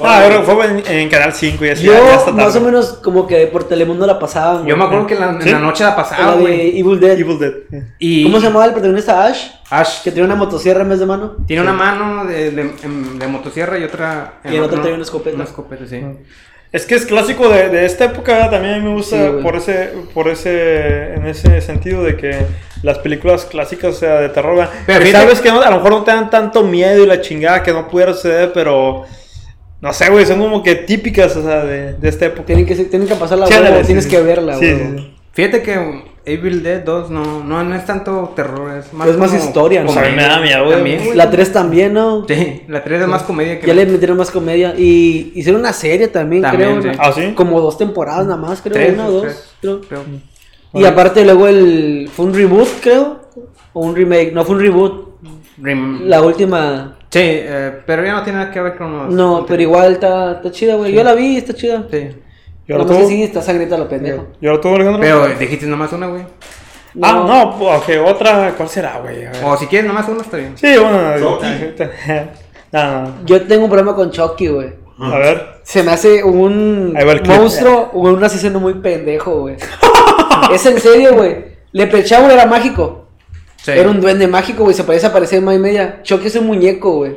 Ah, 0.00 0.28
que 0.30 0.42
fue 0.42 0.66
en, 0.66 0.82
en 0.86 1.08
Canal 1.08 1.32
5 1.32 1.64
y 1.64 1.68
así. 1.70 1.82
Yo, 1.84 1.92
ya 1.92 2.14
está 2.16 2.32
más 2.32 2.54
o 2.56 2.60
menos, 2.60 2.92
como 3.02 3.26
que 3.26 3.46
por 3.48 3.64
Telemundo 3.64 4.06
la 4.06 4.18
pasaban. 4.18 4.58
Yo 4.58 4.64
güey. 4.64 4.76
me 4.76 4.84
acuerdo 4.84 5.06
que 5.06 5.14
en 5.14 5.20
la, 5.20 5.30
en 5.30 5.42
¿Sí? 5.42 5.50
la 5.50 5.58
noche 5.58 5.82
la 5.84 5.90
La 5.90 5.96
pasaba, 5.96 6.36
de 6.36 6.40
güey. 6.40 6.78
Evil 6.80 7.00
Dead. 7.00 7.18
Evil 7.18 7.38
Dead. 7.38 7.52
Y 7.98 8.22
¿Cómo 8.24 8.38
se 8.40 8.46
llamaba 8.46 8.66
el 8.66 8.72
protagonista 8.72 9.24
Ash? 9.26 9.46
Ash 9.70 10.02
Que 10.02 10.10
tenía 10.10 10.24
una 10.24 10.36
motosierra 10.36 10.82
en 10.82 10.88
vez 10.90 11.00
de 11.00 11.06
mano. 11.06 11.36
tiene 11.46 11.62
una 11.62 11.72
mano 11.72 12.24
de, 12.24 12.50
de, 12.52 12.64
de 13.18 13.26
motosierra 13.26 13.78
y 13.78 13.84
otra. 13.84 14.34
Y 14.44 14.56
en 14.56 14.62
otra 14.62 14.80
trae 14.80 14.94
una 14.94 15.02
escopeta. 15.02 15.34
Una 15.36 15.44
escopeta, 15.44 15.86
sí. 15.86 16.00
Es 16.70 16.84
que 16.84 16.96
es 16.96 17.06
clásico 17.06 17.48
de, 17.48 17.70
de 17.70 17.86
esta 17.86 18.04
época, 18.04 18.50
también 18.50 18.84
me 18.84 18.92
gusta 18.92 19.16
Sí, 19.16 19.32
por 19.42 19.56
ese, 19.56 19.90
por 20.12 20.28
ese, 20.28 21.14
en 21.14 21.26
ese 21.26 21.62
sentido 21.62 22.04
de 22.04 22.14
que 22.18 22.44
las 22.82 22.98
películas 22.98 23.46
clásicas, 23.46 23.94
o 23.96 23.98
sea, 23.98 24.20
de 24.20 24.28
terror. 24.28 24.68
Pero 24.84 25.00
que 25.02 25.10
sabes 25.12 25.40
que 25.40 25.50
no- 25.50 25.62
a 25.62 25.70
lo 25.70 25.76
mejor 25.76 25.92
no 25.92 26.04
te 26.04 26.10
dan 26.10 26.28
tanto 26.28 26.62
miedo 26.64 27.02
y 27.02 27.06
la 27.06 27.22
chingada 27.22 27.62
que 27.62 27.72
no 27.72 27.88
pudiera 27.88 28.12
suceder, 28.12 28.52
pero 28.52 29.04
No 29.80 29.92
sé, 29.92 30.10
güey, 30.10 30.26
son 30.26 30.38
como 30.40 30.62
que 30.62 30.74
típicas, 30.74 31.36
o 31.36 31.42
sea, 31.42 31.64
de, 31.64 31.94
de 31.94 32.08
esta 32.08 32.26
época. 32.26 32.46
Tienen 32.46 32.66
que, 32.66 32.74
tienen 32.74 33.06
que 33.06 33.14
pasarla, 33.14 33.46
Sí, 33.46 33.54
güey. 33.58 33.82
Tienes 33.84 34.04
sí, 34.04 34.10
que 34.10 34.20
verla, 34.20 34.56
güey. 34.56 34.76
sí, 34.76 34.82
sí. 34.96 35.14
Fíjate 35.32 35.62
que 35.62 36.02
Evil 36.24 36.64
Dead 36.64 36.82
2 36.82 37.10
no, 37.10 37.44
no, 37.44 37.62
no 37.62 37.74
es 37.76 37.86
tanto 37.86 38.32
terror, 38.34 38.76
es 38.76 38.92
más, 38.92 39.06
Es 39.08 39.16
más 39.16 39.32
historia, 39.32 39.82
¿no? 39.82 39.86
Pues 39.86 39.98
a 39.98 40.02
mí 40.10 40.16
me 40.16 40.22
da 40.22 40.40
miedo, 40.40 40.64
güey. 40.64 41.14
La 41.14 41.30
3 41.30 41.52
también, 41.52 41.92
¿no? 41.92 42.26
Sí, 42.26 42.62
la 42.66 42.82
3 42.82 43.02
es 43.02 43.06
más 43.08 43.22
comedia 43.22 43.60
que 43.60 43.66
Ya 43.68 43.72
le 43.74 43.86
metieron 43.86 44.16
más 44.16 44.32
comedia. 44.32 44.74
Y 44.76 45.30
hicieron 45.36 45.60
una 45.60 45.72
serie 45.72 46.08
también, 46.08 46.42
También, 46.42 46.80
creo. 46.80 46.92
sí. 46.92 46.98
¿no? 46.98 47.04
¿Ah, 47.04 47.12
sí? 47.12 47.32
Como 47.36 47.60
dos 47.60 47.78
temporadas 47.78 48.26
nada 48.26 48.36
más, 48.36 48.60
creo. 48.60 48.74
Tres, 48.74 48.94
una 48.94 49.06
o 49.06 49.10
dos. 49.12 49.22
tres. 49.22 49.54
creo. 49.60 49.80
creo. 49.82 50.00
Y 50.74 50.84
aparte 50.84 51.24
luego 51.24 51.46
el... 51.46 52.10
Fue 52.12 52.26
un 52.26 52.34
reboot, 52.34 52.68
creo. 52.82 53.20
O 53.72 53.80
un 53.86 53.94
remake. 53.94 54.32
No, 54.32 54.44
fue 54.44 54.56
un 54.56 54.60
reboot. 54.62 55.08
Rem- 55.62 56.00
La 56.00 56.20
última... 56.20 56.97
Sí, 57.10 57.20
eh, 57.22 57.80
pero 57.86 58.04
ya 58.04 58.12
no 58.12 58.22
tiene 58.22 58.38
nada 58.40 58.50
que 58.50 58.60
ver 58.60 58.76
con 58.76 58.92
los... 58.92 59.14
No, 59.14 59.46
pero 59.46 59.62
igual 59.62 59.92
está, 59.92 60.32
está 60.32 60.50
chida, 60.50 60.74
güey. 60.74 60.92
Yo 60.92 61.02
la 61.02 61.14
vi, 61.14 61.38
está 61.38 61.54
chida. 61.54 61.86
Sí. 61.90 62.10
¿Y 62.66 62.72
ahora 62.72 62.84
tú? 62.84 62.98
que 62.98 63.06
sí, 63.06 63.22
está 63.22 63.40
sangrienta 63.40 63.78
la 63.78 63.88
pendejo. 63.88 64.26
¿Y 64.40 64.46
ahora 64.46 64.60
tú, 64.60 64.74
Alejandro? 64.74 65.00
Pero 65.00 65.28
dijiste 65.38 65.66
nomás 65.66 65.90
una, 65.94 66.08
güey. 66.08 66.22
Ah, 67.00 67.12
no, 67.26 67.76
ok, 67.76 67.88
otra, 68.06 68.54
¿cuál 68.56 68.68
será, 68.68 68.98
güey? 68.98 69.26
O 69.42 69.56
si 69.56 69.66
quieres 69.66 69.86
nomás 69.86 70.08
una, 70.08 70.20
está 70.20 70.36
bien. 70.36 70.52
Sí, 70.56 70.74
no, 70.76 71.40
no, 72.72 73.14
Yo 73.24 73.46
tengo 73.46 73.64
un 73.64 73.70
problema 73.70 73.94
con 73.94 74.10
Chucky, 74.10 74.48
güey. 74.48 74.72
no. 74.98 75.06
A 75.06 75.18
ver. 75.18 75.58
Se 75.62 75.82
me 75.82 75.92
hace 75.92 76.22
un 76.22 76.94
monstruo 77.26 77.90
o 77.92 78.00
un 78.00 78.22
asesino 78.22 78.60
muy 78.60 78.74
pendejo, 78.74 79.40
güey. 79.40 79.56
es 80.52 80.66
en 80.66 80.80
serio, 80.80 81.14
güey. 81.14 81.58
Leprechaun 81.72 82.30
era 82.30 82.46
mágico. 82.46 83.07
Sí. 83.62 83.72
Era 83.72 83.88
un 83.90 84.00
duende 84.00 84.26
mágico, 84.28 84.62
güey. 84.64 84.74
Se 84.74 84.84
parece 84.84 85.06
a 85.06 85.12
parecer 85.12 85.42
más 85.42 85.54
y 85.56 85.58
media. 85.58 86.00
Chucky 86.02 86.28
es 86.28 86.36
un 86.36 86.46
muñeco, 86.46 86.92
güey. 86.96 87.16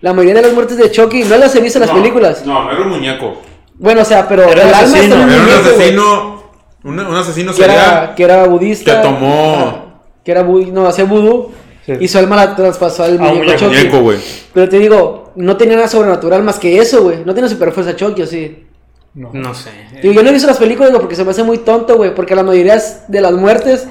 La 0.00 0.12
mayoría 0.12 0.34
de 0.34 0.42
las 0.42 0.52
muertes 0.52 0.76
de 0.76 0.90
Chucky 0.90 1.24
no 1.24 1.36
las 1.36 1.54
he 1.54 1.60
visto 1.60 1.78
en 1.78 1.86
las 1.86 1.94
No, 1.94 2.00
películas. 2.02 2.44
No, 2.44 2.64
no 2.64 2.70
era 2.72 2.80
un 2.82 2.88
muñeco. 2.90 3.36
Bueno, 3.78 4.02
o 4.02 4.04
sea, 4.04 4.26
pero 4.28 4.42
Era 4.44 4.62
el 4.62 4.68
un 4.68 4.74
alma 4.74 4.78
está 4.80 4.96
asesino, 4.96 5.14
en 5.16 5.22
un 5.22 5.28
Era 5.30 5.36
un 5.38 5.44
muñeco, 5.48 5.68
asesino. 5.76 6.42
Un, 6.84 7.00
un 7.00 7.16
asesino 7.16 7.54
Que 7.54 7.64
era, 7.64 8.14
que 8.14 8.22
era 8.22 8.44
budista. 8.46 9.00
que 9.02 9.08
tomó-. 9.08 9.84
Que 10.24 10.30
era 10.32 10.44
bu- 10.46 10.70
no, 10.72 10.86
hacía 10.86 11.04
vudú. 11.04 11.52
Sí. 11.86 11.92
Y 12.00 12.08
su 12.08 12.18
alma 12.18 12.36
la 12.36 12.56
traspasó 12.56 13.04
al 13.04 13.18
muñeco 13.18 13.36
muñeco, 13.38 13.58
Chucky. 13.58 13.76
Muñeco, 13.76 14.00
güey. 14.00 14.18
Pero 14.54 14.68
te 14.68 14.78
digo, 14.78 15.32
no 15.36 15.56
tenía 15.56 15.76
nada 15.76 15.88
sobrenatural 15.88 16.42
más 16.42 16.58
que 16.58 16.78
eso, 16.78 17.02
güey. 17.02 17.24
No 17.26 17.34
tiene 17.34 17.48
super 17.48 17.72
fuerza 17.72 17.94
Chucky, 17.94 18.22
¿o 18.22 18.26
sí? 18.26 18.66
No. 19.14 19.30
No 19.32 19.54
sé. 19.54 19.70
Yo 20.02 20.22
no 20.22 20.28
he 20.28 20.32
visto 20.32 20.48
las 20.48 20.56
películas, 20.58 20.90
güey, 20.90 21.00
porque 21.00 21.14
se 21.14 21.24
me 21.24 21.30
hace 21.30 21.42
muy 21.42 21.58
tonto, 21.58 21.96
güey. 21.96 22.14
Porque 22.14 22.34
la 22.34 22.42
mayoría 22.42 22.78
de 23.06 23.20
las 23.20 23.32
muertes 23.32 23.86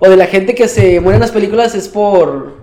o 0.00 0.08
de 0.10 0.16
la 0.16 0.26
gente 0.26 0.54
que 0.56 0.66
se 0.66 0.98
muere 1.00 1.16
en 1.16 1.20
las 1.20 1.30
películas 1.30 1.74
es 1.76 1.88
por. 1.88 2.58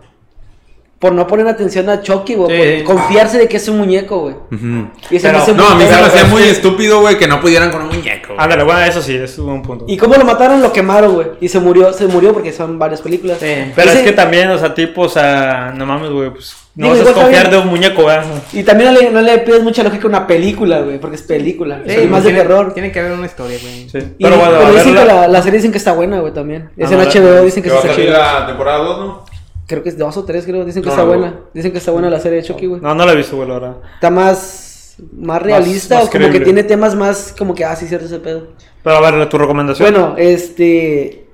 Por 0.99 1.11
no 1.13 1.27
poner 1.27 1.47
atención 1.47 1.87
a 1.89 2.01
Chucky, 2.01 2.33
güey. 2.33 2.79
Sí. 2.79 2.83
Por 2.83 2.95
confiarse 2.95 3.37
de 3.37 3.47
que 3.47 3.57
es 3.57 3.67
un 3.67 3.77
muñeco, 3.77 4.17
güey. 4.21 4.33
Ujú. 4.51 4.89
Y 5.11 5.19
se 5.19 5.27
Pero- 5.27 5.33
me 5.37 5.43
hace 5.43 5.53
No, 5.53 5.67
a 5.67 5.75
mí 5.75 5.83
se 5.83 5.91
me 5.91 6.01
hacía 6.07 6.23
muy 6.25 6.41
estúpido, 6.41 7.01
güey, 7.01 7.19
que 7.19 7.27
no 7.27 7.39
pudieran 7.39 7.69
con 7.71 7.83
un 7.83 7.89
muñeco. 7.89 8.29
güey. 8.29 8.39
Ándale, 8.39 8.63
bueno, 8.63 8.79
eso 8.81 9.03
sí, 9.03 9.15
es 9.15 9.37
un 9.37 9.61
punto. 9.61 9.85
¿Y 9.87 9.95
cómo 9.95 10.15
lo 10.15 10.25
mataron? 10.25 10.59
Lo 10.59 10.73
quemaron, 10.73 11.13
güey. 11.13 11.27
Y 11.39 11.49
se 11.49 11.59
murió, 11.59 11.93
se 11.93 12.07
murió 12.07 12.33
porque 12.33 12.51
son 12.51 12.79
varias 12.79 13.01
películas. 13.01 13.37
Sí. 13.39 13.45
Pero 13.75 13.91
Ese- 13.91 13.99
es 13.99 14.05
que 14.05 14.11
también, 14.13 14.49
o 14.49 14.57
sea, 14.57 14.73
tipo, 14.73 15.03
o 15.03 15.09
sea, 15.09 15.71
no 15.75 15.85
mames, 15.85 16.09
güey, 16.09 16.31
pues 16.31 16.55
no 16.77 16.83
Digo, 16.85 16.89
vas 16.89 16.97
a 16.97 17.01
igual 17.01 17.07
está 17.09 17.21
confiar 17.23 17.49
de 17.51 17.57
un 17.57 17.67
muñeco, 17.67 18.05
¿verdad? 18.05 18.25
Y 18.53 18.63
también 18.63 18.93
no 18.93 18.99
le, 19.01 19.09
no 19.09 19.21
le 19.21 19.39
pides 19.39 19.63
mucha 19.63 19.83
lógica 19.83 20.05
a 20.05 20.07
una 20.07 20.27
película, 20.27 20.79
güey, 20.81 20.99
porque 20.99 21.15
es 21.17 21.23
película. 21.23 21.81
Sí, 21.85 21.91
es 21.91 22.09
más 22.09 22.23
de 22.23 22.29
tiene, 22.29 22.43
terror. 22.43 22.73
Tiene 22.73 22.91
que 22.91 22.99
haber 22.99 23.13
una 23.13 23.25
historia, 23.25 23.57
güey. 23.61 23.89
Sí. 23.89 23.97
Y- 24.17 24.23
Pero 24.23 24.37
bueno, 24.37 24.55
a 24.57 24.71
dicen 24.71 24.93
verla- 24.95 25.01
que 25.01 25.05
la, 25.07 25.27
la 25.27 25.41
serie 25.41 25.57
dicen 25.57 25.71
que 25.71 25.79
está 25.79 25.91
buena, 25.93 26.19
güey, 26.21 26.33
también. 26.33 26.69
Es 26.77 26.89
Ah, 26.89 26.93
en 26.93 26.99
no, 26.99 27.05
HBO, 27.05 27.43
dicen 27.45 27.63
que 27.63 27.69
Que 27.69 27.75
va 27.75 27.81
está 27.81 27.95
chida. 27.95 28.39
la 28.41 28.45
temporada 28.47 28.77
2, 28.77 28.99
¿no? 28.99 29.25
Creo 29.65 29.83
que 29.83 29.89
es 29.89 29.97
dos 29.97 30.15
o 30.15 30.23
tres, 30.23 30.45
creo. 30.45 30.63
Dicen 30.63 30.81
que 30.81 30.87
No, 30.87 30.93
está 30.93 31.03
no, 31.03 31.09
buena. 31.09 31.33
Dicen 31.53 31.71
que 31.73 31.79
está 31.79 31.91
buena 31.91 32.09
la 32.09 32.19
serie 32.21 32.37
de 32.37 32.43
Chucky, 32.47 32.67
güey. 32.67 32.79
No, 32.81 32.93
no 32.95 33.05
la 33.05 33.11
he 33.11 33.15
visto, 33.17 33.35
güey, 33.35 33.47
la 33.49 33.55
verdad. 33.55 33.75
Está 33.95 34.09
más, 34.09 34.95
más 35.13 35.41
realista 35.41 35.95
más 35.95 36.05
o 36.05 36.11
como 36.11 36.29
que 36.29 36.39
tiene 36.39 36.63
temas 36.63 36.95
más 36.95 37.33
como 37.37 37.53
que, 37.53 37.65
ah, 37.65 37.75
sí, 37.75 37.85
cierto 37.87 38.05
ese 38.05 38.19
pedo. 38.19 38.47
Pero 38.83 38.95
a 38.97 39.11
ver, 39.11 39.27
tu 39.27 39.37
recomendación. 39.37 39.91
Bueno, 39.91 40.15
este... 40.17 41.26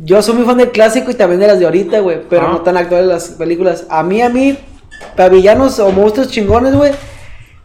Yo 0.00 0.22
soy 0.22 0.34
muy 0.36 0.44
fan 0.44 0.56
del 0.58 0.70
clásico 0.70 1.10
y 1.10 1.14
también 1.14 1.40
de 1.40 1.48
las 1.48 1.58
de 1.58 1.64
ahorita, 1.64 2.00
güey, 2.00 2.20
pero 2.28 2.46
Ah. 2.46 2.50
no 2.52 2.60
tan 2.60 2.76
actuales 2.76 3.06
las 3.08 3.24
películas. 3.30 3.86
A 3.90 4.02
mí, 4.02 4.22
a 4.22 4.28
mí, 4.28 4.56
para 5.16 5.28
villanos 5.28 5.78
o 5.80 5.90
monstruos 5.90 6.28
chingones, 6.28 6.74
güey, 6.74 6.92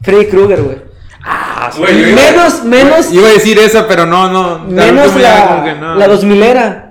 Freddy 0.01 0.25
Krueger, 0.27 0.61
güey. 0.63 0.77
Ah. 1.23 1.69
Güey, 1.77 2.09
iba- 2.11 2.21
Menos, 2.21 2.63
menos, 2.63 3.11
Iba 3.13 3.27
a 3.27 3.31
decir 3.31 3.57
esa, 3.59 3.87
pero 3.87 4.05
no, 4.05 4.29
no. 4.29 4.59
menos 4.65 5.15
la, 5.15 5.61
que 5.63 5.73
no. 5.79 5.95
la 5.95 6.07
2000era. 6.07 6.82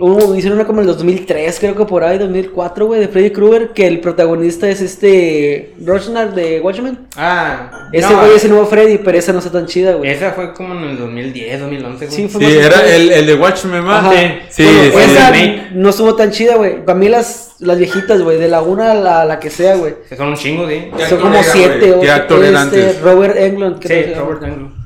Uh, 0.00 0.34
hicieron 0.34 0.58
una 0.58 0.66
como 0.66 0.80
en 0.82 0.88
el 0.88 0.94
2003, 0.94 1.58
creo 1.58 1.74
que 1.74 1.84
por 1.86 2.04
ahí, 2.04 2.18
2004, 2.18 2.86
güey, 2.86 3.00
de 3.00 3.08
Freddy 3.08 3.30
Krueger, 3.30 3.70
que 3.70 3.86
el 3.86 4.00
protagonista 4.00 4.68
es 4.68 4.80
este 4.82 5.74
Rosnar 5.84 6.34
de 6.34 6.60
Watchmen. 6.60 6.98
Ah, 7.16 7.88
Ese 7.92 8.10
no, 8.12 8.18
güey 8.20 8.36
es 8.36 8.44
el 8.44 8.50
nuevo 8.50 8.66
Freddy, 8.66 8.98
pero 8.98 9.18
esa 9.18 9.32
no 9.32 9.38
está 9.38 9.50
tan 9.50 9.66
chida, 9.66 9.94
güey. 9.94 10.10
Esa 10.10 10.32
fue 10.32 10.52
como 10.52 10.74
en 10.74 10.84
el 10.90 10.98
2010, 10.98 11.60
2011, 11.60 12.06
güey. 12.06 12.16
Sí, 12.16 12.28
fue 12.28 12.40
Sí, 12.44 12.46
más 12.58 12.66
era 12.66 12.94
el, 12.94 13.10
el 13.10 13.26
de 13.26 13.34
Watchmen. 13.34 13.88
Ajá. 13.88 14.12
Sí, 14.50 14.64
Bueno, 14.64 14.82
sí, 14.92 14.92
sí. 14.92 15.10
esa 15.16 15.32
no 15.72 15.88
estuvo 15.88 16.14
tan 16.14 16.30
chida, 16.32 16.56
güey. 16.56 16.84
Para 16.84 16.98
mí 16.98 17.08
las, 17.08 17.56
las 17.58 17.78
viejitas, 17.78 18.20
güey, 18.22 18.38
de 18.38 18.48
la 18.48 18.60
una 18.62 18.92
a 18.92 18.94
la, 18.94 19.24
la 19.24 19.40
que 19.40 19.48
sea, 19.50 19.74
güey. 19.76 19.94
Que 20.08 20.16
son 20.16 20.28
un 20.28 20.36
chingo, 20.36 20.66
de 20.66 20.90
¿Qué 20.96 21.06
Son 21.06 21.18
como 21.18 21.34
era, 21.34 21.42
siete, 21.42 21.78
güey? 21.78 21.90
ocho. 21.92 22.00
¿Qué 22.02 22.10
actor 22.10 22.44
era 22.44 22.62
este? 22.64 22.92
Robert 23.02 23.36
Englund, 23.36 23.80
creo 23.80 24.06
Sí. 24.06 24.14
Robert 24.14 24.42
Englund. 24.44 24.77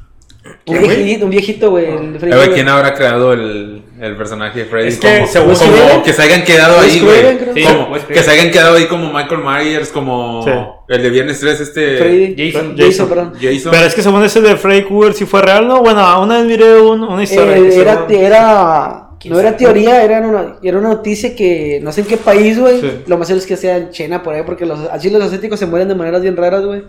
Un 0.65 0.79
viejito, 0.81 1.25
un 1.25 1.31
viejito, 1.31 1.71
güey. 1.71 1.87
Krueger. 2.19 2.53
¿quién 2.55 2.69
habrá 2.69 2.95
creado 2.95 3.33
el, 3.33 3.83
el 4.01 4.17
personaje 4.17 4.61
de 4.61 4.65
Freddy? 4.67 4.89
Es 4.89 4.99
que 4.99 5.17
como, 5.19 5.55
según- 5.55 5.55
como 5.89 6.03
que 6.05 6.13
se 6.13 6.23
hayan 6.23 6.45
quedado 6.45 6.79
ahí, 6.79 7.01
güey. 7.01 7.39
Sí, 7.55 7.65
que 8.09 8.23
se 8.23 8.31
hayan 8.31 8.51
quedado 8.53 8.77
ahí 8.77 8.87
como 8.87 9.13
Michael 9.13 9.41
Myers, 9.45 9.89
como 9.91 10.45
Sí. 10.45 10.51
el 10.89 11.03
de 11.03 11.11
Viernes 11.11 11.41
3, 11.41 11.61
este. 11.61 11.97
Freddy. 11.99 12.35
Jason. 12.53 12.77
Jason, 12.79 13.09
perdón. 13.09 13.33
Jason. 13.41 13.73
Pero 13.73 13.87
es 13.87 13.95
que 13.95 14.03
según 14.03 14.23
ese 14.25 14.41
de 14.41 14.57
Freddy 14.57 14.85
Krueger 14.85 15.15
sí 15.15 15.25
fue 15.27 15.43
real, 15.43 15.67
¿no? 15.67 15.81
Bueno, 15.83 16.23
una 16.23 16.37
vez 16.39 16.47
miré 16.47 16.81
un- 16.81 17.03
una 17.03 17.23
historia. 17.25 17.57
Eh, 17.57 17.81
era, 17.81 17.95
según- 18.07 18.15
era, 18.25 19.09
¿Quién 19.19 19.35
no 19.35 19.41
era 19.41 19.57
teoría, 19.57 20.03
era 20.05 20.21
una, 20.21 20.57
era 20.63 20.79
una 20.79 20.89
noticia 20.91 21.35
que 21.35 21.81
no 21.83 21.91
sé 21.93 22.03
en 22.03 22.07
qué 22.07 22.17
país, 22.19 22.59
güey. 22.59 22.81
Sí. 22.81 22.91
Lo 23.07 23.19
más 23.19 23.27
seguro 23.29 23.41
es 23.41 23.47
que 23.49 23.57
sea 23.57 23.77
en 23.79 23.91
China, 23.91 24.23
por 24.23 24.35
ahí, 24.35 24.43
porque 24.47 24.65
los, 24.67 24.79
así 24.93 25.11
los 25.11 25.23
asiáticos 25.23 25.59
se 25.59 25.67
mueren 25.67 25.89
de 25.89 25.95
maneras 25.97 26.23
bien 26.23 26.37
raras, 26.37 26.65
güey. 26.65 26.83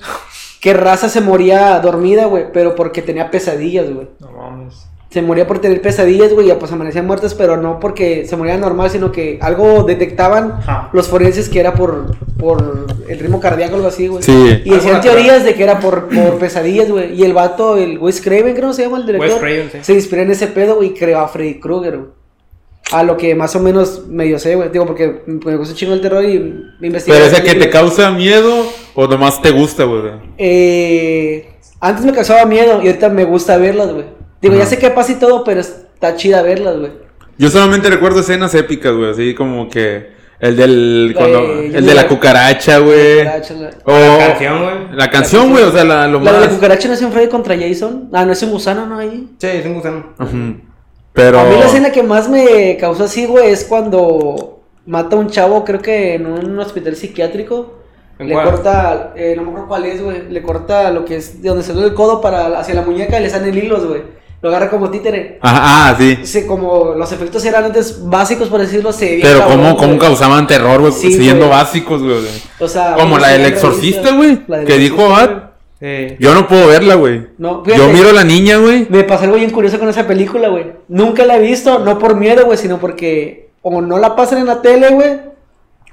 Que 0.63 0.73
raza 0.73 1.09
se 1.09 1.19
moría 1.19 1.77
dormida, 1.81 2.27
güey, 2.27 2.45
pero 2.53 2.73
porque 2.73 3.01
tenía 3.01 3.29
pesadillas, 3.29 3.93
güey. 3.93 4.07
No 4.21 4.31
mames. 4.31 4.87
Se 5.09 5.21
moría 5.21 5.45
por 5.45 5.59
tener 5.59 5.81
pesadillas, 5.81 6.31
güey, 6.31 6.49
y 6.49 6.53
pues 6.53 6.71
amanecían 6.71 7.05
muertas, 7.05 7.33
pero 7.33 7.57
no 7.57 7.81
porque 7.81 8.25
se 8.25 8.37
morían 8.37 8.61
normal, 8.61 8.89
sino 8.89 9.11
que 9.11 9.39
algo 9.41 9.83
detectaban 9.83 10.53
Ajá. 10.53 10.89
los 10.93 11.09
forenses 11.09 11.49
que 11.49 11.59
era 11.59 11.73
por, 11.73 12.15
por 12.37 12.87
el 13.09 13.19
ritmo 13.19 13.41
cardíaco 13.41 13.73
o 13.73 13.75
algo 13.75 13.89
así, 13.89 14.07
güey. 14.07 14.23
Sí. 14.23 14.61
Y 14.63 14.69
decían 14.69 15.01
teorías 15.01 15.43
de 15.43 15.53
que 15.53 15.63
era 15.63 15.81
por, 15.81 16.07
por 16.07 16.39
pesadillas, 16.39 16.89
güey. 16.89 17.13
Y 17.13 17.25
el 17.25 17.33
vato, 17.33 17.75
el 17.75 17.99
Wes 17.99 18.21
Craven, 18.21 18.55
creo 18.55 18.69
que 18.69 18.75
se 18.75 18.83
llama 18.83 18.99
el 18.99 19.05
director, 19.05 19.29
Wes 19.29 19.39
Craven, 19.39 19.69
sí. 19.69 19.77
se 19.81 19.93
inspiró 19.95 20.21
en 20.21 20.31
ese 20.31 20.47
pedo, 20.47 20.77
güey, 20.77 20.91
y 20.91 20.93
creó 20.93 21.19
a 21.19 21.27
Freddy 21.27 21.59
Krueger, 21.59 21.97
güey. 21.97 22.09
A 22.93 23.03
lo 23.03 23.17
que 23.17 23.33
más 23.35 23.55
o 23.55 23.59
menos 23.59 24.03
medio 24.07 24.37
sé, 24.39 24.55
güey. 24.55 24.69
Digo, 24.69 24.85
porque 24.85 25.21
me 25.25 25.55
gusta 25.55 25.73
chingo 25.75 25.93
el 25.93 26.01
terror 26.01 26.23
y 26.23 26.39
me 26.79 26.87
investigué. 26.87 27.17
Pero 27.17 27.29
esa 27.31 27.43
que 27.43 27.55
te 27.55 27.69
causa 27.69 28.11
miedo 28.11 28.65
o 28.95 29.07
nomás 29.07 29.41
te 29.41 29.51
gusta, 29.51 29.83
güey. 29.85 30.01
Eh, 30.37 31.49
antes 31.79 32.05
me 32.05 32.13
causaba 32.13 32.45
miedo 32.45 32.81
y 32.83 32.87
ahorita 32.87 33.09
me 33.09 33.25
gusta 33.25 33.57
verlas, 33.57 33.91
güey. 33.91 34.05
Digo, 34.41 34.55
ya 34.55 34.61
Ajá. 34.61 34.69
sé 34.71 34.77
qué 34.77 34.89
pasa 34.89 35.13
y 35.13 35.15
todo, 35.15 35.43
pero 35.43 35.61
está 35.61 36.15
chida 36.15 36.41
verlas, 36.41 36.77
güey. 36.79 36.91
Yo 37.37 37.49
solamente 37.49 37.89
recuerdo 37.89 38.19
escenas 38.19 38.53
épicas, 38.55 38.93
güey, 38.93 39.09
así 39.11 39.33
como 39.33 39.67
que 39.69 40.11
el 40.39 40.55
del 40.57 41.13
cuando, 41.17 41.39
Eh, 41.61 41.71
el 41.75 41.85
de 41.85 41.93
la 41.95 42.03
la- 42.03 42.07
cucaracha, 42.07 42.77
güey. 42.79 43.23
La- 43.23 43.41
O 43.85 43.91
La 43.93 44.27
canción, 44.27 44.61
güey. 44.63 44.75
La 44.97 45.09
canción, 45.09 45.49
güey, 45.51 45.63
o 45.63 45.71
sea, 45.71 45.83
la, 45.83 46.07
lo 46.07 46.19
La 46.19 46.31
de 46.33 46.39
la 46.41 46.45
más. 46.47 46.55
cucaracha 46.55 46.87
no 46.89 46.93
es 46.93 47.01
un 47.01 47.11
Freddy 47.11 47.29
contra 47.29 47.57
Jason. 47.57 48.09
Ah, 48.13 48.25
no 48.25 48.33
es 48.33 48.43
un 48.43 48.51
gusano, 48.51 48.85
¿no? 48.85 48.99
Ahí. 48.99 49.29
Sí, 49.39 49.47
es 49.47 49.65
un 49.65 49.73
gusano. 49.75 50.13
Ujú. 50.19 50.55
Pero 51.13 51.39
A 51.39 51.43
mí 51.45 51.55
la 51.57 51.65
escena 51.67 51.91
que 51.91 52.03
más 52.03 52.27
me 52.27 52.75
causó 52.77 53.03
así, 53.05 53.25
güey, 53.25 53.51
es 53.51 53.63
cuando 53.65 54.61
mata 54.85 55.15
a 55.15 55.19
un 55.19 55.29
chavo, 55.29 55.63
creo 55.63 55.81
que 55.81 56.15
en 56.15 56.25
un 56.25 56.59
hospital 56.59 56.95
psiquiátrico. 56.95 57.79
¿En 58.19 58.27
Le 58.29 58.33
cuál? 58.35 58.45
corta, 58.45 59.13
eh, 59.15 59.33
no 59.35 59.43
me 59.43 59.49
acuerdo 59.49 59.67
cuál 59.67 59.85
es, 59.85 60.01
güey. 60.03 60.29
Le 60.29 60.41
corta 60.41 60.91
lo 60.91 61.05
que 61.05 61.17
es 61.17 61.41
de 61.41 61.49
donde 61.49 61.63
salió 61.63 61.85
el 61.85 61.93
codo 61.93 62.21
para 62.21 62.59
hacia 62.59 62.75
la 62.75 62.81
muñeca 62.81 63.19
y 63.19 63.23
le 63.23 63.29
salen 63.29 63.55
hilos, 63.57 63.85
güey. 63.87 64.01
Lo 64.41 64.49
agarra 64.49 64.69
como 64.69 64.89
títere. 64.89 65.39
Ajá, 65.41 65.89
ah, 65.89 65.95
sí. 65.97 66.19
Sí, 66.23 66.45
como 66.45 66.95
los 66.95 67.11
efectos 67.13 67.45
eran 67.45 67.63
antes 67.63 68.05
básicos, 68.05 68.49
por 68.49 68.59
decirlo, 68.59 68.91
se 68.91 69.05
veía 69.05 69.23
Pero 69.23 69.39
cabrón, 69.39 69.61
cómo, 69.61 69.77
cómo 69.77 69.97
causaban 69.97 70.47
terror, 70.47 70.81
güey, 70.81 70.91
Sí, 70.91 71.13
siendo 71.13 71.47
básicos, 71.47 72.03
güey. 72.03 72.17
O 72.59 72.67
sea, 72.67 72.95
Como 72.95 73.17
la 73.17 73.27
se 73.29 73.37
del 73.37 73.45
exorcista, 73.45 74.11
güey, 74.11 74.45
que 74.65 74.77
dijo 74.77 75.01
exorcista, 75.01 75.52
Sí. 75.83 76.15
Yo 76.17 76.33
no 76.33 76.47
puedo 76.47 76.67
verla, 76.67 76.95
güey. 76.95 77.27
No, 77.37 77.61
Yo 77.65 77.89
miro 77.89 78.11
a 78.11 78.13
la 78.13 78.23
niña, 78.23 78.55
güey. 78.57 78.87
Me 78.89 79.03
pasó 79.03 79.25
algo 79.25 79.35
bien 79.35 79.49
curioso 79.49 79.77
con 79.79 79.89
esa 79.89 80.07
película, 80.07 80.47
güey. 80.47 80.67
Nunca 80.87 81.25
la 81.25 81.35
he 81.35 81.41
visto, 81.41 81.79
no 81.79 81.99
por 81.99 82.15
miedo, 82.15 82.45
güey, 82.45 82.57
sino 82.57 82.79
porque 82.79 83.49
o 83.61 83.81
no 83.81 83.97
la 83.97 84.15
pasan 84.15 84.39
en 84.39 84.45
la 84.45 84.61
tele, 84.61 84.91
güey, 84.91 85.19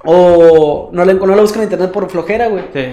o 0.05 0.89
no 0.93 1.03
la, 1.03 1.13
no 1.13 1.35
la 1.35 1.41
buscan 1.41 1.63
en 1.63 1.65
internet 1.65 1.91
por 1.91 2.09
flojera, 2.09 2.47
güey. 2.47 2.63
Sí. 2.73 2.85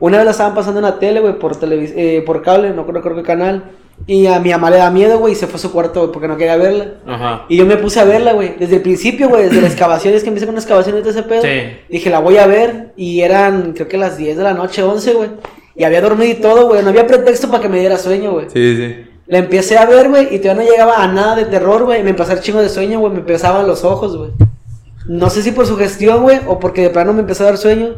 Una 0.00 0.16
vez 0.16 0.24
la 0.24 0.32
estaban 0.32 0.56
pasando 0.56 0.80
en 0.80 0.86
la 0.86 0.98
tele, 0.98 1.20
güey, 1.20 1.38
por, 1.38 1.54
televis 1.54 1.92
eh, 1.94 2.24
por 2.26 2.42
cable, 2.42 2.70
no 2.70 2.82
recuerdo 2.82 3.18
qué 3.18 3.26
canal. 3.26 3.70
Y 4.08 4.26
a 4.26 4.40
mi 4.40 4.50
mamá 4.50 4.68
le 4.68 4.78
da 4.78 4.90
miedo, 4.90 5.20
güey, 5.20 5.34
y 5.34 5.36
se 5.36 5.46
fue 5.46 5.56
a 5.56 5.58
su 5.60 5.70
cuarto, 5.70 6.00
güey, 6.00 6.12
porque 6.12 6.26
no 6.26 6.36
quería 6.36 6.56
verla. 6.56 6.94
Ajá. 7.06 7.44
Y 7.48 7.56
yo 7.56 7.66
me 7.66 7.76
puse 7.76 8.00
a 8.00 8.04
verla, 8.04 8.32
güey. 8.32 8.56
Desde 8.58 8.76
el 8.76 8.82
principio, 8.82 9.28
güey, 9.28 9.44
desde 9.44 9.60
la 9.60 9.66
excavación, 9.68 10.12
es 10.12 10.24
que 10.24 10.30
empecé 10.30 10.46
con 10.46 10.56
excavaciones 10.56 11.04
de 11.04 11.10
ese 11.10 11.22
pedo. 11.22 11.42
Sí. 11.42 11.76
Dije, 11.88 12.10
la 12.10 12.18
voy 12.18 12.38
a 12.38 12.48
ver. 12.48 12.92
Y 12.96 13.20
eran, 13.20 13.74
creo 13.74 13.86
que 13.86 13.96
las 13.96 14.16
10 14.16 14.38
de 14.38 14.42
la 14.42 14.54
noche, 14.54 14.82
11, 14.82 15.12
güey. 15.12 15.28
Y 15.74 15.84
había 15.84 16.00
dormido 16.00 16.30
y 16.30 16.34
todo, 16.34 16.68
güey. 16.68 16.82
No 16.82 16.90
había 16.90 17.06
pretexto 17.06 17.48
para 17.48 17.62
que 17.62 17.68
me 17.68 17.80
diera 17.80 17.98
sueño, 17.98 18.32
güey. 18.32 18.46
Sí, 18.52 18.76
sí. 18.76 18.96
La 19.26 19.38
empecé 19.38 19.78
a 19.78 19.86
ver, 19.86 20.08
güey, 20.08 20.34
y 20.34 20.38
todavía 20.38 20.64
no 20.64 20.70
llegaba 20.70 21.02
a 21.02 21.06
nada 21.08 21.36
de 21.36 21.46
terror, 21.46 21.84
güey. 21.84 22.02
Me 22.02 22.10
empezó 22.10 22.30
dar 22.30 22.40
chingo 22.40 22.60
de 22.60 22.68
sueño, 22.68 23.00
güey. 23.00 23.12
Me 23.12 23.20
pesaban 23.20 23.66
los 23.66 23.84
ojos, 23.84 24.16
güey. 24.16 24.30
No 25.06 25.30
sé 25.30 25.42
si 25.42 25.52
por 25.52 25.66
su 25.66 25.76
gestión, 25.76 26.22
güey, 26.22 26.40
o 26.46 26.58
porque 26.58 26.82
de 26.82 26.90
plano 26.90 27.12
me 27.12 27.20
empezó 27.20 27.44
a 27.44 27.46
dar 27.46 27.56
sueño. 27.56 27.94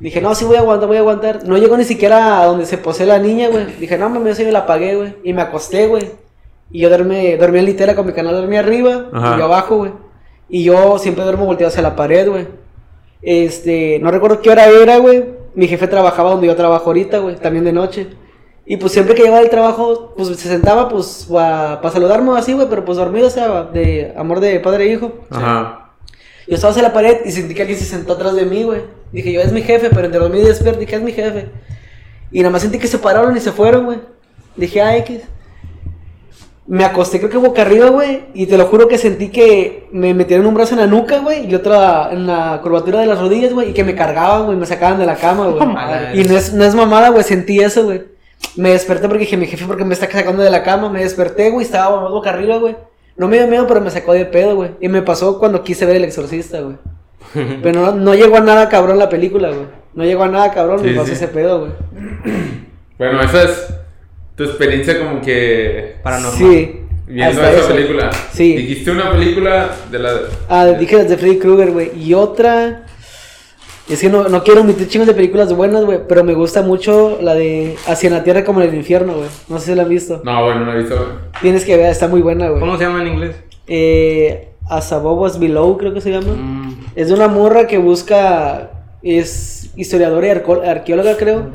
Dije, 0.00 0.20
no, 0.20 0.34
sí 0.34 0.44
voy 0.44 0.56
a 0.56 0.60
aguantar, 0.60 0.86
voy 0.86 0.96
a 0.96 1.00
aguantar. 1.00 1.44
No 1.44 1.58
llegó 1.58 1.76
ni 1.76 1.84
siquiera 1.84 2.40
a 2.40 2.46
donde 2.46 2.64
se 2.66 2.78
posee 2.78 3.06
la 3.06 3.18
niña, 3.18 3.48
güey. 3.48 3.66
Dije, 3.80 3.98
no, 3.98 4.08
me 4.08 4.20
me 4.20 4.34
sueño, 4.34 4.52
la 4.52 4.60
apagué, 4.60 4.94
güey. 4.94 5.16
Y 5.24 5.32
me 5.32 5.42
acosté, 5.42 5.88
güey. 5.88 6.10
Y 6.70 6.80
yo 6.80 6.90
dormí, 6.90 7.34
dormí 7.36 7.58
en 7.58 7.64
litera 7.64 7.94
con 7.96 8.06
mi 8.06 8.12
canal, 8.12 8.34
dormí 8.34 8.56
arriba 8.56 9.06
Ajá. 9.12 9.34
y 9.34 9.38
yo 9.38 9.44
abajo, 9.44 9.76
güey. 9.78 9.92
Y 10.48 10.64
yo 10.64 10.98
siempre 10.98 11.24
duermo 11.24 11.46
volteado 11.46 11.70
hacia 11.70 11.82
la 11.82 11.96
pared, 11.96 12.28
güey. 12.28 12.46
Este, 13.20 13.98
no 14.00 14.10
recuerdo 14.10 14.40
qué 14.40 14.50
hora 14.50 14.66
era, 14.66 14.98
güey. 14.98 15.24
Mi 15.58 15.66
jefe 15.66 15.88
trabajaba 15.88 16.30
donde 16.30 16.46
yo 16.46 16.54
trabajo 16.54 16.86
ahorita, 16.86 17.18
güey, 17.18 17.34
también 17.34 17.64
de 17.64 17.72
noche. 17.72 18.06
Y 18.64 18.76
pues 18.76 18.92
siempre 18.92 19.16
que 19.16 19.22
llegaba 19.22 19.40
del 19.40 19.50
trabajo, 19.50 20.14
pues 20.16 20.28
se 20.28 20.48
sentaba, 20.48 20.88
pues, 20.88 21.26
para 21.28 21.90
saludarme 21.90 22.38
así, 22.38 22.52
güey, 22.52 22.68
pero 22.70 22.84
pues 22.84 22.96
dormido, 22.96 23.26
o 23.26 23.30
sea, 23.30 23.64
de 23.64 24.14
amor 24.16 24.38
de 24.38 24.60
padre 24.60 24.84
e 24.84 24.92
hijo. 24.92 25.14
Ajá. 25.30 25.90
Yo 26.46 26.54
estaba 26.54 26.70
hacia 26.70 26.84
la 26.84 26.92
pared 26.92 27.22
y 27.24 27.32
sentí 27.32 27.54
que 27.54 27.62
alguien 27.62 27.76
se 27.76 27.86
sentó 27.86 28.12
atrás 28.12 28.36
de 28.36 28.44
mí, 28.44 28.62
güey. 28.62 28.82
Dije, 29.10 29.32
yo, 29.32 29.40
es 29.40 29.50
mi 29.50 29.62
jefe, 29.62 29.90
pero 29.90 30.04
entre 30.04 30.20
dormido 30.20 30.44
y 30.44 30.46
despierto, 30.46 30.78
dije, 30.78 30.94
es 30.94 31.02
mi 31.02 31.10
jefe. 31.10 31.48
Y 32.30 32.38
nada 32.38 32.52
más 32.52 32.62
sentí 32.62 32.78
que 32.78 32.86
se 32.86 32.98
pararon 32.98 33.36
y 33.36 33.40
se 33.40 33.50
fueron, 33.50 33.86
güey. 33.86 33.98
Dije, 34.54 34.80
ah, 34.80 34.96
X. 34.98 35.22
Me 36.68 36.84
acosté, 36.84 37.18
creo 37.18 37.30
que 37.30 37.38
boca 37.38 37.62
arriba, 37.62 37.88
güey. 37.88 38.24
Y 38.34 38.44
te 38.44 38.58
lo 38.58 38.66
juro 38.66 38.88
que 38.88 38.98
sentí 38.98 39.30
que 39.30 39.88
me 39.90 40.12
metieron 40.12 40.44
un 40.44 40.52
brazo 40.52 40.74
en 40.74 40.80
la 40.80 40.86
nuca, 40.86 41.18
güey. 41.20 41.50
Y 41.50 41.54
otra 41.54 42.10
en 42.12 42.26
la 42.26 42.60
curvatura 42.62 43.00
de 43.00 43.06
las 43.06 43.18
rodillas, 43.18 43.54
güey. 43.54 43.70
Y 43.70 43.72
que 43.72 43.84
me 43.84 43.94
cargaban, 43.94 44.44
güey. 44.44 44.58
Me 44.58 44.66
sacaban 44.66 44.98
de 44.98 45.06
la 45.06 45.16
cama, 45.16 45.46
güey. 45.46 45.66
Y 46.20 46.24
no 46.24 46.36
es, 46.36 46.52
no 46.52 46.64
es 46.64 46.74
mamada, 46.74 47.08
güey. 47.08 47.24
Sentí 47.24 47.58
eso, 47.58 47.84
güey. 47.84 48.02
Me 48.54 48.72
desperté 48.72 49.08
porque 49.08 49.24
dije, 49.24 49.38
mi 49.38 49.46
jefe, 49.46 49.64
porque 49.66 49.86
me 49.86 49.94
está 49.94 50.10
sacando 50.10 50.42
de 50.42 50.50
la 50.50 50.62
cama. 50.62 50.90
Me 50.90 51.00
desperté, 51.00 51.48
güey. 51.48 51.64
Estaba 51.64 52.06
boca 52.10 52.28
arriba, 52.28 52.58
güey. 52.58 52.76
No 53.16 53.28
me 53.28 53.38
dio 53.38 53.48
miedo, 53.48 53.66
pero 53.66 53.80
me 53.80 53.90
sacó 53.90 54.12
de 54.12 54.26
pedo, 54.26 54.54
güey. 54.54 54.72
Y 54.78 54.88
me 54.88 55.00
pasó 55.00 55.38
cuando 55.38 55.62
quise 55.62 55.86
ver 55.86 55.96
El 55.96 56.04
Exorcista, 56.04 56.60
güey. 56.60 56.76
Pero 57.62 57.80
no, 57.80 57.92
no 57.92 58.14
llegó 58.14 58.36
a 58.36 58.40
nada 58.40 58.68
cabrón 58.68 58.98
la 58.98 59.08
película, 59.08 59.48
güey. 59.48 59.66
No 59.94 60.04
llegó 60.04 60.22
a 60.22 60.28
nada 60.28 60.52
cabrón, 60.52 60.82
me 60.82 60.92
pasó 60.92 61.08
sí. 61.08 61.12
ese 61.12 61.28
pedo, 61.28 61.60
güey. 61.60 61.72
Bueno, 62.96 63.20
esa 63.20 63.42
es 63.42 63.68
tu 64.38 64.44
experiencia 64.44 64.98
como 64.98 65.20
que 65.20 65.96
Paranormal. 66.02 66.38
Sí. 66.38 66.80
viendo 67.06 67.30
hasta 67.42 67.50
esa 67.52 67.60
eso. 67.64 67.74
película. 67.74 68.10
Sí. 68.32 68.56
Dijiste 68.56 68.90
una 68.92 69.10
película 69.12 69.70
de 69.90 69.98
la. 69.98 70.12
Ah, 70.48 70.64
dije 70.66 70.96
las 70.96 71.08
de 71.10 71.18
Freddy 71.18 71.38
Krueger, 71.38 71.72
güey. 71.72 71.90
Y 72.00 72.14
otra. 72.14 72.86
Es 73.88 74.00
que 74.02 74.08
no, 74.10 74.28
no 74.28 74.42
quiero 74.44 74.60
omitir 74.60 74.86
chingos 74.88 75.08
de 75.08 75.14
películas 75.14 75.52
buenas, 75.54 75.84
güey. 75.84 75.98
Pero 76.08 76.22
me 76.22 76.34
gusta 76.34 76.62
mucho 76.62 77.18
la 77.22 77.34
de 77.34 77.74
Hacia 77.86 78.10
la 78.10 78.22
Tierra 78.22 78.44
como 78.44 78.60
en 78.62 78.68
el 78.68 78.74
infierno, 78.74 79.14
güey. 79.14 79.28
No 79.48 79.58
sé 79.58 79.66
si 79.70 79.74
la 79.74 79.82
han 79.82 79.88
visto. 79.88 80.20
No, 80.24 80.44
bueno, 80.44 80.64
no 80.64 80.72
he 80.74 80.78
visto. 80.78 81.20
Tienes 81.42 81.64
que 81.64 81.76
ver, 81.76 81.90
está 81.90 82.06
muy 82.06 82.20
buena, 82.20 82.48
güey. 82.48 82.60
¿Cómo 82.60 82.76
se 82.78 82.84
llama 82.84 83.00
en 83.02 83.08
inglés? 83.08 83.36
Eh, 83.66 84.48
As 84.68 84.92
Above 84.92 85.38
Below, 85.38 85.78
creo 85.78 85.94
que 85.94 86.00
se 86.02 86.10
llama. 86.10 86.32
Mm, 86.34 86.84
Es 86.94 87.08
de 87.08 87.14
una 87.14 87.28
morra 87.28 87.66
que 87.66 87.78
busca. 87.78 88.70
Es 89.02 89.70
historiadora 89.76 90.26
y 90.26 90.30
arqueóloga, 90.68 91.16
creo. 91.16 91.50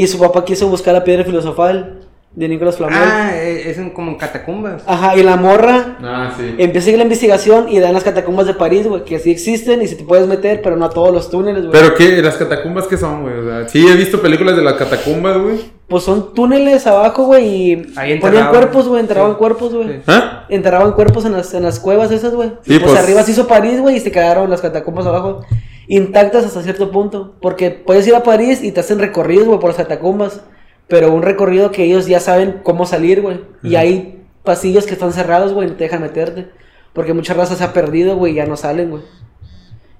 Y 0.00 0.06
su 0.06 0.16
papá 0.18 0.44
quiso 0.44 0.68
buscar 0.68 0.94
la 0.94 1.02
piedra 1.02 1.24
filosofal 1.24 1.98
de 2.32 2.46
Nicolás 2.46 2.76
Flamel. 2.76 2.96
Ah, 3.00 3.30
eh, 3.34 3.64
es 3.68 3.78
en- 3.78 3.90
como 3.90 4.12
en 4.12 4.16
catacumbas. 4.16 4.84
Ajá, 4.86 5.16
y 5.16 5.24
la 5.24 5.34
morra 5.36 5.96
Ah, 6.00 6.30
sí. 6.38 6.54
empieza 6.58 6.88
a 6.88 6.92
ir 6.92 6.98
la 6.98 7.02
investigación 7.02 7.68
y 7.68 7.80
dan 7.80 7.94
las 7.94 8.04
catacumbas 8.04 8.46
de 8.46 8.54
París, 8.54 8.86
güey, 8.86 9.02
que 9.04 9.18
sí 9.18 9.32
existen 9.32 9.82
y 9.82 9.88
si 9.88 9.96
te 9.96 10.04
puedes 10.04 10.28
meter, 10.28 10.60
pero 10.62 10.76
no 10.76 10.84
a 10.84 10.90
todos 10.90 11.12
los 11.12 11.30
túneles, 11.30 11.62
güey. 11.66 11.72
Pero 11.72 11.96
qué, 11.96 12.22
las 12.22 12.36
catacumbas 12.36 12.86
qué 12.86 12.96
son, 12.96 13.22
güey. 13.22 13.38
O 13.38 13.44
sea, 13.44 13.68
sí 13.68 13.84
he 13.88 13.96
visto 13.96 14.22
películas 14.22 14.56
de 14.56 14.62
las 14.62 14.74
catacumbas, 14.74 15.36
güey. 15.36 15.58
Pues 15.88 16.04
son 16.04 16.32
túneles 16.32 16.86
abajo, 16.86 17.24
güey, 17.24 17.46
y 17.72 17.86
Ahí 17.96 18.20
ponían 18.20 18.50
cuerpos, 18.50 18.86
güey, 18.86 19.00
enterraban 19.00 19.32
Sí. 19.32 19.38
cuerpos, 19.38 19.74
güey. 19.74 19.88
Sí. 19.96 20.02
¿Ah? 20.06 20.44
Enterraban 20.48 20.92
cuerpos 20.92 21.24
en 21.24 21.32
las, 21.32 21.52
en 21.54 21.64
las 21.64 21.80
cuevas 21.80 22.12
esas, 22.12 22.34
güey. 22.34 22.50
Sí, 22.62 22.74
y 22.76 22.78
pues, 22.78 22.92
pues. 22.92 23.02
arriba 23.02 23.22
se 23.24 23.32
hizo 23.32 23.48
París, 23.48 23.80
güey, 23.80 23.96
y 23.96 24.00
se 24.00 24.12
quedaron 24.12 24.48
las 24.48 24.60
catacumbas 24.60 25.06
abajo 25.06 25.40
intactas 25.88 26.44
hasta 26.44 26.62
cierto 26.62 26.90
punto. 26.90 27.34
Porque 27.40 27.70
puedes 27.70 28.06
ir 28.06 28.14
a 28.14 28.22
París 28.22 28.62
y 28.62 28.72
te 28.72 28.80
hacen 28.80 28.98
recorridos, 28.98 29.46
güey, 29.46 29.58
por 29.58 29.70
las 29.70 29.76
catacumbas. 29.76 30.42
Pero 30.86 31.12
un 31.12 31.22
recorrido 31.22 31.70
que 31.70 31.84
ellos 31.84 32.06
ya 32.06 32.20
saben 32.20 32.60
cómo 32.62 32.86
salir, 32.86 33.20
güey. 33.20 33.40
Y 33.62 33.74
hay 33.74 34.24
pasillos 34.44 34.86
que 34.86 34.94
están 34.94 35.12
cerrados, 35.12 35.52
güey, 35.52 35.66
y 35.66 35.70
no 35.70 35.76
te 35.76 35.84
dejan 35.84 36.02
meterte. 36.02 36.48
Porque 36.92 37.12
mucha 37.12 37.34
raza 37.34 37.56
se 37.56 37.64
ha 37.64 37.72
perdido, 37.72 38.16
güey, 38.16 38.32
y 38.32 38.36
ya 38.36 38.46
no 38.46 38.56
salen, 38.56 38.90
güey. 38.90 39.02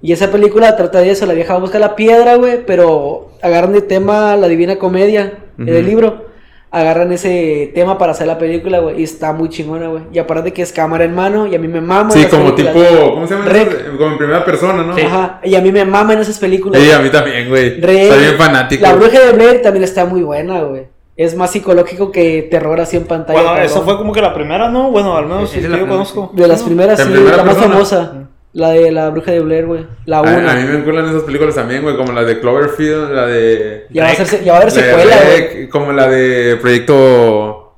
Y 0.00 0.12
esa 0.12 0.30
película 0.30 0.76
trata 0.76 1.00
de 1.00 1.10
eso, 1.10 1.26
la 1.26 1.34
vieja 1.34 1.58
busca 1.58 1.78
la 1.78 1.96
piedra, 1.96 2.36
güey, 2.36 2.64
pero 2.64 3.32
agarran 3.42 3.72
de 3.72 3.82
tema 3.82 4.36
la 4.36 4.46
Divina 4.46 4.76
Comedia, 4.76 5.38
en 5.58 5.68
el 5.68 5.84
libro. 5.84 6.27
Agarran 6.70 7.10
ese 7.12 7.72
tema 7.74 7.96
para 7.96 8.12
hacer 8.12 8.26
la 8.26 8.36
película, 8.36 8.80
güey, 8.80 9.00
y 9.00 9.04
está 9.04 9.32
muy 9.32 9.48
chingona, 9.48 9.88
güey. 9.88 10.02
Y 10.12 10.18
aparte 10.18 10.52
que 10.52 10.60
es 10.60 10.70
cámara 10.70 11.04
en 11.04 11.14
mano, 11.14 11.46
y 11.46 11.54
a 11.54 11.58
mí 11.58 11.66
me 11.66 11.80
mama. 11.80 12.10
Sí, 12.10 12.26
como 12.26 12.54
películas, 12.54 12.62
tipo. 12.62 13.14
¿Cómo 13.14 13.26
se 13.26 13.34
llama? 13.34 13.46
Rec. 13.46 13.68
esas? 13.70 13.96
Como 13.96 14.10
en 14.12 14.18
primera 14.18 14.44
persona, 14.44 14.82
¿no? 14.82 14.94
Sí. 14.94 15.00
Ajá, 15.00 15.40
y 15.44 15.54
a 15.54 15.62
mí 15.62 15.72
me 15.72 15.86
maman 15.86 16.18
esas 16.18 16.38
películas. 16.38 16.82
Sí, 16.82 16.90
a 16.90 16.98
mí 16.98 17.08
también, 17.08 17.48
güey. 17.48 17.80
Rec. 17.80 18.12
Soy 18.12 18.18
bien 18.20 18.36
fanático. 18.36 18.82
La 18.82 18.94
bruja 18.94 19.18
de 19.18 19.32
Blair 19.32 19.62
también 19.62 19.84
está 19.84 20.04
muy 20.04 20.22
buena, 20.22 20.60
güey. 20.60 20.88
Es 21.16 21.34
más 21.34 21.50
psicológico 21.50 22.12
que 22.12 22.46
terror 22.48 22.80
así 22.80 22.96
en 22.96 23.04
pantalla. 23.04 23.42
Bueno, 23.42 23.58
eso 23.58 23.82
fue 23.82 23.96
como 23.96 24.12
que 24.12 24.20
la 24.20 24.32
primera, 24.32 24.68
¿no? 24.68 24.90
Bueno, 24.92 25.16
al 25.16 25.26
menos 25.26 25.50
Sí, 25.50 25.56
sí, 25.56 25.62
que 25.62 25.68
la 25.68 25.78
yo 25.78 25.88
conozco. 25.88 26.30
De 26.32 26.46
las 26.46 26.62
primeras, 26.62 27.00
En 27.00 27.06
sí, 27.06 27.12
primera 27.12 27.38
la 27.38 27.44
más 27.44 27.56
famosa. 27.56 28.17
La 28.52 28.70
de 28.70 28.90
la 28.90 29.10
bruja 29.10 29.30
de 29.30 29.40
Blair, 29.40 29.66
güey. 29.66 29.86
La 30.06 30.18
A, 30.18 30.22
una. 30.22 30.52
a 30.52 30.56
mí 30.56 30.64
me 30.64 30.78
encuentran 30.78 31.08
esas 31.08 31.22
películas 31.22 31.54
también, 31.54 31.82
güey. 31.82 31.96
Como 31.96 32.12
la 32.12 32.24
de 32.24 32.40
Cloverfield, 32.40 33.10
la 33.12 33.26
de. 33.26 33.86
Ya 33.90 34.04
va, 34.04 34.10
a 34.10 34.14
ya 34.14 34.52
va 34.52 34.58
a 34.58 34.60
haber 34.62 34.70
secuela, 34.72 35.16
güey. 35.24 35.68
Como 35.68 35.92
la 35.92 36.08
de 36.08 36.56
Proyecto. 36.56 37.74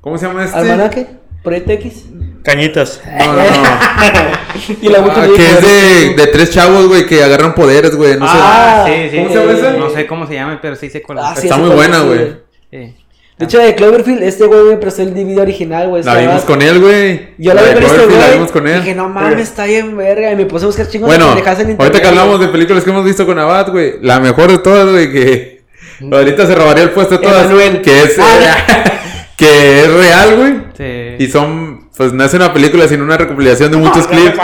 ¿Cómo 0.00 0.18
se 0.18 0.26
llama 0.26 0.44
este? 0.44 0.58
¿Almanaque? 0.58 1.06
¿Proyecto 1.42 1.72
X? 1.72 2.06
Cañitas. 2.42 3.02
No, 3.18 3.26
no, 3.26 3.42
no. 3.42 3.42
Y 4.80 4.88
la 4.88 4.98
Ah, 4.98 5.26
de 5.26 5.34
que 5.34 5.46
es 5.46 5.62
de, 5.62 6.14
de 6.14 6.26
tres 6.28 6.50
chavos, 6.50 6.86
güey, 6.86 7.06
que 7.06 7.22
agarran 7.22 7.54
poderes, 7.54 7.96
güey. 7.96 8.16
No 8.16 8.26
sé. 8.26 8.32
Ah, 8.36 8.84
sí, 8.86 9.08
sí. 9.10 9.16
¿cómo 9.18 9.28
se 9.28 9.34
llama 9.40 9.52
esa? 9.52 9.72
No 9.72 9.90
sé 9.90 10.06
cómo 10.06 10.26
se 10.26 10.34
llama, 10.34 10.58
pero 10.62 10.76
sí 10.76 10.90
sé 10.90 11.02
cuál 11.02 11.18
es. 11.18 11.24
Ah, 11.26 11.34
sí, 11.36 11.46
Está 11.48 11.58
muy 11.58 11.70
buena, 11.70 12.00
sí, 12.00 12.06
güey. 12.06 12.36
Sí. 12.70 12.94
De 13.38 13.46
hecho, 13.46 13.58
de 13.58 13.74
Cloverfield, 13.74 14.22
este 14.22 14.46
güey 14.46 14.62
me 14.62 14.76
prestó 14.76 15.02
el 15.02 15.12
DVD 15.12 15.40
original, 15.40 15.88
güey. 15.88 16.04
la 16.04 16.16
vimos 16.18 16.42
con 16.42 16.62
él, 16.62 16.80
güey. 16.80 17.30
Yo 17.38 17.52
la 17.52 17.62
vi 17.62 17.72
con 17.74 17.82
este 17.82 18.06
güey. 18.06 18.18
La 18.18 18.30
vimos 18.30 18.52
con 18.52 18.68
él. 18.68 18.80
Dije, 18.80 18.94
no 18.94 19.08
mames, 19.08 19.40
está 19.48 19.64
bien 19.64 19.96
verga. 19.96 20.30
Y 20.32 20.36
me 20.36 20.46
puse 20.46 20.64
a 20.64 20.68
buscar 20.68 20.88
chingos 20.88 21.08
Bueno, 21.08 21.34
de 21.34 21.40
en 21.40 21.76
ahorita 21.80 22.00
que 22.00 22.06
hablamos 22.08 22.38
de 22.38 22.46
películas 22.48 22.84
que 22.84 22.90
hemos 22.90 23.04
visto 23.04 23.26
con 23.26 23.36
Abad, 23.38 23.70
güey, 23.72 23.94
la 24.02 24.20
mejor 24.20 24.52
de 24.52 24.58
todas, 24.58 24.88
güey, 24.88 25.10
que 25.12 25.64
ahorita 26.12 26.46
se 26.46 26.54
robaría 26.54 26.84
el 26.84 26.90
puesto 26.90 27.18
de 27.18 27.24
todas, 27.26 27.46
Emanuel. 27.46 27.82
que 27.82 28.02
es, 28.02 28.18
Ah, 28.20 28.38
eh, 28.40 28.90
que 29.36 29.80
es 29.80 29.92
real, 29.92 30.36
güey, 30.36 30.54
Sí. 30.76 31.24
y 31.24 31.28
son, 31.28 31.88
pues 31.96 32.12
no 32.12 32.24
es 32.24 32.32
una 32.34 32.52
película, 32.52 32.86
sino 32.86 33.02
una 33.02 33.16
recopilación 33.16 33.70
de 33.72 33.76
muchos 33.78 34.06
clips, 34.06 34.36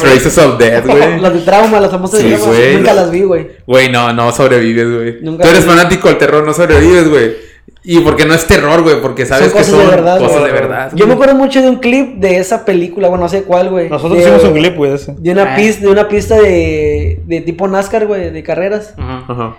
Traces 0.00 0.36
of 0.38 0.58
Death, 0.58 0.84
güey, 0.86 1.18
Las 1.20 1.32
de 1.32 1.40
trauma, 1.40 1.80
las 1.80 1.90
famosas 1.90 2.20
Sí, 2.20 2.28
de 2.28 2.36
trauma. 2.36 2.52
güey. 2.54 2.76
Nunca 2.76 2.92
las 2.92 3.10
vi, 3.10 3.22
güey. 3.22 3.48
güey, 3.66 3.90
no, 3.90 4.12
no 4.12 4.32
sobrevives, 4.32 4.86
güey, 4.92 5.20
tú 5.24 5.38
eres 5.48 5.64
vi. 5.64 5.70
fanático 5.70 6.08
del 6.08 6.18
terror, 6.18 6.44
no 6.44 6.52
sobrevives, 6.52 7.08
güey, 7.08 7.36
y 7.82 7.98
porque 8.00 8.24
no 8.24 8.34
es 8.34 8.46
terror, 8.46 8.82
güey, 8.82 9.00
porque 9.02 9.26
sabes 9.26 9.44
Son 9.50 9.52
que 9.52 9.58
cosas 9.58 9.72
de 9.76 9.80
son 9.82 9.90
verdad, 9.90 10.18
cosas 10.18 10.38
güey. 10.40 10.52
de 10.52 10.60
verdad, 10.60 10.92
Yo 10.94 11.06
me 11.06 11.14
acuerdo 11.14 11.34
mucho 11.34 11.60
de 11.60 11.68
un 11.68 11.76
clip 11.76 12.16
de 12.16 12.38
esa 12.38 12.64
película, 12.64 13.08
bueno, 13.08 13.24
no 13.24 13.28
sé 13.28 13.42
cuál, 13.42 13.68
güey. 13.70 13.88
Nosotros 13.90 14.18
de, 14.18 14.22
hicimos 14.24 14.44
un 14.44 14.52
clip, 14.54 14.76
güey, 14.76 14.90
de 14.90 14.96
ese. 14.96 15.14
De 15.18 15.30
una, 15.32 15.52
Ah. 15.52 15.56
pista, 15.56 15.82
de 15.84 15.88
una 15.90 16.08
pista 16.08 16.36
de, 16.40 17.20
de 17.26 17.40
tipo 17.42 17.68
NASCAR, 17.68 18.06
güey, 18.06 18.30
de 18.30 18.42
carreras. 18.42 18.94
Ajá. 18.96 19.24
Ajá. 19.28 19.56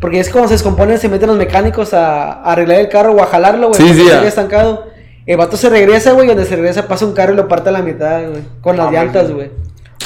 Porque 0.00 0.20
es 0.20 0.30
como 0.30 0.46
se 0.46 0.54
descomponen, 0.54 0.98
se 0.98 1.08
meten 1.08 1.28
los 1.28 1.36
mecánicos 1.36 1.92
a, 1.92 2.32
a 2.32 2.52
arreglar 2.52 2.78
el 2.80 2.88
carro 2.88 3.12
o 3.12 3.22
a 3.22 3.26
jalarlo, 3.26 3.68
güey. 3.68 3.80
Sí, 3.80 3.94
sí, 3.94 4.08
estancado. 4.26 4.86
El 5.26 5.36
vato 5.36 5.56
se 5.56 5.68
regresa, 5.68 6.12
güey, 6.12 6.24
y 6.26 6.28
donde 6.28 6.46
se 6.46 6.56
regresa 6.56 6.88
pasa 6.88 7.04
un 7.04 7.12
carro 7.12 7.34
y 7.34 7.36
lo 7.36 7.48
parte 7.48 7.68
a 7.68 7.72
la 7.72 7.82
mitad, 7.82 8.20
güey. 8.28 8.42
Con 8.62 8.76
las 8.76 8.88
Ah, 8.88 8.92
llantas, 8.92 9.26
sí. 9.26 9.32
güey. 9.34 9.50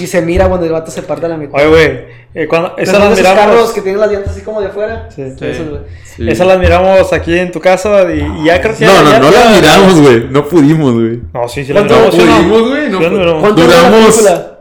Y 0.00 0.06
se 0.08 0.20
mira 0.22 0.48
cuando 0.48 0.66
el 0.66 0.72
vato 0.72 0.90
se 0.90 1.02
parte 1.02 1.26
a 1.26 1.28
la 1.28 1.36
mitad. 1.36 1.54
Oye, 1.54 1.66
güey, 1.68 2.04
eh, 2.34 2.48
cuando, 2.48 2.74
esas 2.76 2.98
las 2.98 3.04
esos 3.12 3.18
miramos. 3.18 3.38
carros 3.44 3.72
que 3.72 3.80
tienen 3.80 4.00
las 4.00 4.10
llantas 4.10 4.32
así 4.32 4.40
como 4.42 4.60
de 4.60 4.68
fuera. 4.70 5.08
Sí. 5.14 5.22
Sí. 5.38 5.44
Güey. 5.46 5.80
Sí. 6.04 6.28
Esas 6.28 6.46
las 6.48 6.58
miramos 6.58 7.12
aquí 7.12 7.38
en 7.38 7.52
tu 7.52 7.60
casa 7.60 8.12
y, 8.12 8.18
y 8.40 8.44
ya 8.46 8.60
creo 8.60 8.76
que. 8.76 8.84
No, 8.86 8.92
ya- 8.92 9.02
no, 9.02 9.10
ya- 9.10 9.18
no 9.20 9.30
ya- 9.30 9.44
la 9.44 9.50
miramos, 9.56 10.00
güey, 10.00 10.24
no 10.30 10.48
pudimos, 10.48 10.94
güey. 10.94 11.20
No, 11.32 11.48
sí, 11.48 11.64
sí 11.64 11.72
las 11.72 11.84
¿Cuánto 11.84 11.94
miramos. 11.94 12.14
sí, 12.14 12.20
pudimos, 12.20 12.68
güey, 12.70 12.88
no 12.90 12.98
Sí 12.98 13.02
las 13.04 13.12
pu- 13.12 13.18
miramos. 13.18 13.40
¿Cuánto 13.40 13.62
dura 13.62 13.76
la 13.82 13.88
Duramos-? 13.90 14.53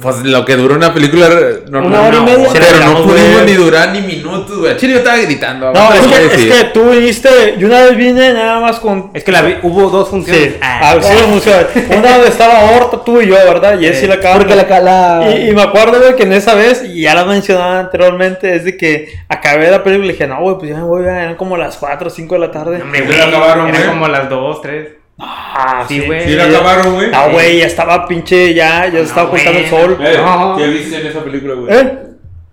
Pues 0.00 0.24
lo 0.24 0.44
que 0.44 0.56
dura 0.56 0.74
una 0.74 0.92
película 0.92 1.28
normal. 1.68 1.86
Una 1.86 2.00
hora 2.02 2.16
y 2.16 2.20
no, 2.20 2.24
media. 2.26 2.48
Pero 2.52 2.64
Sí, 2.66 2.84
no 2.84 3.02
pudimos 3.04 3.42
ni 3.44 3.52
durar 3.52 3.92
ni 3.92 4.00
minutos, 4.00 4.58
güey. 4.58 4.76
Chile, 4.76 4.94
yo 4.94 4.98
estaba 4.98 5.18
gritando. 5.18 5.72
No, 5.72 5.88
¿qué 5.90 5.98
es 5.98 6.06
que, 6.06 6.24
es 6.48 6.54
que 6.56 6.64
tú 6.74 6.90
viniste, 6.90 7.28
yo 7.58 7.68
una 7.68 7.82
vez 7.84 7.96
vine 7.96 8.32
nada 8.32 8.58
más 8.60 8.80
con... 8.80 9.10
Es 9.14 9.22
que 9.22 9.30
la 9.30 9.42
vi- 9.42 9.56
hubo 9.62 9.90
dos 9.90 10.08
funciones. 10.08 10.54
Sí, 10.54 10.56
Ah, 10.60 10.94
ah, 10.94 11.00
sí. 11.00 11.80
Una 11.96 12.12
donde 12.14 12.28
estaba 12.28 12.72
Horta, 12.72 13.04
tú 13.04 13.20
y 13.20 13.28
yo, 13.28 13.34
¿verdad? 13.36 13.78
Y 13.78 13.86
él 13.86 13.94
sí 13.94 14.06
la 14.08 14.14
acaba 14.14 14.36
Porque 14.38 14.56
la, 14.56 14.80
la... 14.80 15.30
Y, 15.38 15.50
y 15.50 15.52
me 15.54 15.62
acuerdo, 15.62 16.00
güey, 16.00 16.16
que 16.16 16.24
en 16.24 16.32
esa 16.32 16.54
vez, 16.54 16.82
y 16.84 17.02
ya 17.02 17.14
lo 17.14 17.26
mencionaba 17.26 17.78
anteriormente, 17.78 18.56
es 18.56 18.64
de 18.64 18.76
que 18.76 19.14
acabé 19.28 19.70
la 19.70 19.84
película 19.84 20.08
y 20.08 20.12
dije, 20.12 20.26
no, 20.26 20.40
güey, 20.40 20.56
pues 20.58 20.70
ya 20.70 20.76
me 20.76 20.82
voy, 20.82 21.02
güey, 21.02 21.14
eran 21.14 21.36
como 21.36 21.56
las 21.56 21.76
4 21.76 22.08
o 22.08 22.10
5 22.10 22.34
de 22.34 22.40
la 22.40 22.50
tarde. 22.50 22.82
hombre, 22.82 22.98
¿Sí 23.00 23.06
güey, 23.06 23.20
acabaron, 23.20 23.68
Eran 23.68 23.80
güey? 23.82 23.88
como 23.94 24.08
las 24.08 24.28
dos, 24.28 24.60
tres. 24.60 24.88
Ah, 25.18 25.84
Sí, 25.86 26.00
güey. 26.00 26.24
Sí, 26.26 26.34
la 26.34 26.44
acabaron, 26.46 26.94
güey. 26.94 27.10
No, 27.10 27.30
güey, 27.30 27.58
ya 27.58 27.66
estaba 27.66 28.06
pinche, 28.06 28.52
ya, 28.54 28.86
ya 28.86 28.90
se 28.98 29.02
estaba 29.02 29.28
ocultando 29.28 29.60
el 29.60 29.68
sol. 29.70 29.98
Eh, 30.00 30.16
No. 30.18 30.56
¿Qué 30.58 30.66
viste 30.68 31.00
en 31.00 31.06
esa 31.06 31.22
película, 31.22 31.54
güey? 31.54 31.72
¿Eh? 31.76 31.98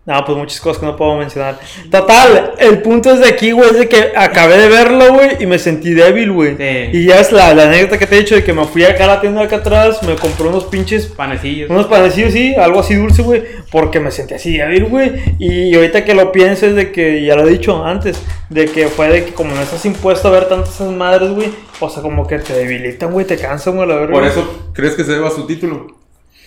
No, 0.03 0.26
pues 0.26 0.36
muchas 0.36 0.60
cosas 0.60 0.80
que 0.80 0.86
no 0.88 0.95
puedo 0.95 1.15
mencionar. 1.15 1.60
Total, 1.91 2.56
el 2.57 2.82
punto 2.82 3.11
es 3.11 3.19
de 3.19 3.28
aquí, 3.28 3.52
güey, 3.52 3.69
es 3.69 3.78
de 3.78 3.88
que 3.88 4.14
acabé 4.15 4.57
de 4.57 4.68
verlo, 4.68 5.14
güey, 5.14 5.38
y 5.40 5.45
me 5.45 5.60
sentí 5.60 5.94
débil, 5.94 6.32
güey. 6.32 6.57
Sí. 6.57 6.90
Y 6.98 7.06
ya 7.06 7.19
es 7.19 7.32
la, 7.32 7.53
la 7.53 7.65
anécdota 7.65 7.99
que 7.99 8.07
te 8.07 8.15
he 8.15 8.19
dicho 8.22 8.34
de 8.34 8.44
que 8.44 8.52
me 8.52 8.65
fui 8.65 8.84
acá 8.84 9.03
a 9.03 9.07
la 9.07 9.22
tienda 9.22 9.41
de 9.41 9.45
acá 9.45 9.57
atrás, 9.57 10.02
me 10.02 10.15
compré 10.15 10.48
unos 10.48 10.65
pinches 10.65 11.06
Panecillos. 11.06 11.69
Unos 11.69 11.86
panecillos, 11.86 12.34
sí, 12.34 12.56
algo 12.56 12.80
así 12.80 12.95
dulce, 12.95 13.22
güey, 13.22 13.44
porque 13.72 13.99
me 13.99 14.10
sentí 14.10 14.34
así 14.34 14.57
débil, 14.57 14.86
güey. 14.86 15.11
Y 15.38 15.76
ahorita 15.76 16.03
que 16.03 16.15
lo 16.15 16.32
pienso 16.32 16.65
es 16.65 16.73
de 16.73 16.91
que, 16.91 17.23
ya 17.23 17.36
lo 17.36 17.48
he 17.48 17.52
dicho 17.52 17.86
antes, 17.86 18.19
de 18.49 18.65
que 18.65 18.88
fue 18.88 19.07
de 19.10 19.26
que 19.26 19.34
como 19.34 19.53
no 19.53 19.61
estás 19.61 19.86
impuesto 19.86 20.30
a 20.30 20.32
ver 20.32 20.45
tantas 20.45 20.82
madres, 20.82 21.30
güey, 21.30 21.49
o 21.80 21.90
sea, 21.90 22.02
como 22.02 22.26
que 22.26 22.40
te 22.40 22.53
debilitan, 22.53 23.11
güey, 23.11 23.28
te 23.28 23.38
cansan, 23.38 23.76
güey, 23.76 23.88
la 23.88 23.95
verdad. 23.95 24.14
Por 24.14 24.26
eso, 24.26 24.72
¿crees 24.73 24.95
que 24.95 25.03
se 25.03 25.11
deba 25.11 25.28
a 25.28 25.32
su 25.32 25.45
título? 25.45 25.95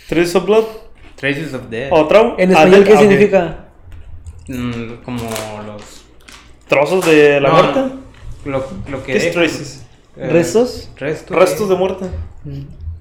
¿Traces 0.08 0.34
of 0.34 0.44
Blood? 0.44 0.64
Traces 1.24 1.54
of 1.54 1.62
Death. 1.70 1.88
¿Otra? 1.90 2.34
¿En 2.36 2.50
Ah, 2.50 2.58
español 2.58 2.80
de- 2.80 2.84
qué 2.84 2.92
ah, 2.92 2.96
ok. 2.96 3.00
significa? 3.00 3.58
Mm, 4.48 4.94
como 5.04 5.20
los. 5.66 6.04
¿Trozos 6.68 7.06
de 7.06 7.40
la 7.40 7.48
No, 7.48 7.54
muerte? 7.54 7.80
Lo, 8.44 8.64
lo 8.90 9.02
que. 9.02 9.12
¿Qué 9.12 9.28
es 9.28 9.32
traces? 9.32 9.86
Eh, 10.18 10.28
¿Restos? 10.30 10.90
Restos. 10.98 11.34
Restos 11.36 11.68
de 11.70 11.76
muerte. 11.76 12.04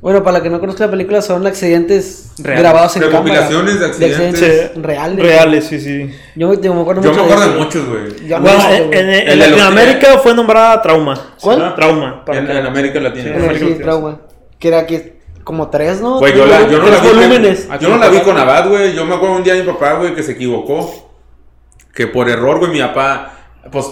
Bueno, 0.02 0.24
para 0.24 0.38
la 0.38 0.44
que 0.44 0.50
no 0.50 0.60
conozca 0.62 0.86
la 0.86 0.92
película, 0.92 1.22
son 1.22 1.46
accidentes 1.48 2.32
Reales. 2.40 2.62
grabados 2.64 2.96
en 2.96 3.02
cámara. 3.04 3.20
Recopilaciones 3.20 3.80
de 3.80 3.86
accidentes. 3.86 4.72
Sí. 4.74 4.82
reales. 4.82 5.20
Reales, 5.26 5.64
sí, 5.66 5.80
sí. 5.82 6.10
Yo, 6.36 6.54
yo 6.62 6.74
me 6.74 6.82
acuerdo 6.82 7.02
Yo 7.02 7.10
mucho 7.12 7.26
me 7.26 7.32
acuerdo 7.34 7.52
de 7.54 7.60
muchos, 7.60 7.88
güey. 7.90 8.28
Yo 8.28 8.38
no 8.40 8.44
Bueno, 8.44 8.62
sé, 8.62 8.78
en, 8.78 8.88
güey. 8.88 9.00
en- 9.00 9.10
en 9.10 9.26
de 9.28 9.36
Latinoamérica 9.36 10.18
fue 10.20 10.34
nombrada 10.34 10.82
Trauma. 10.82 11.34
¿Cuál? 11.42 11.76
Trauma. 11.76 12.24
para 12.26 12.40
En, 12.40 12.50
en 12.52 12.66
América 12.66 13.00
Latina. 13.02 13.24
Sí, 13.26 13.30
Bueno, 13.32 13.46
América 13.50 13.66
sí, 13.76 13.82
trauma. 13.84 14.22
Que 14.60 14.68
era 14.70 14.86
que 14.86 15.23
como 15.44 15.70
tres, 15.70 16.02
¿no? 16.02 16.20
Güey, 16.20 16.36
yo, 16.38 16.46
la, 16.46 16.68
yo 16.70 16.80
no 16.80 16.90
la 16.90 17.00
vi. 17.00 17.08
volúmenes. 17.08 17.68
Yo 17.80 17.90
no 17.90 17.98
la 17.98 18.10
vi 18.10 18.20
con 18.20 18.38
Abad, 18.38 18.70
güey. 18.70 18.94
Yo 18.94 19.06
me 19.06 19.16
acuerdo 19.16 19.36
un 19.36 19.44
día 19.44 19.54
de 19.54 19.64
mi 19.64 19.72
papá, 19.72 19.94
güey, 19.94 20.14
que 20.16 20.24
se 20.24 20.34
equivocó. 20.34 21.12
Que 21.94 22.08
por 22.08 22.30
error, 22.30 22.60
güey, 22.60 22.72
mi 22.72 22.80
papá. 22.82 23.34
Pues. 23.72 23.88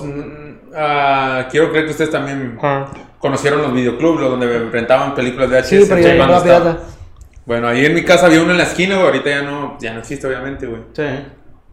ah, 0.76 1.48
quiero 1.50 1.70
creer 1.70 1.86
que 1.86 1.92
ustedes 1.92 2.12
también 2.12 2.58
Ajá. 2.58 2.88
conocieron 3.20 3.62
los 3.62 3.74
videoclubs, 3.74 4.20
los 4.20 4.32
donde 4.32 4.70
rentaban 4.70 5.14
películas 5.16 5.50
de 5.50 5.58
VHS. 5.62 5.68
Sí, 5.68 5.86
pero 5.88 6.02
ya 6.02 6.26
no 6.28 6.38
estaba-. 6.38 6.78
Bueno, 7.46 7.68
ahí 7.68 7.86
en 7.86 7.94
mi 7.96 8.04
casa 8.04 8.28
había 8.28 8.42
uno 8.42 8.52
en 8.52 8.58
la 8.58 8.64
esquina, 8.64 8.96
güey. 8.96 9.08
Ahorita 9.08 9.30
ya 9.30 9.42
no, 9.42 9.78
ya 9.80 9.94
no 9.94 10.00
existe, 10.00 10.28
obviamente, 10.28 10.68
güey. 10.68 10.82
Sí. 10.94 11.04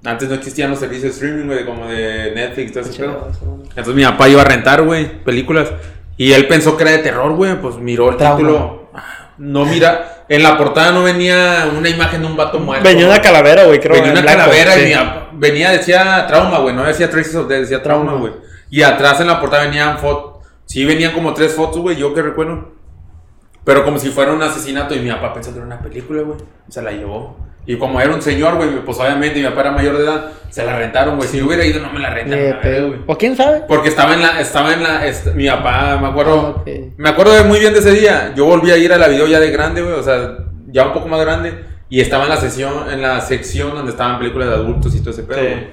Antes 0.04 0.28
no 0.28 0.34
existían 0.36 0.70
los 0.70 0.78
servicios 0.78 1.04
de 1.04 1.08
streaming, 1.10 1.46
güey, 1.46 1.64
como 1.66 1.86
de 1.86 2.32
Netflix, 2.34 2.72
todo 2.72 2.82
ese 2.84 2.98
pedo. 2.98 3.28
Entonces 3.70 3.94
mi 3.94 4.04
papá 4.04 4.28
iba 4.28 4.42
a 4.42 4.44
rentar, 4.44 4.82
güey, 4.82 5.22
películas. 5.24 5.70
Y 6.16 6.32
él 6.32 6.46
pensó 6.48 6.76
que 6.76 6.82
era 6.84 6.92
de 6.92 6.98
terror, 6.98 7.32
güey. 7.34 7.60
Pues 7.60 7.76
miró 7.76 8.10
el 8.10 8.16
Trauma. 8.16 8.36
título. 8.36 8.87
No 9.38 9.64
mira. 9.64 10.24
En 10.28 10.42
la 10.42 10.58
portada 10.58 10.92
no 10.92 11.04
venía 11.04 11.68
una 11.76 11.88
imagen 11.88 12.20
de 12.20 12.26
un 12.26 12.36
vato 12.36 12.58
muerto. 12.58 12.86
Venía 12.86 13.06
una 13.06 13.22
calavera, 13.22 13.64
güey, 13.64 13.80
creo. 13.80 13.94
Venía 13.94 14.10
en 14.10 14.18
una 14.18 14.22
blanco, 14.22 14.40
calavera 14.40 14.72
sí. 14.72 14.80
y 14.92 15.36
venía, 15.38 15.70
decía 15.70 16.26
trauma, 16.26 16.58
güey. 16.58 16.74
No 16.74 16.84
decía 16.84 17.08
Traces 17.08 17.34
of 17.36 17.48
Death, 17.48 17.60
decía 17.62 17.82
trauma, 17.82 18.06
Trauma. 18.10 18.20
güey. 18.20 18.32
Y 18.70 18.82
atrás 18.82 19.20
en 19.20 19.28
la 19.28 19.40
portada 19.40 19.64
venían 19.64 19.98
fotos. 19.98 20.46
Sí, 20.66 20.84
venían 20.84 21.12
como 21.12 21.32
tres 21.32 21.54
fotos, 21.54 21.80
güey, 21.80 21.96
yo 21.96 22.12
que 22.12 22.20
recuerdo. 22.20 22.77
Pero 23.68 23.84
como 23.84 23.98
si 23.98 24.08
fuera 24.08 24.32
un 24.32 24.42
asesinato 24.42 24.94
y 24.94 25.00
mi 25.00 25.10
papá 25.10 25.34
pensó 25.34 25.50
que 25.50 25.58
era 25.58 25.66
una 25.66 25.78
película, 25.78 26.22
güey. 26.22 26.38
Se 26.70 26.80
la 26.80 26.90
llevó. 26.90 27.36
Y 27.66 27.76
como 27.76 28.00
era 28.00 28.14
un 28.14 28.22
señor, 28.22 28.56
güey, 28.56 28.82
pues 28.82 28.98
obviamente 28.98 29.38
mi 29.40 29.46
papá 29.46 29.60
era 29.60 29.72
mayor 29.72 29.98
de 29.98 30.04
edad, 30.04 30.30
se 30.48 30.64
la 30.64 30.78
rentaron, 30.78 31.16
güey. 31.18 31.28
Si 31.28 31.36
yo 31.36 31.46
hubiera 31.46 31.66
ido, 31.66 31.78
no 31.80 31.92
me 31.92 31.98
la 32.00 32.14
verga, 32.14 32.34
güey. 32.86 33.00
¿O 33.06 33.18
quién 33.18 33.36
sabe? 33.36 33.64
Porque 33.68 33.90
estaba 33.90 34.14
en 34.14 34.22
la, 34.22 34.40
estaba 34.40 34.72
en 34.72 34.82
la, 34.82 35.06
est- 35.06 35.34
mi 35.34 35.46
papá, 35.48 35.98
me 36.00 36.06
acuerdo, 36.08 36.64
Ah, 36.66 36.70
me 36.96 37.08
acuerdo 37.10 37.34
de 37.34 37.44
muy 37.44 37.58
bien 37.60 37.74
de 37.74 37.80
ese 37.80 37.90
día. 37.92 38.32
Yo 38.34 38.46
volví 38.46 38.70
a 38.70 38.78
ir 38.78 38.90
a 38.90 38.96
la 38.96 39.06
video 39.06 39.26
ya 39.26 39.38
de 39.38 39.50
grande, 39.50 39.82
güey, 39.82 39.92
o 39.96 40.02
sea, 40.02 40.38
ya 40.68 40.86
un 40.86 40.94
poco 40.94 41.08
más 41.08 41.20
grande. 41.20 41.62
Y 41.90 42.00
estaba 42.00 42.24
en 42.24 42.30
la 42.30 42.38
sesión, 42.38 42.90
en 42.90 43.02
la 43.02 43.20
sección 43.20 43.74
donde 43.74 43.90
estaban 43.90 44.18
películas 44.18 44.48
de 44.48 44.54
adultos 44.54 44.94
y 44.94 45.00
todo 45.00 45.10
ese 45.10 45.24
pedo. 45.24 45.40
Sí. 45.40 45.66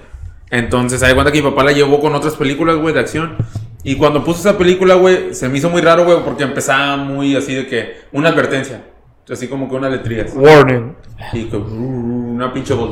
Entonces, 0.52 1.02
hay 1.02 1.14
cuenta 1.14 1.32
que 1.32 1.42
mi 1.42 1.50
papá 1.50 1.64
la 1.64 1.72
llevó 1.72 2.02
con 2.02 2.14
otras 2.14 2.36
películas, 2.36 2.76
güey, 2.76 2.94
de 2.94 3.00
acción. 3.00 3.38
Y 3.86 3.96
cuando 3.98 4.24
puso 4.24 4.40
esa 4.40 4.58
película, 4.58 4.96
güey, 4.96 5.34
se 5.36 5.48
me 5.48 5.60
hizo 5.60 5.70
muy 5.70 5.82
raro, 5.82 6.04
güey, 6.06 6.18
porque 6.26 6.44
empezaba 6.44 6.98
muy 6.98 7.36
así 7.36 7.54
de 7.54 7.68
que, 7.68 7.98
una 8.12 8.30
advertencia. 8.30 8.82
Así 9.30 9.48
como 9.48 9.70
que 9.70 9.76
una 9.76 9.90
letría. 9.90 10.26
Warning. 10.36 10.96
Y 11.34 11.46
que, 11.46 11.56
una 11.56 12.52
pinche 12.52 12.74
voz. 12.74 12.92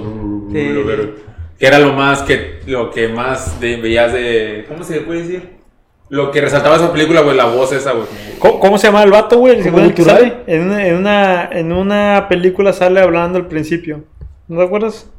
Sí. 0.52 0.54
Que 1.60 1.68
era 1.68 1.80
lo 1.80 1.94
más 1.94 2.22
que 2.22 2.60
lo 2.68 2.92
que 2.92 3.08
más 3.08 3.60
de, 3.60 3.78
veías 3.78 4.14
de. 4.14 4.66
¿Cómo 4.68 4.84
se 4.84 5.02
puede 5.02 5.22
decir? 5.24 5.50
Lo 6.10 6.30
que 6.30 6.42
resaltaba 6.42 6.76
esa 6.76 6.92
película, 6.92 7.22
güey, 7.22 7.36
la 7.36 7.46
voz 7.46 7.72
esa, 7.72 7.94
güey. 7.94 8.06
¿Cómo, 8.38 8.60
cómo 8.60 8.78
se 8.78 8.88
llama 8.88 9.02
el 9.04 9.12
vato, 9.12 9.38
güey? 9.40 9.64
Sale. 9.64 10.38
En 10.46 10.62
una, 10.70 10.88
en, 10.88 10.96
una, 10.96 11.50
en 11.52 11.72
una 11.72 12.28
película 12.30 12.72
sale 12.72 13.00
hablando 13.02 13.40
al 13.40 13.48
principio. 13.48 14.04
¿No 14.48 14.60
te 14.60 14.64
acuerdas? 14.66 15.10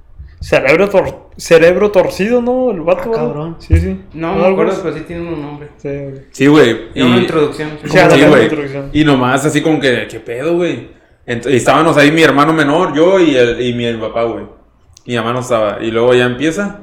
Cerebro, 0.41 0.89
tor- 0.89 1.24
cerebro 1.36 1.90
torcido, 1.90 2.40
¿no? 2.40 2.70
El 2.70 2.81
vato. 2.81 3.11
Ah, 3.12 3.16
cabrón. 3.16 3.56
Sí, 3.59 3.77
sí. 3.78 4.01
No, 4.12 4.35
¿No 4.36 4.43
me 4.47 4.52
acuerdo, 4.52 4.78
pero 4.82 4.94
sí 4.97 5.02
tiene 5.06 5.23
un 5.23 5.40
nombre. 5.40 5.69
Sí, 5.78 6.47
güey. 6.47 6.73
Sí. 6.73 6.81
Era 6.94 7.06
una 7.06 7.16
introducción. 7.19 7.70
Sí, 7.82 7.89
güey. 7.98 8.31
la 8.31 8.43
introducción. 8.44 8.90
Y 8.93 9.05
nomás 9.05 9.44
así 9.44 9.61
como 9.61 9.81
que, 9.81 10.06
¿qué 10.09 10.20
pedo, 10.20 10.55
güey? 10.56 10.89
Y 11.27 11.56
estábamos 11.56 11.97
ahí 11.97 12.12
mi 12.12 12.23
hermano 12.23 12.52
menor, 12.52 12.94
yo 12.94 13.19
y, 13.19 13.35
el, 13.36 13.61
y 13.61 13.73
mi 13.73 13.85
el 13.86 13.98
papá, 13.98 14.24
güey. 14.24 14.44
Mi 15.06 15.16
mamá 15.16 15.32
no 15.32 15.40
estaba. 15.40 15.78
Y 15.82 15.90
luego 15.90 16.15
ya 16.15 16.24
empieza. 16.24 16.81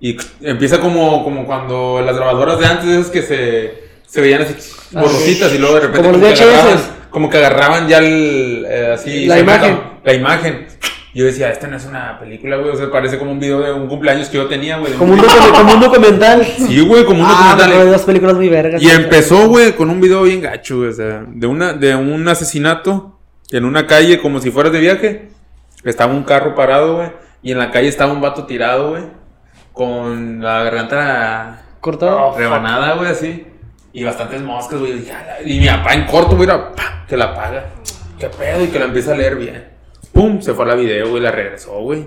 Y 0.00 0.16
empieza 0.42 0.80
como, 0.80 1.24
como 1.24 1.46
cuando 1.46 2.02
las 2.04 2.16
grabadoras 2.16 2.58
de 2.58 2.66
antes, 2.66 2.86
esas 2.88 3.10
que 3.10 3.22
se, 3.22 3.74
se 4.06 4.20
veían 4.20 4.42
así 4.42 4.54
Ah, 4.94 5.00
borrositas 5.00 5.52
y 5.52 5.58
luego 5.58 5.74
de 5.74 5.80
repente 5.80 6.08
Como 6.10 6.20
que 6.20 6.32
agarraban, 6.32 6.78
como 7.10 7.30
que 7.30 7.36
agarraban 7.38 7.88
ya 7.88 7.98
el, 7.98 8.64
eh, 8.68 8.90
así, 8.94 9.26
La 9.26 9.38
imagen. 9.40 9.80
la 10.04 10.14
imagen. 10.14 10.66
Yo 11.16 11.24
decía, 11.24 11.50
esta 11.50 11.66
no 11.66 11.76
es 11.78 11.86
una 11.86 12.18
película, 12.20 12.56
güey. 12.56 12.70
O 12.70 12.76
sea, 12.76 12.90
parece 12.90 13.18
como 13.18 13.32
un 13.32 13.40
video 13.40 13.60
de 13.60 13.72
un 13.72 13.88
cumpleaños 13.88 14.28
que 14.28 14.36
yo 14.36 14.46
tenía, 14.48 14.76
güey. 14.76 14.92
Como 14.92 15.14
un, 15.14 15.18
como 15.20 15.72
un 15.72 15.80
documental. 15.80 16.44
Sí, 16.44 16.80
güey, 16.80 17.06
como 17.06 17.20
un 17.20 17.26
Ah, 17.26 17.54
me 17.56 17.62
documental. 17.62 17.86
de 17.86 17.92
dos 17.92 18.02
películas 18.02 18.34
muy 18.36 18.48
vergas. 18.50 18.82
Y 18.82 18.90
empezó, 18.90 19.48
güey, 19.48 19.72
con 19.74 19.88
un 19.88 19.98
video 20.00 20.22
bien 20.24 20.42
gacho, 20.42 20.76
güey, 20.76 20.90
o 20.90 20.92
sea, 20.92 21.24
de, 21.26 21.46
una, 21.46 21.72
de 21.72 21.94
un 21.96 22.28
asesinato 22.28 23.18
en 23.50 23.64
una 23.64 23.86
calle 23.86 24.20
como 24.20 24.40
si 24.40 24.50
fueras 24.50 24.72
de 24.72 24.80
viaje. 24.80 25.28
Estaba 25.84 26.12
un 26.12 26.22
carro 26.24 26.54
parado, 26.54 26.96
güey, 26.96 27.08
y 27.42 27.52
en 27.52 27.58
la 27.58 27.70
calle 27.70 27.88
estaba 27.88 28.12
un 28.12 28.20
vato 28.20 28.44
tirado, 28.44 28.90
güey, 28.90 29.04
con 29.72 30.42
la 30.42 30.64
garganta 30.64 31.62
Cortado. 31.80 32.34
rebanada, 32.36 32.94
güey, 32.94 33.08
así. 33.10 33.46
Y 33.94 34.04
bastantes 34.04 34.42
moscas, 34.42 34.78
güey. 34.80 35.02
Y 35.46 35.60
mi 35.60 35.66
papá 35.68 35.94
en 35.94 36.04
corto, 36.04 36.36
güey, 36.36 36.48
que 37.08 37.16
la 37.16 37.24
apaga. 37.26 37.66
¿Qué 38.18 38.28
pedo? 38.28 38.64
Y 38.64 38.68
que 38.68 38.78
la 38.78 38.84
empieza 38.84 39.12
a 39.12 39.16
leer 39.16 39.36
bien. 39.36 39.75
Pum, 40.16 40.40
se 40.40 40.54
fue 40.54 40.64
a 40.64 40.68
la 40.68 40.74
video, 40.76 41.10
güey, 41.10 41.22
la 41.22 41.30
regresó, 41.30 41.78
güey. 41.80 42.06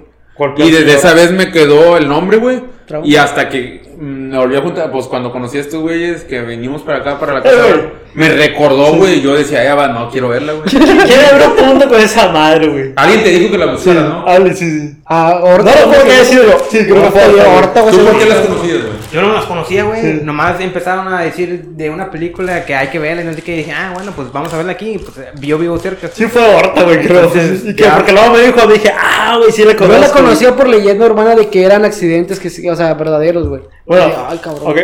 Y 0.58 0.72
desde 0.72 0.96
esa 0.96 1.14
vez 1.14 1.32
me 1.32 1.52
quedó 1.52 1.96
el 1.96 2.08
nombre, 2.08 2.38
güey. 2.38 2.64
Y 3.04 3.18
hasta 3.18 3.50
que 3.50 3.84
me 4.00 4.38
volví 4.38 4.56
a 4.56 4.62
juntar, 4.62 4.92
pues 4.92 5.06
cuando 5.08 5.32
conocí 5.32 5.58
a 5.58 5.62
estos 5.62 5.82
güeyes 5.82 6.24
que 6.24 6.42
venimos 6.42 6.82
para 6.84 7.00
acá, 7.00 7.20
para 7.20 7.34
la 7.34 7.44
casa, 7.44 7.56
Eh, 7.70 7.94
me 8.16 8.30
recordó, 8.30 8.96
güey. 8.96 9.20
y 9.20 9.22
Yo 9.22 9.36
decía, 9.36 9.64
ya 9.64 9.76
va, 9.76 9.88
no 9.90 10.10
quiero 10.10 10.30
verla, 10.30 10.54
güey. 10.54 10.64
¿Quién 10.70 11.20
abrió 11.32 11.56
punto 11.56 11.88
con 11.88 12.00
esa 12.00 12.30
madre, 12.32 12.68
güey? 12.68 12.94
Alguien 12.96 13.24
te 13.24 13.30
dijo 13.30 13.52
que 13.52 13.58
la 13.58 13.68
buscara, 13.68 14.02
¿no? 14.02 14.26
Sí, 14.48 14.56
sí. 14.56 14.96
Ah, 15.06 15.38
No 15.40 15.46
Horta. 15.46 15.80
lo 15.82 15.88
puedo 15.88 16.04
que 16.06 16.12
sido 16.26 16.44
yo. 16.44 16.58
Sí, 16.72 16.80
creo 16.86 17.04
que 17.04 17.12
fue 17.12 17.24
Horta, 17.26 17.50
Horta, 17.58 17.82
güey. 17.82 17.96
¿Tú 17.96 18.06
por 18.06 18.18
qué 18.20 18.26
las 18.26 18.38
conocías, 18.40 18.78
güey? 18.82 18.94
Yo 19.12 19.22
no 19.22 19.34
las 19.34 19.46
conocía, 19.46 19.84
güey. 19.84 20.02
Sí. 20.02 20.20
Nomás 20.24 20.60
empezaron 20.62 21.14
a 21.14 21.22
decir 21.22 21.66
de 21.70 21.90
una 21.90 22.10
película 22.12 22.66
que 22.66 22.76
hay 22.76 22.88
que 22.88 23.00
verla 23.00 23.22
y 23.22 23.26
no 23.26 23.34
sé 23.34 23.42
qué. 23.42 23.54
Y 23.54 23.58
dije, 23.58 23.72
ah, 23.74 23.92
bueno, 23.96 24.12
pues 24.16 24.32
vamos 24.32 24.54
a 24.54 24.58
verla 24.58 24.72
aquí. 24.74 24.98
Pues 25.00 25.28
yo 25.42 25.58
vivo 25.58 25.78
cerca. 25.78 26.08
Sí 26.14 26.26
fue 26.28 26.42
Horta, 26.56 26.84
güey, 26.84 27.02
creo. 27.06 27.24
Entonces, 27.26 27.64
y 27.66 27.76
que 27.76 27.84
ya. 27.84 27.96
porque 27.98 28.12
luego 28.12 28.32
me 28.34 28.42
dijo, 28.42 28.68
dije, 28.68 28.92
ah, 28.98 29.36
güey, 29.38 29.52
sí 29.52 29.64
la 29.66 29.74
Yo 29.74 29.78
conozco. 29.80 30.02
la 30.02 30.10
conocía 30.12 30.56
por 30.56 30.68
leyenda 30.68 31.06
urbana 31.06 31.36
de 31.36 31.48
que 31.50 31.64
eran 31.64 31.86
accidentes 31.86 32.40
que 32.40 32.50
sí, 32.50 32.68
o 32.70 32.76
sea, 32.76 32.94
verdaderos, 32.96 33.48
güey. 33.48 33.62
Bueno, 33.90 34.14
Ay, 34.30 34.38
cabrón. 34.38 34.72
ok. 34.72 34.78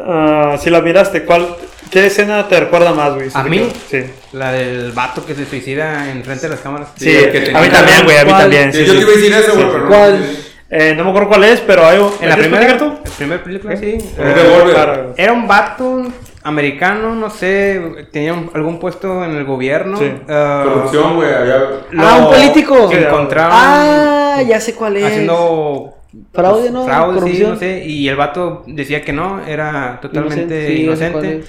Ah, 0.00 0.56
si 0.58 0.70
la 0.70 0.80
miraste, 0.80 1.24
¿cuál, 1.24 1.54
¿qué 1.90 2.06
escena 2.06 2.48
te 2.48 2.58
recuerda 2.60 2.92
más, 2.94 3.14
güey? 3.14 3.28
¿A 3.34 3.42
mí? 3.44 3.68
Sí. 3.90 4.04
La 4.32 4.52
del 4.52 4.92
vato 4.92 5.24
que 5.26 5.34
se 5.34 5.44
suicida 5.44 6.10
en 6.10 6.24
frente 6.24 6.42
de 6.46 6.54
las 6.54 6.60
cámaras. 6.60 6.88
Sí, 6.96 7.14
el 7.14 7.30
que 7.30 7.54
a 7.54 7.60
mí 7.60 7.68
también, 7.68 8.04
güey, 8.04 8.16
a 8.16 8.24
mí 8.24 8.30
también. 8.30 8.72
Sí, 8.72 8.84
yo 8.86 8.92
sí. 8.94 8.98
te 8.98 9.02
iba 9.04 9.12
a 9.12 9.16
decir 9.16 9.32
eso, 9.34 9.54
güey, 9.54 9.66
pero 9.66 9.78
no. 9.84 9.88
¿Cuál? 9.88 10.26
Eh, 10.70 10.94
no 10.96 11.04
me 11.04 11.10
acuerdo 11.10 11.28
cuál 11.28 11.44
es, 11.44 11.60
pero 11.60 11.86
hay 11.86 11.98
un... 11.98 12.10
En 12.20 12.28
la 12.28 12.34
¿quieres 12.36 12.52
primera, 12.52 12.76
tú? 12.78 12.84
la 13.04 13.10
primera 13.16 13.42
película, 13.44 13.76
sí. 13.76 13.98
Claro. 14.16 15.14
Era 15.16 15.32
un 15.32 15.46
vato 15.48 16.02
americano, 16.42 17.14
no 17.14 17.30
sé, 17.30 18.06
tenía 18.12 18.32
un- 18.34 18.50
algún 18.54 18.78
puesto 18.78 19.24
en 19.24 19.32
el 19.34 19.44
gobierno. 19.44 19.98
Sí. 19.98 20.12
ah, 20.28 20.62
Corrupción, 20.64 21.16
güey. 21.16 21.32
Había... 21.34 21.62
Ah, 21.98 22.16
un 22.20 22.26
político. 22.34 22.88
Se 22.90 23.00
encontraban 23.00 23.50
Ah, 23.54 24.42
ya 24.46 24.60
sé 24.60 24.74
cuál 24.74 24.96
es. 24.98 25.04
haciendo 25.06 25.94
Fraude, 26.32 26.70
¿no? 26.70 26.84
fraude, 26.86 27.14
sí, 27.14 27.20
Corrupción. 27.20 27.50
no 27.50 27.56
sé, 27.58 27.84
y 27.86 28.08
el 28.08 28.16
vato 28.16 28.64
decía 28.66 29.02
que 29.02 29.12
no, 29.12 29.44
era 29.46 29.98
totalmente 30.00 30.74
Inocente, 30.74 31.22
inocente. 31.22 31.44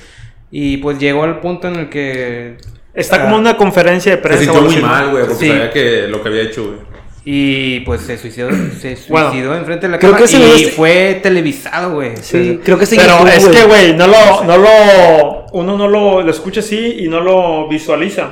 Y 0.52 0.77
pues 0.77 0.99
llegó 0.99 1.23
al 1.23 1.40
punto 1.40 1.68
en 1.68 1.76
el 1.76 1.90
que 1.90 2.57
Está 2.94 3.18
ah, 3.18 3.22
como 3.23 3.38
una 3.38 3.56
conferencia 3.56 4.11
de 4.11 4.18
Se 4.18 4.22
prensa. 4.23 4.44
sintió 4.44 4.60
o 4.61 4.64
muy 4.65 4.76
mal, 4.81 5.11
güey, 5.11 5.26
porque 5.26 5.45
Sí. 5.45 5.48
sabía 5.52 5.69
que 5.72 6.07
lo 6.07 6.22
que 6.22 6.30
había 6.30 6.41
hecho, 6.44 6.65
güey. 6.65 6.90
y 7.26 7.81
pues 7.81 8.02
se 8.02 8.18
suicidó, 8.18 8.49
se 8.80 8.98
Bueno, 9.10 9.30
suicidó 9.30 9.56
enfrente 9.56 9.86
de 9.88 9.91
la 9.91 9.99
creo 9.99 10.14
cámara 10.14 10.30
que 10.31 10.36
y 10.38 10.40
video- 10.40 10.69
fue 10.72 11.19
televisado, 11.22 11.94
güey. 11.94 12.18
Sí, 12.18 12.60
creo 12.64 12.80
que 12.80 12.86
sí. 12.88 12.98
Pero 12.98 13.27
es 13.27 13.48
que, 13.48 13.64
güey, 13.65 13.94
no 13.95 14.07
lo, 14.07 14.44
no 14.45 14.57
lo, 14.57 15.45
uno 15.52 15.77
no 15.77 15.88
lo, 15.88 16.22
lo 16.23 16.31
escucha 16.31 16.61
así 16.61 16.98
y 17.02 17.07
no 17.07 17.22
lo 17.22 17.68
visualiza. 17.68 18.31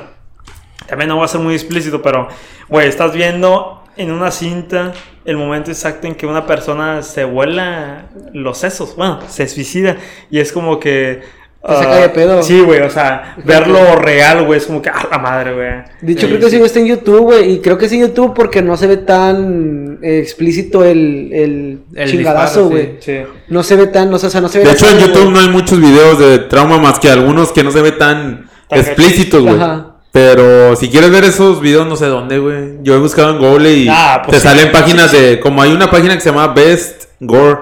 También 0.88 1.08
no 1.08 1.18
va 1.18 1.26
a 1.26 1.28
ser 1.28 1.40
muy 1.40 1.54
explícito, 1.54 2.02
pero, 2.02 2.28
güey, 2.68 2.88
estás 2.88 3.12
viendo 3.12 3.84
en 3.98 4.12
una 4.12 4.30
cinta 4.30 4.92
el 5.24 5.36
momento 5.36 5.70
exacto 5.70 6.06
en 6.06 6.14
que 6.14 6.26
una 6.26 6.46
persona 6.46 7.02
se 7.02 7.24
vuela 7.24 8.06
los 8.32 8.56
sesos, 8.56 8.96
bueno, 8.96 9.20
se 9.28 9.46
suicida 9.46 9.96
y 10.30 10.38
es 10.38 10.52
como 10.52 10.80
que... 10.80 11.20
Te 11.60 11.74
saca 11.74 11.96
de 11.96 12.08
pedo. 12.10 12.42
Sí, 12.42 12.60
güey, 12.60 12.80
o 12.80 12.88
sea, 12.88 13.36
verlo 13.44 13.96
real, 13.96 14.46
güey, 14.46 14.58
es 14.58 14.66
como 14.66 14.80
que, 14.80 14.88
ah, 14.90 15.08
la 15.10 15.18
madre, 15.18 15.52
güey. 15.52 15.68
De 16.00 16.12
hecho, 16.12 16.26
Sí, 16.26 16.28
creo 16.28 16.38
que 16.40 16.50
sí. 16.50 16.56
sí 16.56 16.62
está 16.62 16.78
en 16.78 16.86
YouTube, 16.86 17.20
güey. 17.22 17.54
Y 17.54 17.58
creo 17.58 17.76
que 17.76 17.86
es 17.86 17.92
en 17.92 18.00
YouTube 18.00 18.32
porque 18.32 18.62
no 18.62 18.76
se 18.76 18.86
ve 18.86 18.96
tan 18.98 19.98
explícito 20.00 20.84
el, 20.84 21.30
el, 21.32 21.80
El 21.94 22.10
chingadazo, 22.10 22.68
güey. 22.68 22.98
Sí. 23.00 23.18
No 23.48 23.64
se 23.64 23.74
ve 23.74 23.88
tan, 23.88 24.14
o 24.14 24.18
sea, 24.18 24.40
no 24.40 24.48
se 24.48 24.58
ve 24.58 24.64
De 24.64 24.70
la 24.70 24.76
hecho, 24.76 24.88
en 24.88 24.98
YouTube 25.00 25.30
no 25.30 25.40
hay 25.40 25.48
muchos 25.48 25.80
videos 25.80 26.18
de 26.20 26.38
trauma 26.38 26.78
más 26.78 27.00
que 27.00 27.10
algunos 27.10 27.50
que 27.50 27.64
no 27.64 27.72
se 27.72 27.82
ve 27.82 27.90
tan, 27.90 28.48
Tan 28.68 28.78
explícitos, 28.78 29.42
güey. 29.42 29.56
Ajá. 29.56 29.97
Pero 30.20 30.74
si 30.74 30.88
quieres 30.88 31.10
ver 31.12 31.22
esos 31.24 31.60
videos, 31.60 31.86
no 31.86 31.94
sé 31.94 32.06
dónde, 32.06 32.38
güey. 32.40 32.78
Yo 32.82 32.94
he 32.94 32.98
buscado 32.98 33.30
en 33.30 33.38
Google 33.38 33.72
y 33.72 33.86
Ah, 33.88 34.20
pues 34.24 34.36
te 34.36 34.40
sí. 34.40 34.48
salen 34.48 34.72
páginas 34.72 35.12
de. 35.12 35.38
Como 35.38 35.62
hay 35.62 35.72
una 35.72 35.88
página 35.90 36.14
que 36.14 36.20
se 36.20 36.30
llama 36.30 36.48
bestgore.com, 36.48 37.58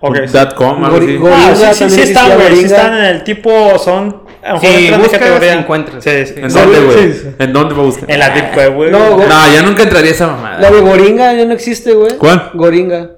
Gori- 0.00 0.82
Ah, 0.82 0.90
Goringa 0.90 1.74
sí, 1.74 1.84
sí, 1.84 1.90
sí 1.90 2.00
están, 2.02 2.34
güey, 2.36 2.56
sí 2.56 2.64
están 2.64 2.94
en 2.98 3.04
el 3.04 3.22
tipo, 3.24 3.78
son... 3.78 4.28
A 4.42 4.54
lo 4.54 4.60
mejor 4.60 4.70
Sí, 5.04 5.10
categoría. 5.18 5.52
encuentras. 5.52 6.02
Sí, 6.02 6.10
sí. 6.26 6.34
¿En 6.38 6.48
dónde, 6.52 6.80
güey? 6.80 7.12
¿En 7.38 7.52
dónde 7.52 7.74
va 7.74 7.82
a 7.82 7.84
buscar? 7.84 8.10
En 8.10 8.18
la 8.18 8.30
Deep 8.30 8.56
Web, 8.56 8.74
güey. 8.74 8.90
No, 8.90 9.12
güey. 9.16 9.28
No, 9.28 9.52
ya 9.54 9.62
nunca 9.62 9.82
entraría 9.82 10.10
esa 10.12 10.28
mamada. 10.28 10.58
La 10.60 10.70
de 10.70 10.80
Goringa 10.80 11.32
ya 11.34 11.44
no 11.44 11.52
existe, 11.52 11.92
güey. 11.92 12.16
¿Cuál? 12.16 12.50
Goringa. 12.54 13.10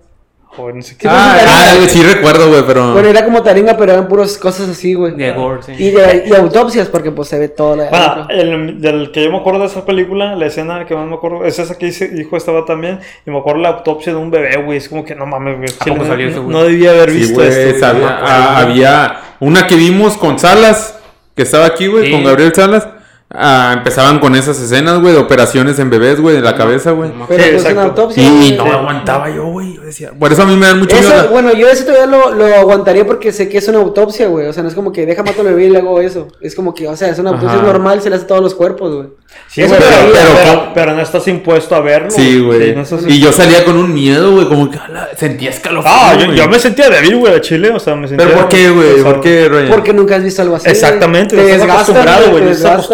Joder, 0.54 0.74
no 0.74 0.82
sé 0.82 0.90
Sí, 0.90 0.96
qué. 0.98 1.08
pues, 1.08 1.18
Ah, 1.18 1.38
ah, 1.46 1.74
güey, 1.76 1.88
sí 1.88 2.02
recuerdo, 2.02 2.48
güey, 2.50 2.62
pero. 2.66 2.92
Bueno, 2.92 3.08
era 3.08 3.24
como 3.24 3.42
taringa, 3.42 3.74
pero 3.78 3.92
eran 3.92 4.06
puras 4.06 4.36
cosas 4.36 4.68
así, 4.68 4.92
güey. 4.92 5.14
De 5.14 5.32
gore, 5.32 5.62
sí. 5.62 5.72
Y, 5.78 5.90
de, 5.92 6.24
y 6.26 6.34
autopsias, 6.34 6.88
porque 6.88 7.10
pues 7.10 7.28
se 7.28 7.38
ve 7.38 7.48
todo 7.48 7.74
la 7.74 7.88
Bueno, 7.88 8.26
el, 8.28 8.78
del 8.80 9.10
que 9.12 9.24
yo 9.24 9.30
me 9.30 9.38
acuerdo 9.38 9.60
de 9.60 9.66
esa 9.66 9.86
película, 9.86 10.36
la 10.36 10.44
escena 10.46 10.84
que 10.84 10.94
más 10.94 11.06
me 11.06 11.14
acuerdo, 11.14 11.46
es 11.46 11.58
esa 11.58 11.78
que 11.78 11.86
dice, 11.86 12.08
dijo 12.08 12.36
estaba 12.36 12.66
también, 12.66 13.00
y 13.26 13.30
me 13.30 13.38
acuerdo 13.38 13.62
la 13.62 13.70
autopsia 13.70 14.12
de 14.12 14.18
un 14.18 14.30
bebé, 14.30 14.56
güey, 14.62 14.76
es 14.76 14.90
como 14.90 15.04
que 15.06 15.14
no 15.14 15.24
mames, 15.24 15.56
güey, 15.56 15.68
¿A 15.70 15.84
chile, 15.84 15.96
poco 15.96 16.02
no, 16.04 16.10
salió 16.10 16.28
eso, 16.28 16.42
güey? 16.42 16.54
no 16.54 16.64
debía 16.64 16.90
haber 16.90 17.10
Sí, 17.10 17.16
visto 17.16 17.34
güey, 17.36 17.48
esto. 17.48 17.86
acuerdo, 17.86 18.08
ah, 18.08 18.50
güey. 18.64 18.72
había 18.72 19.20
una 19.40 19.66
que 19.66 19.74
vimos 19.76 20.18
con 20.18 20.38
Salas, 20.38 20.98
que 21.34 21.44
estaba 21.44 21.64
aquí, 21.64 21.86
güey, 21.86 22.06
Sí. 22.06 22.12
con 22.12 22.24
Gabriel 22.24 22.52
Salas. 22.54 22.86
Ah, 23.34 23.72
empezaban 23.78 24.18
con 24.18 24.34
esas 24.36 24.60
escenas, 24.60 25.00
güey, 25.00 25.14
de 25.14 25.20
operaciones 25.20 25.78
en 25.78 25.88
bebés, 25.88 26.20
güey, 26.20 26.36
de 26.36 26.42
la 26.42 26.54
cabeza, 26.54 26.90
güey. 26.90 27.10
no 27.16 27.26
Pero 27.26 27.42
Sí, 27.42 27.50
pues 27.50 27.62
exacto. 27.62 27.80
una 27.80 27.88
autopsia. 27.88 28.22
Y 28.22 28.28
güey. 28.36 28.52
no 28.58 28.64
aguantaba 28.72 29.30
yo, 29.30 29.46
güey. 29.46 29.74
Yo 29.76 29.82
decía, 29.82 30.12
por 30.18 30.30
eso 30.32 30.42
a 30.42 30.46
mí 30.46 30.54
me 30.56 30.66
dan 30.66 30.78
mucho 30.78 30.94
Eso, 30.94 31.08
miedo. 31.08 31.28
bueno, 31.30 31.52
yo 31.54 31.68
eso 31.68 31.84
todavía 31.84 32.06
lo, 32.06 32.34
lo 32.34 32.44
aguantaría 32.54 33.06
porque 33.06 33.32
sé 33.32 33.48
que 33.48 33.56
es 33.58 33.68
una 33.68 33.78
autopsia, 33.78 34.28
güey. 34.28 34.46
O 34.48 34.52
sea, 34.52 34.62
no 34.62 34.68
es 34.68 34.74
como 34.74 34.92
que 34.92 35.06
deja 35.06 35.22
mato 35.22 35.40
al 35.40 35.46
bebé 35.46 35.64
y 35.64 35.70
le 35.70 35.78
hago 35.78 36.00
eso. 36.00 36.28
Es 36.42 36.54
como 36.54 36.74
que, 36.74 36.86
o 36.86 36.94
sea, 36.96 37.08
es 37.08 37.18
una 37.18 37.30
autopsia 37.30 37.58
Ajá. 37.58 37.66
normal, 37.66 38.02
se 38.02 38.10
le 38.10 38.16
hace 38.16 38.24
a 38.24 38.28
todos 38.28 38.42
los 38.42 38.54
cuerpos, 38.54 38.94
güey. 38.94 39.08
Sí, 39.48 39.62
Eso 39.62 39.76
pero, 39.78 39.90
pero, 39.90 40.12
pero- 40.12 40.30
pero- 40.44 40.72
pero 40.74 40.92
no 40.94 41.00
estás 41.00 41.26
impuesto 41.26 41.74
a 41.74 41.80
verlo. 41.80 42.10
Sí, 42.10 42.38
güey. 42.40 42.74
no 42.74 42.82
estás 42.82 43.00
y 43.06 43.18
yo 43.18 43.32
salía 43.32 43.64
con 43.64 43.78
un 43.78 43.94
miedo, 43.94 44.32
güey, 44.32 44.46
como 44.46 44.70
que 44.70 44.76
ala, 44.78 45.08
sentía 45.16 45.48
escalofrío. 45.48 45.90
Ah, 45.94 46.14
yo, 46.34 46.48
me 46.48 46.58
sentía 46.58 46.90
débil, 46.90 47.16
güey, 47.16 47.34
a 47.34 47.40
Chile, 47.40 47.70
o 47.70 47.80
sea, 47.80 47.96
me 47.96 48.08
sentía... 48.08 48.26
¿Pero 48.26 48.38
por 48.40 48.48
qué, 48.50 48.68
güey? 48.68 49.02
¿Por 49.02 49.20
qué, 49.22 49.48
Ryan? 49.48 49.70
Porque 49.70 49.94
nunca 49.94 50.16
has 50.16 50.22
visto 50.22 50.42
algo 50.42 50.56
así. 50.56 50.68
Exactamente, 50.68 51.34
te 51.34 51.50
estás 51.54 51.70
acostumbrado, 51.70 52.30
güey, 52.30 52.48
estás. 52.50 52.86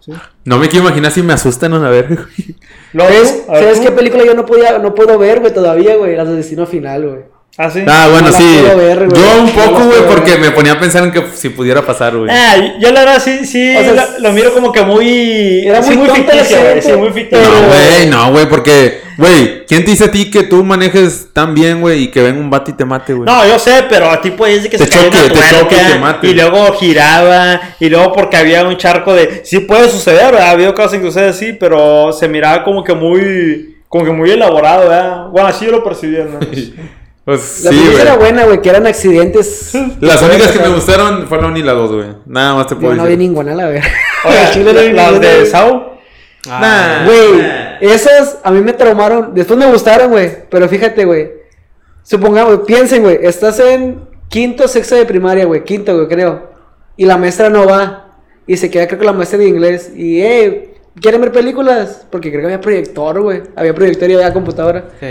Sí. 0.00 0.12
No 0.44 0.58
me 0.58 0.68
quiero 0.68 0.86
imaginar 0.86 1.12
si 1.12 1.22
me 1.22 1.32
asustan 1.32 1.72
a 1.74 1.78
güey. 2.08 2.18
¿Sabes, 3.06 3.44
ver, 3.48 3.60
¿sabes 3.60 3.78
tú. 3.78 3.86
qué 3.86 3.92
película 3.92 4.24
yo 4.24 4.34
no 4.34 4.46
podía, 4.46 4.78
no 4.78 4.94
puedo 4.94 5.18
ver, 5.18 5.40
güey, 5.40 5.52
todavía, 5.52 5.96
güey? 5.96 6.16
Las 6.16 6.28
de 6.28 6.36
Destino 6.36 6.66
Final, 6.66 7.08
güey. 7.08 7.35
Ah, 7.58 7.70
sí. 7.70 7.82
Ah, 7.88 8.08
bueno, 8.10 8.28
No 8.28 8.36
sí. 8.36 8.58
puedo 8.62 8.76
ver, 8.76 9.08
güey. 9.08 9.18
yo 9.22 9.42
un 9.42 9.50
poco, 9.50 9.84
güey, 9.86 10.02
porque 10.06 10.36
me 10.36 10.50
ponía 10.50 10.72
a 10.72 10.78
pensar 10.78 11.04
en 11.04 11.10
que 11.10 11.24
si 11.34 11.48
pudiera 11.48 11.80
pasar, 11.86 12.14
güey. 12.14 12.28
Ah, 12.30 12.54
yo 12.78 12.92
la 12.92 13.00
verdad 13.00 13.22
sí, 13.24 13.46
sí, 13.46 13.74
O 13.74 13.80
sea, 13.80 13.92
lo, 13.94 14.18
lo 14.28 14.32
miro 14.32 14.52
como 14.52 14.70
que 14.72 14.82
muy... 14.82 15.66
Era 15.66 15.82
sí, 15.82 15.96
muy 15.96 16.10
ficticio, 16.10 16.60
güey, 16.60 16.82
sí, 16.82 16.92
muy 16.92 17.10
ficticio. 17.12 17.48
No, 17.48 17.66
güey, 17.68 18.06
no, 18.10 18.30
güey, 18.30 18.46
porque, 18.46 19.00
güey, 19.16 19.64
¿quién 19.64 19.86
te 19.86 19.92
dice 19.92 20.04
a 20.04 20.10
ti 20.10 20.30
que 20.30 20.42
tú 20.42 20.62
manejes 20.64 21.28
tan 21.32 21.54
bien, 21.54 21.80
güey, 21.80 22.02
y 22.04 22.08
que 22.08 22.20
venga 22.22 22.38
un 22.40 22.50
vato 22.50 22.70
y 22.72 22.74
te 22.74 22.84
mate, 22.84 23.14
güey? 23.14 23.24
No, 23.26 23.46
yo 23.48 23.58
sé, 23.58 23.84
pero 23.88 24.10
a 24.10 24.20
ti 24.20 24.32
puede 24.32 24.56
decir 24.56 24.70
que 24.70 24.76
Te 24.76 24.84
se 24.84 24.90
cayó 24.90 25.04
choque, 25.04 25.16
una 25.18 25.32
te 25.32 25.56
choque 25.56 25.76
y 25.76 25.92
te 25.92 25.98
mate. 25.98 26.26
y 26.28 26.34
luego 26.34 26.72
giraba 26.74 27.60
y 27.80 27.88
luego 27.88 28.12
porque 28.12 28.36
había 28.36 28.64
un 28.64 28.76
charco 28.76 29.14
de 29.14 29.40
sí 29.46 29.60
puede 29.60 29.88
suceder, 29.88 30.32
¿verdad? 30.32 30.48
ha 30.48 30.50
habido 30.50 30.74
casos 30.74 30.92
en 30.94 31.00
que 31.00 31.06
sucede 31.06 31.30
así, 31.30 31.54
pero 31.54 32.12
se 32.12 32.28
miraba 32.28 32.62
como 32.64 32.84
que 32.84 32.92
muy 32.92 33.76
como 33.88 34.04
que 34.04 34.10
muy 34.10 34.30
elaborado, 34.30 34.88
¿verdad? 34.90 35.26
Bueno, 35.30 35.48
así 35.48 35.64
yo 35.64 35.70
lo 35.72 35.82
percibía, 35.82 36.24
¿no? 36.24 36.38
Pues 37.26 37.64
La 37.64 37.70
sí, 37.72 37.76
película 37.76 38.02
era 38.02 38.14
güey. 38.14 38.30
buena, 38.30 38.44
güey, 38.46 38.62
que 38.62 38.68
eran 38.70 38.86
accidentes. 38.86 39.72
Las 40.00 40.22
únicas 40.22 40.52
que 40.52 40.60
me 40.60 40.68
gustaron 40.68 41.26
fueron 41.26 41.46
la 41.46 41.50
1 41.50 41.58
y 41.58 41.62
la 41.64 41.72
2, 41.72 41.92
güey. 41.92 42.06
Nada 42.24 42.54
más 42.54 42.68
te 42.68 42.74
Yo 42.76 42.80
puedo 42.80 42.94
no 42.94 43.04
vi 43.04 43.16
ninguna, 43.16 43.54
la 43.54 43.66
verdad. 43.66 43.82
No 44.24 44.30
vi 44.62 44.92
las 44.92 45.12
ninguna, 45.12 45.18
de. 45.18 45.46
Sao, 45.46 45.98
Ah, 46.48 47.02
Güey, 47.04 47.44
esas 47.80 48.38
a 48.44 48.52
mí 48.52 48.60
me 48.60 48.72
traumaron. 48.72 49.34
Después 49.34 49.58
me 49.58 49.66
gustaron, 49.66 50.10
güey. 50.12 50.30
Pero 50.48 50.68
fíjate, 50.68 51.04
güey. 51.04 51.32
Supongamos, 52.04 52.60
piensen, 52.64 53.02
güey. 53.02 53.18
Estás 53.20 53.58
en 53.58 54.02
quinto, 54.28 54.68
sexto 54.68 54.94
de 54.94 55.04
primaria, 55.04 55.44
güey. 55.46 55.64
Quinto, 55.64 55.94
güey, 55.96 56.06
creo. 56.06 56.50
Y 56.96 57.04
la 57.06 57.16
maestra 57.18 57.50
no 57.50 57.66
va. 57.66 58.18
Y 58.46 58.56
se 58.56 58.70
queda, 58.70 58.86
creo 58.86 59.00
que 59.00 59.04
la 59.04 59.12
maestra 59.12 59.38
de 59.40 59.48
inglés. 59.48 59.90
Y, 59.96 60.20
eh, 60.20 60.75
¿quieren 61.00 61.20
ver 61.20 61.32
películas? 61.32 62.06
Porque 62.10 62.30
creo 62.30 62.40
que 62.42 62.46
había 62.46 62.60
proyector, 62.60 63.20
güey. 63.20 63.42
Había 63.54 63.74
proyector 63.74 64.10
y 64.10 64.14
había 64.14 64.32
computadora. 64.32 64.84
sí. 65.00 65.06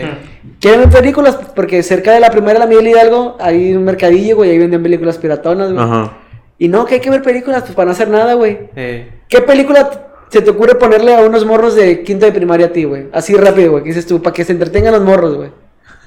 ¿Quieren 0.59 0.81
ver 0.81 0.89
películas? 0.89 1.37
Porque 1.55 1.83
cerca 1.83 2.13
de 2.13 2.19
la 2.19 2.29
primera, 2.29 2.59
la 2.59 2.65
Miguel 2.65 2.87
Hidalgo, 2.87 3.37
hay 3.39 3.73
un 3.75 3.83
mercadillo, 3.83 4.37
güey. 4.37 4.51
Ahí 4.51 4.57
venden 4.57 4.81
películas 4.81 5.17
piratonas, 5.17 5.71
güey. 5.71 5.83
Ajá. 5.83 6.17
Y 6.57 6.67
no, 6.69 6.85
que 6.85 6.95
hay 6.95 6.99
que 7.01 7.09
ver 7.09 7.21
películas, 7.21 7.63
pues 7.63 7.75
para 7.75 7.87
no 7.87 7.91
hacer 7.91 8.07
nada, 8.07 8.33
güey. 8.35 8.69
Sí. 8.75 9.05
¿Qué 9.27 9.41
película 9.41 9.89
se 10.29 10.41
te 10.41 10.49
ocurre 10.49 10.75
ponerle 10.75 11.13
a 11.15 11.21
unos 11.21 11.45
morros 11.45 11.75
de 11.75 12.01
quinto 12.03 12.25
de 12.25 12.31
primaria 12.31 12.67
a 12.67 12.71
ti, 12.71 12.85
güey? 12.85 13.07
Así 13.11 13.35
rápido, 13.35 13.71
güey. 13.71 13.83
¿Qué 13.83 13.89
dices 13.89 14.05
tú? 14.07 14.21
Para 14.21 14.33
que 14.33 14.45
se 14.45 14.53
entretengan 14.53 14.93
los 14.93 15.03
morros, 15.03 15.35
güey. 15.35 15.49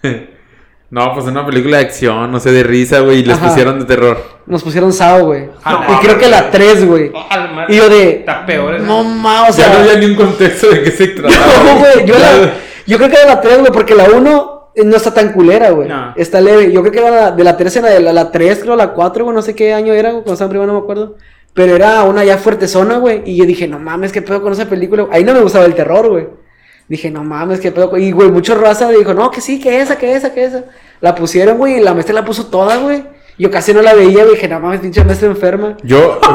No, 0.90 1.12
pues 1.12 1.26
una 1.26 1.44
película 1.44 1.76
de 1.78 1.84
acción, 1.84 2.32
no 2.32 2.40
sé, 2.40 2.50
de 2.50 2.62
risa, 2.62 3.00
güey, 3.00 3.18
y 3.18 3.22
les 3.24 3.36
Ajá. 3.36 3.48
pusieron 3.48 3.78
de 3.78 3.84
terror. 3.84 4.22
Nos 4.46 4.62
pusieron 4.62 4.90
Sao, 4.92 5.26
güey. 5.26 5.50
Ah, 5.62 5.84
y 5.86 5.92
no, 5.92 6.00
creo 6.00 6.18
que 6.18 6.28
la 6.28 6.50
3, 6.50 6.86
güey. 6.86 7.12
Ah, 7.14 7.66
Y 7.68 7.76
yo 7.76 7.90
de... 7.90 8.10
Está 8.20 8.46
peor. 8.46 8.76
¿eh? 8.76 8.78
No, 8.80 9.04
ma, 9.04 9.42
o 9.48 9.52
sea, 9.52 9.66
sea... 9.66 9.74
no 9.74 9.80
había 9.80 9.98
ni 9.98 10.06
un 10.06 10.14
contexto 10.14 10.70
de 10.70 10.82
qué 10.82 10.90
se 10.90 11.08
trataba. 11.08 11.44
No, 11.64 11.78
güey. 11.78 12.06
Yo, 12.06 12.14
la- 12.18 12.52
yo 12.86 12.96
creo 12.96 13.10
que 13.10 13.16
era 13.16 13.26
la 13.26 13.40
3, 13.42 13.58
güey, 13.58 13.70
porque 13.72 13.94
la 13.94 14.04
1 14.04 14.70
no 14.84 14.96
está 14.96 15.12
tan 15.12 15.32
culera, 15.34 15.70
güey. 15.70 15.88
No. 15.90 16.14
Está 16.16 16.40
leve. 16.40 16.72
Yo 16.72 16.80
creo 16.80 16.92
que 16.92 16.98
era 17.00 17.10
la- 17.10 17.30
de 17.32 17.44
la 17.44 17.56
3 17.58 17.76
en 17.76 17.82
la, 17.82 18.00
la, 18.00 18.12
la 18.14 18.30
3, 18.32 18.60
creo, 18.60 18.74
la 18.74 18.92
4, 18.94 19.24
güey. 19.24 19.34
No 19.36 19.42
sé 19.42 19.54
qué 19.54 19.74
año 19.74 19.92
era, 19.92 20.10
güey. 20.12 20.22
Cuando 20.22 20.32
estaba 20.32 20.46
en 20.46 20.50
primero, 20.52 20.72
no 20.72 20.78
me 20.78 20.84
acuerdo. 20.84 21.16
Pero 21.52 21.76
era 21.76 22.02
una 22.04 22.24
ya 22.24 22.38
fuerte 22.38 22.66
zona, 22.66 22.96
güey. 22.96 23.22
Y 23.26 23.36
yo 23.36 23.44
dije, 23.44 23.68
no 23.68 23.78
mames, 23.78 24.10
qué 24.12 24.22
pedo 24.22 24.40
con 24.40 24.52
esa 24.54 24.64
película. 24.66 25.06
Ahí 25.10 25.22
no 25.22 25.34
me 25.34 25.40
gustaba 25.40 25.66
el 25.66 25.74
terror, 25.74 26.08
güey. 26.08 26.28
Dije, 26.88 27.10
no 27.10 27.22
mames, 27.24 27.60
qué 27.60 27.70
pedo. 27.72 27.90
con-". 27.90 28.00
Y, 28.02 28.10
güey, 28.12 28.30
mucho 28.30 28.54
raza 28.54 28.88
dijo, 28.90 29.14
no, 29.14 29.30
que 29.30 29.40
sí, 29.40 29.60
que 29.60 29.80
esa, 29.80 29.96
que 29.98 30.14
esa, 30.14 30.32
que 30.32 30.44
esa. 30.44 30.64
La 31.00 31.14
pusieron, 31.14 31.58
güey, 31.58 31.76
y 31.78 31.80
la 31.80 31.92
maestra 31.94 32.14
la 32.14 32.24
puso 32.24 32.46
toda, 32.46 32.76
güey. 32.78 33.04
Yo 33.38 33.50
casi 33.52 33.72
no 33.72 33.82
la 33.82 33.94
veía, 33.94 34.24
güey. 34.24 34.34
Dije, 34.34 34.48
no 34.48 34.58
mames, 34.58 34.80
pinche 34.80 35.04
maestra 35.04 35.28
enferma. 35.28 35.76
Yo. 35.82 36.20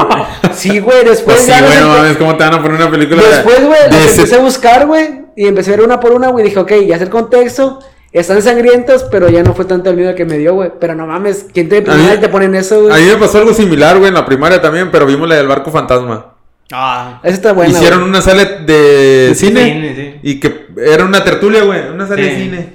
Sí, 0.54 0.78
güey, 0.78 1.04
después 1.04 1.36
Pues 1.36 1.40
sí, 1.42 1.52
güey, 1.64 1.80
no 1.80 1.88
mames, 1.88 2.16
¿cómo 2.16 2.36
te 2.36 2.44
van 2.44 2.54
a 2.54 2.62
poner 2.62 2.76
una 2.80 2.90
película 2.90 3.20
de- 3.20 3.28
Después, 3.28 3.60
güey, 3.66 3.90
de 3.90 3.96
ese- 4.04 4.14
empecé 4.14 4.36
a 4.36 4.38
buscar, 4.38 4.86
güey. 4.86 5.24
Y 5.36 5.46
empecé 5.48 5.72
a 5.74 5.76
ver 5.76 5.84
una 5.84 5.98
por 5.98 6.12
una, 6.12 6.28
güey. 6.28 6.44
Dije, 6.44 6.58
ok, 6.60 6.72
ya 6.86 6.96
sé 6.98 7.04
el 7.04 7.10
contexto. 7.10 7.80
Están 8.12 8.40
sangrientos, 8.42 9.04
pero 9.10 9.28
ya 9.28 9.42
no 9.42 9.54
fue 9.54 9.64
tanto 9.64 9.90
el 9.90 9.96
miedo 9.96 10.14
que 10.14 10.24
me 10.24 10.38
dio, 10.38 10.54
güey. 10.54 10.70
Pero 10.78 10.94
no 10.94 11.06
mames, 11.06 11.46
¿quién 11.52 11.68
te, 11.68 11.80
mí- 11.80 12.16
te 12.20 12.28
ponen 12.28 12.54
eso, 12.54 12.82
güey? 12.82 12.94
A 12.94 12.96
mí 12.98 13.10
me 13.10 13.16
pasó 13.16 13.38
algo 13.38 13.52
similar, 13.52 13.96
güey, 13.98 14.08
en 14.08 14.14
la 14.14 14.24
primaria 14.24 14.62
también, 14.62 14.90
pero 14.92 15.04
vimos 15.06 15.28
la 15.28 15.34
del 15.34 15.48
barco 15.48 15.72
fantasma. 15.72 16.33
Ah. 16.72 17.20
Esa 17.22 17.34
está 17.34 17.52
buena. 17.52 17.72
Hicieron 17.72 18.00
güey. 18.00 18.10
una 18.10 18.22
sala 18.22 18.44
de 18.44 19.32
cine, 19.34 19.64
cine, 19.64 19.94
sí. 19.96 20.20
y 20.22 20.40
que 20.40 20.66
era 20.76 21.04
una 21.04 21.22
tertulia, 21.22 21.62
güey, 21.62 21.88
una 21.88 22.06
sala 22.06 22.22
de 22.22 22.36
cine. 22.36 22.68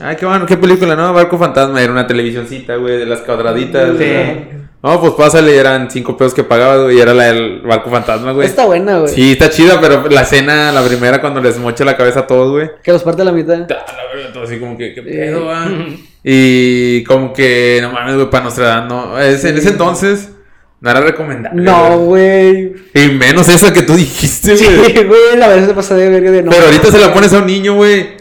Ay, 0.00 0.16
qué 0.16 0.26
bueno, 0.26 0.46
qué 0.46 0.56
película, 0.56 0.94
¿no? 0.94 1.12
Barco 1.12 1.38
fantasma, 1.38 1.82
era 1.82 1.92
una 1.92 2.06
televisioncita, 2.06 2.76
güey, 2.76 2.98
de 2.98 3.06
las 3.06 3.20
cuadraditas. 3.20 3.90
Sí. 3.90 3.96
güey. 3.96 4.58
No, 4.80 5.00
pues 5.00 5.14
pásale, 5.14 5.56
eran 5.56 5.90
cinco 5.90 6.16
pesos 6.16 6.34
que 6.34 6.44
pagabas, 6.44 6.84
güey, 6.84 6.98
y 6.98 7.00
era 7.00 7.12
la 7.12 7.24
del 7.24 7.62
barco 7.62 7.90
fantasma, 7.90 8.30
güey. 8.30 8.46
Está 8.46 8.64
buena, 8.64 8.98
güey. 8.98 9.12
Sí, 9.12 9.32
está 9.32 9.50
chida, 9.50 9.80
pero 9.80 10.08
la 10.08 10.20
escena, 10.20 10.70
la 10.70 10.82
primera, 10.82 11.20
cuando 11.20 11.40
les 11.40 11.58
mocha 11.58 11.84
la 11.84 11.96
cabeza 11.96 12.20
a 12.20 12.26
todos, 12.28 12.52
güey. 12.52 12.70
Que 12.84 12.92
los 12.92 13.02
parte 13.02 13.22
a 13.22 13.24
la 13.24 13.32
mitad. 13.32 13.66
Ah, 13.70 13.84
la 13.96 14.14
verdad, 14.14 14.32
todo 14.32 14.44
así 14.44 14.60
como 14.60 14.78
que, 14.78 14.94
¿qué 14.94 15.02
pedo, 15.02 15.46
va? 15.46 15.66
Y 16.30 17.04
como 17.04 17.32
que, 17.32 17.78
no 17.80 17.92
mames, 17.92 18.16
güey, 18.16 18.28
para 18.28 18.44
Nostradamus, 18.44 18.88
no. 18.88 19.18
Es, 19.18 19.44
en 19.44 19.56
ese 19.56 19.70
entonces, 19.70 20.30
No 20.80 20.90
era 20.90 21.00
recomendable. 21.00 21.62
No, 21.62 21.98
güey. 21.98 22.72
Y 22.94 23.08
menos 23.08 23.48
esa 23.48 23.72
que 23.72 23.82
tú 23.82 23.94
dijiste, 23.96 24.56
Sí, 24.56 24.64
güey. 24.64 24.92
güey, 25.08 25.36
la 25.36 25.48
verdad 25.48 25.66
se 25.68 25.74
pasa 25.74 25.94
de 25.96 26.08
verga 26.08 26.30
de 26.30 26.42
no. 26.44 26.50
Pero 26.52 26.66
ahorita 26.66 26.90
se 26.92 26.98
la 26.98 27.12
pones 27.12 27.32
a 27.32 27.38
un 27.38 27.46
niño, 27.46 27.74
güey. 27.74 28.16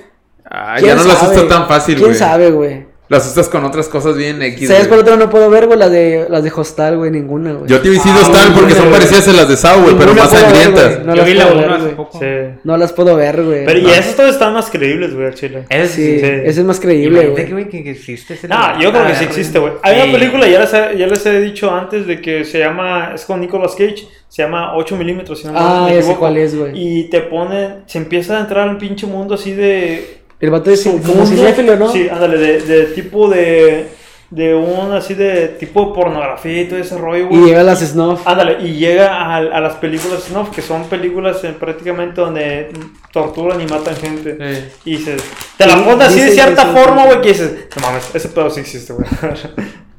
Ah, 0.49 0.75
ya 0.77 0.81
¿Quién 0.85 0.97
no 0.97 1.03
la 1.03 1.13
sabe? 1.13 1.25
asustas 1.35 1.47
tan 1.49 1.67
fácil, 1.67 1.95
¿Quién 1.95 2.07
güey. 2.07 2.17
sabe, 2.19 2.49
güey? 2.51 2.86
La 3.09 3.17
asustas 3.17 3.47
con 3.47 3.63
otras 3.63 3.87
cosas 3.87 4.17
bien 4.17 4.41
X. 4.41 4.67
¿Sabes 4.67 4.87
por 4.89 4.97
otro 4.97 5.15
no 5.15 5.29
puedo 5.29 5.49
ver, 5.49 5.65
güey? 5.67 5.79
Las 5.79 5.91
de, 5.91 6.25
las 6.29 6.43
de 6.43 6.51
Hostal, 6.53 6.97
güey, 6.97 7.09
ninguna, 7.09 7.53
güey. 7.53 7.69
Yo 7.69 7.79
te 7.79 7.87
he 7.87 7.91
Ah, 7.91 7.93
visito 7.93 8.31
tal 8.33 8.53
porque 8.53 8.73
son 8.73 8.89
parecidas 8.91 9.27
a 9.29 9.33
las 9.33 9.47
de 9.47 9.55
Saw, 9.55 9.81
güey, 9.81 9.95
pero 9.97 10.13
más 10.13 10.29
sangrientas. 10.29 11.05
No 11.05 11.11
Yo 11.13 11.15
las 11.15 11.25
vi 11.25 11.33
la 11.35 11.45
puedo 11.47 11.57
1 11.57 11.61
ver, 11.67 11.71
hace 11.71 11.83
güey. 11.83 11.95
poco. 11.95 12.19
Sí. 12.19 12.25
No 12.65 12.75
las 12.77 12.91
puedo 12.91 13.15
ver, 13.15 13.43
güey. 13.43 13.65
Pero 13.65 13.79
y 13.79 13.85
esas 13.89 14.15
todas 14.15 14.33
están 14.33 14.53
más 14.53 14.69
creíbles, 14.69 15.15
güey, 15.15 15.33
chile. 15.33 15.63
Es, 15.69 15.91
Sí, 15.91 16.19
Sí. 16.19 16.25
ese 16.25 16.47
es 16.59 16.63
más 16.65 16.81
creíble, 16.81 17.27
güey. 17.29 17.49
güey, 17.51 17.69
que, 17.69 17.89
existe 17.89 18.33
ese 18.33 18.49
No, 18.49 18.77
yo 18.81 18.91
creo 18.91 19.07
que 19.07 19.15
sí 19.15 19.23
existe, 19.23 19.57
güey. 19.59 19.71
Hay 19.83 20.01
una 20.01 20.11
película, 20.11 20.45
ya 20.47 20.59
les, 20.59 20.73
he, 20.73 20.97
ya 20.97 21.07
les 21.07 21.25
he 21.25 21.39
dicho 21.39 21.71
antes, 21.73 22.07
de 22.07 22.19
que 22.19 22.43
se 22.43 22.59
llama, 22.59 23.11
es 23.15 23.23
con 23.23 23.39
Nicolas 23.39 23.71
Cage, 23.73 24.05
se 24.27 24.43
llama 24.43 24.75
8 24.75 24.97
milímetros, 24.97 25.39
si 25.39 25.47
no 25.47 25.53
Ah, 25.55 25.85
me 25.89 25.97
equivoco. 25.97 26.19
cuál 26.19 26.35
es, 26.37 26.53
güey. 26.57 26.71
Y 26.75 27.03
te 27.09 27.21
pone, 27.21 27.75
se 27.85 27.99
empieza 27.99 28.37
a 28.37 28.41
entrar 28.41 28.67
al 28.67 28.77
pinche 28.77 29.07
mundo 29.07 29.35
así 29.35 29.53
de... 29.53 30.16
El 30.39 30.49
vato 30.51 30.69
es 30.71 30.83
como 30.83 31.25
cinéfilo, 31.25 31.75
¿no? 31.77 31.91
Sí, 31.91 32.07
ándale, 32.09 32.37
de, 32.37 32.61
de 32.61 32.83
tipo 32.87 33.29
de... 33.29 33.95
De 34.29 34.53
un 34.53 34.91
así 34.91 35.13
de 35.13 35.47
tipo 35.57 35.85
de 35.85 35.93
pornografía 35.95 36.63
y 36.63 36.65
todo 36.67 36.77
ese 36.79 36.97
rollo, 36.97 37.29
güey. 37.29 37.43
Y 37.43 37.45
llega 37.45 37.61
a 37.61 37.63
las 37.63 37.79
snuff. 37.79 38.27
Ándale, 38.27 38.57
y 38.61 38.73
llega 38.73 39.15
a, 39.15 39.37
a 39.37 39.61
las 39.61 39.75
películas 39.75 40.23
snuff, 40.23 40.49
que 40.49 40.61
son 40.61 40.83
películas 40.89 41.41
eh, 41.45 41.55
prácticamente 41.57 42.19
donde 42.19 42.67
torturan 43.13 43.61
y 43.61 43.65
matan 43.67 43.95
gente. 43.95 44.69
Y 44.83 44.97
dices, 44.97 45.23
te 45.57 45.65
la 45.65 45.81
pones 45.81 46.09
así 46.09 46.19
de 46.19 46.31
cierta 46.31 46.65
forma, 46.65 47.05
güey, 47.05 47.21
que 47.21 47.29
dices, 47.29 47.53
no 47.73 47.81
mames, 47.87 48.13
ese 48.13 48.27
pedo 48.27 48.49
sí 48.49 48.59
existe, 48.59 48.91
güey. 48.91 49.07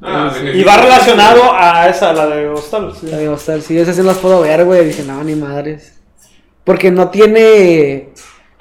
Ah, 0.01 0.31
que 0.39 0.55
y 0.57 0.63
va 0.63 0.77
relacionado 0.77 1.41
a 1.53 1.89
esa, 1.89 2.13
la 2.13 2.27
de 2.27 2.47
Hostal. 2.47 2.93
sí. 2.97 3.07
La 3.07 3.17
de 3.17 3.27
Hostal, 3.27 3.61
sí, 3.63 3.77
esas 3.79 3.95
sí 3.97 4.03
las 4.03 4.17
puedo 4.19 4.41
ver, 4.41 4.63
güey. 4.63 4.85
Dije, 4.85 5.03
no, 5.03 5.21
ni 5.23 5.33
madres. 5.35 5.99
Porque 6.63 6.89
no 6.91 7.09
tiene 7.09 8.09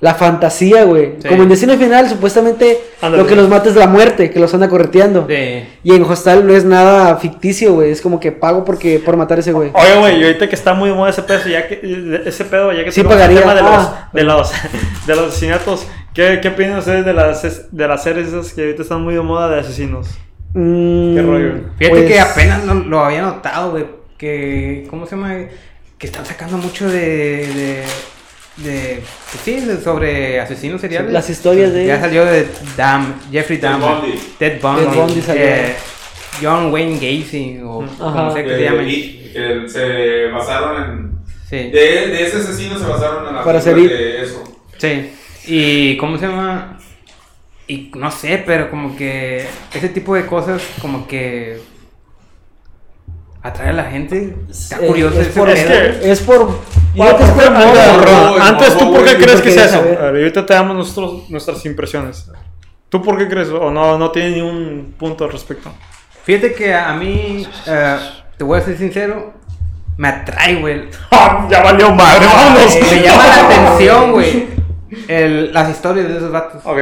la 0.01 0.15
fantasía, 0.15 0.85
güey. 0.85 1.15
Sí. 1.21 1.29
Como 1.29 1.43
en 1.43 1.49
Destino 1.49 1.77
Final, 1.77 2.09
supuestamente 2.09 2.79
lo 3.03 3.27
que 3.27 3.35
los 3.35 3.49
mata 3.49 3.69
es 3.69 3.75
la 3.75 3.89
muerte, 3.89 4.31
que 4.31 4.39
los 4.39 4.55
anda 4.55 4.69
correteando. 4.69 5.27
Sí. 5.29 5.65
Y 5.83 5.95
en 5.95 6.03
Hostal 6.05 6.47
no 6.47 6.55
es 6.55 6.65
nada 6.65 7.17
ficticio, 7.17 7.75
güey. 7.75 7.91
Es 7.91 8.01
como 8.01 8.21
que 8.21 8.31
pago 8.31 8.65
porque 8.65 9.01
por 9.01 9.17
matar 9.17 9.39
a 9.39 9.41
ese 9.41 9.53
güey. 9.53 9.71
Oye, 9.75 9.99
güey, 9.99 10.21
y 10.21 10.25
ahorita 10.25 10.49
que 10.49 10.55
está 10.55 10.73
muy 10.75 10.91
de 10.91 10.95
moda 10.95 11.11
ese 11.11 11.23
pedo, 11.23 11.49
ya 11.49 11.67
que, 11.67 12.23
ese 12.27 12.45
pedo, 12.45 12.73
ya 12.73 12.85
que 12.85 12.93
Sí 12.93 13.03
tocamos 13.03 13.23
el 13.25 13.29
pagaría. 13.35 13.41
tema 13.41 13.55
de 13.55 13.63
los, 13.63 13.71
Ah. 13.87 14.09
de 14.13 14.23
los, 14.23 14.53
de 15.07 15.17
los 15.17 15.27
asesinatos, 15.33 15.87
¿qué, 16.15 16.39
qué 16.41 16.49
opinan 16.49 16.79
ustedes 16.79 17.05
de 17.05 17.13
las, 17.13 17.73
de 17.73 17.89
las 17.89 18.03
series 18.03 18.29
esas 18.29 18.53
que 18.53 18.63
ahorita 18.63 18.83
están 18.83 19.03
muy 19.03 19.15
de 19.15 19.21
moda 19.21 19.49
de 19.49 19.61
asesinos? 19.61 20.11
Mm, 20.55 21.15
¿Qué 21.17 21.23
rollo? 21.23 21.53
Fíjate 21.77 21.99
pues, 21.99 22.13
que 22.13 22.21
apenas 22.21 22.65
lo, 22.65 22.75
lo 22.75 23.01
había 23.01 23.23
notado, 23.23 23.73
güey. 23.73 23.85
Que, 24.17 24.87
¿cómo 24.91 25.07
se 25.07 25.17
llama? 25.17 25.35
Que 25.99 26.07
están 26.07 26.25
sacando 26.25 26.57
mucho 26.57 26.89
de. 26.89 26.99
de, 26.99 27.83
de 28.63 29.03
pues 29.31 29.43
sí, 29.45 29.61
de- 29.61 29.81
sobre 29.81 30.41
asesinos 30.41 30.81
seriales. 30.81 31.13
Las 31.13 31.29
historias 31.31 31.73
de- 31.73 31.87
Ya 31.87 32.01
salió 32.01 32.25
de 32.25 32.47
Dam, 32.77 33.15
Jeffrey. 33.31 33.59
Bundy. 33.59 34.19
Ted 34.39 34.61
Bundy. 34.61 34.85
Ted 34.85 34.95
Bundy 34.97 35.21
salió. 35.23 35.43
eh, 35.45 35.75
John 36.43 36.73
Wayne 36.73 36.95
Gacy, 36.95 37.61
o 37.65 37.85
como 37.99 38.09
Ajá. 38.09 38.33
sea 38.33 38.43
que 38.43 38.49
Que, 38.51 38.57
se 38.57 38.65
llame. 38.65 38.89
y- 38.89 39.31
que 39.33 39.69
se 39.69 40.27
basaron 40.33 40.83
en. 40.83 41.19
Sí. 41.49 41.57
De, 41.71 41.71
de 42.09 42.27
ese 42.27 42.37
asesino 42.39 42.79
se 42.79 42.87
basaron 42.87 43.27
en 43.29 43.35
la 43.37 43.45
Para 43.45 43.61
película 43.61 43.95
de 43.99 44.23
eso. 44.23 44.45
Sí. 44.77 45.11
Y 45.47 45.97
cómo 45.97 46.19
se 46.19 46.27
llama. 46.27 46.79
Y 47.67 47.91
no 47.97 48.11
sé, 48.11 48.43
pero 48.47 48.71
como 48.71 48.97
que 48.97 49.47
ese 49.75 49.89
tipo 49.91 50.15
de 50.15 50.27
cosas 50.27 50.63
como 50.81 51.07
que 51.07 51.59
atrae 53.43 53.71
a 53.71 53.73
la 53.73 53.85
gente. 53.85 54.35
Está 54.51 54.79
curioso 54.79 55.21
es 55.21 55.29
ese 55.29 55.39
por, 55.39 55.49
Es 55.51 55.61
pedo. 55.65 56.01
que- 56.01 56.11
es 56.11 56.21
por. 56.21 56.61
Antes- 57.01 57.35
güey, 57.35 57.47
antes, 58.41 58.79
¿tú 58.79 58.93
por 58.93 59.05
qué 59.05 59.17
crees 59.17 59.41
que 59.41 59.51
es 59.51 59.57
eso? 59.57 59.79
a 59.79 59.83
ver. 59.83 59.99
Ahorita 60.01 60.45
te 60.47 60.55
damos 60.55 60.77
nuestros, 60.77 61.29
nuestras 61.31 61.65
impresiones. 61.67 62.31
¿Tú 62.89 63.03
por 63.03 63.19
qué 63.19 63.29
crees? 63.29 63.49
¿O 63.49 63.71
no, 63.71 63.99
no 63.99 64.11
tiene 64.11 64.31
ni 64.37 64.41
un 64.41 64.95
punto 64.99 65.25
al 65.25 65.33
respecto? 65.33 65.71
Fíjate 66.25 66.55
que 66.55 66.75
a 66.75 66.95
mí, 66.95 67.47
eh, 67.67 67.97
te 68.37 68.45
voy 68.45 68.59
a 68.59 68.63
ser 68.63 68.79
sincero, 68.79 69.35
me 69.97 70.09
atrae, 70.09 70.57
güey. 70.57 70.89
ya 71.51 71.63
valió 71.63 71.91
madre, 71.95 72.27
vámonos. 72.27 72.77
Eh, 72.77 72.83
me 72.91 73.03
llama 73.03 73.27
la 73.27 73.47
atención, 73.47 74.13
güey. 74.13 74.47
Las 75.53 75.71
historias 75.71 76.09
de 76.09 76.17
esos 76.17 76.33
vatos. 76.33 76.63
Ok. 76.65 76.79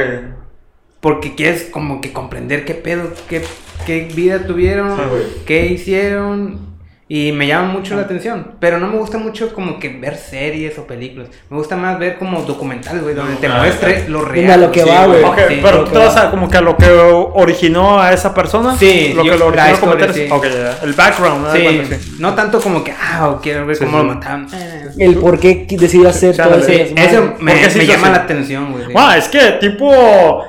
Porque 1.01 1.35
quieres 1.35 1.65
como 1.71 2.01
que 2.01 2.11
comprender 2.11 2.65
qué 2.65 2.73
pedo, 2.73 3.11
qué, 3.29 3.43
qué 3.85 4.09
vida 4.13 4.45
tuvieron, 4.45 4.97
Sí, 4.97 5.43
qué 5.45 5.65
hicieron. 5.67 6.66
Y 7.09 7.31
me 7.31 7.47
llama 7.47 7.69
mucho 7.71 7.95
la 7.95 8.01
atención. 8.01 8.51
Pero 8.59 8.79
no 8.79 8.87
me 8.89 8.97
gusta 8.97 9.17
mucho 9.17 9.53
como 9.53 9.79
que 9.79 9.87
ver 9.87 10.17
series 10.17 10.77
o 10.77 10.85
películas. 10.85 11.29
Me 11.49 11.55
gusta 11.55 11.77
más 11.77 11.97
ver 11.97 12.17
como 12.17 12.41
documentales, 12.41 13.01
güey, 13.01 13.15
donde 13.15 13.37
te 13.37 13.47
muestre 13.47 14.09
lo 14.09 14.19
Mira 14.23 14.31
real. 14.57 14.61
lo 14.61 14.71
que 14.73 14.81
Sí, 14.83 14.89
va, 14.89 15.05
güey. 15.05 15.21
güey. 15.21 15.31
Ok, 15.31 15.39
Sí, 15.47 15.59
pero 15.63 15.83
tú 15.85 15.91
te 15.91 15.97
vas 15.99 16.15
va. 16.17 16.23
a 16.23 16.31
como 16.31 16.49
que 16.49 16.57
a 16.57 16.61
lo 16.61 16.75
que 16.75 16.89
originó 16.89 18.01
a 18.01 18.11
esa 18.11 18.33
persona. 18.33 18.75
Sí, 18.77 19.13
Lo 19.15 19.23
yo- 19.23 19.31
que 19.31 19.37
lo 19.37 19.47
originó 19.47 19.73
historia, 19.73 20.05
tal. 20.07 20.15
sí. 20.15 20.27
Ok, 20.29 20.45
ya, 20.47 20.79
El 20.83 20.93
background, 20.93 21.43
¿no? 21.47 21.53
Sí, 21.53 21.79
no 22.19 22.33
tanto 22.35 22.59
como 22.59 22.83
que, 22.83 22.91
ah, 22.91 23.29
o 23.29 23.39
quiero 23.41 23.65
ver 23.65 23.77
Sí, 23.77 23.85
cómo 23.85 24.01
sí. 24.01 24.05
lo 24.07 24.13
mataron. 24.13 24.47
Eh, 24.53 24.87
El 24.99 25.15
por 25.15 25.39
qué 25.39 25.65
decidió 25.69 26.09
hacer 26.09 26.35
Sí, 26.35 26.41
todo 26.41 26.55
ese 26.57 26.93
eso 26.93 27.35
me, 27.39 27.53
me 27.55 27.85
llama 27.85 28.09
la 28.09 28.17
atención, 28.17 28.73
güey. 28.73 28.85
sí. 28.85 28.91
Bueno, 28.91 29.13
es 29.13 29.29
que 29.29 29.39
tipo, 29.61 30.43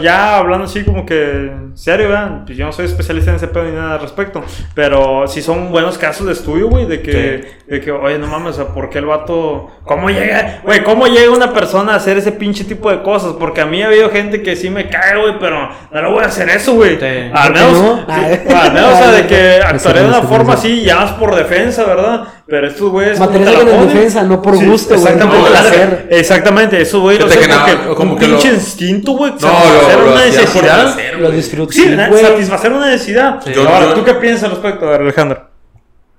ya 0.00 0.36
hablando 0.38 0.66
así 0.66 0.84
como 0.84 1.04
que 1.04 1.50
serio, 1.74 2.08
¿verdad? 2.08 2.42
Pues 2.46 2.56
yo 2.56 2.66
no 2.66 2.72
soy 2.72 2.84
especialista 2.84 3.30
en 3.30 3.36
ese 3.36 3.48
pedo 3.48 3.64
ni 3.64 3.72
nada 3.72 3.94
al 3.94 4.00
respecto, 4.00 4.42
pero 4.74 5.26
sí 5.26 5.42
son 5.42 5.70
buenos 5.72 5.98
casos 5.98 6.26
de 6.26 6.34
estudio, 6.34 6.68
güey, 6.68 6.86
de 6.86 7.02
que, 7.02 7.58
de 7.66 7.80
que, 7.80 7.90
oye, 7.90 8.18
no 8.18 8.26
mames, 8.26 8.50
o 8.58 8.64
sea, 8.64 8.74
¿por 8.74 8.90
qué 8.90 8.98
el 8.98 9.06
vato, 9.06 9.70
cómo 9.84 10.08
llega, 10.10 10.60
güey, 10.64 10.84
cómo 10.84 11.06
llega 11.06 11.32
una 11.32 11.52
persona 11.52 11.94
a 11.94 11.96
hacer 11.96 12.18
ese 12.18 12.32
pinche 12.32 12.64
tipo 12.64 12.90
de 12.90 13.02
cosas? 13.02 13.32
Porque 13.38 13.60
a 13.62 13.66
mí 13.66 13.82
ha 13.82 13.86
habido 13.86 14.10
gente 14.10 14.42
que 14.42 14.54
sí 14.54 14.70
me 14.70 14.88
cae, 14.88 15.16
güey, 15.18 15.38
pero 15.40 15.68
no 15.90 16.02
le 16.02 16.08
voy 16.08 16.22
a 16.22 16.26
hacer 16.26 16.48
eso, 16.50 16.74
güey. 16.74 16.98
Sí. 17.00 17.06
Al 17.32 17.52
¿Por 17.52 17.52
qué 17.54 17.60
menos, 17.60 17.82
no? 17.82 17.96
sí, 17.96 18.04
Ah. 18.08 18.62
al 18.64 18.72
menos, 18.72 18.92
o 18.92 18.96
sea, 18.96 19.10
de 19.12 19.26
que 19.26 19.60
actuaré 19.66 20.00
de 20.02 20.08
una 20.08 20.22
forma 20.22 20.54
así, 20.54 20.82
ya 20.82 20.96
más 20.96 21.12
por 21.12 21.34
defensa, 21.34 21.84
¿verdad? 21.84 22.24
Pero 22.46 22.66
estos 22.66 22.90
güeyes... 22.90 23.18
Material 23.18 23.54
te 23.54 23.64
la 23.64 23.70
de 23.70 23.76
ponen- 23.78 23.88
defensa, 23.92 24.22
no 24.24 24.42
por 24.42 24.54
gusto, 24.64 24.94
güey, 24.98 25.12
Exactamente, 25.12 26.76
no 26.76 26.82
eso, 26.82 27.00
güey, 27.00 27.18
lo 27.18 27.28
sé 27.28 27.38
que 27.38 27.48
porque 27.48 27.74
no, 27.86 27.94
como 27.94 28.12
un 28.14 28.18
que 28.18 28.26
lo- 28.26 28.38
pinche 28.38 28.54
instinto, 28.54 29.12
güey, 29.12 29.32
No, 29.32 29.38
satisfacer 29.38 29.98
lo, 29.98 30.04
lo 30.06 30.12
una 30.12 30.24
necesidad. 30.24 30.96
Lo 31.18 31.32
Sí, 31.72 31.96
satisfacer 32.20 32.72
una 32.72 32.86
necesidad. 32.90 33.40
Sí. 33.44 33.52
Yo- 33.54 33.68
Ahora, 33.68 33.86
yo- 33.88 33.94
¿tú 33.94 34.04
qué 34.04 34.14
piensas 34.14 34.44
al 34.44 34.50
respecto, 34.52 34.86
a 34.86 34.90
ver, 34.90 35.00
Alejandro? 35.02 35.48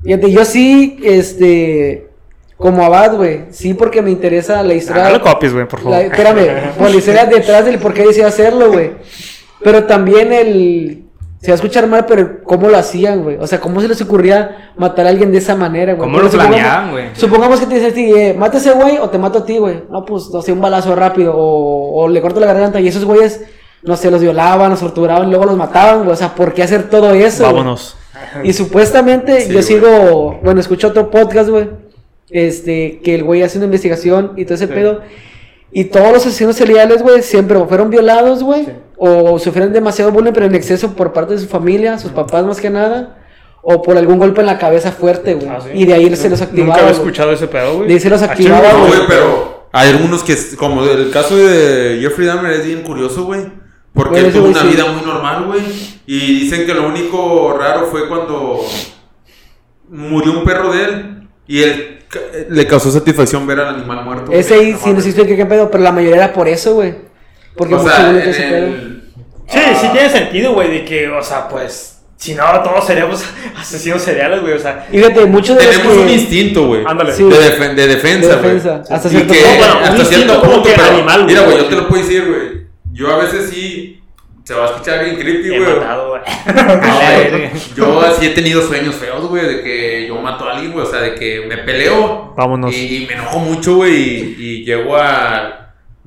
Fíjate, 0.04 0.32
yo 0.32 0.46
sí, 0.46 0.98
este, 1.04 2.08
como 2.58 2.84
abad, 2.86 3.16
güey, 3.16 3.42
sí 3.52 3.74
porque 3.74 4.02
me 4.02 4.10
interesa 4.12 4.64
la 4.64 4.74
historia. 4.74 5.06
Ah, 5.06 5.10
no 5.10 5.18
lo 5.18 5.22
copies, 5.22 5.54
güey, 5.54 5.68
por 5.68 5.80
favor. 5.82 5.98
la- 5.98 6.02
espérame, 6.04 6.72
por 6.78 6.90
la 6.90 6.96
historia 6.96 7.26
detrás 7.26 7.66
del 7.66 7.80
por 7.80 7.94
qué 7.94 8.08
decía 8.08 8.28
hacerlo, 8.28 8.72
güey. 8.72 8.92
Pero 9.62 9.84
también 9.86 10.32
el, 10.34 11.03
se 11.44 11.52
va 11.52 11.54
a 11.54 11.56
escuchar 11.56 11.88
mal, 11.88 12.06
pero 12.06 12.42
cómo 12.44 12.70
lo 12.70 12.78
hacían, 12.78 13.22
güey. 13.22 13.36
O 13.40 13.46
sea, 13.46 13.60
cómo 13.60 13.82
se 13.82 13.88
les 13.90 14.02
ocurría 14.02 14.72
matar 14.78 15.06
a 15.06 15.10
alguien 15.10 15.32
de 15.32 15.40
esa 15.40 15.56
manera, 15.56 15.94
güey. 15.94 16.06
¿Cómo 16.10 16.14
Porque 16.20 16.26
lo 16.26 16.32
supongamos- 16.32 16.56
planeaban, 16.62 16.92
güey? 16.92 17.06
Supongamos 17.14 17.60
que 17.60 17.66
te 17.66 17.76
dice 17.76 17.88
a 17.88 17.94
ti, 17.94 18.12
eh, 18.16 18.34
mata 18.34 18.58
a 18.58 18.60
ese 18.62 18.72
güey 18.72 18.98
o 18.98 19.10
te 19.10 19.18
mato 19.18 19.40
a 19.40 19.46
ti, 19.46 19.58
güey. 19.58 19.84
No, 19.92 20.06
pues, 20.06 20.30
no 20.32 20.42
sé, 20.42 20.54
un 20.54 20.62
balazo 20.62 20.96
rápido 20.96 21.34
o, 21.36 22.02
o 22.04 22.08
le 22.08 22.22
corto 22.22 22.40
la 22.40 22.48
garganta 22.48 22.80
y 22.80 22.88
esos 22.88 23.04
güeyes, 23.04 23.42
no 23.84 23.98
sé, 23.98 24.10
los 24.10 24.22
violaban, 24.22 24.72
los 24.72 24.80
torturaban, 24.80 25.30
luego 25.30 25.44
los 25.46 25.58
mataban, 25.58 26.00
güey. 26.00 26.12
O 26.12 26.16
sea, 26.16 26.34
¿por 26.34 26.54
qué 26.54 26.64
hacer 26.64 26.90
todo 26.90 27.12
eso? 27.14 27.44
Vámonos. 27.44 27.98
Y 28.44 28.54
supuestamente 28.54 29.42
Sí, 29.42 29.52
yo 29.54 29.62
sigo, 29.62 30.40
bueno, 30.44 30.62
escucho 30.62 30.88
otro 30.88 31.12
podcast, 31.12 31.50
güey. 31.50 31.70
Este, 32.30 33.00
que 33.04 33.16
el 33.16 33.24
güey 33.24 33.44
hace 33.44 33.58
una 33.58 33.66
investigación 33.66 34.32
y 34.38 34.46
todo 34.46 34.56
ese 34.56 34.68
Sí. 34.68 34.74
pedo. 34.74 35.02
Y 35.72 35.86
todos 35.86 36.12
los 36.14 36.26
asesinos 36.26 36.56
seriales, 36.56 37.02
güey, 37.04 37.22
siempre 37.22 37.60
fueron 37.66 37.90
violados, 37.90 38.44
güey, 38.44 38.68
o 38.98 39.38
sufrieron 39.40 39.74
demasiado 39.74 40.12
bullying, 40.12 40.32
pero 40.34 40.46
en 40.46 40.56
exceso 40.56 40.94
por 40.96 41.14
parte 41.14 41.34
de 41.34 41.40
su 41.40 41.48
familia, 41.48 41.98
sus 41.98 42.12
papás 42.12 42.46
más 42.46 42.60
que 42.62 42.70
nada, 42.70 43.18
o 43.62 43.82
por 43.82 43.98
algún 43.98 44.20
golpe 44.20 44.42
en 44.42 44.48
la 44.48 44.58
cabeza 44.58 44.92
fuerte, 44.92 45.34
güey. 45.36 45.48
Ah, 45.48 45.60
sí. 45.62 45.70
Y 45.74 45.86
de 45.86 45.94
ahí 45.94 46.16
se 46.16 46.30
los 46.30 46.42
activaba. 46.42 46.68
Nunca 46.74 46.82
había 46.82 46.92
escuchado 46.94 47.32
ese 47.32 47.48
pedo, 47.48 47.76
güey. 47.78 47.88
De 47.88 47.94
ahí 47.96 48.00
se 48.00 48.10
los 48.10 48.22
Ah, 48.22 48.26
activaba, 48.26 48.74
No, 48.74 48.88
güey. 48.88 49.00
pero 49.08 49.68
hay 49.72 49.90
algunos 49.90 50.24
que, 50.24 50.34
es- 50.34 50.56
como 50.58 50.84
el 50.84 51.10
caso 51.12 51.36
de 51.38 51.98
Jeffrey 52.02 52.28
Dahmer 52.28 52.52
es 52.54 52.66
bien 52.66 52.82
curioso, 52.84 53.24
güey. 53.26 53.42
Porque 53.94 54.20
él 54.20 54.34
tuvo 54.34 54.48
una 54.48 54.62
sí. 54.62 54.68
vida 54.70 54.86
muy 54.92 55.06
normal, 55.06 55.46
güey. 55.46 55.62
Y 56.08 56.40
dicen 56.42 56.66
que 56.66 56.74
lo 56.74 56.88
único 56.88 57.56
raro 57.58 57.86
fue 57.88 58.08
cuando 58.08 58.62
murió 59.90 60.32
un 60.40 60.44
perro 60.44 60.72
de 60.74 60.84
él. 60.84 61.28
Y 61.48 61.62
él 61.62 62.00
ca- 62.08 62.20
le 62.50 62.66
causó 62.68 62.90
satisfacción 62.92 63.46
ver 63.46 63.60
al 63.60 63.76
animal 63.76 64.04
muerto. 64.06 64.26
güey. 64.28 64.40
Ese 64.40 64.56
ahí 64.56 64.72
No 64.74 64.80
sí 64.80 64.94
no 64.94 65.02
sé 65.02 65.14
qué, 65.28 65.36
qué 65.36 65.46
pedo, 65.46 65.70
pero 65.70 65.84
la 65.84 65.92
mayoría 65.92 66.16
era 66.24 66.34
por 66.34 66.48
eso, 66.48 66.74
güey. 66.76 66.96
Porque 67.56 67.76
O 67.76 67.84
sea, 67.88 68.10
en 68.10 68.16
el- 68.18 69.04
Sí, 69.48 69.60
sí 69.82 69.88
tiene 69.92 70.10
sentido, 70.10 70.54
güey, 70.54 70.72
de 70.72 70.86
que, 70.86 71.10
o 71.10 71.22
sea, 71.22 71.48
pues, 71.50 72.02
si 72.18 72.34
no, 72.34 72.44
todos 72.64 72.86
seríamos 72.88 73.24
asesinos 73.60 74.02
seriales, 74.02 74.42
güey, 74.42 74.54
o 74.54 74.60
sea. 74.60 74.88
Y 74.92 74.98
fíjate, 74.98 75.26
muchos 75.26 75.58
de 75.58 75.66
Tenemos 75.66 75.94
que- 75.94 76.00
un 76.00 76.10
instinto, 76.10 76.68
güey. 76.68 76.84
Ándale. 76.86 77.14
Sí. 77.14 77.24
De, 77.24 77.36
defen- 77.36 77.76
de 77.76 77.88
defensa, 77.88 78.36
De 78.38 78.42
güey. 78.42 78.54
defensa, 78.56 78.82
hasta 78.96 79.08
Y 79.08 79.12
cierto 79.12 79.34
que- 79.34 79.40
punto. 79.40 79.58
Bueno, 79.58 79.78
un 79.78 79.84
hasta 79.84 79.98
instinto 80.00 80.16
cierto 80.26 80.40
como 80.42 80.54
punto, 80.54 80.70
que 80.70 80.76
pero- 80.76 80.88
animal, 80.94 81.24
güey. 81.24 81.28
Mira, 81.36 81.46
güey, 81.46 81.58
yo 81.58 81.66
te 81.66 81.76
lo 81.76 81.88
puedo 81.88 82.02
decir, 82.04 82.26
güey. 82.26 82.64
Yo 82.94 83.14
a 83.14 83.18
veces 83.18 83.50
sí 83.50 84.00
se 84.46 84.54
va 84.54 84.64
a 84.64 84.70
escuchar 84.72 85.04
bien 85.04 85.18
creepy, 85.18 85.54
He 85.54 85.60
güey. 85.60 85.74
matado, 85.76 86.10
güey. 86.10 86.22
No, 86.56 86.96
güey. 87.36 87.50
Yo 87.76 88.02
así 88.02 88.26
he 88.28 88.30
tenido 88.30 88.62
sueños 88.62 88.96
feos, 88.96 89.28
güey, 89.28 89.46
de 89.46 89.62
que 89.62 90.06
yo 90.08 90.16
mato 90.22 90.46
a 90.48 90.54
alguien, 90.54 90.72
güey. 90.72 90.86
O 90.86 90.90
sea, 90.90 91.02
de 91.02 91.16
que 91.16 91.46
me 91.48 91.58
peleo. 91.58 92.34
Vámonos. 92.38 92.74
Y, 92.74 93.04
y 93.04 93.06
me 93.08 93.14
enojo 93.14 93.40
mucho, 93.40 93.76
güey. 93.76 93.94
Y, 93.96 94.36
y 94.40 94.66
llego 94.66 94.96
a. 94.98 95.60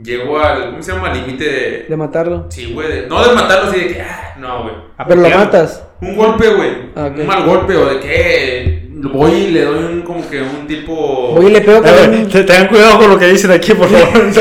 Llego 0.02 0.38
al. 0.38 0.70
¿Cómo 0.72 0.82
se 0.82 0.92
llama? 0.92 1.12
Límite 1.12 1.44
de. 1.44 1.86
De 1.88 1.96
matarlo. 1.96 2.46
Sí, 2.50 2.72
güey. 2.74 2.88
de- 2.88 3.06
no 3.06 3.26
de 3.26 3.34
matarlo 3.34 3.70
así 3.70 3.80
de 3.80 3.88
que. 3.94 4.02
ah, 4.02 4.34
no, 4.38 4.62
güey. 4.64 4.74
Pero 5.08 5.20
lo 5.22 5.28
matas. 5.30 5.82
Un 6.02 6.14
golpe, 6.16 6.48
güey. 6.48 6.70
Ah. 6.94 7.08
Un 7.16 7.26
mal 7.26 7.44
golpe, 7.46 7.74
o 7.76 7.86
de 7.88 8.00
que. 8.00 8.86
Voy 8.98 9.30
y 9.32 9.50
le 9.52 9.62
doy 9.64 9.78
un. 9.84 10.02
Como 10.02 10.28
que 10.28 10.40
un 10.42 10.66
tipo. 10.66 10.92
Oye, 11.36 11.50
le 11.50 11.60
pego 11.62 11.80
con 11.82 11.90
Eh, 11.90 12.08
un... 12.24 12.28
te- 12.28 12.44
Tengan 12.44 12.68
cuidado 12.68 12.98
con 12.98 13.10
lo 13.10 13.18
que 13.18 13.26
dicen 13.28 13.50
aquí, 13.50 13.72
por 13.74 13.88
favor. 13.88 14.08
No, 14.14 14.22
no, 14.22 14.32
no, 14.32 14.40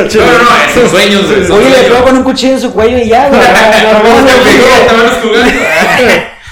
esos 0.69 0.91
sueños, 0.91 1.23
esos 1.30 1.49
Oye, 1.57 1.69
le 1.69 1.76
sueños. 1.76 1.91
pego 1.91 2.03
con 2.03 2.18
un 2.18 2.23
cuchillo 2.23 2.53
en 2.53 2.60
su 2.60 2.73
cuello 2.73 2.98
y 2.98 3.07
ya, 3.07 3.30
güey. 3.30 3.40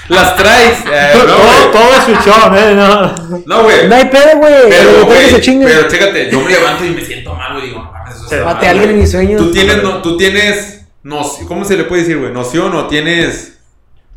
Las 0.08 0.36
traes. 0.36 0.78
Eh, 0.90 1.10
todo, 1.14 1.26
no, 1.26 1.70
todo 1.70 1.94
es 1.96 2.04
fichón, 2.04 2.56
eh, 2.58 2.74
no. 2.74 3.14
No, 3.46 3.62
güey. 3.64 3.88
No 3.88 3.94
hay 3.94 4.04
pedo, 4.06 4.36
güey. 4.36 4.52
Pero, 4.68 5.08
que 5.08 5.28
se 5.30 5.40
chingue. 5.40 5.66
pero 5.66 5.88
chécate, 5.88 6.30
yo 6.30 6.40
me 6.40 6.50
levanto 6.50 6.84
y 6.84 6.90
me 6.90 7.00
siento 7.02 7.34
mal, 7.34 7.54
güey. 7.54 7.68
Digo, 7.68 7.90
no 8.36 8.40
Sí, 8.40 8.44
Maté 8.44 8.66
mal, 8.66 8.66
a 8.66 8.70
alguien 8.70 8.90
en 8.90 8.98
mis 9.00 9.10
sueños. 9.10 9.40
Tú 9.40 9.52
tienes, 9.52 9.82
no, 9.82 10.02
tú 10.02 10.16
tienes, 10.16 10.86
noci- 11.04 11.46
¿cómo 11.46 11.64
se 11.64 11.76
le 11.76 11.84
puede 11.84 12.02
decir, 12.02 12.18
güey? 12.18 12.32
Noción 12.32 12.74
o 12.74 12.86
tienes... 12.86 13.58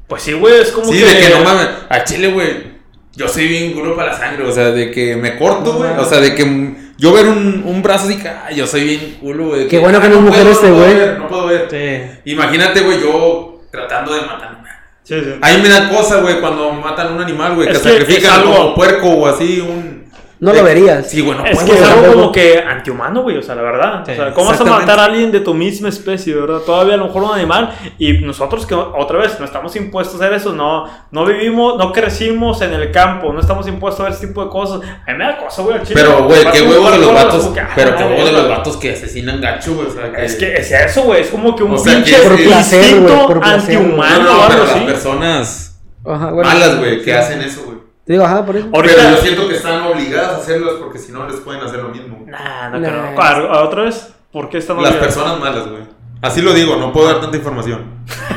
Pues 0.07 0.23
sí, 0.23 0.33
güey, 0.33 0.61
es 0.61 0.71
como 0.71 0.91
Sí, 0.91 0.99
que. 0.99 1.05
de 1.05 1.19
que 1.19 1.29
no 1.29 1.43
mames, 1.43 1.67
a 1.89 2.03
Chile, 2.03 2.31
güey, 2.31 2.77
yo 3.15 3.27
soy 3.27 3.47
bien 3.47 3.73
culo 3.73 3.95
para 3.95 4.13
la 4.13 4.17
sangre, 4.17 4.45
o 4.45 4.51
sea, 4.51 4.71
de 4.71 4.89
que 4.91 5.15
me 5.17 5.37
corto, 5.37 5.73
güey, 5.73 5.89
o 5.97 6.05
sea, 6.05 6.19
de 6.19 6.33
que 6.33 6.75
yo 6.97 7.11
ver 7.13 7.25
un, 7.27 7.63
un 7.65 7.81
brazo 7.83 8.05
así, 8.07 8.17
que, 8.17 8.29
ay, 8.29 8.55
yo 8.55 8.65
soy 8.65 8.83
bien 8.85 9.17
culo, 9.19 9.47
güey. 9.49 9.67
Qué 9.67 9.79
bueno 9.79 9.99
que 9.99 10.07
ah, 10.07 10.09
no 10.09 10.15
es 10.15 10.21
mujer 10.21 10.47
este, 10.47 10.67
no 10.69 10.73
puedo 10.75 10.85
güey. 10.85 10.97
ver, 10.97 11.19
No 11.19 11.27
puedo 11.27 11.47
ver. 11.47 11.67
Sí. 11.69 12.19
Imagínate, 12.31 12.81
güey, 12.81 13.01
yo 13.01 13.61
tratando 13.71 14.13
de 14.13 14.21
matar. 14.21 14.57
Sí, 15.03 15.15
sí. 15.23 15.33
A 15.41 15.53
mí 15.53 15.61
me 15.61 15.69
da 15.69 15.89
cosa, 15.89 16.17
güey, 16.21 16.39
cuando 16.41 16.71
matan 16.73 17.13
un 17.13 17.21
animal, 17.21 17.55
güey, 17.55 17.67
que 17.67 17.73
que 17.75 17.79
sacrifican 17.79 18.41
algo- 18.41 18.53
como 18.55 18.75
puerco 18.75 19.07
o 19.09 19.27
así, 19.27 19.59
un... 19.61 20.06
No 20.39 20.53
lo 20.53 20.63
verías. 20.63 21.09
Sí, 21.09 21.21
güey, 21.21 21.35
no 21.35 21.43
Es 21.45 21.63
que 21.63 21.71
es 21.73 21.81
algo 21.81 22.13
como 22.13 22.31
que 22.31 22.59
antihumano, 22.59 23.23
güey, 23.23 23.37
o 23.37 23.41
sea, 23.41 23.55
la 23.55 23.63
verdad. 23.63 24.03
Sí, 24.05 24.11
o 24.11 24.15
sea, 24.15 24.33
¿cómo 24.33 24.49
vas 24.49 24.61
a 24.61 24.65
matar 24.65 24.99
a 24.99 25.05
alguien 25.05 25.31
de 25.31 25.39
tu 25.39 25.53
misma 25.55 25.89
especie, 25.89 26.35
verdad? 26.35 26.59
Todavía 26.59 26.93
a 26.93 26.97
lo 26.97 27.05
mejor 27.07 27.23
un 27.23 27.33
animal 27.33 27.73
y 27.97 28.13
nosotros 28.19 28.65
que 28.67 28.75
otra 28.75 29.17
vez 29.17 29.39
no 29.39 29.45
estamos 29.45 29.75
impuestos 29.75 30.21
a 30.21 30.25
hacer 30.25 30.37
eso, 30.37 30.53
no, 30.53 30.85
no 31.09 31.25
vivimos, 31.25 31.77
no 31.79 31.91
crecimos 31.91 32.61
en 32.61 32.73
el 32.73 32.91
campo, 32.91 33.33
no 33.33 33.39
estamos 33.39 33.67
impuestos 33.67 34.01
a 34.01 34.03
ver 34.03 34.13
ese 34.13 34.27
tipo 34.27 34.43
de 34.43 34.49
cosas. 34.51 34.81
A 35.07 35.11
mí 35.11 35.17
me 35.17 35.23
da 35.25 35.37
cosa, 35.37 35.63
güey. 35.63 35.77
Pero, 35.91 36.25
güey, 36.25 36.45
qué 36.51 36.61
un 36.61 36.69
huevos 36.69 36.91
de 36.91 36.97
los 36.99 37.13
vatos. 37.13 37.51
ah, 37.59 37.69
Pero 37.75 37.95
qué 37.95 38.03
huevos 38.03 38.25
de 38.25 38.31
los 38.33 38.47
vatos 38.49 38.77
que 38.77 38.91
asesinan 38.93 39.41
gacho, 39.41 39.73
güey. 39.73 39.87
O 39.87 39.91
sea, 39.91 40.11
que. 40.11 40.23
Es 40.23 40.35
que 40.35 40.53
es 40.53 40.71
eso, 40.71 41.01
güey, 41.03 41.21
es 41.21 41.29
como 41.29 41.55
que 41.55 41.63
un 41.63 41.73
O 41.73 41.77
sea, 41.79 41.95
pinche 41.95 42.11
que 42.11 42.17
es- 42.21 42.27
Por 42.27 42.43
placer, 42.43 42.79
güey, 42.79 42.91
instinto 42.91 43.27
por 43.27 43.39
placer. 43.39 43.73
No, 43.73 43.79
antihumano 43.79 44.23
no, 44.23 44.29
o 44.29 44.33
algo 44.43 44.47
pero 44.49 44.63
las 44.65 44.75
así. 44.75 44.85
personas 44.85 45.79
Ajá, 46.05 46.31
bueno. 46.31 46.49
malas, 46.49 46.77
güey, 46.77 47.01
que 47.01 47.13
hacen 47.13 47.41
eso, 47.41 47.63
güey. 47.65 47.76
Te 48.07 48.13
digo, 48.13 48.23
ajá, 48.25 48.45
por 48.45 48.55
eso. 48.55 48.69
Ahorita- 48.73 48.95
Pero 48.95 49.09
yo 49.09 49.17
siento 49.17 49.47
que 49.49 49.55
están 49.57 49.81
obligadas 49.83 50.29
a 50.33 50.37
hacerlas 50.37 50.75
porque 50.79 50.97
si 50.97 51.11
no 51.11 51.27
les 51.27 51.35
pueden 51.41 51.61
hacer 51.61 51.79
lo 51.83 51.89
mismo. 51.89 52.23
Nah, 52.25 52.69
no 52.69 52.79
Nah. 52.79 52.87
creo. 52.89 53.21
Ah, 53.21 53.31
¿a- 53.59 53.63
¿Otra 53.65 53.83
vez? 53.83 54.13
¿Por 54.31 54.49
qué 54.49 54.57
están 54.59 54.77
Las 54.77 54.91
obligadas? 54.91 55.13
personas 55.15 55.39
malas, 55.39 55.67
güey. 55.67 55.83
Así 56.21 56.41
lo 56.41 56.53
digo, 56.53 56.77
no 56.77 56.91
puedo 56.93 57.07
dar 57.07 57.19
tanta 57.21 57.37
información. 57.37 57.83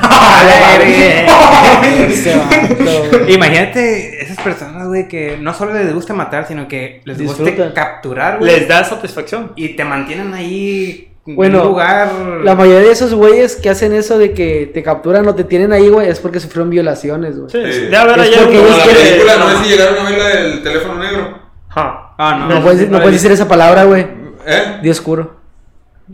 Vato, 2.50 3.08
güey. 3.20 3.34
Imagínate 3.34 4.22
esas 4.22 4.38
personas, 4.42 4.86
güey, 4.88 5.08
que 5.08 5.36
no 5.40 5.54
solo 5.54 5.72
les 5.74 5.94
gusta 5.94 6.14
matar, 6.14 6.46
sino 6.46 6.68
que 6.68 7.00
les 7.04 7.20
gusta 7.22 7.42
Disfrutan. 7.44 7.72
capturar, 7.72 8.38
güey. 8.38 8.50
Les 8.50 8.68
da 8.68 8.84
satisfacción. 8.84 9.52
Y 9.56 9.70
te 9.70 9.84
mantienen 9.84 10.34
ahí 10.34 11.09
Bueno, 11.26 11.58
en 11.58 11.62
un 11.62 11.68
lugar. 11.68 12.10
La 12.44 12.54
mayoría 12.54 12.80
de 12.80 12.90
esos 12.92 13.14
güeyes 13.14 13.56
que 13.56 13.68
hacen 13.70 13.92
eso 13.92 14.18
de 14.18 14.32
que 14.32 14.70
te 14.72 14.82
capturan 14.82 15.26
o 15.28 15.34
te 15.34 15.44
tienen 15.44 15.72
ahí, 15.72 15.88
güey, 15.88 16.08
es 16.08 16.18
porque 16.18 16.40
sufrieron 16.40 16.70
violaciones, 16.70 17.38
güey. 17.38 17.50
Sí, 17.50 17.58
Sí. 17.72 17.80
sí. 17.84 17.88
Ya 17.90 18.04
ver 18.04 18.18
Es 18.18 18.26
ayer 18.26 18.38
porque 18.40 18.58
ellos 18.58 18.78
la 18.78 18.84
película, 18.84 19.36
no 19.36 19.50
sé 19.50 19.56
si 19.64 19.70
llegaron 19.70 20.06
a 20.06 20.10
ver 20.10 20.18
la 20.18 20.26
del 20.28 20.62
teléfono 20.62 20.94
negro. 20.98 21.38
Ah, 21.76 22.36
no. 22.48 22.54
No, 22.54 22.62
puedes, 22.62 22.88
no 22.90 22.98
puedes 22.98 23.14
decir 23.14 23.30
esa 23.32 23.46
palabra, 23.46 23.84
güey. 23.84 24.06
¿Eh? 24.46 24.78
Día 24.82 24.92
oscuro. 24.92 25.36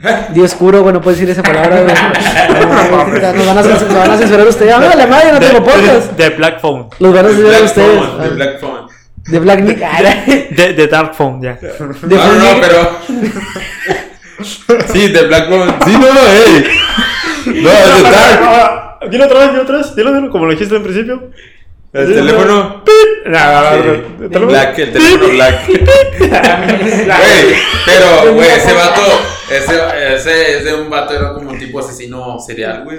¿Eh? 0.05 0.27
Día 0.35 0.45
oscuro, 0.45 0.83
güey, 0.83 0.93
no 0.93 1.01
puedes 1.01 1.19
decir 1.21 1.33
esa 1.33 1.43
palabra, 1.43 1.81
güey. 1.83 1.95
No, 1.95 3.05
güey, 3.07 3.21
nos, 3.23 3.47
van 3.47 3.59
a 3.59 3.63
censur- 3.63 3.87
nos 3.87 3.95
van 3.97 4.11
a 4.11 4.19
censurar 4.19 4.47
ustedes. 4.49 4.75
Ah, 4.75 4.95
la 4.95 5.07
madre, 5.07 5.33
no 5.33 5.39
tengo 5.41 5.65
podcast. 5.65 6.13
De, 6.13 6.29
de 6.31 6.37
Black 6.37 6.61
Phone. 6.61 6.89
Los 6.99 7.15
van 7.15 7.25
a 7.27 7.29
censurar 7.31 7.63
ustedes. 7.63 8.03
The 8.23 8.29
Black 8.35 8.61
Phone. 8.61 8.87
De 9.29 9.39
Black 9.39 9.61
Nick. 9.61 9.83
Ah, 9.83 10.03
De 10.03 10.49
De, 10.57 10.73
de 10.75 10.87
Dark 10.89 11.15
Phone, 11.15 11.41
ya. 11.43 11.59
No, 11.81 11.87
no, 12.35 12.61
pero. 12.61 12.91
sí, 14.43 15.13
The 15.13 15.23
Black 15.27 15.49
Phone. 15.49 15.75
Sí, 15.85 15.93
no, 15.93 16.13
no, 16.13 16.21
ey. 16.21 16.65
No, 17.63 17.71
es 17.71 17.97
de 17.97 18.03
Dark. 18.03 18.41
Ah, 18.43 18.99
Dilo 19.11 19.25
otra 19.27 19.39
vez, 19.41 19.51
dilo 19.51 19.63
otra 19.63 19.77
vez. 19.79 19.95
Dilo, 19.95 20.13
dilo, 20.15 20.31
como 20.31 20.47
lo 20.47 20.51
dijiste 20.53 20.75
en 20.77 20.83
principio. 20.83 21.31
El 21.93 22.13
teléfono. 22.13 22.83
Sí. 22.85 22.93
teléfono. 23.25 24.47
Black, 24.49 24.79
el 24.79 24.93
teléfono 24.93 25.29
Black. 25.29 25.67
Güey, 26.19 27.55
pero, 27.87 28.35
güey, 28.35 28.49
ese 28.49 28.73
vato, 28.73 29.03
ese, 29.51 30.15
ese 30.15 30.57
es 30.59 30.65
de 30.65 30.75
un 30.75 30.91
vato, 30.91 31.15
era 31.15 31.33
como 31.33 31.51
un 31.51 31.59
tipo 31.59 31.79
asesino 31.81 32.39
serial, 32.39 32.85
güey. 32.85 32.99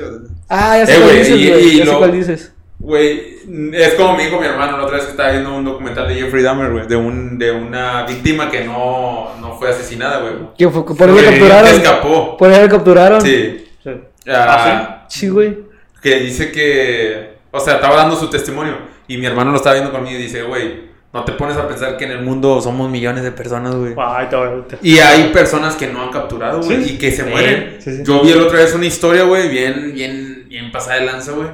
Ah, 0.49 0.77
ya 0.79 0.85
sé 0.85 0.95
Eh, 0.95 0.99
cuál 1.01 1.17
dices, 1.19 1.37
y- 1.37 1.49
güey. 1.49 1.67
y 1.67 1.77
Ya 1.79 1.85
sé 1.85 1.91
cuál 1.97 2.11
dices. 2.11 2.51
Güey, 2.79 3.37
es 3.73 3.95
como 3.95 4.15
me 4.15 4.25
dijo 4.25 4.39
mi 4.39 4.45
hermano 4.45 4.77
la 4.77 4.83
otra 4.83 4.97
vez 4.97 5.05
que 5.05 5.11
estaba 5.11 5.31
viendo 5.31 5.55
un 5.55 5.65
documental 5.65 6.07
de 6.07 6.15
Jeffrey 6.15 6.43
Dahmer, 6.43 6.71
güey, 6.71 6.87
de, 6.87 6.95
un, 6.95 7.37
de 7.39 7.51
una 7.51 8.03
víctima 8.05 8.51
que 8.51 8.63
no, 8.65 9.31
no 9.41 9.53
fue 9.57 9.69
asesinada, 9.69 10.19
güey. 10.19 10.33
Que 10.57 10.69
fue- 10.69 10.85
por 10.85 11.09
eso 11.09 11.23
capturaron. 11.29 11.67
escapó. 11.69 12.37
Por 12.37 12.51
eso 12.51 12.69
capturaron. 12.69 13.21
Sí. 13.21 13.65
Sí. 13.83 13.89
Ah, 14.29 15.05
Sí, 15.09 15.29
güey. 15.29 15.57
Que 16.01 16.19
dice 16.19 16.51
que, 16.51 17.37
o 17.51 17.59
sea, 17.59 17.75
estaba 17.75 17.95
dando 17.95 18.15
su 18.15 18.29
testimonio 18.29 18.75
y 19.07 19.17
mi 19.17 19.25
hermano 19.25 19.49
lo 19.51 19.57
estaba 19.57 19.73
viendo 19.75 19.91
conmigo 19.91 20.17
y 20.19 20.21
dice, 20.21 20.43
güey, 20.43 20.87
no 21.13 21.23
te 21.23 21.31
pones 21.31 21.57
a 21.57 21.67
pensar 21.67 21.97
que 21.97 22.05
en 22.05 22.11
el 22.11 22.21
mundo 22.21 22.61
somos 22.61 22.91
millones 22.91 23.23
de 23.23 23.31
personas, 23.31 23.73
güey. 23.73 23.95
Ay, 23.97 24.27
te 24.29 24.35
voy 24.35 24.47
a- 24.49 24.67
te- 24.67 24.77
Y 24.87 24.99
hay 24.99 25.29
personas 25.33 25.75
que 25.75 25.87
no 25.87 26.03
han 26.03 26.11
capturado, 26.11 26.61
güey, 26.61 26.83
Sí. 26.83 26.93
y 26.93 26.97
que 26.99 27.09
se 27.11 27.23
Sí, 27.23 27.29
mueren. 27.29 27.77
sí, 27.79 27.95
sí. 27.97 28.03
Yo 28.05 28.21
vi 28.21 28.31
el 28.31 28.41
otra 28.41 28.59
vez 28.59 28.75
una 28.75 28.85
historia, 28.85 29.23
güey, 29.23 29.49
bien, 29.49 29.93
bien, 29.95 30.45
bien 30.47 30.71
pasada 30.71 30.99
de 30.99 31.05
lanza, 31.07 31.31
güey. 31.31 31.47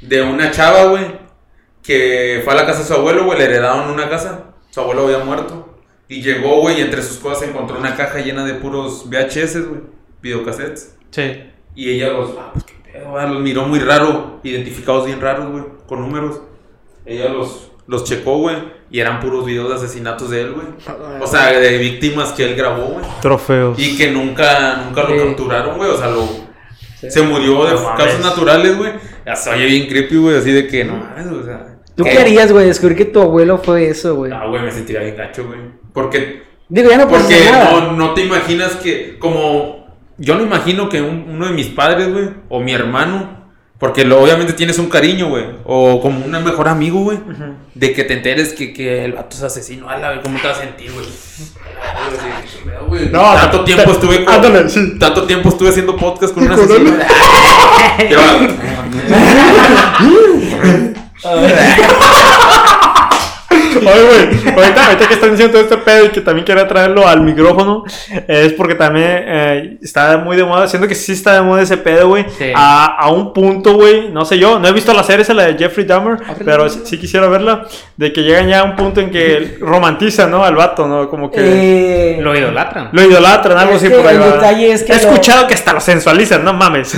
De 0.00 0.22
una 0.22 0.50
chava, 0.50 0.84
güey, 0.86 1.04
que 1.82 2.40
fue 2.44 2.52
a 2.52 2.56
la 2.56 2.66
casa 2.66 2.80
de 2.80 2.86
su 2.86 2.94
abuelo, 2.94 3.24
güey, 3.24 3.38
le 3.38 3.44
heredaron 3.44 3.90
una 3.90 4.08
casa. 4.08 4.44
Su 4.70 4.80
abuelo 4.80 5.04
había 5.04 5.18
muerto. 5.18 5.78
Y 6.08 6.22
llegó, 6.22 6.60
güey, 6.60 6.78
y 6.78 6.80
entre 6.82 7.02
sus 7.02 7.18
cosas 7.18 7.48
encontró 7.48 7.78
una 7.78 7.94
caja 7.96 8.18
llena 8.20 8.44
de 8.44 8.54
puros 8.54 9.04
VHS, 9.08 9.68
güey, 9.68 9.80
videocassettes. 10.22 10.96
Sí. 11.10 11.44
Y 11.74 11.90
ella 11.90 12.08
los, 12.08 12.30
ah, 12.38 12.50
pues 12.52 12.64
qué 12.64 12.74
pedo, 12.92 13.16
ah, 13.16 13.26
los 13.26 13.40
miró 13.40 13.62
muy 13.64 13.78
raro, 13.78 14.40
identificados 14.42 15.06
bien 15.06 15.20
raros, 15.20 15.50
güey, 15.52 15.64
con 15.86 16.00
números. 16.00 16.40
Ella 17.06 17.28
los, 17.28 17.70
los 17.86 18.02
checó, 18.04 18.38
güey, 18.38 18.56
y 18.90 18.98
eran 18.98 19.20
puros 19.20 19.44
videos 19.44 19.68
de 19.68 19.74
asesinatos 19.76 20.30
de 20.30 20.40
él, 20.42 20.52
güey. 20.52 20.66
O 21.20 21.26
sea, 21.28 21.52
de 21.52 21.78
víctimas 21.78 22.32
que 22.32 22.44
él 22.44 22.56
grabó, 22.56 22.86
güey. 22.86 23.04
Trofeos. 23.22 23.78
Y 23.78 23.96
que 23.96 24.10
nunca, 24.10 24.82
nunca 24.84 25.04
lo 25.04 25.10
Sí. 25.16 25.26
capturaron, 25.26 25.76
güey. 25.78 25.90
O 25.90 25.96
sea, 25.96 26.08
lo, 26.08 26.28
se 27.08 27.22
murió 27.22 27.64
de 27.66 27.74
No 27.74 27.94
causas 27.96 28.20
naturales, 28.20 28.76
güey. 28.76 28.92
Se 29.36 29.50
oye 29.50 29.66
bien 29.66 29.86
creepy, 29.88 30.16
güey, 30.16 30.36
así 30.36 30.50
de 30.52 30.66
que 30.66 30.84
no 30.84 30.96
mames, 30.96 31.26
o 31.26 31.44
sea. 31.44 31.66
¿Tú 31.96 32.04
qué 32.04 32.18
harías, 32.18 32.50
güey? 32.52 32.66
Descubrir 32.66 32.96
que 32.96 33.04
tu 33.04 33.20
abuelo 33.20 33.58
fue 33.58 33.88
eso, 33.88 34.14
güey. 34.16 34.32
Ah, 34.32 34.46
güey, 34.48 34.62
me 34.62 34.70
sentiría 34.70 35.02
bien 35.02 35.16
gacho, 35.16 35.46
güey. 35.46 35.58
Porque, 35.92 36.42
Digo, 36.68 36.88
ya 36.88 36.98
no 36.98 37.08
porque 37.08 37.40
nada. 37.50 37.70
no, 37.80 37.92
no 37.92 38.14
te 38.14 38.24
imaginas 38.24 38.76
que, 38.76 39.18
como, 39.18 39.86
yo 40.16 40.36
no 40.36 40.42
imagino 40.42 40.88
que 40.88 41.02
un- 41.02 41.26
uno 41.28 41.46
de 41.48 41.52
mis 41.52 41.66
padres, 41.66 42.10
güey, 42.12 42.30
o 42.48 42.60
mi 42.60 42.72
hermano, 42.72 43.38
porque 43.78 44.04
lo, 44.04 44.20
obviamente 44.22 44.52
tienes 44.52 44.78
un 44.78 44.88
cariño, 44.88 45.28
güey, 45.30 45.44
o 45.64 46.00
como 46.00 46.24
un 46.24 46.30
mejor 46.44 46.68
amigo, 46.68 47.00
güey, 47.00 47.18
de 47.74 47.92
que 47.92 48.04
te 48.04 48.14
enteres 48.14 48.52
que, 48.54 48.72
que 48.72 49.04
el 49.04 49.12
vato 49.14 49.36
es 49.36 49.42
asesino, 49.42 49.88
a 49.90 49.96
la 49.98 50.10
vez, 50.10 50.20
¿cómo 50.22 50.38
te 50.40 50.46
vas 50.46 50.58
a 50.58 50.60
sentir, 50.62 50.92
güey? 50.92 51.06
Güey, 52.88 53.08
No, 53.10 53.34
tanto 53.34 53.64
tiempo 53.64 53.90
estuve 53.90 54.24
con- 54.24 54.34
ándale, 54.34 54.68
sí. 54.68 54.98
tanto 54.98 55.26
tiempo 55.26 55.48
estuve 55.48 55.70
haciendo 55.70 55.96
podcast 55.96 56.32
con 56.34 56.44
un 56.44 56.52
asesino. 56.52 56.92
Y 58.92 58.96
va, 61.22 62.59
Oye, 63.80 64.02
güey, 64.42 64.54
ahorita, 64.56 64.86
ahorita 64.86 65.08
que 65.08 65.14
están 65.14 65.30
diciendo 65.30 65.52
todo 65.52 65.62
este 65.62 65.76
pedo 65.78 66.06
y 66.06 66.08
que 66.10 66.20
también 66.20 66.44
quería 66.44 66.66
traerlo 66.68 67.06
al 67.06 67.20
micrófono, 67.22 67.84
es 68.28 68.52
porque 68.52 68.74
también 68.74 69.06
eh, 69.10 69.78
está 69.82 70.18
muy 70.18 70.36
de 70.36 70.44
moda, 70.44 70.66
siento 70.68 70.86
que 70.88 70.94
sí 70.94 71.12
está 71.12 71.34
de 71.34 71.42
moda 71.42 71.62
ese 71.62 71.76
pedo, 71.76 72.08
güey, 72.08 72.24
Sí. 72.38 72.52
a, 72.54 72.86
a 72.98 73.10
un 73.10 73.32
punto, 73.32 73.74
güey, 73.74 74.10
no 74.10 74.24
sé 74.24 74.38
yo, 74.38 74.58
no 74.58 74.68
he 74.68 74.72
visto 74.72 74.92
la 74.92 75.02
serie 75.02 75.22
esa, 75.22 75.34
la 75.34 75.46
de 75.46 75.58
Jeffrey 75.58 75.86
Dahmer, 75.86 76.18
Jeffrey 76.18 76.44
pero 76.44 76.68
sí, 76.68 76.80
sí 76.84 76.98
quisiera 76.98 77.28
verla, 77.28 77.66
de 77.96 78.12
que 78.12 78.22
llegan 78.22 78.48
ya 78.48 78.60
a 78.60 78.64
un 78.64 78.76
punto 78.76 79.00
en 79.00 79.10
que 79.10 79.56
romantizan, 79.60 80.30
¿no? 80.30 80.44
Al 80.44 80.54
vato, 80.56 80.86
¿no? 80.86 81.08
Como 81.08 81.30
que 81.30 81.40
Eh, 81.40 82.18
Lo 82.20 82.36
idolatran. 82.36 82.90
lo 82.92 83.02
idolatran, 83.02 83.58
algo 83.58 83.74
así 83.76 83.88
por 83.88 84.06
ahí. 84.06 84.16
el 84.16 84.22
va. 84.22 84.26
detalle 84.32 84.72
es 84.72 84.82
que 84.82 84.92
He 84.92 84.96
lo- 84.96 85.02
escuchado 85.10 85.46
que 85.46 85.54
hasta 85.54 85.72
lo 85.72 85.80
sensualizan, 85.80 86.44
no 86.44 86.52
mames. 86.52 86.94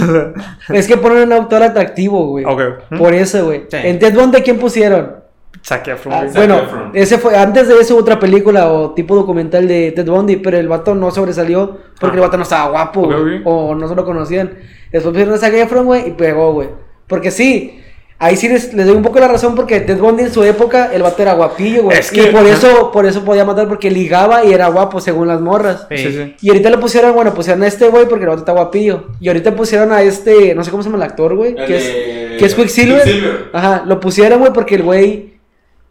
Es 0.69 0.87
que 0.87 0.97
ponen 0.97 1.25
un 1.25 1.33
autor 1.33 1.63
atractivo, 1.63 2.27
güey. 2.29 2.45
Ok. 2.45 2.63
Por 2.99 3.15
eso, 3.15 3.45
güey. 3.45 3.63
Sí. 3.71 3.77
En 3.83 3.99
Ted 3.99 4.15
Bundy, 4.15 4.43
¿quién 4.43 4.59
pusieron? 4.59 5.22
Zac 5.65 5.87
Efron, 5.89 6.13
Ah, 6.15 6.27
bueno, 6.35 6.59
Efron. 6.59 6.91
ese 6.95 7.19
fue 7.19 7.37
antes 7.37 7.69
de 7.69 7.79
eso 7.81 7.97
otra 7.97 8.19
película 8.19 8.73
o 8.73 8.93
tipo 8.95 9.15
documental 9.15 9.69
de 9.69 9.93
Ted 9.93 10.07
Bundy, 10.07 10.37
pero 10.37 10.59
el 10.59 10.67
vato 10.69 10.95
no 10.95 11.11
sobresalió 11.11 11.79
porque 12.01 12.17
Ah. 12.17 12.21
el 12.21 12.27
vato 12.27 12.37
no 12.37 12.43
estaba 12.43 12.71
guapo 12.71 13.09
o 13.45 13.75
no 13.75 13.89
se 13.89 13.95
lo 13.95 14.05
conocían. 14.05 14.53
Después 14.91 15.13
pusieron 15.13 15.35
a 15.35 15.39
Zac 15.39 15.55
Efron, 15.55 15.85
güey, 15.87 16.09
y 16.09 16.11
pegó, 16.13 16.53
güey. 16.53 16.69
Porque 17.07 17.31
sí, 17.31 17.79
ahí 18.19 18.37
sí 18.37 18.49
les, 18.49 18.75
les 18.75 18.87
doy 18.87 18.97
un 18.97 19.03
poco 19.03 19.21
la 19.21 19.29
razón 19.29 19.55
porque 19.55 19.81
Ted 19.81 19.99
Bundy 19.99 20.25
en 20.25 20.33
su 20.33 20.43
época, 20.43 20.91
el 20.93 21.03
vato 21.03 21.23
era 21.23 21.35
guapillo, 21.35 21.85
güey. 21.85 21.99
Es 21.99 22.11
que- 22.11 22.23
y 22.25 22.27
por 22.27 22.45
eso, 22.47 22.91
por 22.93 23.07
eso 23.07 23.25
podía 23.25 23.45
matar, 23.45 23.69
porque 23.69 23.91
ligaba 23.91 24.45
y 24.45 24.53
era 24.53 24.67
guapo 24.69 25.01
según 25.01 25.29
las 25.29 25.41
morras. 25.41 25.87
Sí. 25.91 25.97
Sí, 25.99 26.13
sí. 26.13 26.35
Y 26.43 26.49
ahorita 26.49 26.71
le 26.71 26.79
pusieron, 26.79 27.15
bueno, 27.15 27.33
pusieron 27.35 27.63
a 27.63 27.67
este 27.69 27.87
güey 27.89 28.07
porque 28.09 28.25
el 28.25 28.31
vato 28.31 28.41
está 28.41 28.53
guapillo. 28.53 29.05
Y 29.21 29.29
ahorita 29.29 29.55
pusieron 29.55 29.93
a 29.93 30.03
este, 30.03 30.55
no 30.55 30.65
sé 30.65 30.71
cómo 30.73 30.83
se 30.83 30.89
llama 30.91 31.05
el 31.05 31.09
actor, 31.11 31.37
güey. 31.37 31.55
Que 31.55 31.77
es, 31.77 32.39
que 32.39 32.45
es 32.47 32.55
Quicksilver. 32.55 33.03
Quicksilver. 33.05 33.51
Ajá, 33.53 33.85
lo 33.87 34.01
pusieron, 34.01 34.41
güey, 34.41 34.53
porque 34.53 34.75
el 34.77 34.83
güey 34.83 35.32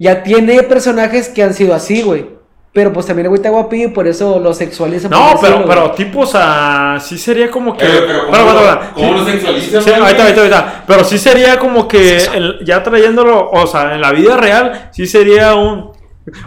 ya 0.01 0.23
tiene 0.23 0.63
personajes 0.63 1.29
que 1.29 1.43
han 1.43 1.53
sido 1.53 1.75
así, 1.75 2.01
güey. 2.01 2.25
Pero 2.73 2.93
pues 2.93 3.05
también 3.05 3.25
el 3.25 3.29
güey 3.29 3.39
está 3.39 3.49
guapillo 3.49 3.89
y 3.89 3.91
por 3.91 4.07
eso 4.07 4.39
lo 4.39 4.53
sexualizan. 4.53 5.11
por 5.11 5.19
No, 5.19 5.25
decirlo, 5.31 5.41
pero, 5.41 5.55
güey. 5.57 5.67
pero 5.67 5.91
tipo, 5.91 6.19
o 6.21 6.25
sea, 6.25 6.97
sí 7.01 7.17
sería 7.17 7.51
como 7.51 7.75
que. 7.75 7.85
Eh, 7.85 8.03
pero 8.07 8.19
¿cómo 8.27 8.29
Bueno, 8.31 8.45
lo- 8.45 8.53
bueno, 8.53 8.65
bueno. 8.77 8.91
cómo 8.95 9.11
lo 9.13 9.25
Sí, 9.25 9.31
sexualizan, 9.31 9.83
sí, 9.83 9.89
güey? 9.89 10.01
ahorita, 10.01 10.23
ahorita, 10.23 10.41
ahorita. 10.41 10.83
Pero 10.87 11.03
sí 11.03 11.17
sería 11.17 11.59
como 11.59 11.87
que 11.87 12.17
el- 12.33 12.59
ya 12.65 12.81
trayéndolo, 12.81 13.49
o 13.51 13.67
sea, 13.67 13.93
en 13.93 13.99
la 14.01 14.11
vida 14.13 14.37
real, 14.37 14.89
sí 14.93 15.05
sería 15.05 15.53
un, 15.55 15.91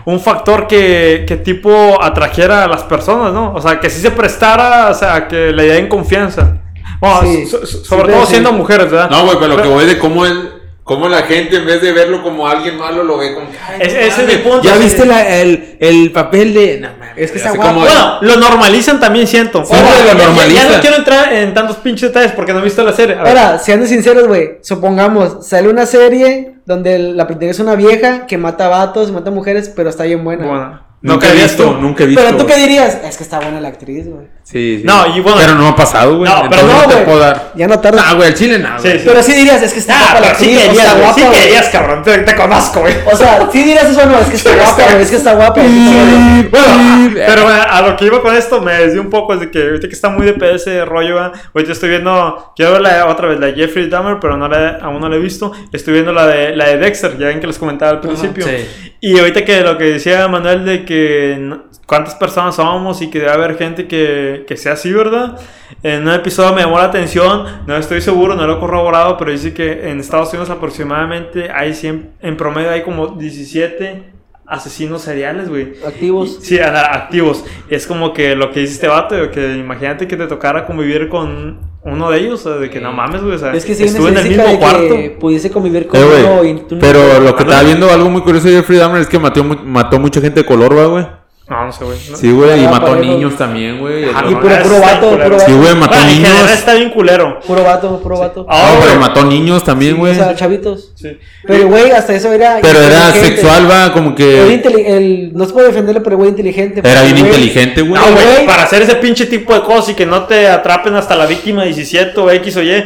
un 0.06 0.18
factor 0.20 0.66
que, 0.66 1.26
que 1.28 1.36
tipo 1.36 2.02
atrajera 2.02 2.64
a 2.64 2.68
las 2.68 2.84
personas, 2.84 3.32
¿no? 3.34 3.52
O 3.54 3.60
sea, 3.60 3.78
que 3.78 3.90
sí 3.90 4.00
se 4.00 4.10
prestara, 4.10 4.88
o 4.88 4.94
sea, 4.94 5.28
que 5.28 5.52
le 5.52 5.64
den 5.64 5.88
confianza. 5.88 6.56
Bueno, 7.00 7.20
Sí. 7.22 7.46
so- 7.46 7.66
so- 7.66 7.66
Sí, 7.66 7.84
sobre 7.84 8.12
todo 8.14 8.22
sí. 8.24 8.30
siendo 8.32 8.50
mujeres, 8.52 8.90
¿verdad? 8.90 9.10
No, 9.10 9.26
güey, 9.26 9.36
pero 9.38 9.56
lo 9.58 9.62
que 9.62 9.68
voy 9.68 9.84
de 9.84 9.98
cómo 9.98 10.24
él. 10.24 10.52
Cómo 10.84 11.08
la 11.08 11.22
gente 11.22 11.56
en 11.56 11.64
vez 11.64 11.80
de 11.80 11.92
verlo 11.92 12.22
como 12.22 12.46
alguien 12.46 12.76
malo 12.76 13.02
lo 13.04 13.16
ve 13.16 13.32
como 13.34 13.50
que, 13.50 13.56
ay, 13.58 13.78
Es- 13.80 13.94
no 13.94 14.00
ese 14.00 14.20
es 14.22 14.28
mi 14.28 14.42
punto, 14.44 14.62
¿Ya 14.62 14.76
viste 14.76 15.06
la- 15.06 15.40
el, 15.40 15.76
el 15.80 16.12
papel 16.12 16.52
de.? 16.52 16.78
No, 16.80 16.88
Es 17.16 17.30
que 17.30 17.38
está 17.38 17.52
guapo. 17.52 17.80
Bueno, 17.80 18.18
lo 18.20 18.36
normalizan 18.36 19.00
también, 19.00 19.26
siento. 19.26 19.64
Sí, 19.64 19.72
Ahora, 19.74 19.88
lo 19.88 19.96
ya- 19.96 20.04
ya- 20.12 20.18
Ya, 20.18 20.24
normalizan. 20.26 20.72
no 20.72 20.80
quiero 20.80 20.96
entrar 20.96 21.32
en 21.32 21.54
tantos 21.54 21.76
pinches 21.78 22.10
detalles 22.10 22.32
porque 22.32 22.52
no 22.52 22.58
he 22.58 22.64
visto 22.64 22.84
la 22.84 22.92
serie. 22.92 23.16
Ahora, 23.16 23.58
siendo 23.58 23.86
sinceros, 23.86 24.26
güey, 24.28 24.58
supongamos, 24.60 25.46
sale 25.46 25.68
una 25.70 25.86
serie 25.86 26.56
donde 26.66 26.98
la 26.98 27.26
protagonista 27.26 27.62
es 27.62 27.66
una 27.66 27.76
vieja 27.76 28.26
que 28.26 28.36
mata 28.36 28.68
vatos, 28.68 29.10
mata 29.10 29.30
mujeres, 29.30 29.72
pero 29.74 29.88
está 29.88 30.04
bien 30.04 30.22
buena. 30.22 30.46
Bueno, 30.46 30.83
Nunca 31.06 31.28
he 31.28 31.34
¿qué 31.36 31.42
visto, 31.42 31.64
tú? 31.64 31.72
nunca 31.82 32.02
he 32.02 32.06
visto. 32.06 32.22
Pero 32.24 32.36
tú 32.38 32.46
qué 32.46 32.56
dirías, 32.56 32.98
es 33.04 33.16
que 33.18 33.22
está 33.24 33.38
buena 33.38 33.60
la 33.60 33.68
actriz, 33.68 34.06
güey. 34.08 34.26
Sí, 34.42 34.78
sí. 34.78 34.82
No, 34.84 35.06
y 35.14 35.20
bueno- 35.20 35.36
Pero 35.38 35.54
no 35.54 35.68
ha 35.68 35.76
pasado, 35.76 36.16
güey. 36.16 36.30
No, 36.30 36.48
pero 36.48 36.62
Entonces 36.62 36.76
no, 36.82 36.88
te 36.88 36.94
güey. 36.94 37.04
puedo 37.04 37.18
dar. 37.18 37.52
Ya 37.54 37.66
no 37.68 37.78
tarda. 37.80 38.02
Ah, 38.06 38.14
güey, 38.14 38.28
el 38.28 38.34
chile 38.34 38.58
nada. 38.58 38.78
Sí, 38.78 38.88
güey. 38.88 38.98
sí. 39.00 39.04
Pero 39.06 39.22
sí 39.22 39.32
dirías, 39.34 39.62
es 39.62 39.72
que 39.74 39.78
está 39.80 39.94
Ah, 39.94 39.98
guapa 40.00 40.14
la 40.20 40.26
pero 40.26 40.38
sí 40.38 40.44
actriz, 40.44 40.56
o 40.56 40.68
querías, 40.70 40.82
sea, 40.84 40.92
güey, 40.92 41.04
guapa, 41.04 41.14
sí 41.20 41.26
güey. 41.26 41.40
querías, 41.42 41.68
cabrón. 41.68 42.02
Te, 42.02 42.18
te 42.18 42.34
conozco, 42.36 42.80
güey. 42.80 42.94
O 43.12 43.16
sea, 43.16 43.48
sí 43.52 43.58
dirías 43.58 43.84
eso, 43.84 44.06
no, 44.06 44.18
es 44.18 44.26
que 44.28 44.36
está 44.36 44.54
guapa, 44.54 44.82
güey, 44.90 45.02
es 45.02 45.10
que 45.10 45.16
está 45.16 45.34
guapa. 45.34 45.60
es 45.62 45.66
que 45.70 45.76
está 45.76 46.04
guapa. 46.04 46.48
Bueno, 46.50 46.66
ah, 46.68 47.08
pero 47.14 47.42
bueno, 47.42 47.62
a 47.70 47.82
lo 47.82 47.96
que 47.96 48.04
iba 48.06 48.22
con 48.22 48.34
esto 48.36 48.60
me 48.62 48.72
desvió 48.74 49.00
un 49.02 49.10
poco, 49.10 49.34
es 49.34 49.40
de 49.40 49.50
que 49.50 49.62
ahorita 49.62 49.88
que 49.88 49.94
está 49.94 50.08
muy 50.08 50.24
de 50.26 50.32
pedo 50.34 50.54
ese 50.54 50.84
rollo, 50.86 51.14
¿verdad? 51.16 51.32
ahorita 51.54 51.72
estoy 51.72 51.90
viendo, 51.90 52.52
quiero 52.56 52.72
ver 52.72 52.80
la, 52.82 53.06
otra 53.06 53.28
vez 53.28 53.38
la 53.40 53.46
de 53.48 53.54
Jeffrey 53.54 53.88
Dahmer, 53.90 54.16
pero 54.20 54.36
no 54.38 54.48
la, 54.48 54.78
aún 54.82 55.00
no 55.00 55.08
la 55.10 55.16
he 55.16 55.20
visto. 55.20 55.52
Estoy 55.72 55.92
viendo 55.94 56.12
la 56.12 56.26
de, 56.26 56.56
la 56.56 56.66
de 56.68 56.78
Dexter, 56.78 57.18
ya 57.18 57.26
ven 57.26 57.40
que 57.40 57.46
les 57.46 57.58
comentaba 57.58 57.90
al 57.92 58.00
principio. 58.00 58.46
sí. 58.46 58.90
Y 59.00 59.18
ahorita 59.18 59.44
que 59.44 59.60
lo 59.60 59.76
que 59.76 59.84
decía 59.84 60.26
Manuel 60.28 60.64
de 60.64 60.84
que 60.86 60.93
no- 61.40 61.64
cuántas 61.86 62.14
personas 62.14 62.56
somos 62.56 63.02
y 63.02 63.10
que 63.10 63.18
debe 63.20 63.32
haber 63.32 63.56
gente 63.58 63.86
que, 63.86 64.44
que 64.48 64.56
sea 64.56 64.72
así, 64.72 64.92
¿verdad? 64.92 65.38
En 65.82 66.02
un 66.08 66.14
episodio 66.14 66.54
me 66.54 66.62
llamó 66.62 66.78
la 66.78 66.84
atención, 66.84 67.44
no 67.66 67.76
estoy 67.76 68.00
seguro, 68.00 68.34
no 68.36 68.46
lo 68.46 68.56
he 68.56 68.60
corroborado, 68.60 69.16
pero 69.18 69.30
dice 69.30 69.52
que 69.52 69.90
en 69.90 70.00
Estados 70.00 70.30
Unidos 70.30 70.48
aproximadamente 70.50 71.50
hay 71.50 71.74
100, 71.74 72.10
en 72.20 72.36
promedio 72.36 72.70
hay 72.70 72.82
como 72.82 73.08
17 73.08 74.13
asesinos 74.46 75.02
seriales, 75.02 75.48
güey. 75.48 75.74
Activos. 75.86 76.38
Sí, 76.42 76.58
a- 76.58 76.92
activos. 76.94 77.44
Es 77.68 77.86
como 77.86 78.12
que 78.12 78.34
lo 78.36 78.50
que 78.50 78.60
dice 78.60 78.74
este 78.74 78.88
vato, 78.88 79.30
que 79.30 79.56
imagínate 79.56 80.06
que 80.06 80.16
te 80.16 80.26
tocara 80.26 80.66
convivir 80.66 81.08
con 81.08 81.72
uno 81.82 82.10
de 82.10 82.18
ellos, 82.18 82.46
o 82.46 82.50
sea, 82.50 82.58
de 82.58 82.70
que 82.70 82.80
no 82.80 82.92
mames, 82.92 83.22
güey, 83.22 83.34
o 83.34 83.38
sea, 83.38 83.52
Es 83.52 83.64
que 83.64 83.72
una 83.74 83.84
estuve 83.84 84.08
en 84.10 84.16
el 84.18 84.28
mismo 84.28 84.44
de 84.44 84.58
cuarto. 84.58 84.88
que 84.88 85.16
pudiese 85.20 85.50
convivir 85.50 85.86
con 85.86 86.00
Eh, 86.00 86.04
uno 86.24 86.44
y 86.44 86.54
tú 86.66 86.74
no- 86.76 86.80
Pero 86.80 87.20
lo 87.20 87.36
que 87.36 87.42
estaba 87.42 87.62
viendo, 87.62 87.90
algo 87.90 88.08
muy 88.10 88.22
curioso 88.22 88.48
de 88.48 88.54
Jeffrey 88.56 88.78
Dahmer 88.78 89.02
es 89.02 89.06
que 89.08 89.18
mató, 89.18 89.44
mató 89.44 89.98
mucha 89.98 90.20
gente 90.20 90.40
de 90.40 90.46
color, 90.46 90.76
¿va, 90.76 90.86
güey. 90.86 91.06
No, 91.46 91.66
no 91.66 91.72
sé, 91.72 91.84
güey. 91.84 91.98
¿no? 92.10 92.16
Sí, 92.16 92.32
güey, 92.32 92.62
y 92.62 92.64
Ah, 92.64 92.70
mató 92.70 92.96
niños 92.96 93.36
también, 93.36 93.78
güey. 93.78 94.04
Ah, 94.14 94.24
Y 94.26 94.32
no, 94.32 94.40
puro- 94.40 94.54
ese 94.54 94.62
puro 94.62 94.80
vato, 94.80 95.10
puro 95.10 95.30
vato. 95.30 95.44
Sí, 95.44 95.52
güey, 95.52 95.74
mató 95.74 95.90
Bueno, 95.94 96.02
en 96.08 96.16
general 96.16 96.36
niños. 96.38 96.50
está 96.52 96.74
bien 96.74 96.90
culero. 96.90 97.40
Puro 97.46 97.62
vato, 97.64 98.00
puro 98.00 98.18
vato. 98.18 98.46
Ah, 98.48 98.70
No, 98.72 98.80
pero 98.80 98.92
güey. 98.94 99.08
mató 99.08 99.24
niños 99.26 99.62
también, 99.62 99.98
güey. 99.98 100.12
O 100.12 100.14
sea, 100.14 100.34
chavitos. 100.34 100.92
Sí. 100.94 101.18
Pero, 101.46 101.68
güey, 101.68 101.90
hasta 101.90 102.14
eso 102.14 102.32
era. 102.32 102.60
Pero 102.62 102.80
era 102.80 103.12
sexual, 103.12 103.70
va, 103.70 103.92
como 103.92 104.14
que. 104.14 104.54
el, 104.64 105.32
no 105.34 105.44
se 105.44 105.52
puede 105.52 105.66
defenderlo, 105.68 106.02
pero 106.02 106.16
güey 106.16 106.30
inteligente. 106.30 106.80
Era 106.82 107.02
bien 107.02 107.18
inteligente, 107.18 107.82
güey. 107.82 108.00
No, 108.00 108.10
güey, 108.12 108.46
para 108.46 108.62
hacer 108.62 108.80
ese 108.80 108.94
pinche 108.96 109.26
tipo 109.26 109.52
de 109.52 109.60
cosas 109.60 109.90
y 109.90 109.94
que 109.94 110.06
no 110.06 110.24
te 110.24 110.48
atrapen 110.48 110.94
hasta 110.94 111.14
la 111.14 111.26
víctima 111.26 111.64
17 111.64 112.18
o 112.20 112.30
X 112.30 112.56
o 112.56 112.62
Y, 112.62 112.70
eh, 112.70 112.84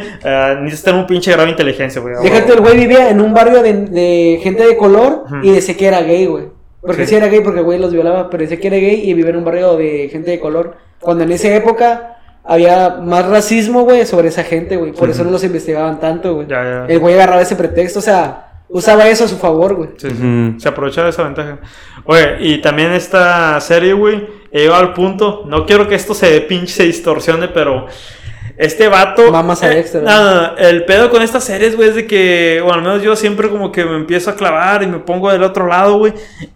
necesitas 0.61 0.83
tener 0.83 0.99
un 0.99 1.07
pinche 1.07 1.31
grado 1.31 1.45
de 1.45 1.51
inteligencia, 1.51 2.01
güey. 2.01 2.15
Déjate, 2.21 2.53
el 2.53 2.59
güey 2.59 2.75
vivía 2.75 3.09
en 3.09 3.21
un 3.21 3.33
barrio 3.33 3.63
de, 3.63 3.73
de 3.85 4.39
gente 4.43 4.67
de 4.67 4.75
color 4.75 5.23
y 5.43 5.51
decía 5.51 5.77
que 5.77 5.85
era 5.85 6.01
gay, 6.01 6.25
güey. 6.25 6.58
Porque 6.81 7.03
Sí. 7.03 7.09
sí. 7.09 7.15
era 7.15 7.27
gay 7.27 7.41
porque 7.41 7.59
el 7.59 7.65
güey 7.65 7.79
los 7.79 7.91
violaba, 7.91 8.29
pero 8.29 8.41
decía 8.43 8.59
que 8.59 8.67
era 8.67 8.77
gay 8.77 9.01
y 9.09 9.13
vivía 9.13 9.31
en 9.31 9.37
un 9.37 9.45
barrio 9.45 9.75
de 9.77 10.09
gente 10.11 10.31
de 10.31 10.39
color. 10.39 10.77
Cuando 10.99 11.23
en 11.23 11.31
esa 11.31 11.53
época 11.53 12.17
había 12.43 12.97
más 13.01 13.27
racismo, 13.27 13.83
güey, 13.83 14.05
sobre 14.05 14.29
esa 14.29 14.43
gente, 14.43 14.77
güey. 14.77 14.91
Por 14.93 15.09
eso 15.09 15.23
no 15.23 15.31
los 15.31 15.43
investigaban 15.43 15.99
tanto, 15.99 16.35
güey. 16.35 16.47
Ya, 16.47 16.63
ya. 16.63 16.85
El 16.87 16.99
güey 16.99 17.13
agarraba 17.15 17.41
ese 17.41 17.55
pretexto, 17.55 17.99
o 17.99 18.01
sea, 18.01 18.45
usaba 18.69 19.07
eso 19.07 19.25
a 19.25 19.27
su 19.27 19.37
favor, 19.37 19.75
güey. 19.75 19.89
Sí, 19.97 20.09
sí. 20.09 20.55
Se 20.57 20.69
aprovecha 20.69 21.03
de 21.03 21.09
esa 21.09 21.23
ventaja. 21.23 21.59
Oye, 22.05 22.37
y 22.39 22.61
también 22.61 22.91
esta 22.93 23.59
serie, 23.61 23.93
güey, 23.93 24.27
he 24.51 24.61
llegado 24.61 24.81
al 24.81 24.93
punto. 24.93 25.43
No 25.47 25.65
quiero 25.65 25.87
que 25.87 25.95
esto 25.95 26.13
se 26.13 26.41
pinche 26.41 26.73
se 26.73 26.83
distorsione, 26.83 27.49
pero 27.49 27.85
este 28.59 28.89
vato. 28.89 29.31
Mamas 29.31 29.63
a 29.63 29.71
eh, 29.71 29.75
Dexter, 29.75 30.03
no, 30.03 30.11
no, 30.23 30.41
no, 30.41 30.57
el 30.57 30.83
pedo 30.83 31.09
con 31.09 31.21
estas 31.21 31.45
series, 31.45 31.75
güey, 31.77 31.89
es 31.89 31.95
de 31.95 32.05
que, 32.05 32.61
o 32.63 32.71
al 32.73 32.81
menos 32.81 33.01
yo 33.01 33.15
siempre 33.15 33.47
como 33.49 33.71
que 33.71 33.85
me 33.85 33.95
empiezo 33.95 34.29
a 34.29 34.35
clavar 34.35 34.83
y 34.83 34.87
me 34.87 34.99
pongo 34.99 35.31
del 35.31 35.43
otro 35.43 35.65
lado, 35.65 35.97
güey. 35.97 36.13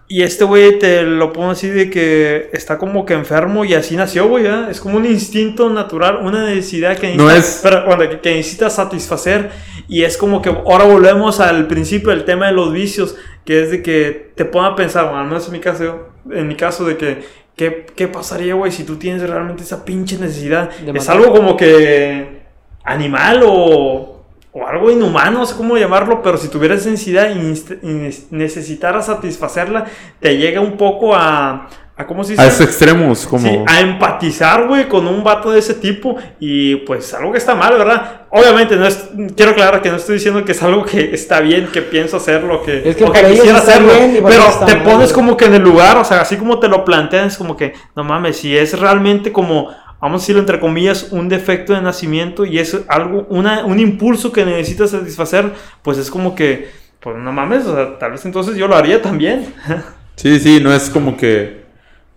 Y 0.10 0.22
este 0.22 0.44
güey 0.44 0.78
te 0.80 1.04
lo 1.04 1.32
pongo 1.32 1.52
así 1.52 1.70
de 1.70 1.90
que 1.90 2.50
está 2.54 2.78
como 2.78 3.06
que 3.06 3.14
enfermo 3.14 3.64
y 3.66 3.74
así 3.74 3.96
nació, 3.96 4.28
güey. 4.28 4.44
¿verdad? 4.44 4.70
Es 4.70 4.80
como 4.82 4.98
un 4.98 5.06
instinto 5.06 5.70
natural, 5.70 6.18
una 6.22 6.44
necesidad 6.46 6.98
que 6.98 7.16
No 7.16 7.28
necesita, 7.28 7.48
es- 7.48 7.60
pero, 7.64 7.86
bueno, 7.86 8.10
que, 8.10 8.20
que 8.20 8.36
necesita 8.36 8.70
satisfacer. 8.70 9.50
Y 9.88 10.04
es 10.04 10.18
como 10.18 10.42
que 10.42 10.50
ahora 10.50 10.84
volvemos 10.86 11.40
al 11.40 11.68
principio 11.68 12.10
del 12.10 12.26
tema 12.26 12.48
de 12.48 12.52
los 12.54 12.72
vicios, 12.74 13.16
que 13.46 13.64
es 13.64 13.72
de 13.72 13.82
que 13.82 14.32
te 14.36 14.46
ponga 14.46 14.68
a 14.68 14.76
pensar, 14.76 15.06
bueno, 15.06 15.20
al 15.20 15.26
menos 15.28 15.46
en 15.48 15.54
mi 15.54 15.60
caso, 15.60 16.10
en 16.32 16.48
mi 16.48 16.56
caso 16.56 16.86
de 16.86 16.98
que, 16.98 17.43
¿qué, 17.56 17.86
qué 17.96 18.08
pasaría, 18.08 18.56
güey, 18.56 18.72
si 18.72 18.84
tú 18.84 18.98
tienes 18.98 19.28
realmente 19.28 19.64
esa 19.64 19.86
pinche 19.86 20.18
necesidad? 20.18 20.70
Es 20.94 21.10
algo 21.10 21.32
como 21.32 21.56
que 21.58 22.44
animal 22.84 23.44
o, 23.46 24.24
o 24.52 24.68
algo 24.68 24.92
inhumano, 24.92 25.40
no 25.40 25.46
sé 25.46 25.56
cómo 25.56 25.78
llamarlo, 25.78 26.22
pero 26.22 26.38
si 26.38 26.48
tuvieras 26.48 26.86
necesidad 26.86 27.30
y 27.36 28.14
necesitaras 28.32 29.08
satisfacerla, 29.08 29.86
te 30.20 30.38
llega 30.38 30.62
un 30.62 30.78
poco 30.78 31.16
a... 31.16 31.70
a 31.96 32.08
¿Cómo 32.08 32.24
se 32.24 32.32
dice? 32.32 32.42
A 32.42 32.48
esos 32.48 32.62
extremos, 32.62 33.28
como. 33.28 33.48
Sí, 33.48 33.60
a 33.68 33.80
empatizar, 33.80 34.68
güey, 34.68 34.88
con 34.90 35.06
un 35.08 35.24
vato 35.24 35.52
de 35.52 35.60
ese 35.60 35.76
tipo. 35.76 36.18
Y 36.40 36.78
pues 36.78 37.14
algo 37.14 37.32
que 37.32 37.38
está 37.38 37.54
mal, 37.54 37.78
¿verdad? 37.78 38.24
Obviamente, 38.32 38.76
no 38.76 38.88
es, 38.88 39.10
quiero 39.36 39.52
aclarar 39.52 39.80
que 39.84 39.92
no 39.92 39.98
estoy 39.98 40.16
diciendo 40.16 40.44
que 40.44 40.54
es 40.54 40.64
algo 40.64 40.84
que 40.86 41.14
está 41.14 41.40
bien, 41.40 41.68
que 41.72 41.84
pienso 41.84 42.18
hacer 42.18 42.44
lo 42.44 42.64
que, 42.64 42.90
Es 42.90 42.96
que 42.96 43.04
o 43.04 43.14
ellos 43.14 43.32
quisiera 43.32 43.60
hacerlo. 43.60 43.92
pero 44.28 44.44
te 44.66 44.76
mal, 44.76 44.84
pones 44.84 45.14
como 45.14 45.38
que 45.38 45.46
en 45.46 45.54
el 45.54 45.62
lugar, 45.62 45.98
o 45.98 46.04
sea, 46.04 46.22
así 46.22 46.36
como 46.38 46.60
te 46.60 46.68
lo 46.68 46.84
plantean, 46.84 47.28
es 47.28 47.38
como 47.38 47.56
que, 47.56 47.74
no 47.96 48.04
mames, 48.04 48.38
si 48.38 48.58
es 48.58 48.80
realmente 48.80 49.32
como, 49.32 49.70
vamos 50.02 50.22
a 50.22 50.24
decirlo 50.24 50.40
entre 50.40 50.60
comillas, 50.60 51.10
un 51.12 51.30
defecto 51.30 51.74
de 51.74 51.82
nacimiento 51.82 52.44
y 52.44 52.58
es 52.58 52.76
algo, 52.88 53.28
una, 53.30 53.66
un 53.66 53.80
impulso 53.80 54.32
que 54.32 54.46
necesitas 54.46 54.90
satisfacer, 54.90 55.52
pues 55.84 56.00
es 56.00 56.10
como 56.10 56.34
que, 56.34 56.72
pues 57.00 57.18
no 57.18 57.32
mames, 57.32 57.68
o 57.68 57.76
sea, 57.76 58.00
tal 58.00 58.14
vez 58.14 58.26
entonces 58.26 58.56
yo 58.56 58.68
lo 58.68 58.76
haría 58.76 59.00
también. 59.00 59.54
Sí, 60.16 60.40
sí, 60.40 60.60
no 60.62 60.74
es 60.74 60.92
como 60.92 61.18
que. 61.18 61.63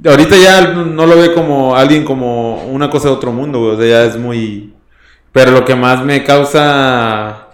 Ahorita 0.05 0.36
ya 0.36 0.73
no 0.74 1.06
lo 1.06 1.16
ve 1.18 1.32
como 1.32 1.74
alguien 1.74 2.05
como 2.05 2.64
una 2.66 2.90
cosa 2.90 3.09
de 3.09 3.14
otro 3.14 3.32
mundo, 3.32 3.60
güey. 3.60 3.73
O 3.73 3.77
sea, 3.78 3.86
ya 3.86 4.05
es 4.05 4.16
muy. 4.18 4.74
Pero 5.32 5.51
lo 5.52 5.64
que 5.64 5.74
más 5.74 6.05
me 6.05 6.23
causa 6.24 7.48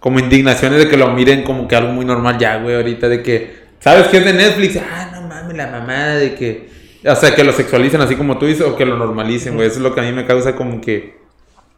como 0.00 0.18
indignación 0.20 0.74
es 0.74 0.78
de 0.84 0.88
que 0.88 0.96
lo 0.96 1.08
miren 1.10 1.42
como 1.42 1.66
que 1.66 1.76
algo 1.76 1.92
muy 1.92 2.04
normal 2.04 2.38
ya, 2.38 2.56
güey. 2.62 2.76
Ahorita 2.76 3.08
de 3.08 3.22
que. 3.22 3.68
¿Sabes 3.80 4.08
qué 4.08 4.18
es 4.18 4.24
de 4.24 4.32
Netflix? 4.32 4.76
Ah, 4.76 5.10
no 5.12 5.22
mames, 5.28 5.56
la 5.56 5.66
mamada 5.68 6.16
de 6.16 6.34
que. 6.34 6.68
O 7.04 7.14
sea, 7.14 7.34
que 7.34 7.44
lo 7.44 7.52
sexualicen 7.52 8.00
así 8.00 8.16
como 8.16 8.38
tú 8.38 8.46
dices 8.46 8.66
o 8.66 8.76
que 8.76 8.84
lo 8.84 8.96
normalicen, 8.96 9.54
güey. 9.54 9.66
Eso 9.66 9.76
es 9.76 9.82
lo 9.82 9.94
que 9.94 10.00
a 10.00 10.04
mí 10.04 10.12
me 10.12 10.24
causa 10.26 10.54
como 10.56 10.80
que. 10.80 11.16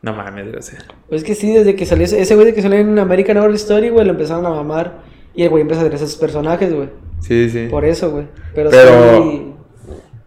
No 0.02 0.14
mames, 0.14 0.54
o 0.56 0.62
sea. 0.62 0.78
Pues 1.08 1.24
que 1.24 1.34
sí, 1.34 1.52
desde 1.52 1.76
que 1.76 1.84
salió 1.86 2.04
ese 2.04 2.20
ese 2.20 2.34
güey 2.34 2.46
de 2.46 2.54
que 2.54 2.62
salió 2.62 2.78
en 2.78 2.98
American 2.98 3.36
Horror 3.38 3.54
Story, 3.54 3.90
güey, 3.90 4.04
lo 4.06 4.12
empezaron 4.12 4.44
a 4.46 4.50
mamar. 4.50 5.02
Y 5.34 5.42
el 5.44 5.48
güey 5.50 5.62
empezó 5.62 5.80
a 5.80 5.84
hacer 5.84 5.94
esos 5.94 6.16
personajes, 6.16 6.74
güey. 6.74 6.88
Sí, 7.20 7.48
sí. 7.50 7.68
Por 7.70 7.84
eso, 7.84 8.10
güey. 8.10 8.26
Pero, 8.54 8.70
Pero- 8.70 9.22
sí, 9.22 9.46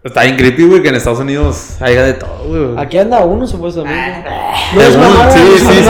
Está 0.04 0.24
bien 0.24 0.36
creepy, 0.36 0.64
güey, 0.66 0.82
que 0.82 0.90
en 0.90 0.96
Estados 0.96 1.20
Unidos 1.20 1.78
haya 1.80 2.04
de 2.04 2.14
todo, 2.14 2.44
güey. 2.48 2.66
Aquí 2.78 2.98
anda 2.98 3.24
uno, 3.24 3.48
supuestamente. 3.48 4.30
No 4.76 4.82
Según, 4.82 4.84
es 4.84 4.98
mamada, 4.98 5.32
sí, 5.32 5.40
no 5.40 5.72
sí, 5.72 5.82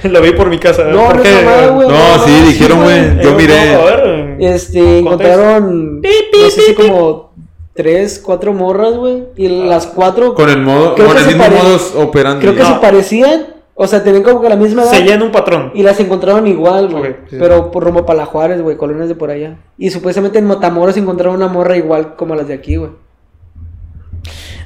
según. 0.00 0.12
lo 0.12 0.20
vi 0.22 0.30
por 0.32 0.48
mi 0.48 0.58
casa. 0.58 0.84
No, 0.84 1.06
¿por 1.06 1.16
no 1.16 1.22
es 1.22 1.28
qué? 1.28 1.44
mamada, 1.44 1.66
güey. 1.68 1.88
No, 1.88 2.24
sí, 2.24 2.40
dijeron, 2.46 2.82
güey. 2.84 3.20
Yo 3.20 3.30
Eh, 3.30 3.34
miré. 3.36 3.72
no, 3.74 3.80
a 3.80 3.84
ver, 3.84 4.36
Este, 4.38 4.98
encontraron, 5.00 6.00
no 6.00 6.50
sé 6.50 6.60
si 6.62 6.74
como 6.74 7.32
tres, 7.74 8.20
cuatro 8.24 8.52
morras, 8.52 8.94
güey. 8.94 9.24
Y 9.36 9.48
las 9.48 9.86
cuatro, 9.88 10.34
Con 10.34 10.48
el 10.48 10.60
modo, 10.60 10.94
Creo 10.94 11.08
con 11.08 11.16
que 11.16 11.22
el 11.22 11.28
se 11.28 11.34
mismo 11.36 11.44
pare- 11.52 11.62
modus 11.64 11.94
operandi. 11.96 12.40
creo 12.42 12.54
que 12.54 12.62
No. 12.62 12.74
se 12.74 12.80
parecían, 12.80 13.46
O 13.74 13.86
sea, 13.86 14.04
tenían 14.04 14.22
como 14.22 14.42
que 14.42 14.50
la 14.50 14.54
misma 14.56 14.82
edad. 14.82 14.90
Seguían 14.92 15.22
un 15.22 15.32
patrón. 15.32 15.72
Y 15.74 15.82
las 15.82 15.98
encontraron 15.98 16.46
igual, 16.46 16.88
güey. 16.88 17.16
Sí. 17.30 17.36
Pero 17.40 17.70
por 17.70 17.82
rumbo 17.82 18.04
para 18.04 18.18
la 18.18 18.26
Juárez, 18.26 18.60
güey, 18.60 18.76
colonias 18.76 19.08
de 19.08 19.14
por 19.14 19.30
allá. 19.30 19.56
Y 19.78 19.90
supuestamente 19.90 20.38
en 20.38 20.44
Matamoros 20.46 20.96
encontraron 20.98 21.36
una 21.36 21.48
morra 21.48 21.76
igual 21.78 22.14
como 22.14 22.34
las 22.36 22.46
de 22.46 22.54
aquí, 22.54 22.76
güey. 22.76 22.90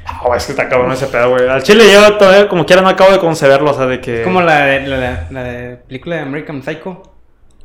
Ah, 0.07 0.23
es 0.37 0.47
que 0.47 0.53
está 0.53 0.69
cabrón 0.69 0.93
ese 0.93 1.07
pedo, 1.07 1.31
güey. 1.31 1.49
Al 1.49 1.63
chile 1.63 1.85
yo 1.93 2.17
todavía 2.17 2.49
como 2.49 2.65
quiera 2.67 2.83
no 2.83 2.89
acabo 2.89 3.13
de 3.13 3.19
conceberlo, 3.19 3.71
o 3.71 3.75
sea, 3.75 3.87
de 3.87 4.01
que... 4.01 4.19
Es 4.21 4.25
como 4.25 4.41
la 4.43 4.65
de, 4.67 4.87
la, 4.87 4.97
la- 4.97 5.27
la 5.31 5.43
de 5.45 5.77
película 5.77 6.17
de 6.17 6.23
American 6.23 6.63
Psycho. 6.63 7.03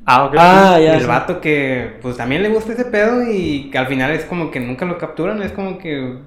Ah, 0.05 0.25
ok. 0.25 0.35
Ah, 0.37 0.79
ya. 0.81 0.95
el 0.95 1.01
sí. 1.01 1.07
vato 1.07 1.39
que 1.39 1.97
pues 2.01 2.17
también 2.17 2.41
le 2.41 2.49
gusta 2.49 2.73
ese 2.73 2.85
pedo 2.85 3.21
y 3.29 3.69
que 3.69 3.77
al 3.77 3.87
final 3.87 4.11
es 4.11 4.25
como 4.25 4.49
que 4.49 4.59
nunca 4.59 4.85
lo 4.85 4.97
capturan, 4.97 5.41
es 5.43 5.51
como 5.51 5.77
que 5.77 6.17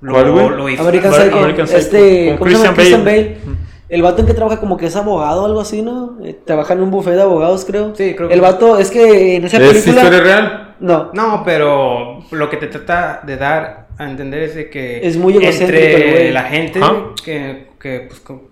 ¿Cuál, 0.00 0.30
güey? 0.30 0.48
lo 0.50 0.68
hizo. 0.68 0.82
American 0.82 1.12
Psycho. 1.12 1.38
American 1.38 1.66
Psycho, 1.66 1.78
Este. 1.78 2.36
Christian 2.40 2.74
Christian 2.74 3.04
Bale. 3.04 3.22
Bale. 3.44 3.58
El 3.88 4.02
vato 4.02 4.20
en 4.20 4.26
que 4.26 4.34
trabaja 4.34 4.60
como 4.60 4.76
que 4.76 4.86
es 4.86 4.94
abogado 4.96 5.42
o 5.42 5.46
algo 5.46 5.60
así, 5.60 5.80
¿no? 5.82 6.18
Eh, 6.22 6.38
Trabaja 6.44 6.74
en 6.74 6.82
un 6.82 6.90
buffet 6.90 7.14
de 7.14 7.22
abogados, 7.22 7.64
creo. 7.64 7.94
Sí, 7.96 8.14
creo 8.14 8.28
que 8.28 8.34
El 8.34 8.40
vato, 8.42 8.78
es 8.78 8.90
que 8.90 9.36
en 9.36 9.44
esa 9.46 9.56
¿Es 9.56 9.68
película... 9.68 10.02
historia 10.02 10.20
real? 10.20 10.76
No. 10.78 11.10
No, 11.14 11.42
pero 11.44 12.20
lo 12.30 12.50
que 12.50 12.58
te 12.58 12.66
trata 12.68 13.22
de 13.26 13.36
dar 13.38 13.87
a 13.98 14.04
entender 14.04 14.42
es 14.42 14.54
de 14.54 14.70
que 14.70 15.06
Es 15.06 15.16
muy 15.16 15.34
entre 15.44 16.10
güey. 16.12 16.30
la 16.32 16.44
gente 16.44 16.80
que, 17.24 17.66
que 17.80 18.00
pues, 18.08 18.20
como- 18.20 18.42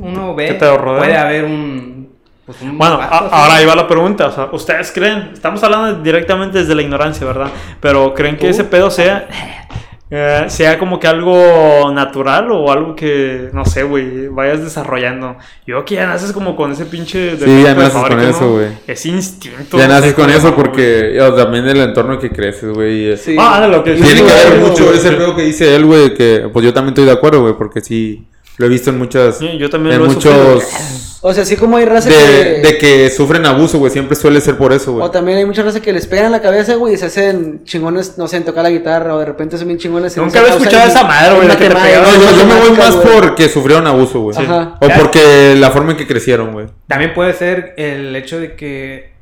uno 0.00 0.34
ve 0.34 0.54
puede 0.54 1.16
haber 1.16 1.44
un, 1.44 2.08
pues, 2.44 2.60
un 2.62 2.76
Bueno, 2.76 2.98
ahora 3.00 3.54
ahí 3.54 3.64
va 3.66 3.74
la 3.76 3.86
pregunta. 3.88 4.26
O 4.26 4.32
sea, 4.32 4.48
¿ustedes 4.52 4.90
creen? 4.92 5.30
Estamos 5.32 5.62
hablando 5.62 6.02
directamente 6.02 6.58
desde 6.58 6.74
la 6.74 6.82
ignorancia, 6.82 7.26
¿verdad? 7.26 7.48
Pero 7.80 8.14
¿creen 8.14 8.36
que 8.36 8.48
ese 8.48 8.64
pedo 8.64 8.90
sea, 8.90 9.28
eh, 10.10 10.44
sea 10.48 10.78
como 10.78 11.00
que 11.00 11.08
algo 11.08 11.90
natural 11.92 12.50
o 12.52 12.70
algo 12.70 12.94
que, 12.94 13.50
no 13.52 13.64
sé, 13.64 13.82
güey, 13.82 14.28
vayas 14.28 14.62
desarrollando? 14.62 15.36
Yo 15.66 15.84
que 15.84 15.96
ya 15.96 16.06
naces 16.06 16.32
como 16.32 16.54
con 16.54 16.72
ese 16.72 16.86
pinche... 16.86 17.36
Sí, 17.36 17.62
ya 17.62 17.74
naces 17.74 17.92
con 17.92 18.16
¿no? 18.16 18.22
eso, 18.22 18.52
güey. 18.52 18.68
Es 18.86 19.04
instinto. 19.06 19.78
Ya 19.78 19.88
no 19.88 19.94
naces 19.94 20.14
con 20.14 20.30
eso 20.30 20.54
porque 20.54 21.20
o 21.20 21.34
también 21.34 21.66
el 21.66 21.80
entorno 21.80 22.18
que 22.18 22.30
creces, 22.30 22.72
güey. 22.72 23.16
Sí. 23.16 23.36
Ah, 23.38 23.66
lo 23.66 23.82
que 23.82 23.94
Tiene 23.94 24.08
Sí, 24.08 24.16
que 24.24 24.56
güey, 24.56 24.70
mucho 24.70 24.92
ese 24.92 25.12
pedo 25.12 25.34
que 25.34 25.42
dice 25.42 25.74
él, 25.74 25.84
güey, 25.86 26.14
que 26.14 26.48
pues 26.52 26.64
yo 26.64 26.72
también 26.72 26.90
estoy 26.90 27.04
de 27.04 27.12
acuerdo, 27.12 27.42
güey, 27.42 27.54
porque 27.54 27.80
sí 27.80 28.26
lo 28.58 28.66
he 28.66 28.68
visto 28.68 28.90
en 28.90 28.98
muchas 28.98 29.38
Sí, 29.38 29.58
yo 29.58 29.68
también 29.68 29.96
en 29.96 30.02
lo 30.02 30.10
he 30.10 30.14
sufrido. 30.14 30.54
muchos 30.54 31.18
O 31.20 31.32
sea, 31.34 31.42
así 31.42 31.56
como 31.56 31.76
hay 31.76 31.84
raza 31.84 32.08
de, 32.08 32.14
que... 32.14 32.68
de 32.68 32.78
que 32.78 33.10
sufren 33.10 33.44
abuso, 33.46 33.78
güey, 33.78 33.90
siempre 33.90 34.14
suele 34.16 34.40
ser 34.40 34.56
por 34.56 34.72
eso, 34.72 34.92
güey. 34.92 35.04
O 35.04 35.10
también 35.10 35.38
hay 35.38 35.44
mucha 35.44 35.62
raza 35.62 35.80
que 35.80 35.92
les 35.92 36.06
pegan 36.06 36.26
en 36.26 36.32
la 36.32 36.40
cabeza, 36.40 36.74
güey, 36.76 36.94
y 36.94 36.96
se 36.96 37.06
hacen 37.06 37.64
chingones, 37.64 38.16
no 38.16 38.28
sé, 38.28 38.36
en 38.38 38.44
tocar 38.44 38.62
la 38.62 38.70
guitarra, 38.70 39.14
o 39.14 39.18
de 39.18 39.24
repente 39.26 39.58
son 39.58 39.66
bien 39.66 39.78
chingones 39.78 40.16
Nunca 40.16 40.38
había 40.40 40.52
escuchado 40.52 40.86
y- 40.86 40.90
esa 40.90 41.02
madre, 41.04 41.34
güey. 41.36 41.48
No, 41.48 41.54
yo, 41.54 42.38
yo 42.38 42.46
me 42.46 42.60
voy 42.60 42.70
más 42.78 42.94
güey. 42.96 43.08
porque 43.20 43.48
sufrieron 43.48 43.86
abuso, 43.86 44.20
güey. 44.20 44.36
Ajá. 44.38 44.76
O 44.80 44.88
porque 45.00 45.54
la 45.58 45.70
forma 45.70 45.92
en 45.92 45.98
que 45.98 46.06
crecieron, 46.06 46.52
güey. 46.52 46.66
También 46.86 47.12
puede 47.12 47.32
ser 47.34 47.74
el 47.76 48.14
hecho 48.14 48.38
de 48.38 48.54
que 48.54 49.12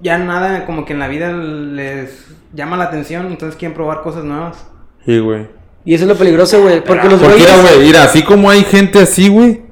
ya 0.00 0.18
nada 0.18 0.66
como 0.66 0.84
que 0.84 0.92
en 0.92 0.98
la 1.00 1.08
vida 1.08 1.32
les 1.32 2.26
llama 2.54 2.76
la 2.76 2.84
atención, 2.84 3.26
entonces 3.26 3.58
quieren 3.58 3.74
probar 3.74 4.02
cosas 4.02 4.24
nuevas. 4.24 4.56
Sí, 5.04 5.18
güey. 5.18 5.46
Y 5.84 5.94
eso 5.94 6.04
es 6.04 6.08
lo 6.08 6.14
peligroso, 6.16 6.62
güey, 6.62 6.82
porque 6.82 7.08
los 7.08 7.20
Porque 7.20 7.38
mira, 7.38 7.56
güey, 7.56 7.86
mira, 7.86 8.04
así 8.04 8.22
como 8.22 8.48
hay 8.48 8.62
gente 8.64 9.00
así, 9.00 9.28
güey. 9.28 9.62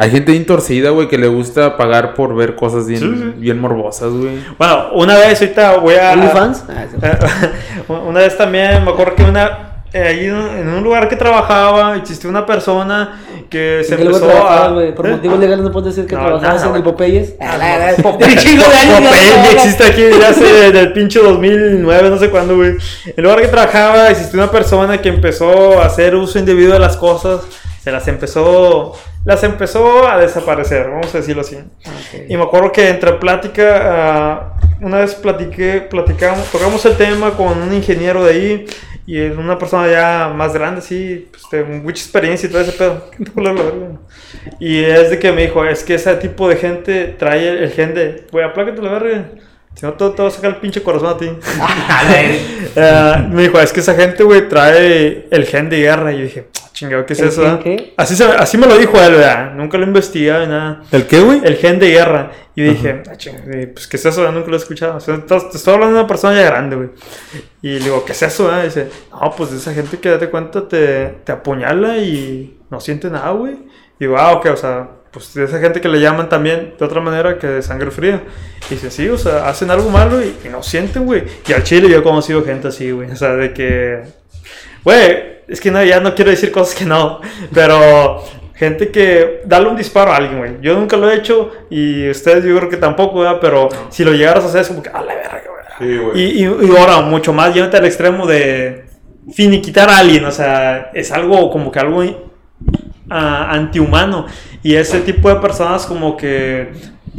Hay 0.00 0.12
gente 0.12 0.30
bien 0.30 0.46
torcida, 0.46 0.90
güey, 0.90 1.08
que 1.08 1.18
le 1.18 1.26
gusta 1.26 1.76
pagar 1.76 2.14
por 2.14 2.36
ver 2.36 2.54
cosas 2.54 2.86
bien, 2.86 3.00
Sí, 3.00 3.14
sí. 3.16 3.32
bien 3.38 3.60
morbosas, 3.60 4.12
güey. 4.12 4.38
Bueno, 4.56 4.92
una 4.94 5.16
vez 5.16 5.42
ahorita 5.42 5.78
voy 5.78 5.94
a... 5.96 6.12
¿OnlyFans? 6.12 6.64
Ah, 6.68 7.16
una 8.06 8.20
vez 8.20 8.36
también 8.36 8.84
me 8.84 8.92
acuerdo 8.92 9.16
que 9.16 9.24
una 9.24 9.67
eh, 9.92 10.02
ahí 10.02 10.26
en 10.26 10.68
un 10.68 10.82
lugar 10.84 11.08
que 11.08 11.16
trabajaba 11.16 11.96
existió 11.96 12.28
una 12.28 12.44
persona 12.44 13.20
que 13.48 13.82
se 13.86 13.94
¿En 13.94 13.98
qué 14.00 14.04
lugar 14.04 14.22
empezó 14.22 14.48
a? 14.48 14.94
Por 14.94 15.06
¿Eh? 15.06 15.10
motivos 15.12 15.38
legales 15.38 15.64
no 15.64 15.72
puedes 15.72 15.94
decir 15.96 16.08
que 16.08 16.14
No, 16.16 16.26
trabajabas 16.26 16.64
en 16.64 16.74
el. 16.76 16.82
Popeyes. 16.82 17.34
La- 17.40 17.56
la- 17.56 17.92
no, 17.96 18.16
de 18.18 18.24
un 18.26 18.36
chingo 18.36 18.64
de 18.68 18.76
años, 18.76 19.00
Popeye 19.00 19.24
ya, 19.26 19.34
ya 19.36 19.42
ya, 19.44 19.44
ya. 19.44 19.52
existe 19.52 19.84
aquí 19.84 20.02
desde 20.02 20.26
hace 20.26 20.44
del 20.72 20.92
pinche 20.92 21.20
2009, 21.20 22.10
no 22.10 22.18
sé 22.18 22.28
cuándo, 22.30 22.56
güey. 22.56 22.70
En 23.06 23.14
el 23.16 23.24
lugar 23.24 23.40
que 23.40 23.48
trabajaba 23.48 24.10
existió 24.10 24.38
una 24.38 24.50
persona 24.50 25.00
que 25.00 25.08
empezó 25.08 25.80
a 25.80 25.86
hacer 25.86 26.14
uso 26.14 26.38
indebido 26.38 26.74
de 26.74 26.78
las 26.78 26.96
cosas, 26.98 27.40
se 27.82 27.90
las 27.90 28.06
empezó, 28.08 28.92
las 29.24 29.42
empezó 29.44 30.06
a 30.06 30.18
desaparecer, 30.18 30.90
vamos 30.90 31.14
a 31.14 31.18
decirlo 31.18 31.40
así. 31.40 31.56
Y 32.28 32.36
me 32.36 32.42
acuerdo 32.42 32.70
que 32.72 32.90
entre 32.90 33.14
plática, 33.14 33.80
ah, 33.82 34.52
una 34.82 34.98
vez 34.98 35.14
platiqué, 35.14 35.80
platicamos, 35.88 36.44
tocamos 36.52 36.84
el 36.84 36.96
tema 36.96 37.30
con 37.30 37.56
un 37.62 37.72
ingeniero 37.72 38.22
de 38.24 38.32
ahí 38.32 38.66
y 39.08 39.18
es 39.18 39.38
una 39.38 39.56
persona 39.56 39.90
ya 39.90 40.34
más 40.36 40.52
grande, 40.52 40.82
sí, 40.82 41.28
pues, 41.30 41.44
de 41.50 41.64
mucha 41.64 42.02
experiencia 42.02 42.46
y 42.46 42.52
todo 42.52 42.60
ese 42.60 42.72
pedo. 42.72 43.10
Y 44.60 44.84
es 44.84 45.08
de 45.08 45.18
que 45.18 45.32
me 45.32 45.46
dijo, 45.46 45.64
es 45.64 45.82
que 45.82 45.94
ese 45.94 46.14
tipo 46.16 46.46
de 46.46 46.56
gente 46.56 47.16
trae 47.18 47.48
el, 47.48 47.56
el 47.56 47.70
gen 47.70 47.94
de, 47.94 48.26
güey, 48.30 48.44
aplácate 48.44 48.82
la 48.82 48.90
verga. 48.90 49.24
Si 49.78 49.86
no, 49.86 49.92
te, 49.92 50.10
te 50.10 50.22
va 50.22 50.28
a 50.28 50.30
sacar 50.32 50.50
el 50.50 50.56
pinche 50.56 50.82
corazón 50.82 51.08
a 51.10 51.16
ti. 51.16 51.30
Eh, 52.80 53.26
me 53.30 53.42
dijo, 53.42 53.58
es 53.60 53.72
que 53.72 53.80
esa 53.80 53.94
gente, 53.94 54.22
güey, 54.22 54.48
trae 54.48 55.26
el 55.30 55.46
gen 55.46 55.68
de 55.70 55.78
guerra. 55.80 56.12
Y 56.12 56.18
yo 56.18 56.22
dije, 56.24 56.48
"Ah, 56.62 56.68
chingado, 56.72 57.06
¿qué 57.06 57.12
es 57.14 57.20
¿El 57.20 57.28
eso? 57.28 57.42
gen 57.42 57.50
ah?" 57.50 57.60
qué? 57.62 57.94
Así, 57.96 58.14
se- 58.14 58.24
así 58.24 58.56
me 58.58 58.66
lo 58.66 58.76
dijo 58.78 59.00
él, 59.02 59.12
¿verdad? 59.14 59.52
Nunca 59.54 59.78
lo 59.78 59.84
investigué 59.84 60.38
ni 60.40 60.46
nada. 60.48 60.82
¿El 60.92 61.06
qué, 61.06 61.20
güey? 61.20 61.40
El 61.44 61.56
gen 61.56 61.78
de 61.78 61.90
guerra. 61.90 62.30
Y 62.54 62.62
dije, 62.62 63.02
"Ah, 63.10 63.16
chinga, 63.16 63.38
eh, 63.52 63.68
pues, 63.68 63.86
¿qué 63.88 63.96
es 63.96 64.04
eso? 64.06 64.30
Nunca 64.30 64.48
lo 64.48 64.54
he 64.54 64.58
escuchado. 64.58 64.96
O 64.96 65.00
sea, 65.00 65.14
estás- 65.16 65.50
te 65.50 65.56
estoy 65.56 65.74
hablando 65.74 65.94
de 65.96 66.00
una 66.00 66.08
persona 66.08 66.34
ya 66.40 66.46
grande, 66.46 66.76
güey. 66.76 66.88
Y 67.62 67.78
le 67.78 67.84
digo, 67.84 68.04
¿qué 68.04 68.12
es 68.12 68.22
eso? 68.22 68.54
eh?" 68.54 68.60
Y 68.62 68.64
dice, 68.66 68.88
no, 69.10 69.30
pues 69.36 69.52
esa 69.52 69.72
gente 69.72 69.98
que 69.98 70.10
date 70.10 70.28
cuenta 70.28 70.68
te, 70.68 71.06
te 71.24 71.32
apuñala 71.32 71.96
y 71.98 72.58
no 72.70 72.80
siente 72.80 73.10
nada, 73.10 73.30
güey. 73.30 73.54
Y 73.54 74.04
digo, 74.04 74.16
ah, 74.18 74.32
ok, 74.34 74.46
o 74.52 74.56
sea, 74.56 74.88
pues 75.10 75.34
de 75.34 75.44
esa 75.44 75.58
gente 75.58 75.80
que 75.80 75.88
le 75.88 76.00
llaman 76.00 76.28
también 76.28 76.74
de 76.78 76.84
otra 76.84 77.00
manera 77.00 77.38
que 77.38 77.46
de 77.46 77.62
sangre 77.62 77.90
fría. 77.90 78.22
Y 78.70 78.74
dice, 78.74 78.90
sí, 78.90 79.08
o 79.08 79.18
sea, 79.18 79.48
hacen 79.48 79.70
algo 79.70 79.90
malo 79.90 80.22
y, 80.22 80.36
y 80.44 80.48
no 80.48 80.62
sienten, 80.62 81.06
güey. 81.06 81.24
Y 81.46 81.52
al 81.52 81.62
chile 81.62 81.88
yo 81.88 81.98
he 81.98 82.02
conocido 82.02 82.44
gente 82.44 82.68
así, 82.68 82.90
güey. 82.90 83.10
O 83.10 83.16
sea, 83.16 83.34
de 83.34 83.52
que, 83.52 84.02
güey, 84.84 85.38
es 85.48 85.60
que 85.60 85.70
no, 85.70 85.82
ya 85.82 86.00
no 86.00 86.14
quiero 86.14 86.30
decir 86.30 86.52
cosas 86.52 86.74
que 86.74 86.84
no, 86.84 87.20
pero 87.54 88.22
gente 88.54 88.90
que 88.90 89.42
darle 89.44 89.68
un 89.68 89.76
disparo 89.76 90.12
a 90.12 90.16
alguien, 90.16 90.38
güey. 90.38 90.52
Yo 90.60 90.74
nunca 90.74 90.96
lo 90.96 91.10
he 91.10 91.16
hecho 91.16 91.52
y 91.70 92.10
ustedes 92.10 92.44
yo 92.44 92.56
creo 92.56 92.68
que 92.68 92.76
tampoco, 92.76 93.20
¿verdad? 93.20 93.38
Pero 93.40 93.68
si 93.88 94.04
lo 94.04 94.12
llegaras 94.12 94.44
a 94.44 94.48
hacer 94.48 94.62
es 94.62 94.68
como 94.68 94.82
que, 94.82 94.90
a 94.90 95.00
la 95.00 95.14
verga, 95.14 95.42
güey. 95.78 96.12
Sí. 96.14 96.20
Y, 96.20 96.44
y, 96.44 96.66
y 96.66 96.76
ahora, 96.76 97.00
mucho 97.00 97.32
más, 97.32 97.54
llévate 97.54 97.76
al 97.76 97.86
extremo 97.86 98.26
de 98.26 98.84
finiquitar 99.32 99.88
a 99.90 99.98
alguien, 99.98 100.24
o 100.24 100.32
sea, 100.32 100.90
es 100.94 101.12
algo 101.12 101.50
como 101.50 101.70
que 101.70 101.78
algo 101.78 102.02
antihumano. 103.10 104.26
Y 104.62 104.74
ese 104.74 105.00
tipo 105.00 105.28
de 105.28 105.36
personas 105.36 105.86
como 105.86 106.16
que 106.16 106.70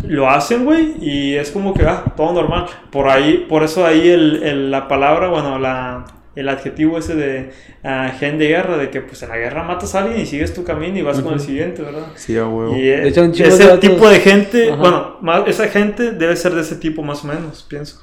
lo 0.07 0.29
hacen, 0.29 0.65
güey, 0.65 0.93
y 1.01 1.35
es 1.35 1.51
como 1.51 1.73
que, 1.73 1.83
ah, 1.83 2.03
todo 2.15 2.33
normal. 2.33 2.65
Por 2.91 3.09
ahí, 3.09 3.45
por 3.49 3.63
eso 3.63 3.85
ahí 3.85 4.07
el, 4.09 4.43
el- 4.43 4.71
la 4.71 4.87
palabra, 4.87 5.27
bueno, 5.29 5.59
la, 5.59 6.05
el 6.35 6.47
adjetivo 6.47 6.97
ese 6.97 7.15
de 7.15 7.51
ah, 7.83 8.11
gen 8.17 8.37
de 8.37 8.47
guerra, 8.47 8.77
de 8.77 8.89
que 8.89 9.01
pues 9.01 9.21
en 9.23 9.29
la 9.29 9.37
guerra 9.37 9.63
matas 9.63 9.95
a 9.95 9.99
alguien 10.03 10.21
y 10.21 10.25
sigues 10.25 10.53
tu 10.53 10.63
camino 10.63 10.97
y 10.97 11.01
vas 11.01 11.19
con 11.21 11.33
el 11.33 11.39
siguiente, 11.39 11.81
¿verdad? 11.81 12.07
Sí, 12.15 12.37
a 12.37 12.47
huevo. 12.47 12.75
Y 12.77 12.89
hecho, 12.89 13.23
ese 13.25 13.77
tipo 13.79 14.07
de 14.09 14.19
gente, 14.19 14.71
Ajá. 14.71 14.79
bueno, 14.81 15.17
más, 15.21 15.43
esa 15.47 15.67
gente 15.67 16.11
debe 16.11 16.35
ser 16.35 16.53
de 16.55 16.61
ese 16.61 16.75
tipo 16.75 17.01
más 17.03 17.23
o 17.25 17.27
menos, 17.27 17.65
pienso. 17.67 18.01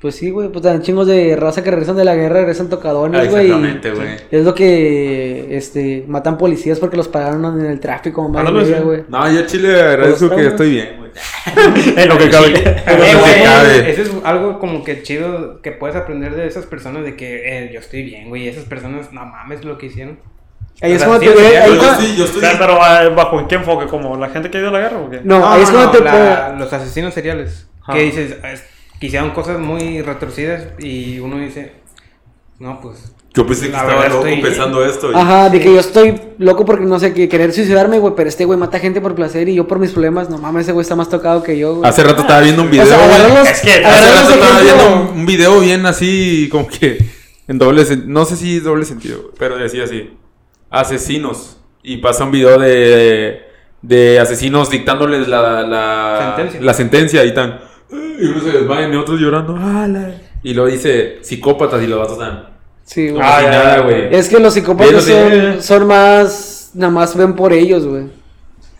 Pues 0.00 0.14
sí, 0.14 0.30
güey, 0.30 0.48
pues 0.48 0.62
tan 0.62 0.80
chingos 0.80 1.06
de 1.06 1.36
raza 1.36 1.62
que 1.62 1.70
regresan 1.70 1.94
de 1.96 2.04
la 2.06 2.14
guerra, 2.14 2.40
regresan 2.40 2.66
Ah, 2.66 2.70
tocadones, 2.70 3.30
güey. 3.30 3.48
y 3.48 3.50
exactamente, 3.50 3.90
güey. 3.90 4.08
Es 4.30 4.44
lo 4.46 4.54
que, 4.54 5.56
este, 5.56 6.04
matan 6.08 6.38
policías 6.38 6.78
porque 6.80 6.96
los 6.96 7.08
pararon 7.08 7.60
en 7.60 7.66
el 7.66 7.80
tráfico, 7.80 8.26
mamá, 8.26 8.64
sí. 8.64 8.72
güey. 8.82 9.04
No, 9.10 9.30
yo 9.30 9.40
a 9.40 9.46
Chile 9.46 9.78
agradezco 9.78 10.30
que 10.34 10.46
estoy 10.46 10.70
bien, 10.70 10.96
güey. 10.98 11.10
en 11.96 12.08
lo 12.08 12.16
que 12.16 12.30
cabe. 12.30 12.46
Eh, 12.48 12.84
Lo 12.86 13.04
que 13.04 13.14
güey, 13.16 13.42
cabe. 13.42 13.90
Eso 13.90 14.02
es 14.02 14.10
algo 14.24 14.58
como 14.58 14.84
que 14.84 15.02
chido 15.02 15.60
que 15.60 15.72
puedes 15.72 15.96
aprender 15.96 16.34
de 16.34 16.46
esas 16.46 16.64
personas 16.64 17.04
de 17.04 17.16
que 17.16 17.42
eh, 17.64 17.70
yo 17.72 17.80
estoy 17.80 18.02
bien, 18.02 18.28
güey. 18.30 18.48
Esas 18.48 18.64
personas, 18.64 19.12
no 19.12 19.26
mames 19.26 19.64
lo 19.64 19.76
que 19.76 19.86
hicieron. 19.86 20.18
Ahí 20.80 20.92
es 20.92 21.02
cuando 21.04 21.20
te 21.26 21.30
Pero, 21.30 22.58
pero, 22.58 22.78
ah, 22.82 23.08
¿bajo 23.14 23.38
en 23.40 23.48
qué 23.48 23.56
enfoque? 23.56 23.86
¿Como 23.86 24.16
la 24.16 24.30
gente 24.30 24.50
que 24.50 24.56
ha 24.56 24.60
ido 24.60 24.70
a 24.70 24.72
la 24.72 24.80
guerra 24.80 24.98
o 24.98 25.10
qué? 25.10 25.20
No, 25.24 25.46
ahí 25.46 25.62
es 25.62 25.70
cuando 25.70 25.90
te 25.90 26.00
los 26.58 26.72
asesinos 26.72 27.12
seriales. 27.12 27.66
Que 27.92 28.00
dices, 28.02 28.36
es- 28.44 28.64
que 29.00 29.06
hicieron 29.06 29.30
cosas 29.30 29.58
muy 29.58 30.02
retorcidas 30.02 30.64
y 30.78 31.18
uno 31.18 31.38
dice, 31.38 31.72
no, 32.58 32.80
pues. 32.80 33.12
Yo 33.32 33.46
pensé 33.46 33.66
que 33.66 33.72
La 33.72 33.78
estaba 33.78 34.00
verdad 34.02 34.16
loco 34.16 34.26
estoy- 34.26 34.42
pensando 34.42 34.84
esto. 34.84 35.12
y- 35.12 35.14
Ajá, 35.14 35.48
de 35.50 35.60
que 35.60 35.72
yo 35.72 35.78
estoy 35.80 36.20
loco 36.38 36.64
porque 36.64 36.84
no 36.84 36.98
sé, 36.98 37.14
que 37.14 37.28
querer 37.28 37.52
suicidarme, 37.52 37.98
güey, 38.00 38.12
pero 38.16 38.28
este 38.28 38.44
güey 38.44 38.58
mata 38.58 38.80
gente 38.80 39.00
por 39.00 39.14
placer 39.14 39.48
y 39.48 39.54
yo 39.54 39.68
por 39.68 39.78
mis 39.78 39.92
problemas, 39.92 40.28
no 40.28 40.36
mames, 40.38 40.62
ese 40.62 40.72
güey 40.72 40.82
está 40.82 40.96
más 40.96 41.08
tocado 41.08 41.42
que 41.42 41.56
yo. 41.56 41.80
Hace 41.84 42.02
rato 42.02 42.22
estaba 42.22 42.40
viendo 42.40 42.62
un 42.62 42.68
O 42.68 42.70
video, 42.72 42.86
sea, 42.86 43.42
Es 43.50 43.60
que 43.60 43.70
Hace 43.84 44.14
rato 44.14 44.32
estaba 44.34 44.60
ejemplo- 44.60 44.64
viendo 44.96 45.12
un 45.14 45.26
video 45.26 45.60
bien 45.60 45.86
así, 45.86 46.48
como 46.50 46.66
que 46.66 46.98
en 47.46 47.58
doble 47.58 47.84
sentido. 47.84 48.12
No 48.12 48.24
sé 48.24 48.36
si 48.36 48.58
doble 48.60 48.84
sentido, 48.84 49.20
güey, 49.22 49.34
pero 49.38 49.56
decía 49.56 49.84
así: 49.84 50.10
asesinos. 50.68 51.56
Y 51.82 51.98
pasa 51.98 52.24
un 52.24 52.32
video 52.32 52.58
de, 52.58 53.40
de 53.80 54.18
asesinos 54.20 54.70
dictándoles 54.70 55.28
la, 55.28 55.62
la, 55.62 56.34
Sentencia. 56.36 56.60
la 56.60 56.74
sentencia 56.74 57.24
y 57.24 57.32
tan. 57.32 57.60
Y 57.92 58.24
unos 58.26 58.44
se 58.44 58.50
desmayan 58.52 58.92
y 58.92 58.96
otros 58.96 59.18
llorando. 59.20 59.56
Y 60.42 60.54
luego 60.54 60.70
dice 60.70 61.18
psicópatas 61.22 61.82
y 61.82 61.86
los 61.86 61.98
vatos 61.98 62.12
están. 62.14 62.48
Sí, 62.84 63.08
güey. 63.10 63.20
Nada, 63.20 63.76
ya, 63.76 63.80
güey. 63.82 64.14
Es 64.14 64.28
que 64.28 64.38
los 64.40 64.54
psicópatas 64.54 65.06
Viéndose- 65.08 65.52
son, 65.54 65.62
son 65.62 65.86
más, 65.86 66.70
nada 66.74 66.92
más 66.92 67.16
ven 67.16 67.34
por 67.34 67.52
ellos, 67.52 67.86
güey. 67.86 68.04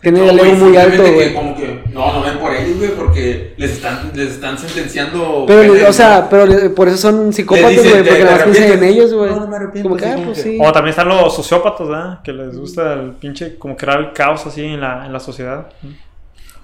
Tienen 0.01 0.25
No, 0.25 0.31
el 0.31 0.39
ego 0.39 0.55
muy 0.65 0.75
alto, 0.77 1.03
güey. 1.03 1.27
que 1.29 1.33
Como 1.35 1.55
que, 1.55 1.83
no, 1.93 2.11
no 2.11 2.23
ven 2.23 2.39
por 2.39 2.51
ellos, 2.51 2.77
güey, 2.79 2.89
porque 2.95 3.53
les 3.57 3.71
están, 3.73 4.11
les 4.15 4.31
están 4.31 4.57
sentenciando. 4.57 5.43
Pero, 5.47 5.87
o 5.87 5.93
sea, 5.93 6.27
pero 6.27 6.73
por 6.73 6.87
eso 6.87 6.97
son 6.97 7.31
psicópatas, 7.31 7.75
güey, 7.77 8.03
¿te- 8.03 8.03
porque 8.09 8.23
nada 8.23 8.35
más 8.37 8.43
piensan 8.45 8.71
en 8.79 8.83
ellos, 8.83 9.13
güey. 9.13 9.29
No, 9.29 9.39
no 9.41 9.47
me 9.47 9.55
arrepiento, 9.57 9.89
Como 9.89 10.01
que, 10.01 10.05
sí, 10.07 10.11
ah, 10.17 10.21
pues 10.25 10.41
sí. 10.41 10.57
O 10.59 10.71
también 10.71 10.89
están 10.89 11.07
los 11.07 11.35
sociópatas, 11.35 11.87
¿verdad? 11.87 12.19
Que 12.23 12.33
les 12.33 12.57
gusta 12.57 12.93
el 12.93 13.11
pinche, 13.11 13.57
como 13.59 13.77
crear 13.77 13.99
el 13.99 14.11
caos 14.13 14.43
así 14.47 14.63
en 14.65 14.81
la, 14.81 15.05
en 15.05 15.13
la 15.13 15.19
sociedad. 15.19 15.67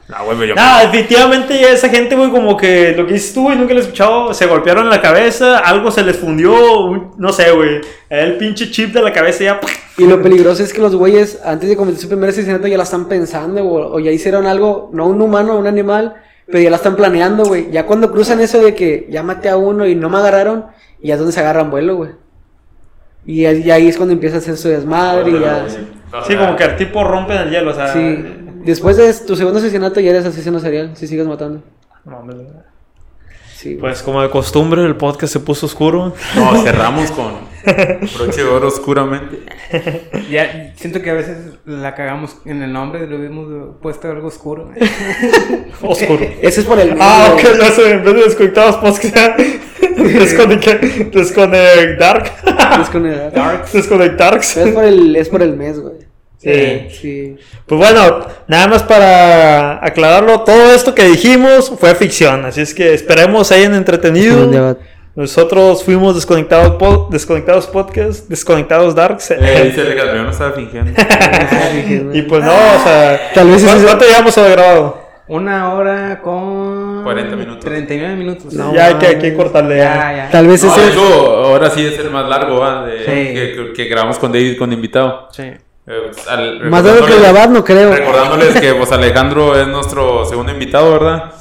No, 0.10 0.24
güey, 0.24 0.48
yo. 0.48 0.56
No, 0.56 0.80
definitivamente 0.84 1.60
ya 1.60 1.70
esa 1.72 1.90
gente, 1.90 2.16
güey, 2.16 2.30
como 2.32 2.56
que 2.56 2.94
lo 2.96 3.06
que 3.06 3.14
dices 3.14 3.34
tú, 3.34 3.44
güey, 3.44 3.58
nunca 3.58 3.74
lo 3.74 3.80
he 3.80 3.84
escuchado, 3.84 4.34
se 4.34 4.46
golpearon 4.46 4.86
en 4.86 4.90
la 4.90 5.02
cabeza, 5.02 5.58
algo 5.60 5.92
se 5.92 6.02
les 6.04 6.16
fundió, 6.16 6.54
un- 6.86 7.12
no 7.18 7.34
sé, 7.34 7.52
güey, 7.52 7.82
el 8.10 8.38
pinche 8.38 8.72
chip 8.72 8.94
de 8.94 9.02
la 9.02 9.12
cabeza 9.12 9.44
ya... 9.44 9.60
Y 9.98 10.06
lo 10.08 10.22
peligroso 10.22 10.64
es 10.64 10.72
que 10.74 10.80
los 10.80 10.96
güeyes, 10.96 11.42
antes 11.44 11.68
de 11.68 11.76
cometer 11.76 12.00
su 12.00 12.08
primer 12.08 12.30
asesinato, 12.30 12.68
ya 12.68 12.78
la 12.78 12.84
están 12.84 13.10
pensando, 13.10 13.62
güey, 13.66 13.84
o 13.86 14.00
ya 14.00 14.12
hicieron 14.12 14.46
algo, 14.46 14.90
no 14.94 15.08
un 15.08 15.22
humano, 15.22 15.58
un 15.58 15.68
animal, 15.68 16.14
pero 16.46 16.60
ya 16.60 16.70
la 16.70 16.78
están 16.78 16.96
planeando, 16.96 17.44
güey. 17.44 17.70
Ya 17.72 17.86
cuando 17.86 18.10
cruzan 18.10 18.40
eso 18.40 18.62
de 18.62 18.74
que 18.76 19.08
ya 19.10 19.24
maté 19.24 19.50
a 19.50 19.58
uno 19.58 19.86
y 19.86 19.94
no 19.96 20.10
me 20.10 20.20
agarraron, 20.20 20.68
ya 21.04 21.16
es 21.16 21.20
donde 21.20 21.34
se 21.34 21.42
agarran 21.42 21.70
vuelo, 21.70 21.98
güey. 21.98 22.12
Y, 23.26 23.44
ahí- 23.46 23.62
y 23.66 23.72
ahí 23.72 23.88
es 23.90 23.98
cuando 23.98 24.14
empieza 24.14 24.38
a 24.38 24.40
hacer 24.40 24.56
su 24.56 24.70
desmadre 24.70 25.32
y 25.32 25.40
ya. 25.42 25.66
Sí, 26.26 26.36
como 26.38 26.56
que 26.56 26.64
el 26.64 26.78
tipo 26.78 27.04
rompe 27.04 27.34
en 27.36 27.42
el 27.42 27.50
hielo, 27.52 27.72
o 27.72 27.74
sea... 27.74 27.92
Sí. 27.92 28.26
Después 28.68 28.98
de 28.98 29.14
tu 29.26 29.38
segundo 29.38 29.60
asesinato 29.60 30.02
ya 30.02 30.10
eres 30.10 30.26
asesino 30.26 30.60
serial, 30.60 30.92
si 30.96 31.08
sigues 31.08 31.26
matando. 31.26 31.64
No, 32.04 32.18
hombre, 32.18 32.36
Sí. 33.56 33.76
Pues 33.80 34.04
como 34.04 34.22
de 34.22 34.30
costumbre, 34.30 34.84
el 34.84 34.98
podcast 34.98 35.32
se 35.32 35.40
puso 35.40 35.66
oscuro. 35.66 36.14
No, 36.36 36.64
cerramos 36.64 37.10
con 37.12 37.32
broche 38.16 38.44
de 38.44 38.50
oro 38.50 38.68
oscuramente. 38.68 39.40
Ya 40.30 40.74
siento 40.76 41.02
que 41.02 41.10
a 41.10 41.14
veces 41.14 41.38
la 41.66 41.96
cagamos 41.96 42.38
en 42.46 42.62
el 42.62 42.74
nombre, 42.74 43.08
le 43.08 43.16
hubiéramos 43.16 43.78
puesto 43.82 44.12
algo 44.12 44.28
oscuro. 44.28 44.70
Oscuro. 45.82 46.26
Ese 46.42 46.60
es 46.60 46.66
por 46.66 46.78
el. 46.78 46.98
Ah, 47.00 47.34
ok, 47.34 47.42
ya 47.60 47.72
sé, 47.72 47.92
en 47.92 48.04
vez 48.04 48.16
de 48.16 48.24
desconectados, 48.24 48.76
podcast, 48.78 49.40
desconectar, 49.98 50.82
desconectar, 50.82 52.24
Desconectar. 52.78 53.66
Desconectar. 53.72 54.38
Es 54.38 54.74
por 54.74 54.84
el, 54.84 55.16
es 55.16 55.30
por 55.30 55.42
el 55.42 55.56
mes, 55.56 55.80
güey. 55.80 56.07
Sí. 56.38 56.88
Sí. 57.02 57.36
Pues 57.66 57.80
bueno, 57.80 58.20
nada 58.48 58.68
más 58.68 58.84
para 58.84 59.84
aclararlo, 59.86 60.42
todo 60.42 60.72
esto 60.74 60.94
que 60.94 61.04
dijimos 61.06 61.74
fue 61.80 61.96
ficción, 61.96 62.46
así 62.46 62.62
es 62.62 62.74
que 62.74 62.94
esperemos 62.94 63.52
hayan 63.52 63.74
entretenido. 63.76 64.76
Nosotros 65.16 65.84
fuimos 65.84 66.14
desconectados, 66.14 66.76
po- 66.76 67.08
desconectados 67.12 67.66
podcast, 67.66 68.30
desconectados 68.30 68.94
darks. 68.94 69.32
Eh, 69.32 69.64
dice 69.66 69.82
el 69.82 69.96
Gabriel, 69.96 70.26
no 70.26 70.30
estaba 70.30 70.52
fingiendo. 70.52 70.92
y 72.14 72.22
pues 72.22 72.44
no, 72.44 72.52
o 72.54 72.84
sea, 72.84 73.32
Tal 73.34 73.50
vez 73.50 73.64
¿cuánto, 73.64 73.84
cuánto 73.86 74.06
llevamos 74.06 74.38
a 74.38 74.48
grabado? 74.48 75.08
Una 75.30 75.74
hora 75.74 76.22
con... 76.22 77.04
40 77.04 77.36
minutos. 77.36 77.66
39 77.66 78.16
minutos. 78.16 78.54
No, 78.54 78.74
ya 78.76 78.86
hay 78.86 78.94
que, 78.96 79.08
hay 79.08 79.18
que 79.18 79.34
cortarle 79.34 79.78
Ya, 79.78 80.14
ya. 80.16 80.30
Tal 80.32 80.48
vez 80.48 80.64
No, 80.64 80.72
ese 80.72 80.82
de 80.82 80.88
es. 80.88 80.94
hecho, 80.94 81.02
ahora 81.46 81.70
sí 81.72 81.84
es 81.86 81.98
el 82.00 82.12
más 82.12 82.30
largo, 82.30 82.60
¿va? 82.60 82.86
De- 82.86 83.00
Sí. 83.00 83.34
que, 83.34 83.54
que- 83.56 83.74
que 83.74 83.86
grabamos 83.86 84.20
con 84.20 84.32
David 84.32 84.58
con 84.58 84.72
invitado. 84.72 85.28
Sí. 85.32 85.44
Eh, 85.88 86.12
al- 86.28 86.70
Más 86.70 86.84
largo 86.84 87.06
que 87.06 87.20
grabar, 87.20 87.50
no 87.50 87.64
creo. 87.64 87.94
Recordándoles 87.94 88.60
que 88.60 88.74
pues 88.74 88.92
Alejandro 88.92 89.60
es 89.60 89.68
nuestro 89.68 90.26
segundo 90.26 90.52
invitado, 90.52 90.92
¿verdad? 90.94 91.34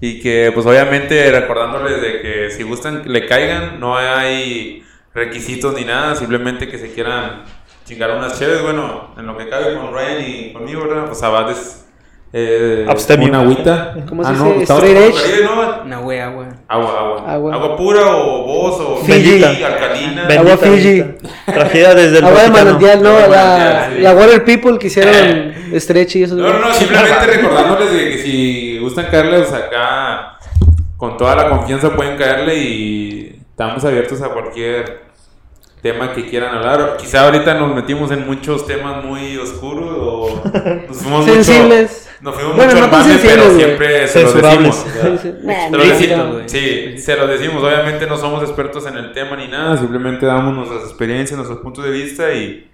Y 0.00 0.20
que 0.20 0.50
pues 0.52 0.66
obviamente 0.66 1.30
recordándoles 1.32 2.00
de 2.02 2.20
que 2.20 2.50
si 2.50 2.62
gustan 2.64 3.02
le 3.06 3.26
caigan, 3.26 3.80
no 3.80 3.96
hay 3.96 4.84
requisitos 5.14 5.74
ni 5.74 5.84
nada, 5.84 6.14
simplemente 6.16 6.68
que 6.68 6.76
se 6.78 6.92
quieran 6.92 7.44
chingar 7.86 8.10
unas 8.10 8.38
chéves, 8.38 8.60
bueno, 8.62 9.14
en 9.16 9.26
lo 9.26 9.36
que 9.38 9.48
cabe 9.48 9.74
con 9.76 9.92
Ryan 9.94 10.24
y 10.26 10.52
conmigo, 10.52 10.86
¿verdad? 10.86 11.06
Pues 11.06 11.22
Abad 11.22 11.50
es 11.50 11.86
eh, 12.36 12.84
Abstemio. 12.88 13.28
una 13.28 13.40
agüita. 13.42 13.94
¿Cómo 14.08 14.24
se 14.24 14.30
Ah, 14.30 14.32
no, 14.32 14.60
Straight 14.60 14.96
edge. 14.96 15.44
¿no? 15.86 16.00
Wea, 16.00 16.28
güey. 16.30 16.48
Agua, 16.66 16.98
agua, 16.98 17.32
Agua. 17.32 17.54
agua. 17.54 17.76
pura 17.76 18.16
o 18.16 18.42
vos 18.44 18.80
o. 18.80 18.96
Fiji, 19.04 19.44
alcalina. 19.44 20.26
Bendita, 20.26 20.40
Agua 20.40 20.56
Fiji. 20.56 21.04
Tragedia 21.46 21.94
desde 21.94 22.18
el 22.18 22.24
Agua 22.24 22.42
de 22.42 22.50
manantial, 22.50 23.02
no, 23.04 23.10
Agua 23.10 23.28
la, 23.28 23.90
sí. 23.94 24.00
la 24.02 24.14
Water 24.14 24.44
People 24.44 24.78
que 24.78 24.88
hicieron 24.88 25.54
Stretch 25.78 26.16
y 26.16 26.22
eso. 26.24 26.34
No, 26.34 26.52
no, 26.52 26.58
no, 26.58 26.74
simplemente 26.74 27.24
recordándoles 27.26 27.92
de 27.92 28.10
que 28.10 28.18
si 28.18 28.78
gustan 28.80 29.06
caerle, 29.10 29.38
pues 29.38 29.52
acá 29.52 30.38
con 30.96 31.16
toda 31.16 31.36
la 31.36 31.48
confianza 31.48 31.94
pueden 31.94 32.16
caerle 32.18 32.56
y 32.56 33.40
estamos 33.50 33.84
abiertos 33.84 34.20
a 34.22 34.28
cualquier 34.30 35.04
tema 35.82 36.12
que 36.12 36.28
quieran 36.28 36.54
hablar. 36.56 36.96
Quizá 36.98 37.26
ahorita 37.26 37.54
nos 37.54 37.74
metimos 37.74 38.10
en 38.10 38.26
muchos 38.26 38.66
temas 38.66 39.04
muy 39.04 39.36
oscuros 39.36 39.90
o 40.00 40.42
nos 40.88 40.96
fuimos 40.96 41.24
Sensibles. 41.26 41.90
mucho, 41.90 42.03
nos 42.24 42.34
fuimos 42.34 42.56
Bueno, 42.56 42.72
mucho 42.72 42.86
no 42.86 42.90
mame, 42.90 43.18
pero 43.22 43.50
siempre 43.50 44.08
se 44.08 44.22
los 44.22 44.34
decimos. 44.34 44.76
Se 44.76 45.70
lo 45.70 45.84
decimos, 45.84 46.42
sí, 46.46 46.98
se 46.98 47.16
lo 47.16 47.26
decimos. 47.26 47.62
Obviamente 47.62 48.06
no 48.06 48.16
somos 48.16 48.42
expertos 48.42 48.86
en 48.86 48.96
el 48.96 49.12
tema 49.12 49.36
ni 49.36 49.46
nada, 49.46 49.76
simplemente 49.76 50.24
damos 50.24 50.54
nuestras 50.54 50.84
experiencias, 50.84 51.36
nuestros 51.36 51.60
puntos 51.60 51.84
de 51.84 51.90
vista 51.90 52.32
y, 52.32 52.66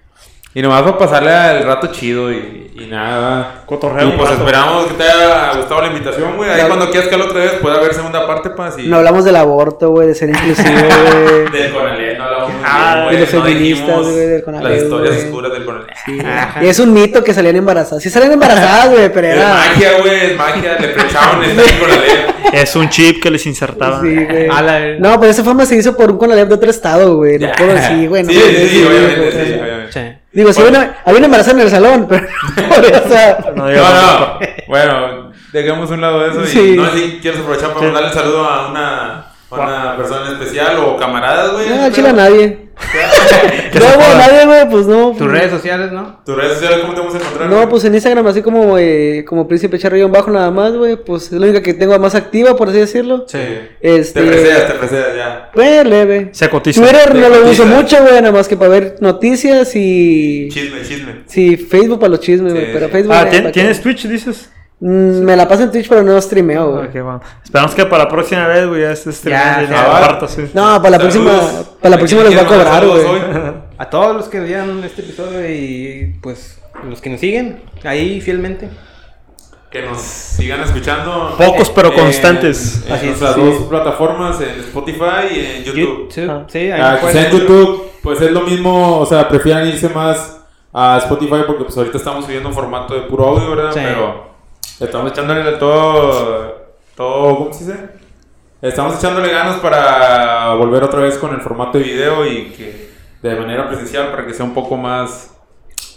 y 0.52 0.62
nomás 0.62 0.82
para 0.82 0.98
pasarle 0.98 1.31
al 1.31 1.62
rato 1.62 1.86
chido 1.89 2.32
y, 2.32 2.72
y 2.74 2.86
nada. 2.86 3.62
Cotorreo 3.66 4.09
Y 4.09 4.12
pues 4.12 4.31
rato. 4.31 4.40
esperamos 4.43 4.86
que 4.86 4.94
te 4.94 5.02
haya 5.05 5.52
gustado 5.56 5.81
la 5.82 5.86
invitación, 5.89 6.36
güey. 6.36 6.51
Ahí 6.51 6.56
Claro. 6.56 6.68
cuando 6.74 6.90
quieras 6.90 7.09
que 7.09 7.16
la 7.16 7.24
otra 7.27 7.39
vez 7.40 7.52
pueda 7.62 7.77
haber 7.77 7.94
segunda 7.94 8.27
parte, 8.27 8.51
pa. 8.51 8.70
Si... 8.72 8.89
No 8.89 8.97
hablamos 8.97 9.24
del 9.24 9.36
aborto, 9.36 9.90
güey, 9.90 10.09
de 10.09 10.14
ser 10.16 10.31
inclusivo, 10.31 10.68
güey. 10.72 11.51
Del 11.62 11.72
Conalep, 11.72 12.18
no 12.18 12.24
hablamos 12.24 12.51
Ah, 12.64 13.06
bien, 13.09 13.20
de 13.20 13.27
los 13.27 13.35
no 13.35 13.43
feministas, 13.44 14.02
güey, 14.02 14.27
del 14.27 14.43
Conalep, 14.43 14.70
Las 14.72 14.82
historias 14.82 15.14
güey. 15.14 15.27
oscuras 15.27 15.52
del 15.52 15.64
Conalep. 15.64 15.90
Y 16.62 16.66
es 16.66 16.78
un 16.81 16.93
mito 16.93 17.22
que 17.22 17.32
salían 17.32 17.55
embarazadas. 17.56 18.02
Sí 18.02 18.10
salían 18.10 18.32
embarazadas, 18.32 18.90
güey, 18.90 19.12
pero 19.12 19.28
Es 19.28 19.36
era. 19.36 19.48
magia, 19.55 19.90
güey, 20.01 20.24
es 20.32 20.36
magia. 20.36 20.77
Le 20.81 20.89
prechaban 20.89 21.44
el 21.44 21.56
Conalep. 21.78 22.55
Es 22.55 22.74
un 22.74 22.89
chip 22.89 23.22
que 23.22 23.31
les 23.31 23.47
insertaban. 23.47 24.02
Sí, 24.02 24.24
güey. 24.24 24.48
A 24.48 24.62
la- 24.62 24.98
No, 24.98 25.20
pero 25.20 25.31
esa 25.31 25.44
fama 25.44 25.64
se 25.64 25.77
hizo 25.77 25.97
por 25.97 26.10
un 26.10 26.18
Conalep 26.18 26.48
de 26.48 26.55
otro 26.56 26.70
estado, 26.70 27.16
güey. 27.16 27.39
No 27.39 27.48
puedo 27.56 27.72
decir, 27.74 28.09
güey. 28.09 28.24
No 28.24 28.31
Sí, 28.32 28.39
sí, 28.40 28.68
sí, 28.68 28.85
obviamente, 28.85 29.31
sí, 29.32 29.60
obviamente. 29.62 30.19
Sí. 30.32 30.39
Digo, 30.39 30.52
sí, 30.52 30.61
Bueno. 30.62 30.78
había 30.78 30.89
una- 30.90 30.98
había 31.05 31.19
una 31.19 31.27
embarazada 31.27 31.57
en 31.57 31.62
el 31.65 31.70
salón, 31.70 32.07
pero. 32.09 32.27
o 33.05 33.09
sea, 33.09 33.39
No, 33.55 33.62
No, 33.65 33.69
digo, 33.69 33.82
no. 33.85 34.39
Bueno, 34.69 35.32
dejemos 35.52 35.90
un 35.90 36.01
lado 36.01 36.20
de 36.20 36.31
eso. 36.31 36.47
Sí. 36.47 36.74
Y 36.74 36.77
no 36.77 36.90
sé 36.90 36.98
si 36.98 37.19
quieres 37.20 37.40
aprovechar 37.40 37.69
para 37.70 37.81
Sí. 37.81 37.85
mandarle 37.86 38.12
saludo 38.12 38.44
a 38.44 38.70
una, 38.70 39.24
una 39.51 39.97
persona 39.97 40.31
especial 40.32 40.78
o 40.78 40.97
camaradas, 40.97 41.52
güey. 41.52 41.68
no, 41.68 41.90
chile 41.93 42.09
a 42.09 42.12
nadie. 42.12 42.59
No, 43.72 43.85
güey, 43.85 44.09
nadie, 44.16 44.47
güey, 44.47 44.68
pues 44.70 44.86
no. 44.86 45.10
Tus 45.10 45.18
pues- 45.18 45.31
redes 45.31 45.51
sociales, 45.51 45.93
¿no? 45.93 46.20
¿Tus 46.24 46.35
redes 46.35 46.55
sociales 46.55 46.78
cómo 46.81 46.94
te 46.94 47.01
vamos 47.01 47.14
a 47.14 47.18
encontrar? 47.18 47.48
No, 47.51 47.68
pues 47.68 47.85
en 47.85 47.94
Instagram, 47.94 48.27
así 48.27 48.43
como, 48.43 48.78
eh, 48.78 49.24
como 49.28 49.47
Príncipe 49.47 49.78
Charrillón 49.78 50.10
Bajo, 50.10 50.31
nada 50.31 50.51
más, 50.51 50.72
güey. 50.74 50.97
Pues 50.97 51.24
es 51.27 51.32
la 51.32 51.47
única 51.47 51.62
que 51.62 51.74
tengo 51.74 51.97
más 51.98 52.14
activa, 52.14 52.56
por 52.56 52.68
así 52.68 52.78
decirlo. 52.78 53.27
Sí. 53.28 53.39
Este. 53.81 54.20
Te 54.22 54.27
preseas, 54.27 54.66
te 54.66 54.72
preseas, 54.74 55.06
ya. 55.16 55.51
Pues 55.52 55.86
leve. 55.86 56.31
Se 56.32 56.48
cotiza. 56.48 56.81
Twitter 56.81 57.14
no 57.14 57.28
lo 57.28 57.48
uso 57.51 57.64
mucho, 57.66 57.98
güey, 58.01 58.14
nada 58.14 58.32
más 58.32 58.48
que 58.48 58.56
para 58.56 58.70
ver 58.70 58.97
noticias 59.01 59.70
y. 59.77 60.48
Chisme, 60.51 60.82
chisme. 60.82 61.14
Sí, 61.27 61.56
Facebook 61.56 62.01
para 62.01 62.10
los 62.10 62.20
chismes, 62.20 62.52
güey. 62.52 62.64
Sí. 62.66 62.70
Pero 62.72 62.89
Facebook. 62.89 63.14
Ah, 63.14 63.28
¿tien- 63.31 63.52
¿tienes 63.52 63.81
Twitch, 63.81 64.06
dices? 64.09 64.51
Mm, 64.81 65.20
me 65.24 65.36
la 65.36 65.47
paso 65.47 65.65
en 65.65 65.70
Twitch, 65.73 65.89
pero 65.89 66.02
no 66.02 66.19
streameo, 66.20 66.73
güey. 66.73 66.86
Ok, 66.86 66.93
bueno. 66.94 67.20
Esperamos 67.44 67.74
que 67.74 67.85
para 67.85 68.05
la 68.05 68.09
próxima 68.09 68.47
vez, 68.47 68.66
güey, 68.66 68.81
ya 68.81 68.93
estés 68.93 69.23
Ya, 69.24 69.61
streamando 69.62 70.20
ya, 70.20 70.28
sí. 70.28 70.51
No, 70.55 70.62
para 70.81 70.90
la 70.90 70.98
próxima. 70.98 71.31
Saludos. 71.32 71.66
Para 71.81 71.90
la 71.90 71.97
¿A 71.97 71.98
próxima 71.98 72.23
les 72.23 72.35
voy 72.35 72.44
a 72.44 72.47
cobrar, 72.47 72.86
güey. 72.86 73.05
A 73.78 73.90
todos 73.90 74.16
los 74.16 74.28
que 74.28 74.40
vean 74.40 74.82
este 74.85 75.02
episodio 75.02 75.48
y 75.51 76.19
pues 76.23 76.59
los 76.89 77.01
que 77.01 77.11
nos 77.11 77.20
siguen 77.20 77.62
ahí 77.85 78.20
fielmente. 78.20 78.69
Que 79.70 79.82
nos 79.82 80.01
sigan 80.01 80.61
escuchando. 80.62 81.35
Pocos, 81.39 81.70
pero 81.70 81.90
en- 81.93 81.94
constantes. 82.01 82.82
En, 82.86 82.93
Así 82.93 83.07
es, 83.09 83.20
nuestras 83.20 83.35
sí. 83.35 83.40
dos 83.40 83.69
plataformas, 83.69 84.40
en 84.40 84.61
Spotify 84.61 85.27
y 85.31 85.57
en 85.59 85.65
YouTube. 85.65 86.09
YouTube, 86.09 86.31
Ah. 86.31 86.44
sí, 86.48 86.59
ahí 86.59 86.81
Ah, 86.82 86.98
en 87.12 87.31
YouTube, 87.31 87.90
pues 88.02 88.20
es 88.20 88.32
lo 88.32 88.40
mismo, 88.43 88.98
o 88.98 89.07
sea, 89.07 89.28
prefieran 89.28 89.66
irse 89.69 89.89
más 89.90 90.39
a 90.73 90.98
Spotify 90.98 91.43
porque 91.47 91.65
pues 91.65 91.77
ahorita 91.77 91.98
estamos 91.98 92.24
subiendo 92.24 92.48
un 92.48 92.55
formato 92.55 92.94
de 92.94 93.02
puro 93.02 93.27
audio, 93.28 93.51
¿verdad? 93.55 93.73
Sí. 93.73 93.81
Pero 93.82 94.30
estamos 94.81 95.12
echándole 95.12 95.52
todo, 95.52 96.57
todo, 96.97 97.36
¿cómo 97.36 97.52
se 97.52 97.65
dice? 97.65 97.89
Estamos 98.62 98.97
echándole 98.98 99.31
ganas 99.32 99.57
para 99.57 100.55
volver 100.55 100.82
otra 100.85 101.01
vez 101.01 101.16
con 101.19 101.32
el 101.35 101.40
formato 101.40 101.78
de 101.78 101.85
video 101.85 102.27
y 102.27 102.51
que 102.51 102.90
de 103.23 103.36
manera 103.36 103.69
presencial 103.69 104.11
para 104.11 104.27
que 104.27 104.35
sea 104.35 104.44
un 104.44 104.52
poco 104.55 104.77
más, 104.77 105.35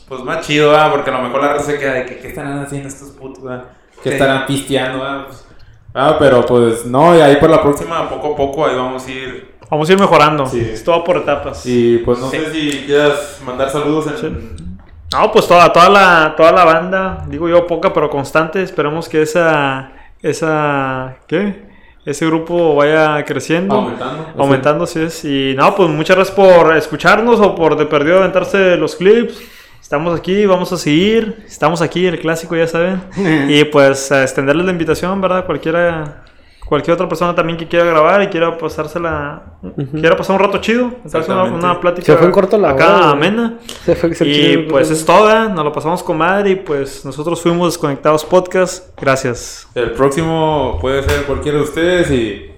pues 0.07 0.21
más 0.23 0.45
chido, 0.45 0.71
¿verdad? 0.71 0.91
Porque 0.91 1.09
a 1.09 1.13
lo 1.13 1.21
mejor 1.23 1.41
la 1.41 1.53
raza 1.53 1.65
se 1.65 1.79
queda 1.79 1.93
de 1.93 2.05
que, 2.05 2.19
¿qué 2.19 2.27
estarán 2.29 2.59
haciendo 2.59 2.87
estos 2.87 3.09
putos, 3.11 3.43
¿verdad? 3.43 3.65
¿Qué 4.01 4.09
Sí. 4.09 4.15
estarán 4.15 4.45
pisteando, 4.45 4.99
¿verdad? 4.99 5.25
Pues, 5.27 5.45
ah, 5.93 6.15
pero 6.19 6.45
pues 6.45 6.85
no, 6.85 7.17
y 7.17 7.21
ahí 7.21 7.35
por 7.37 7.49
la 7.49 7.61
próxima, 7.61 8.09
poco 8.09 8.33
a 8.33 8.35
poco, 8.37 8.65
ahí 8.65 8.75
vamos 8.75 9.05
a 9.07 9.11
ir 9.11 9.53
Vamos 9.69 9.89
a 9.89 9.93
ir 9.93 9.99
mejorando. 9.99 10.45
Sí. 10.45 10.59
Es 10.71 10.83
todo 10.83 11.03
por 11.03 11.17
etapas. 11.17 11.65
y 11.65 11.97
pues 11.99 12.19
no 12.19 12.29
Sí. 12.29 12.37
sé 12.37 12.51
si 12.51 12.83
quieras 12.85 13.41
mandar 13.43 13.69
saludos 13.71 14.05
en... 14.23 14.72
No, 15.13 15.31
pues 15.31 15.47
toda, 15.47 15.71
toda, 15.71 15.89
la, 15.89 16.33
toda 16.35 16.51
la 16.51 16.65
banda, 16.65 17.25
digo 17.27 17.47
yo 17.47 17.67
poca 17.67 17.93
pero 17.93 18.09
constante, 18.09 18.63
esperemos 18.63 19.07
que 19.07 19.21
esa, 19.21 19.91
esa, 20.21 21.17
¿qué? 21.27 21.71
Ese 22.05 22.25
grupo 22.25 22.75
vaya 22.75 23.23
creciendo. 23.23 23.75
Aumentando. 23.75 24.29
Aumentando, 24.37 24.87
sí 24.87 24.99
es. 24.99 25.23
Y 25.23 25.53
no, 25.55 25.73
pues 25.73 25.89
muchas 25.89 26.17
gracias 26.17 26.35
por 26.35 26.75
escucharnos 26.75 27.39
o 27.39 27.55
por 27.55 27.77
de 27.77 27.85
perdido 27.85 28.17
aventarse 28.17 28.75
los 28.75 28.95
clips. 28.95 29.39
Estamos 29.81 30.17
aquí, 30.17 30.45
vamos 30.45 30.73
a 30.73 30.77
seguir. 30.77 31.43
Estamos 31.47 31.81
aquí, 31.81 32.05
el 32.05 32.19
clásico, 32.19 32.57
ya 32.57 32.67
saben. 32.67 33.01
y 33.49 33.63
pues 33.65 34.11
a 34.11 34.23
extenderles 34.23 34.65
la 34.65 34.71
invitación, 34.73 35.21
¿verdad? 35.21 35.45
Cualquiera, 35.45 36.23
cualquier 36.65 36.95
otra 36.95 37.07
persona 37.07 37.35
también 37.35 37.57
que 37.57 37.67
quiera 37.67 37.85
grabar 37.85 38.21
y 38.23 38.27
quiera 38.27 38.57
pasársela, 38.57 39.43
quiera 39.91 40.15
pasar 40.15 40.35
un 40.37 40.41
rato 40.41 40.59
chido, 40.59 40.91
echarse 41.05 41.31
una, 41.31 41.43
una 41.43 41.79
plática 41.79 42.05
Se 42.05 42.15
fue 42.17 42.25
en 42.25 42.31
corto 42.31 42.57
la 42.57 42.71
acá 42.71 42.95
hora, 42.97 43.09
amena. 43.11 43.59
Se 43.85 43.95
fue, 43.95 44.13
se 44.15 44.27
Y 44.27 44.57
pues 44.69 44.89
es 44.89 45.05
todo, 45.05 45.29
¿eh? 45.29 45.49
nos 45.49 45.63
lo 45.63 45.71
pasamos 45.73 46.01
con 46.03 46.17
madre 46.17 46.51
y 46.51 46.55
pues 46.55 47.05
nosotros 47.05 47.41
fuimos 47.41 47.73
Desconectados 47.73 48.25
Podcast. 48.25 48.89
Gracias. 48.99 49.67
El 49.75 49.91
próximo 49.91 50.77
puede 50.81 51.03
ser 51.03 51.23
cualquiera 51.23 51.57
de 51.57 51.63
ustedes 51.63 52.11
y 52.11 52.49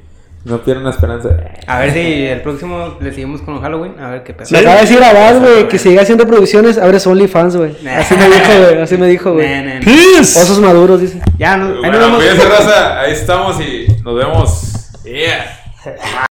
no 0.43 0.59
pierdan 0.59 0.83
la 0.83 0.91
esperanza. 0.91 1.29
A 1.65 1.79
ver 1.79 1.91
si 1.91 1.99
el 2.27 2.39
próximo 2.41 2.97
le 3.01 3.11
seguimos 3.11 3.41
con 3.41 3.59
Halloween. 3.61 3.95
A 3.99 4.11
ver 4.11 4.23
qué 4.23 4.31
pasa. 4.35 4.53
Me 4.53 4.59
acaba 4.59 4.75
de 4.75 4.81
decir 4.81 5.03
Abad, 5.03 5.39
güey, 5.39 5.67
que 5.67 5.79
siga 5.79 6.03
haciendo 6.03 6.27
producciones, 6.27 6.77
abres 6.77 7.07
OnlyFans, 7.07 7.55
güey. 7.57 7.75
Nah. 7.81 7.97
Así 7.97 8.15
me 8.15 8.25
dijo, 8.27 8.61
güey, 8.61 8.81
así 8.81 8.97
me 8.97 9.07
dijo, 9.07 9.33
güey. 9.33 9.47
Nah, 9.49 9.63
nah, 9.63 9.73
nah. 9.79 9.85
Peace. 9.85 10.39
Osos 10.39 10.59
maduros, 10.59 11.01
dice. 11.01 11.19
Ya, 11.39 11.57
no, 11.57 11.65
ahí 11.65 11.71
nos 11.71 11.79
Bueno, 11.81 11.97
vemos. 11.99 12.17
cuídense, 12.17 12.47
raza. 12.47 12.99
Ahí 13.01 13.13
estamos 13.13 13.59
y 13.59 13.87
nos 14.05 14.15
vemos. 14.15 14.91
Yeah. 15.03 15.65